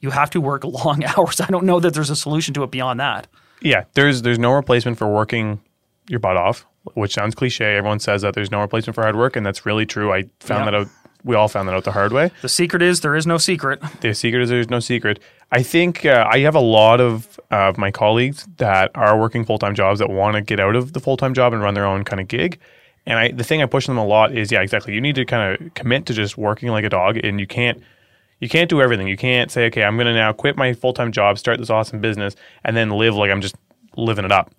you 0.00 0.10
have 0.10 0.30
to 0.30 0.40
work 0.40 0.64
long 0.84 1.04
hours. 1.04 1.40
I 1.40 1.46
don't 1.46 1.64
know 1.64 1.80
that 1.80 1.94
there's 1.94 2.10
a 2.10 2.16
solution 2.16 2.54
to 2.54 2.62
it 2.62 2.70
beyond 2.70 3.00
that. 3.00 3.26
Yeah, 3.60 3.84
there's 3.94 4.22
there's 4.22 4.38
no 4.38 4.52
replacement 4.52 4.98
for 4.98 5.06
working 5.06 5.60
your 6.08 6.20
butt 6.20 6.36
off, 6.36 6.66
which 6.94 7.14
sounds 7.14 7.34
cliche. 7.34 7.76
Everyone 7.76 8.00
says 8.00 8.22
that 8.22 8.34
there's 8.34 8.50
no 8.50 8.60
replacement 8.60 8.94
for 8.94 9.02
hard 9.02 9.16
work, 9.16 9.36
and 9.36 9.46
that's 9.46 9.64
really 9.64 9.86
true. 9.86 10.12
I 10.12 10.24
found 10.40 10.66
that 10.66 10.74
out. 10.74 10.88
We 11.24 11.36
all 11.36 11.46
found 11.46 11.68
that 11.68 11.74
out 11.76 11.84
the 11.84 11.92
hard 11.92 12.12
way. 12.12 12.32
The 12.42 12.48
secret 12.48 12.82
is 12.82 13.00
there 13.00 13.14
is 13.14 13.28
no 13.28 13.38
secret. 13.38 13.80
The 14.00 14.12
secret 14.12 14.42
is 14.42 14.50
there's 14.50 14.70
no 14.70 14.80
secret. 14.80 15.20
I 15.52 15.62
think 15.62 16.06
uh, 16.06 16.26
I 16.28 16.38
have 16.40 16.54
a 16.54 16.60
lot 16.60 16.98
of 16.98 17.38
uh, 17.50 17.74
my 17.76 17.90
colleagues 17.90 18.48
that 18.56 18.90
are 18.94 19.20
working 19.20 19.44
full 19.44 19.58
time 19.58 19.74
jobs 19.74 19.98
that 19.98 20.08
want 20.08 20.34
to 20.34 20.40
get 20.40 20.58
out 20.58 20.74
of 20.74 20.94
the 20.94 21.00
full 21.00 21.18
time 21.18 21.34
job 21.34 21.52
and 21.52 21.62
run 21.62 21.74
their 21.74 21.84
own 21.84 22.04
kind 22.04 22.20
of 22.20 22.26
gig. 22.26 22.58
And 23.04 23.18
I, 23.18 23.32
the 23.32 23.44
thing 23.44 23.62
I 23.62 23.66
push 23.66 23.86
them 23.86 23.98
a 23.98 24.06
lot 24.06 24.32
is, 24.32 24.50
yeah, 24.50 24.62
exactly. 24.62 24.94
You 24.94 25.00
need 25.00 25.16
to 25.16 25.24
kind 25.26 25.60
of 25.60 25.74
commit 25.74 26.06
to 26.06 26.14
just 26.14 26.38
working 26.38 26.70
like 26.70 26.84
a 26.84 26.88
dog, 26.88 27.18
and 27.18 27.38
you 27.38 27.46
can't, 27.46 27.82
you 28.40 28.48
can't 28.48 28.70
do 28.70 28.80
everything. 28.80 29.08
You 29.08 29.16
can't 29.16 29.50
say, 29.50 29.66
okay, 29.66 29.82
I'm 29.82 29.96
going 29.96 30.06
to 30.06 30.14
now 30.14 30.32
quit 30.32 30.56
my 30.56 30.72
full 30.72 30.94
time 30.94 31.12
job, 31.12 31.38
start 31.38 31.58
this 31.58 31.68
awesome 31.68 32.00
business, 32.00 32.34
and 32.64 32.74
then 32.74 32.90
live 32.90 33.14
like 33.14 33.30
I'm 33.30 33.42
just 33.42 33.56
living 33.96 34.24
it 34.24 34.32
up. 34.32 34.54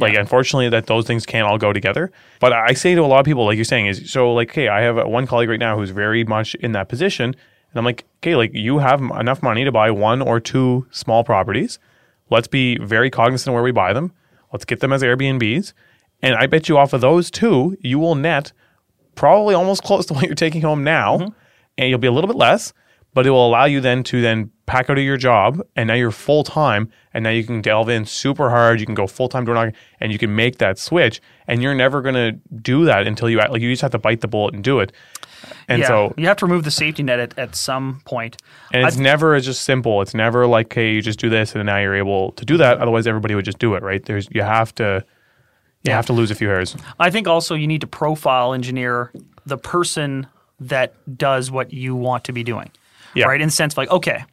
Like, 0.00 0.14
unfortunately, 0.14 0.70
that 0.70 0.86
those 0.86 1.06
things 1.06 1.26
can't 1.26 1.46
all 1.46 1.58
go 1.58 1.74
together. 1.74 2.10
But 2.40 2.54
I 2.54 2.72
say 2.72 2.94
to 2.94 3.02
a 3.02 3.06
lot 3.06 3.20
of 3.20 3.26
people, 3.26 3.44
like 3.44 3.56
you're 3.56 3.66
saying, 3.66 3.86
is 3.86 4.10
so 4.10 4.32
like, 4.32 4.48
okay, 4.50 4.68
I 4.68 4.80
have 4.80 4.96
uh, 4.96 5.04
one 5.04 5.26
colleague 5.26 5.50
right 5.50 5.60
now 5.60 5.76
who's 5.76 5.90
very 5.90 6.24
much 6.24 6.54
in 6.54 6.72
that 6.72 6.88
position, 6.88 7.36
and 7.72 7.78
I'm 7.78 7.84
like, 7.84 8.04
okay, 8.18 8.36
like 8.36 8.52
you 8.54 8.78
have 8.78 9.00
enough 9.00 9.42
money 9.42 9.64
to 9.64 9.72
buy 9.72 9.90
one 9.90 10.22
or 10.22 10.40
two 10.40 10.86
small 10.90 11.24
properties. 11.24 11.78
Let's 12.30 12.48
be 12.48 12.78
very 12.78 13.10
cognizant 13.10 13.48
of 13.48 13.54
where 13.54 13.62
we 13.62 13.72
buy 13.72 13.92
them. 13.92 14.12
Let's 14.52 14.64
get 14.64 14.80
them 14.80 14.92
as 14.92 15.02
Airbnbs, 15.02 15.72
and 16.20 16.34
I 16.34 16.46
bet 16.46 16.68
you 16.68 16.78
off 16.78 16.92
of 16.92 17.00
those 17.00 17.30
two, 17.30 17.76
you 17.80 17.98
will 17.98 18.14
net 18.14 18.52
probably 19.14 19.54
almost 19.54 19.82
close 19.82 20.06
to 20.06 20.14
what 20.14 20.24
you're 20.24 20.34
taking 20.34 20.62
home 20.62 20.84
now, 20.84 21.18
mm-hmm. 21.18 21.32
and 21.78 21.88
you'll 21.88 21.98
be 21.98 22.06
a 22.06 22.12
little 22.12 22.28
bit 22.28 22.36
less, 22.36 22.72
but 23.14 23.26
it 23.26 23.30
will 23.30 23.46
allow 23.46 23.64
you 23.64 23.80
then 23.80 24.02
to 24.04 24.20
then 24.20 24.50
pack 24.66 24.88
out 24.88 24.96
of 24.96 25.04
your 25.04 25.16
job, 25.16 25.60
and 25.76 25.88
now 25.88 25.94
you're 25.94 26.10
full 26.10 26.44
time, 26.44 26.90
and 27.12 27.24
now 27.24 27.30
you 27.30 27.44
can 27.44 27.60
delve 27.60 27.88
in 27.88 28.06
super 28.06 28.48
hard. 28.48 28.80
You 28.80 28.86
can 28.86 28.94
go 28.94 29.06
full 29.06 29.28
time 29.28 29.44
door 29.44 29.54
knocking, 29.54 29.74
and 30.00 30.12
you 30.12 30.18
can 30.18 30.34
make 30.34 30.58
that 30.58 30.78
switch. 30.78 31.20
And 31.46 31.62
you're 31.62 31.74
never 31.74 32.00
gonna 32.00 32.32
do 32.32 32.84
that 32.86 33.06
until 33.06 33.28
you 33.28 33.38
like 33.38 33.60
you 33.60 33.70
just 33.70 33.82
have 33.82 33.90
to 33.92 33.98
bite 33.98 34.20
the 34.20 34.28
bullet 34.28 34.54
and 34.54 34.64
do 34.64 34.80
it. 34.80 34.92
And 35.68 35.80
yeah, 35.80 35.88
so, 35.88 36.14
you 36.16 36.26
have 36.28 36.36
to 36.38 36.46
remove 36.46 36.64
the 36.64 36.70
safety 36.70 37.02
net 37.02 37.18
at, 37.18 37.38
at 37.38 37.56
some 37.56 38.00
point. 38.04 38.36
and 38.72 38.86
it's 38.86 38.96
never 38.96 39.34
as 39.34 39.44
just 39.44 39.62
simple. 39.62 40.00
It's 40.00 40.14
never 40.14 40.46
like, 40.46 40.72
hey, 40.72 40.92
you 40.92 41.02
just 41.02 41.18
do 41.18 41.28
this, 41.28 41.54
and 41.54 41.66
now 41.66 41.78
you're 41.78 41.96
able 41.96 42.32
to 42.32 42.44
do 42.44 42.56
that. 42.58 42.78
Otherwise, 42.78 43.06
everybody 43.06 43.34
would 43.34 43.44
just 43.44 43.58
do 43.58 43.74
it, 43.74 43.82
right? 43.82 44.04
There's 44.04 44.28
you 44.30 44.42
have 44.42 44.74
to. 44.76 45.04
You 45.84 45.90
have 45.90 46.06
to 46.06 46.12
lose 46.12 46.30
a 46.30 46.36
few 46.36 46.46
hairs. 46.46 46.76
I 47.00 47.10
think 47.10 47.26
also 47.26 47.56
you 47.56 47.66
need 47.66 47.80
to 47.80 47.88
profile 47.88 48.54
engineer 48.54 49.10
the 49.44 49.58
person 49.58 50.28
that 50.60 50.94
does 51.18 51.50
what 51.50 51.72
you 51.72 51.96
want 51.96 52.22
to 52.24 52.32
be 52.32 52.44
doing. 52.44 52.70
Yeah. 53.14 53.26
Right? 53.26 53.40
In 53.40 53.48
the 53.48 53.52
sense 53.52 53.74
of 53.74 53.78
like, 53.78 53.90
okay, 53.90 54.24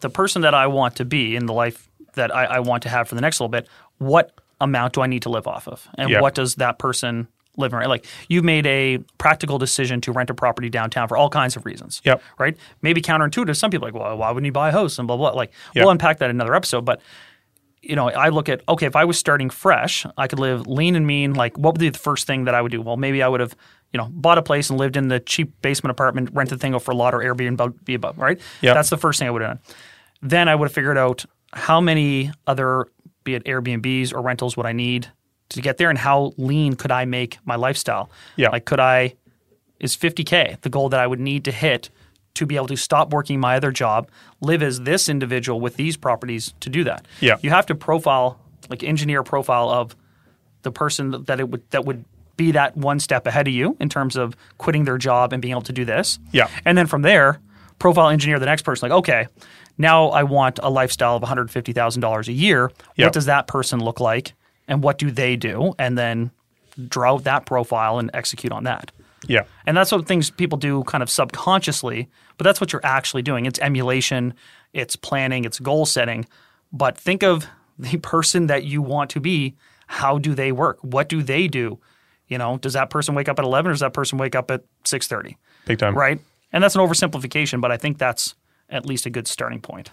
the 0.00 0.10
person 0.10 0.42
that 0.42 0.54
I 0.54 0.66
want 0.66 0.96
to 0.96 1.04
be 1.04 1.36
in 1.36 1.46
the 1.46 1.52
life 1.52 1.88
that 2.14 2.34
I, 2.34 2.44
I 2.44 2.58
want 2.60 2.82
to 2.84 2.88
have 2.88 3.08
for 3.08 3.14
the 3.14 3.20
next 3.20 3.40
little 3.40 3.48
bit, 3.50 3.68
what 3.98 4.32
amount 4.60 4.94
do 4.94 5.00
I 5.02 5.06
need 5.06 5.22
to 5.22 5.28
live 5.30 5.46
off 5.46 5.68
of? 5.68 5.86
And 5.98 6.08
Yeah. 6.10 6.20
what 6.20 6.34
does 6.34 6.54
that 6.56 6.78
person 6.78 7.28
live 7.56 7.72
in? 7.72 7.78
Right? 7.78 7.88
Like 7.88 8.06
you've 8.28 8.44
made 8.44 8.66
a 8.66 8.98
practical 9.18 9.58
decision 9.58 10.00
to 10.02 10.12
rent 10.12 10.30
a 10.30 10.34
property 10.34 10.68
downtown 10.70 11.08
for 11.08 11.16
all 11.16 11.28
kinds 11.30 11.56
of 11.56 11.64
reasons. 11.66 12.00
Yep. 12.04 12.22
Right? 12.38 12.56
Maybe 12.82 13.00
counterintuitive. 13.02 13.56
Some 13.56 13.70
people 13.70 13.86
are 13.86 13.92
like, 13.92 14.00
well, 14.00 14.16
why 14.18 14.30
wouldn't 14.30 14.46
you 14.46 14.52
buy 14.52 14.68
a 14.70 14.72
house 14.72 14.98
and 14.98 15.06
blah 15.06 15.16
blah. 15.16 15.30
Like 15.30 15.52
Yeah. 15.74 15.82
we'll 15.82 15.90
unpack 15.90 16.18
that 16.18 16.30
in 16.30 16.36
another 16.36 16.54
episode. 16.54 16.84
But 16.84 17.00
you 17.82 17.94
know, 17.94 18.08
I 18.10 18.30
look 18.30 18.48
at 18.48 18.62
okay, 18.68 18.86
if 18.86 18.96
I 18.96 19.04
was 19.04 19.16
starting 19.18 19.48
fresh, 19.48 20.04
I 20.18 20.26
could 20.26 20.40
live 20.40 20.66
lean 20.66 20.96
and 20.96 21.06
mean. 21.06 21.34
Like, 21.34 21.56
what 21.56 21.74
would 21.74 21.80
be 21.80 21.88
the 21.88 21.98
first 21.98 22.26
thing 22.26 22.44
that 22.44 22.54
I 22.54 22.60
would 22.60 22.72
do? 22.72 22.82
Well, 22.82 22.96
maybe 22.96 23.22
I 23.22 23.28
would 23.28 23.38
have, 23.38 23.54
you 23.96 24.02
know, 24.02 24.10
bought 24.12 24.36
a 24.36 24.42
place 24.42 24.68
and 24.68 24.78
lived 24.78 24.94
in 24.98 25.08
the 25.08 25.18
cheap 25.20 25.62
basement 25.62 25.90
apartment, 25.90 26.28
rented 26.34 26.58
the 26.58 26.60
thing 26.60 26.74
out 26.74 26.82
for 26.82 26.90
a 26.90 26.94
lot 26.94 27.14
or 27.14 27.20
Airbnb 27.20 27.94
above, 27.94 28.18
right? 28.18 28.38
Yep. 28.60 28.74
That's 28.74 28.90
the 28.90 28.98
first 28.98 29.18
thing 29.18 29.26
I 29.26 29.30
would 29.30 29.40
have 29.40 29.52
done. 29.52 29.74
Then 30.20 30.48
I 30.50 30.54
would 30.54 30.66
have 30.66 30.74
figured 30.74 30.98
out 30.98 31.24
how 31.54 31.80
many 31.80 32.30
other, 32.46 32.88
be 33.24 33.36
it 33.36 33.44
Airbnbs 33.44 34.12
or 34.12 34.20
rentals, 34.20 34.54
would 34.54 34.66
I 34.66 34.72
need 34.72 35.08
to 35.48 35.62
get 35.62 35.78
there, 35.78 35.88
and 35.88 35.98
how 35.98 36.34
lean 36.36 36.74
could 36.74 36.90
I 36.92 37.06
make 37.06 37.38
my 37.46 37.54
lifestyle? 37.54 38.10
Yeah. 38.36 38.50
Like, 38.50 38.66
could 38.66 38.80
I? 38.80 39.14
Is 39.80 39.96
50k 39.96 40.60
the 40.60 40.68
goal 40.68 40.90
that 40.90 41.00
I 41.00 41.06
would 41.06 41.20
need 41.20 41.46
to 41.46 41.50
hit 41.50 41.88
to 42.34 42.44
be 42.44 42.56
able 42.56 42.66
to 42.66 42.76
stop 42.76 43.14
working 43.14 43.40
my 43.40 43.56
other 43.56 43.70
job, 43.70 44.10
live 44.42 44.62
as 44.62 44.80
this 44.80 45.08
individual 45.08 45.58
with 45.58 45.76
these 45.76 45.96
properties 45.96 46.52
to 46.60 46.68
do 46.68 46.84
that? 46.84 47.06
Yeah. 47.20 47.38
You 47.40 47.48
have 47.48 47.64
to 47.66 47.74
profile, 47.74 48.38
like 48.68 48.82
engineer 48.82 49.20
a 49.20 49.24
profile 49.24 49.70
of 49.70 49.96
the 50.60 50.70
person 50.70 51.24
that 51.24 51.40
it 51.40 51.48
would 51.48 51.62
that 51.70 51.86
would 51.86 52.04
be 52.36 52.52
that 52.52 52.76
one 52.76 53.00
step 53.00 53.26
ahead 53.26 53.48
of 53.48 53.54
you 53.54 53.76
in 53.80 53.88
terms 53.88 54.16
of 54.16 54.36
quitting 54.58 54.84
their 54.84 54.98
job 54.98 55.32
and 55.32 55.40
being 55.40 55.52
able 55.52 55.62
to 55.62 55.72
do 55.72 55.84
this. 55.84 56.18
Yeah. 56.32 56.48
And 56.64 56.76
then 56.76 56.86
from 56.86 57.02
there, 57.02 57.40
profile 57.78 58.08
engineer 58.08 58.38
the 58.38 58.46
next 58.46 58.62
person. 58.62 58.88
Like, 58.88 58.98
okay, 58.98 59.26
now 59.78 60.08
I 60.08 60.22
want 60.22 60.58
a 60.62 60.70
lifestyle 60.70 61.16
of 61.16 61.22
one 61.22 61.28
hundred 61.28 61.50
fifty 61.50 61.72
thousand 61.72 62.02
dollars 62.02 62.28
a 62.28 62.32
year. 62.32 62.70
Yeah. 62.96 63.06
What 63.06 63.14
does 63.14 63.26
that 63.26 63.46
person 63.46 63.80
look 63.80 64.00
like, 64.00 64.34
and 64.68 64.82
what 64.82 64.98
do 64.98 65.10
they 65.10 65.36
do? 65.36 65.74
And 65.78 65.96
then 65.96 66.30
draw 66.88 67.18
that 67.18 67.46
profile 67.46 67.98
and 67.98 68.10
execute 68.12 68.52
on 68.52 68.64
that. 68.64 68.92
Yeah. 69.26 69.44
And 69.66 69.76
that's 69.76 69.90
what 69.90 70.06
things 70.06 70.30
people 70.30 70.58
do 70.58 70.84
kind 70.84 71.02
of 71.02 71.10
subconsciously, 71.10 72.08
but 72.36 72.44
that's 72.44 72.60
what 72.60 72.72
you're 72.72 72.84
actually 72.84 73.22
doing. 73.22 73.46
It's 73.46 73.58
emulation, 73.60 74.34
it's 74.72 74.94
planning, 74.94 75.44
it's 75.44 75.58
goal 75.58 75.86
setting. 75.86 76.26
But 76.72 76.98
think 76.98 77.22
of 77.22 77.46
the 77.78 77.96
person 77.98 78.46
that 78.48 78.64
you 78.64 78.82
want 78.82 79.10
to 79.10 79.20
be. 79.20 79.54
How 79.88 80.18
do 80.18 80.34
they 80.34 80.50
work? 80.50 80.78
What 80.82 81.08
do 81.08 81.22
they 81.22 81.46
do? 81.46 81.78
You 82.28 82.38
know, 82.38 82.58
does 82.58 82.72
that 82.72 82.90
person 82.90 83.14
wake 83.14 83.28
up 83.28 83.38
at 83.38 83.44
11 83.44 83.70
or 83.70 83.72
does 83.74 83.80
that 83.80 83.92
person 83.92 84.18
wake 84.18 84.34
up 84.34 84.50
at 84.50 84.62
6:30? 84.84 85.36
Big 85.66 85.78
time. 85.78 85.94
Right? 85.94 86.20
And 86.52 86.62
that's 86.62 86.74
an 86.74 86.80
oversimplification, 86.80 87.60
but 87.60 87.70
I 87.72 87.76
think 87.76 87.98
that's 87.98 88.34
at 88.68 88.86
least 88.86 89.06
a 89.06 89.10
good 89.10 89.28
starting 89.28 89.60
point. 89.60 89.90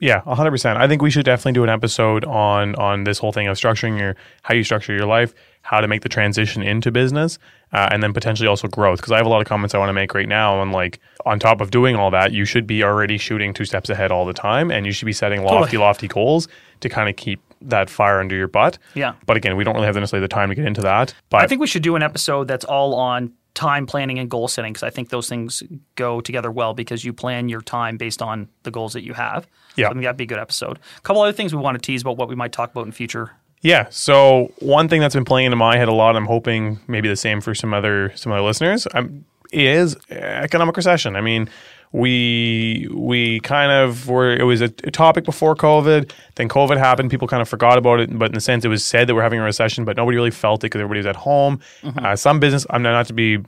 Yeah, 0.00 0.20
hundred 0.22 0.50
percent. 0.50 0.78
I 0.78 0.88
think 0.88 1.02
we 1.02 1.10
should 1.10 1.24
definitely 1.24 1.52
do 1.52 1.62
an 1.62 1.70
episode 1.70 2.24
on 2.24 2.74
on 2.74 3.04
this 3.04 3.18
whole 3.18 3.32
thing 3.32 3.46
of 3.46 3.56
structuring 3.56 3.98
your 3.98 4.16
how 4.42 4.52
you 4.52 4.64
structure 4.64 4.92
your 4.92 5.06
life, 5.06 5.32
how 5.62 5.80
to 5.80 5.88
make 5.88 6.02
the 6.02 6.08
transition 6.08 6.62
into 6.62 6.90
business, 6.90 7.38
uh, 7.72 7.88
and 7.92 8.02
then 8.02 8.12
potentially 8.12 8.48
also 8.48 8.66
growth. 8.66 8.98
Because 8.98 9.12
I 9.12 9.16
have 9.18 9.24
a 9.24 9.28
lot 9.28 9.40
of 9.40 9.46
comments 9.46 9.74
I 9.74 9.78
want 9.78 9.90
to 9.90 9.94
make 9.94 10.12
right 10.12 10.28
now 10.28 10.58
on 10.58 10.72
like 10.72 10.98
on 11.24 11.38
top 11.38 11.60
of 11.60 11.70
doing 11.70 11.94
all 11.94 12.10
that, 12.10 12.32
you 12.32 12.44
should 12.44 12.66
be 12.66 12.82
already 12.82 13.16
shooting 13.18 13.54
two 13.54 13.64
steps 13.64 13.88
ahead 13.88 14.10
all 14.10 14.26
the 14.26 14.34
time, 14.34 14.70
and 14.70 14.84
you 14.84 14.92
should 14.92 15.06
be 15.06 15.12
setting 15.12 15.42
lofty, 15.42 15.76
Totally. 15.76 15.78
lofty 15.78 16.08
goals 16.08 16.48
to 16.80 16.88
kind 16.88 17.08
of 17.08 17.14
keep 17.16 17.40
that 17.68 17.90
fire 17.90 18.20
under 18.20 18.36
your 18.36 18.48
butt. 18.48 18.78
Yeah. 18.94 19.14
But 19.26 19.36
again, 19.36 19.56
we 19.56 19.64
don't 19.64 19.74
really 19.74 19.86
have 19.86 19.96
necessarily 19.96 20.24
the 20.24 20.28
time 20.28 20.48
to 20.48 20.54
get 20.54 20.66
into 20.66 20.82
that. 20.82 21.14
But 21.30 21.42
I 21.42 21.46
think 21.46 21.60
we 21.60 21.66
should 21.66 21.82
do 21.82 21.96
an 21.96 22.02
episode 22.02 22.48
that's 22.48 22.64
all 22.64 22.94
on 22.94 23.32
time 23.54 23.86
planning 23.86 24.18
and 24.18 24.28
goal 24.28 24.48
setting 24.48 24.72
because 24.72 24.82
I 24.82 24.90
think 24.90 25.10
those 25.10 25.28
things 25.28 25.62
go 25.94 26.20
together 26.20 26.50
well 26.50 26.74
because 26.74 27.04
you 27.04 27.12
plan 27.12 27.48
your 27.48 27.62
time 27.62 27.96
based 27.96 28.20
on 28.20 28.48
the 28.64 28.70
goals 28.70 28.92
that 28.94 29.04
you 29.04 29.14
have. 29.14 29.46
Yeah. 29.76 29.86
So 29.86 29.90
I 29.90 29.92
think 29.92 30.04
that'd 30.04 30.16
be 30.16 30.24
a 30.24 30.26
good 30.26 30.38
episode. 30.38 30.78
A 30.98 31.00
couple 31.02 31.22
other 31.22 31.32
things 31.32 31.54
we 31.54 31.60
want 31.60 31.80
to 31.80 31.80
tease 31.80 32.02
about 32.02 32.16
what 32.16 32.28
we 32.28 32.34
might 32.34 32.52
talk 32.52 32.72
about 32.72 32.86
in 32.86 32.92
future. 32.92 33.30
Yeah. 33.60 33.86
So 33.90 34.52
one 34.58 34.88
thing 34.88 35.00
that's 35.00 35.14
been 35.14 35.24
playing 35.24 35.46
into 35.46 35.56
my 35.56 35.78
head 35.78 35.88
a 35.88 35.92
lot, 35.92 36.16
I'm 36.16 36.26
hoping 36.26 36.80
maybe 36.86 37.08
the 37.08 37.16
same 37.16 37.40
for 37.40 37.54
some 37.54 37.72
other 37.72 38.12
some 38.16 38.32
other 38.32 38.42
listeners, 38.42 38.86
um, 38.92 39.24
is 39.52 39.96
economic 40.10 40.76
recession. 40.76 41.16
I 41.16 41.20
mean, 41.20 41.48
we 41.92 42.88
we 42.92 43.40
kind 43.40 43.70
of 43.72 44.08
were 44.08 44.32
it 44.34 44.42
was 44.44 44.60
a, 44.60 44.64
a 44.84 44.90
topic 44.90 45.24
before 45.24 45.54
COVID. 45.54 46.10
Then 46.36 46.48
COVID 46.48 46.76
happened. 46.78 47.10
People 47.10 47.28
kind 47.28 47.40
of 47.42 47.48
forgot 47.48 47.78
about 47.78 48.00
it, 48.00 48.18
but 48.18 48.26
in 48.26 48.34
the 48.34 48.40
sense 48.40 48.64
it 48.64 48.68
was 48.68 48.84
said 48.84 49.06
that 49.08 49.14
we're 49.14 49.22
having 49.22 49.40
a 49.40 49.44
recession, 49.44 49.84
but 49.84 49.96
nobody 49.96 50.16
really 50.16 50.30
felt 50.30 50.62
it 50.62 50.66
because 50.66 50.80
everybody 50.80 50.98
was 51.00 51.06
at 51.06 51.16
home. 51.16 51.60
Uh, 51.98 52.16
some 52.16 52.40
business, 52.40 52.66
I'm 52.70 52.82
not, 52.82 52.92
not 52.92 53.06
to 53.06 53.12
be 53.14 53.38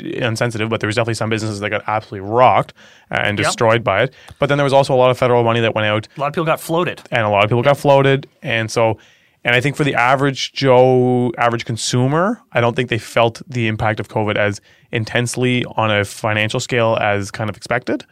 insensitive, 0.00 0.68
but 0.68 0.80
there 0.80 0.86
was 0.88 0.96
definitely 0.96 1.14
some 1.14 1.30
businesses 1.30 1.60
that 1.60 1.70
got 1.70 1.82
absolutely 1.86 2.28
rocked 2.28 2.72
and 3.10 3.38
Yep. 3.38 3.46
destroyed 3.46 3.84
by 3.84 4.04
it. 4.04 4.14
But 4.38 4.48
then 4.48 4.58
there 4.58 4.64
was 4.64 4.72
also 4.72 4.94
a 4.94 4.96
lot 4.96 5.10
of 5.10 5.18
federal 5.18 5.42
money 5.44 5.60
that 5.60 5.74
went 5.74 5.86
out 5.86 6.08
A 6.16 6.20
lot 6.20 6.28
of 6.28 6.32
people 6.34 6.44
got 6.44 6.60
floated. 6.60 7.02
and 7.10 7.22
a 7.26 7.28
lot 7.28 7.44
of 7.44 7.50
people 7.50 7.62
got 7.62 7.76
floated. 7.76 8.28
And 8.42 8.70
so, 8.70 8.98
and 9.44 9.54
I 9.56 9.60
think 9.60 9.76
for 9.76 9.84
the 9.84 9.94
average 9.94 10.52
Joe, 10.52 11.32
average 11.38 11.64
consumer, 11.64 12.40
I 12.52 12.60
don't 12.60 12.74
think 12.76 12.90
they 12.90 12.98
felt 12.98 13.42
the 13.48 13.68
impact 13.68 14.00
of 14.00 14.08
COVID 14.08 14.36
as 14.36 14.60
intensely 14.92 15.64
on 15.76 15.90
a 15.90 16.04
financial 16.04 16.60
scale 16.60 16.96
as 17.00 17.30
kind 17.30 17.48
of 17.50 17.56
expected. 17.56 18.04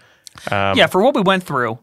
Um, 0.50 0.76
yeah, 0.78 0.86
for 0.86 1.02
what 1.02 1.14
we 1.14 1.20
went 1.22 1.42
through, 1.42 1.78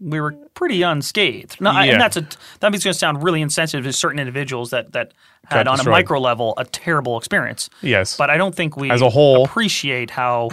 we 0.00 0.20
were 0.20 0.32
pretty 0.54 0.82
unscathed. 0.82 1.60
No, 1.60 1.70
I- 1.70 1.84
Yeah. 1.84 1.92
and 1.92 2.00
that's 2.00 2.16
a 2.16 2.26
that 2.60 2.72
means 2.72 2.82
going 2.84 2.92
to 2.92 2.98
sound 2.98 3.22
really 3.22 3.42
insensitive 3.42 3.84
to 3.84 3.92
certain 3.92 4.18
individuals 4.18 4.70
that 4.70 4.92
that 4.92 5.12
had 5.46 5.64
Got 5.66 5.78
on 5.80 5.86
a 5.86 5.90
micro 5.90 6.18
level 6.18 6.54
a 6.56 6.64
terrible 6.64 7.18
experience. 7.18 7.68
Yes. 7.82 8.16
But 8.16 8.30
I 8.30 8.36
don't 8.38 8.54
think 8.54 8.76
we 8.76 8.90
As 8.90 9.02
a 9.02 9.10
whole- 9.10 9.44
appreciate 9.44 10.10
how 10.10 10.48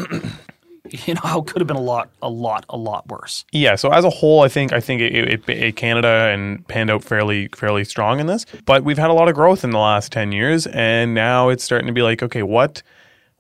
you 1.08 1.14
know 1.14 1.22
how 1.24 1.42
could 1.42 1.62
have 1.62 1.68
been 1.68 1.78
a 1.78 1.82
lot, 1.82 2.10
a 2.22 2.30
lot, 2.30 2.66
a 2.70 2.78
lot 2.78 3.08
worse. 3.08 3.46
Yeah, 3.52 3.76
so 3.76 3.92
as 3.92 4.06
a 4.06 4.10
whole, 4.10 4.42
I 4.42 4.48
think 4.48 4.74
I 4.74 4.80
think 4.80 5.02
it, 5.02 5.14
it, 5.14 5.50
it 5.50 5.76
Canada 5.76 6.30
and 6.34 6.68
panned 6.68 6.90
out 6.90 7.04
fairly 7.04 7.50
fairly 7.56 7.84
strong 7.84 8.20
in 8.20 8.28
this. 8.28 8.46
But 8.66 8.84
we've 8.84 8.98
had 8.98 9.10
a 9.10 9.14
lot 9.14 9.28
of 9.28 9.36
growth 9.36 9.64
in 9.64 9.72
the 9.72 9.80
last 9.80 10.12
ten 10.12 10.32
years, 10.32 10.68
and 10.68 11.14
now 11.14 11.50
it's 11.50 11.64
starting 11.64 11.88
to 11.88 11.94
be 11.94 12.02
like, 12.02 12.24
okay, 12.24 12.44
what 12.44 12.84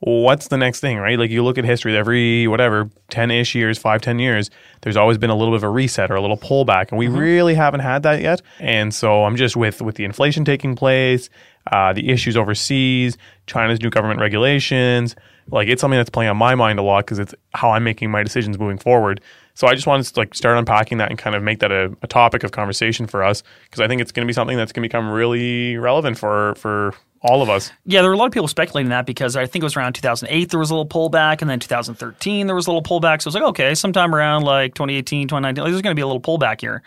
what's 0.02 0.48
the 0.48 0.58
next 0.58 0.80
thing, 0.80 0.98
right? 0.98 1.18
Like 1.18 1.30
you 1.30 1.44
look 1.44 1.60
at 1.60 1.64
history, 1.64 1.96
every 1.96 2.48
whatever 2.48 2.90
ten 3.10 3.32
ish 3.32 3.54
years, 3.56 3.78
five 3.78 4.02
ten 4.02 4.20
years, 4.20 4.50
there's 4.82 4.98
always 4.98 5.18
been 5.18 5.30
a 5.30 5.36
little 5.36 5.54
bit 5.54 5.58
of 5.58 5.64
a 5.64 5.70
reset 5.70 6.12
or 6.12 6.16
a 6.16 6.22
little 6.22 6.38
pullback, 6.38 6.90
and 6.90 6.98
we 6.98 7.08
really 7.08 7.54
haven't 7.54 7.82
had 7.82 8.04
that 8.04 8.22
yet. 8.22 8.42
And 8.60 8.94
so 8.94 9.26
I'm 9.26 9.36
just 9.36 9.56
with 9.56 9.82
with 9.82 9.96
the 9.96 10.06
inflation 10.06 10.44
taking 10.44 10.76
place, 10.76 11.30
uh, 11.72 11.94
the 11.94 12.10
issues 12.10 12.36
overseas, 12.36 13.18
China's 13.46 13.80
new 13.82 13.90
government 13.90 14.20
regulations. 14.20 15.16
Like 15.52 15.68
it's 15.68 15.82
something 15.82 16.00
that's 16.00 16.10
playing 16.10 16.30
on 16.30 16.38
my 16.38 16.56
mind 16.56 16.80
a 16.80 16.82
lot 16.82 17.06
because 17.06 17.20
it's 17.20 17.36
how 17.54 17.72
I'm 17.72 17.84
making 17.84 18.10
my 18.10 18.24
decisions 18.24 18.58
moving 18.58 18.78
forward. 18.78 19.22
So 19.54 19.68
I 19.68 19.76
just 19.76 19.86
wanted 19.86 20.06
to 20.06 20.20
like 20.20 20.34
start 20.34 20.58
unpacking 20.58 20.98
that 21.00 21.10
and 21.10 21.20
kind 21.20 21.36
of 21.36 21.44
make 21.44 21.60
that 21.60 21.72
a, 21.72 21.96
a 22.02 22.08
topic 22.08 22.44
of 22.44 22.52
conversation 22.52 23.06
for 23.06 23.24
us 23.24 23.44
because 23.66 23.82
I 23.82 23.88
think 23.88 24.02
it's 24.02 24.12
going 24.12 24.26
to 24.26 24.28
be 24.28 24.34
something 24.34 24.58
that's 24.58 24.72
going 24.72 24.84
to 24.84 24.88
become 24.88 25.10
really 25.10 25.78
relevant 25.78 26.18
for 26.18 26.56
for 26.56 26.94
all 27.24 27.42
of 27.42 27.50
us. 27.50 27.72
Yeah, 27.86 28.02
there 28.02 28.10
were 28.10 28.16
a 28.16 28.18
lot 28.18 28.26
of 28.26 28.32
people 28.32 28.48
speculating 28.48 28.90
that 28.90 29.06
because 29.06 29.36
I 29.36 29.46
think 29.46 29.62
it 29.62 29.66
was 29.66 29.76
around 29.76 29.94
2008 29.94 30.50
there 30.50 30.60
was 30.60 30.72
a 30.72 30.76
little 30.76 30.88
pullback, 30.88 31.42
and 31.42 31.50
then 31.50 31.60
2013 31.60 32.48
there 32.48 32.56
was 32.56 32.68
a 32.68 32.72
little 32.72 32.82
pullback. 32.82 33.22
So 33.22 33.28
it 33.28 33.34
was 33.34 33.36
like, 33.36 33.44
okay, 33.44 33.76
sometime 33.76 34.16
around 34.16 34.44
like 34.44 34.74
2018, 34.74 35.28
2019, 35.28 35.64
there's 35.64 35.82
going 35.82 35.96
to 35.96 36.00
be 36.00 36.02
a 36.02 36.08
little 36.08 36.22
pullback 36.22 36.62
here. 36.62 36.82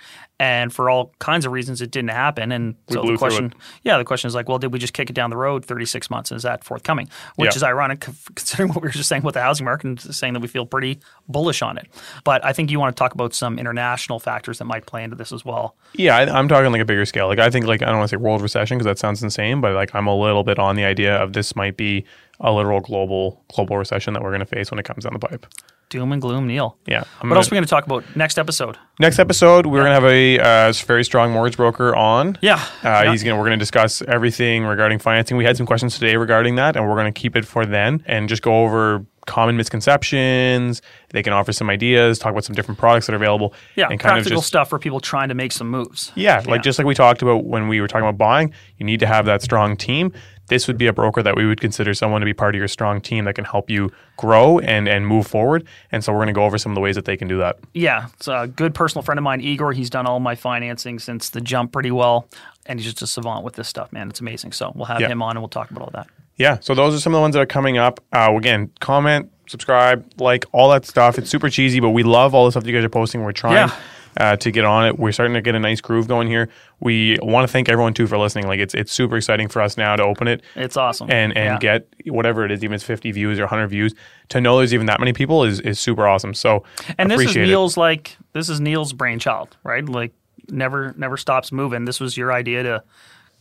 And 0.44 0.70
for 0.74 0.90
all 0.90 1.12
kinds 1.20 1.46
of 1.46 1.52
reasons, 1.52 1.80
it 1.80 1.90
didn't 1.90 2.10
happen. 2.10 2.52
And 2.52 2.74
so 2.90 3.00
blew 3.02 3.12
the 3.12 3.18
question, 3.18 3.54
yeah, 3.82 3.96
the 3.96 4.04
question 4.04 4.28
is 4.28 4.34
like, 4.34 4.46
well, 4.46 4.58
did 4.58 4.72
we 4.74 4.78
just 4.78 4.92
kick 4.92 5.08
it 5.08 5.14
down 5.14 5.30
the 5.30 5.38
road 5.38 5.64
36 5.64 6.10
months? 6.10 6.30
Is 6.32 6.42
that 6.42 6.64
forthcoming? 6.64 7.08
Which 7.36 7.52
Yeah. 7.52 7.56
is 7.56 7.62
ironic 7.62 8.00
considering 8.34 8.68
what 8.68 8.82
we 8.82 8.88
were 8.88 8.92
just 8.92 9.08
saying 9.08 9.22
about 9.22 9.32
the 9.32 9.40
housing 9.40 9.64
market 9.64 9.86
and 9.86 9.98
saying 10.00 10.34
that 10.34 10.40
we 10.40 10.48
feel 10.48 10.66
pretty 10.66 11.00
bullish 11.28 11.62
on 11.62 11.78
it. 11.78 11.86
But 12.24 12.44
I 12.44 12.52
think 12.52 12.70
you 12.70 12.78
want 12.78 12.94
to 12.94 12.98
talk 12.98 13.14
about 13.14 13.32
some 13.34 13.58
international 13.58 14.18
factors 14.20 14.58
that 14.58 14.66
might 14.66 14.84
play 14.84 15.02
into 15.02 15.16
this 15.16 15.32
as 15.32 15.44
well. 15.46 15.76
Yeah, 15.94 16.16
I, 16.18 16.38
I'm 16.38 16.46
talking 16.48 16.70
like 16.72 16.82
a 16.82 16.84
bigger 16.84 17.06
scale. 17.06 17.26
Like 17.28 17.38
I 17.38 17.48
think 17.48 17.64
like 17.66 17.80
I 17.82 17.86
don't 17.86 17.96
want 17.98 18.10
to 18.10 18.16
say 18.16 18.20
world 18.20 18.42
recession 18.42 18.76
because 18.76 18.86
that 18.86 18.98
sounds 18.98 19.22
insane, 19.22 19.62
but 19.62 19.72
like 19.74 19.94
I'm 19.94 20.06
a 20.06 20.14
little 20.14 20.44
bit 20.44 20.58
on 20.58 20.76
the 20.76 20.84
idea 20.84 21.16
of 21.16 21.32
this 21.32 21.56
might 21.56 21.76
be 21.78 22.04
a 22.40 22.52
literal 22.52 22.80
global 22.80 23.42
global 23.54 23.78
recession 23.78 24.12
that 24.12 24.22
we're 24.22 24.30
going 24.30 24.40
to 24.40 24.46
face 24.46 24.70
when 24.70 24.78
it 24.78 24.84
comes 24.84 25.04
down 25.04 25.14
the 25.14 25.18
pipe. 25.26 25.46
Doom 25.94 26.10
and 26.10 26.20
gloom, 26.20 26.48
Neal. 26.48 26.76
Yeah. 26.86 26.96
I'm 26.96 27.02
What 27.02 27.20
gonna- 27.22 27.34
else 27.36 27.46
are 27.46 27.50
we 27.52 27.54
going 27.54 27.64
to 27.64 27.70
talk 27.70 27.86
about 27.86 28.02
next 28.16 28.36
episode? 28.36 28.76
Next 28.98 29.20
episode, 29.20 29.64
we're 29.66 29.82
gonna 29.84 29.94
have 29.94 30.04
a 30.04 30.38
uh, 30.40 30.72
very 30.86 31.04
strong 31.04 31.30
mortgage 31.32 31.56
broker 31.56 31.94
on. 31.94 32.36
Yeah. 32.40 32.54
Uh, 32.82 33.02
Yeah. 33.04 33.10
He's 33.12 33.22
gonna. 33.22 33.36
We're 33.38 33.44
gonna 33.44 33.56
discuss 33.56 34.02
everything 34.02 34.64
regarding 34.64 34.98
financing. 34.98 35.36
We 35.36 35.44
had 35.44 35.56
some 35.56 35.66
questions 35.66 35.96
today 35.98 36.16
regarding 36.16 36.56
that, 36.56 36.76
and 36.76 36.88
we're 36.88 36.96
gonna 36.96 37.12
keep 37.12 37.36
it 37.36 37.44
for 37.44 37.64
then 37.66 38.02
and 38.06 38.28
just 38.28 38.42
go 38.42 38.62
over 38.64 39.04
common 39.26 39.56
misconceptions. 39.56 40.82
They 41.10 41.22
can 41.22 41.32
offer 41.32 41.52
some 41.52 41.70
ideas, 41.70 42.18
talk 42.18 42.30
about 42.32 42.44
some 42.44 42.54
different 42.54 42.78
products 42.78 43.06
that 43.06 43.12
are 43.14 43.16
available. 43.16 43.54
Yeah, 43.74 43.88
and 43.90 43.98
kind 43.98 44.12
of 44.12 44.22
practical 44.22 44.38
just 44.40 44.48
stuff 44.48 44.68
for 44.68 44.78
people 44.78 45.00
trying 45.00 45.28
to 45.28 45.34
make 45.34 45.50
some 45.52 45.68
moves. 45.70 46.12
yeah, 46.14 46.42
like 46.46 46.62
just 46.62 46.78
like 46.78 46.86
we 46.86 46.94
talked 46.94 47.22
about 47.22 47.44
when 47.44 47.66
we 47.68 47.80
were 47.80 47.88
talking 47.88 48.06
about 48.06 48.18
buying, 48.18 48.52
you 48.78 48.86
need 48.86 49.00
to 49.00 49.06
have 49.06 49.26
that 49.26 49.42
strong 49.42 49.76
team. 49.76 50.12
This 50.48 50.66
would 50.68 50.76
be 50.76 50.86
a 50.86 50.92
broker 50.92 51.22
that 51.22 51.36
we 51.36 51.46
would 51.46 51.60
consider 51.60 51.94
someone 51.94 52.20
to 52.20 52.24
be 52.26 52.34
part 52.34 52.54
of 52.54 52.58
your 52.58 52.68
strong 52.68 53.00
team 53.00 53.24
that 53.24 53.34
can 53.34 53.44
help 53.46 53.70
you 53.70 53.90
grow 54.16 54.58
and 54.58 54.86
and 54.88 55.06
move 55.06 55.26
forward. 55.26 55.66
And 55.90 56.04
so 56.04 56.12
we're 56.12 56.18
going 56.18 56.26
to 56.28 56.32
go 56.34 56.44
over 56.44 56.58
some 56.58 56.72
of 56.72 56.74
the 56.74 56.80
ways 56.82 56.96
that 56.96 57.06
they 57.06 57.16
can 57.16 57.28
do 57.28 57.38
that. 57.38 57.58
Yeah, 57.72 58.08
it's 58.14 58.28
a 58.28 58.46
good 58.54 58.74
personal 58.74 59.02
friend 59.02 59.18
of 59.18 59.22
mine, 59.24 59.40
Igor. 59.40 59.72
He's 59.72 59.88
done 59.90 60.06
all 60.06 60.20
my 60.20 60.34
financing 60.34 60.98
since 60.98 61.30
the 61.30 61.40
jump 61.40 61.72
pretty 61.72 61.90
well, 61.90 62.28
and 62.66 62.78
he's 62.78 62.86
just 62.90 63.00
a 63.02 63.06
savant 63.06 63.42
with 63.44 63.54
this 63.54 63.68
stuff, 63.68 63.92
man. 63.92 64.10
It's 64.10 64.20
amazing. 64.20 64.52
So 64.52 64.70
we'll 64.74 64.84
have 64.86 65.00
Yeah. 65.00 65.08
him 65.08 65.22
on 65.22 65.30
and 65.36 65.40
we'll 65.40 65.48
talk 65.48 65.70
about 65.70 65.82
all 65.82 65.90
that. 65.94 66.08
Yeah, 66.36 66.58
so 66.60 66.74
those 66.74 66.94
are 66.94 67.00
some 67.00 67.14
of 67.14 67.18
the 67.18 67.22
ones 67.22 67.34
that 67.34 67.40
are 67.40 67.46
coming 67.46 67.78
up. 67.78 68.00
Uh, 68.12 68.34
again, 68.36 68.70
comment, 68.80 69.30
subscribe, 69.46 70.04
like 70.20 70.44
all 70.52 70.68
that 70.70 70.84
stuff. 70.84 71.16
It's 71.16 71.30
super 71.30 71.48
cheesy, 71.48 71.78
but 71.80 71.90
we 71.90 72.02
love 72.02 72.34
all 72.34 72.44
the 72.44 72.50
stuff 72.50 72.64
that 72.64 72.70
you 72.70 72.76
guys 72.76 72.84
are 72.84 72.88
posting. 72.88 73.22
We're 73.22 73.32
trying 73.32 73.54
Yeah. 73.68 73.74
Uh, 74.16 74.36
to 74.36 74.50
get 74.52 74.64
on 74.64 74.86
it. 74.86 74.98
We're 74.98 75.10
starting 75.12 75.34
to 75.34 75.40
get 75.42 75.54
a 75.56 75.58
nice 75.58 75.80
groove 75.80 76.06
going 76.06 76.28
here. 76.28 76.48
We 76.80 77.18
want 77.20 77.46
to 77.48 77.52
thank 77.52 77.68
everyone 77.68 77.94
too 77.94 78.06
for 78.06 78.16
listening. 78.16 78.46
Like 78.46 78.60
it's 78.60 78.72
it's 78.74 78.92
super 78.92 79.16
exciting 79.16 79.48
for 79.48 79.60
us 79.60 79.76
now 79.76 79.96
to 79.96 80.04
open 80.04 80.28
it 80.28 80.42
It's 80.54 80.76
awesome. 80.76 81.10
and 81.10 81.36
and 81.36 81.60
Yeah. 81.62 81.78
get 81.78 81.88
whatever 82.12 82.44
it 82.44 82.52
is, 82.52 82.62
even 82.62 82.74
if 82.74 82.82
it's 82.82 82.84
50 82.86 83.10
views 83.12 83.38
or 83.40 83.42
100 83.42 83.66
views. 83.68 83.94
To 84.28 84.40
know 84.40 84.58
there's 84.58 84.72
even 84.72 84.86
that 84.86 85.00
many 85.00 85.12
people 85.12 85.42
is 85.44 85.58
is 85.60 85.80
super 85.80 86.06
awesome. 86.06 86.32
So 86.34 86.62
and 86.96 87.10
this 87.10 87.18
is 87.20 87.24
appreciate 87.26 87.44
it. 87.44 87.46
Neal's 87.48 87.76
like 87.76 88.16
this 88.34 88.48
is 88.48 88.60
Neal's 88.60 88.92
brainchild, 88.92 89.56
right? 89.64 89.84
Like 89.88 90.12
never 90.48 90.94
never 90.96 91.16
stops 91.16 91.50
moving. 91.50 91.84
This 91.84 91.98
was 91.98 92.16
your 92.16 92.32
idea 92.32 92.62
to, 92.62 92.82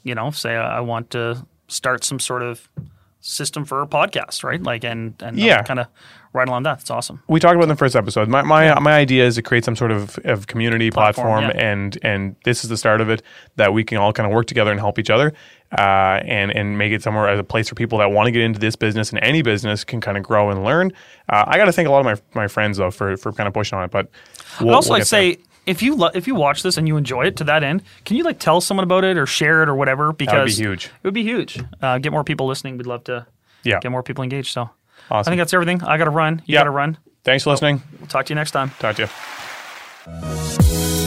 you 0.04 0.16
know, 0.16 0.32
say 0.32 0.56
I 0.56 0.80
want 0.80 1.12
to 1.12 1.46
start 1.68 2.04
some 2.04 2.20
sort 2.20 2.42
of 2.42 2.68
system 3.26 3.64
for 3.64 3.82
a 3.82 3.88
podcast, 3.88 4.44
right? 4.44 4.62
Like 4.62 4.84
and 4.84 5.14
and 5.24 5.40
Yeah. 5.40 5.64
kind 5.64 5.80
of 5.80 5.88
right 6.34 6.48
along 6.48 6.64
that. 6.64 6.82
It's 6.82 6.92
awesome. 6.92 7.22
we 7.28 7.40
talked 7.40 7.56
about 7.56 7.64
in 7.64 7.70
the 7.70 7.76
first 7.78 7.96
episode. 7.96 8.28
My 8.28 8.42
my, 8.42 8.78
my 8.80 8.92
idea 8.94 9.26
is 9.26 9.36
to 9.36 9.42
create 9.42 9.64
some 9.64 9.76
sort 9.78 9.92
of, 9.92 10.20
of 10.26 10.48
community 10.48 10.92
Platform, 10.92 11.44
platform, 11.44 11.58
yeah. 11.58 11.72
and 11.72 11.98
and 12.04 12.36
this 12.44 12.64
is 12.64 12.70
the 12.70 12.76
start 12.78 13.00
of 13.02 13.10
it 13.10 13.22
that 13.56 13.72
we 13.74 13.84
can 13.86 13.98
all 13.98 14.12
kind 14.12 14.28
of 14.28 14.34
work 14.34 14.46
together 14.46 14.72
and 14.72 14.80
help 14.80 15.00
each 15.00 15.10
other, 15.10 15.32
uh, 15.78 16.20
and 16.26 16.52
and 16.52 16.78
make 16.78 16.92
it 16.92 17.02
somewhere 17.02 17.30
as 17.30 17.40
a 17.40 17.44
place 17.44 17.70
for 17.70 17.76
people 17.76 17.98
that 18.00 18.12
want 18.12 18.28
to 18.28 18.32
get 18.32 18.42
into 18.42 18.60
this 18.60 18.76
business 18.76 19.12
and 19.12 19.20
any 19.24 19.42
business 19.42 19.84
can 19.86 20.02
kind 20.02 20.18
of 20.18 20.24
grow 20.24 20.50
and 20.50 20.64
learn. 20.66 20.92
Uh, 21.30 21.46
I 21.48 21.58
got 21.58 21.66
to 21.66 21.72
thank 21.72 21.88
a 21.88 21.92
lot 21.92 22.06
of 22.06 22.22
my 22.34 22.42
my 22.42 22.48
friends 22.50 22.78
though 22.78 22.92
for 22.92 23.16
for 23.16 23.32
kind 23.32 23.48
of 23.48 23.54
pushing 23.54 23.78
on 23.78 23.86
it, 23.86 23.92
but 23.92 24.10
we'll, 24.60 24.72
I'd 24.72 24.76
also 24.76 24.90
we'll 24.90 25.00
like 25.00 25.10
get 25.10 25.36
to 25.36 25.38
say 25.38 25.38
if 25.66 25.82
you 25.82 25.95
lo- 25.95 26.11
if 26.14 26.28
you 26.28 26.36
watch 26.36 26.64
this 26.64 26.78
and 26.78 26.88
you 26.88 26.97
enjoy 26.97 27.24
it 27.26 27.38
to 27.38 27.43
that 27.45 27.64
end, 27.64 27.84
can 28.05 28.18
you 28.18 28.24
like 28.24 28.39
tell 28.39 28.61
someone 28.61 28.84
about 28.84 29.03
it 29.03 29.18
or 29.18 29.26
share 29.26 29.64
it 29.64 29.70
or 29.70 29.76
whatever? 29.76 30.11
Because 30.14 30.34
that 30.34 30.39
would 30.39 30.47
be 30.47 30.53
huge. 30.53 30.86
It 30.86 31.03
would 31.03 31.14
be 31.14 31.24
huge. 31.24 31.64
Uh, 31.82 31.97
get 31.99 32.11
more 32.11 32.24
people 32.24 32.47
listening. 32.47 32.78
We'd 32.78 32.86
love 32.88 33.03
to 33.05 33.26
Yeah. 33.64 33.80
get 33.80 33.91
more 33.91 34.03
people 34.03 34.24
engaged. 34.24 34.51
So 34.53 34.70
awesome. 35.09 35.20
I 35.20 35.24
think 35.24 35.39
that's 35.39 35.53
everything. 35.53 35.82
I 35.84 35.97
got 35.97 36.05
to 36.05 36.11
run. 36.11 36.41
You 36.45 36.53
Yeah. 36.53 36.59
got 36.61 36.64
to 36.66 36.70
run. 36.72 36.97
Thanks 37.24 37.43
for 37.45 37.51
listening. 37.51 37.82
We'll 37.99 38.07
talk 38.07 38.26
to 38.26 38.32
you 38.32 38.36
next 38.36 38.51
time. 38.51 38.72
Talk 38.80 38.97
to 38.97 39.09
you. 40.07 41.03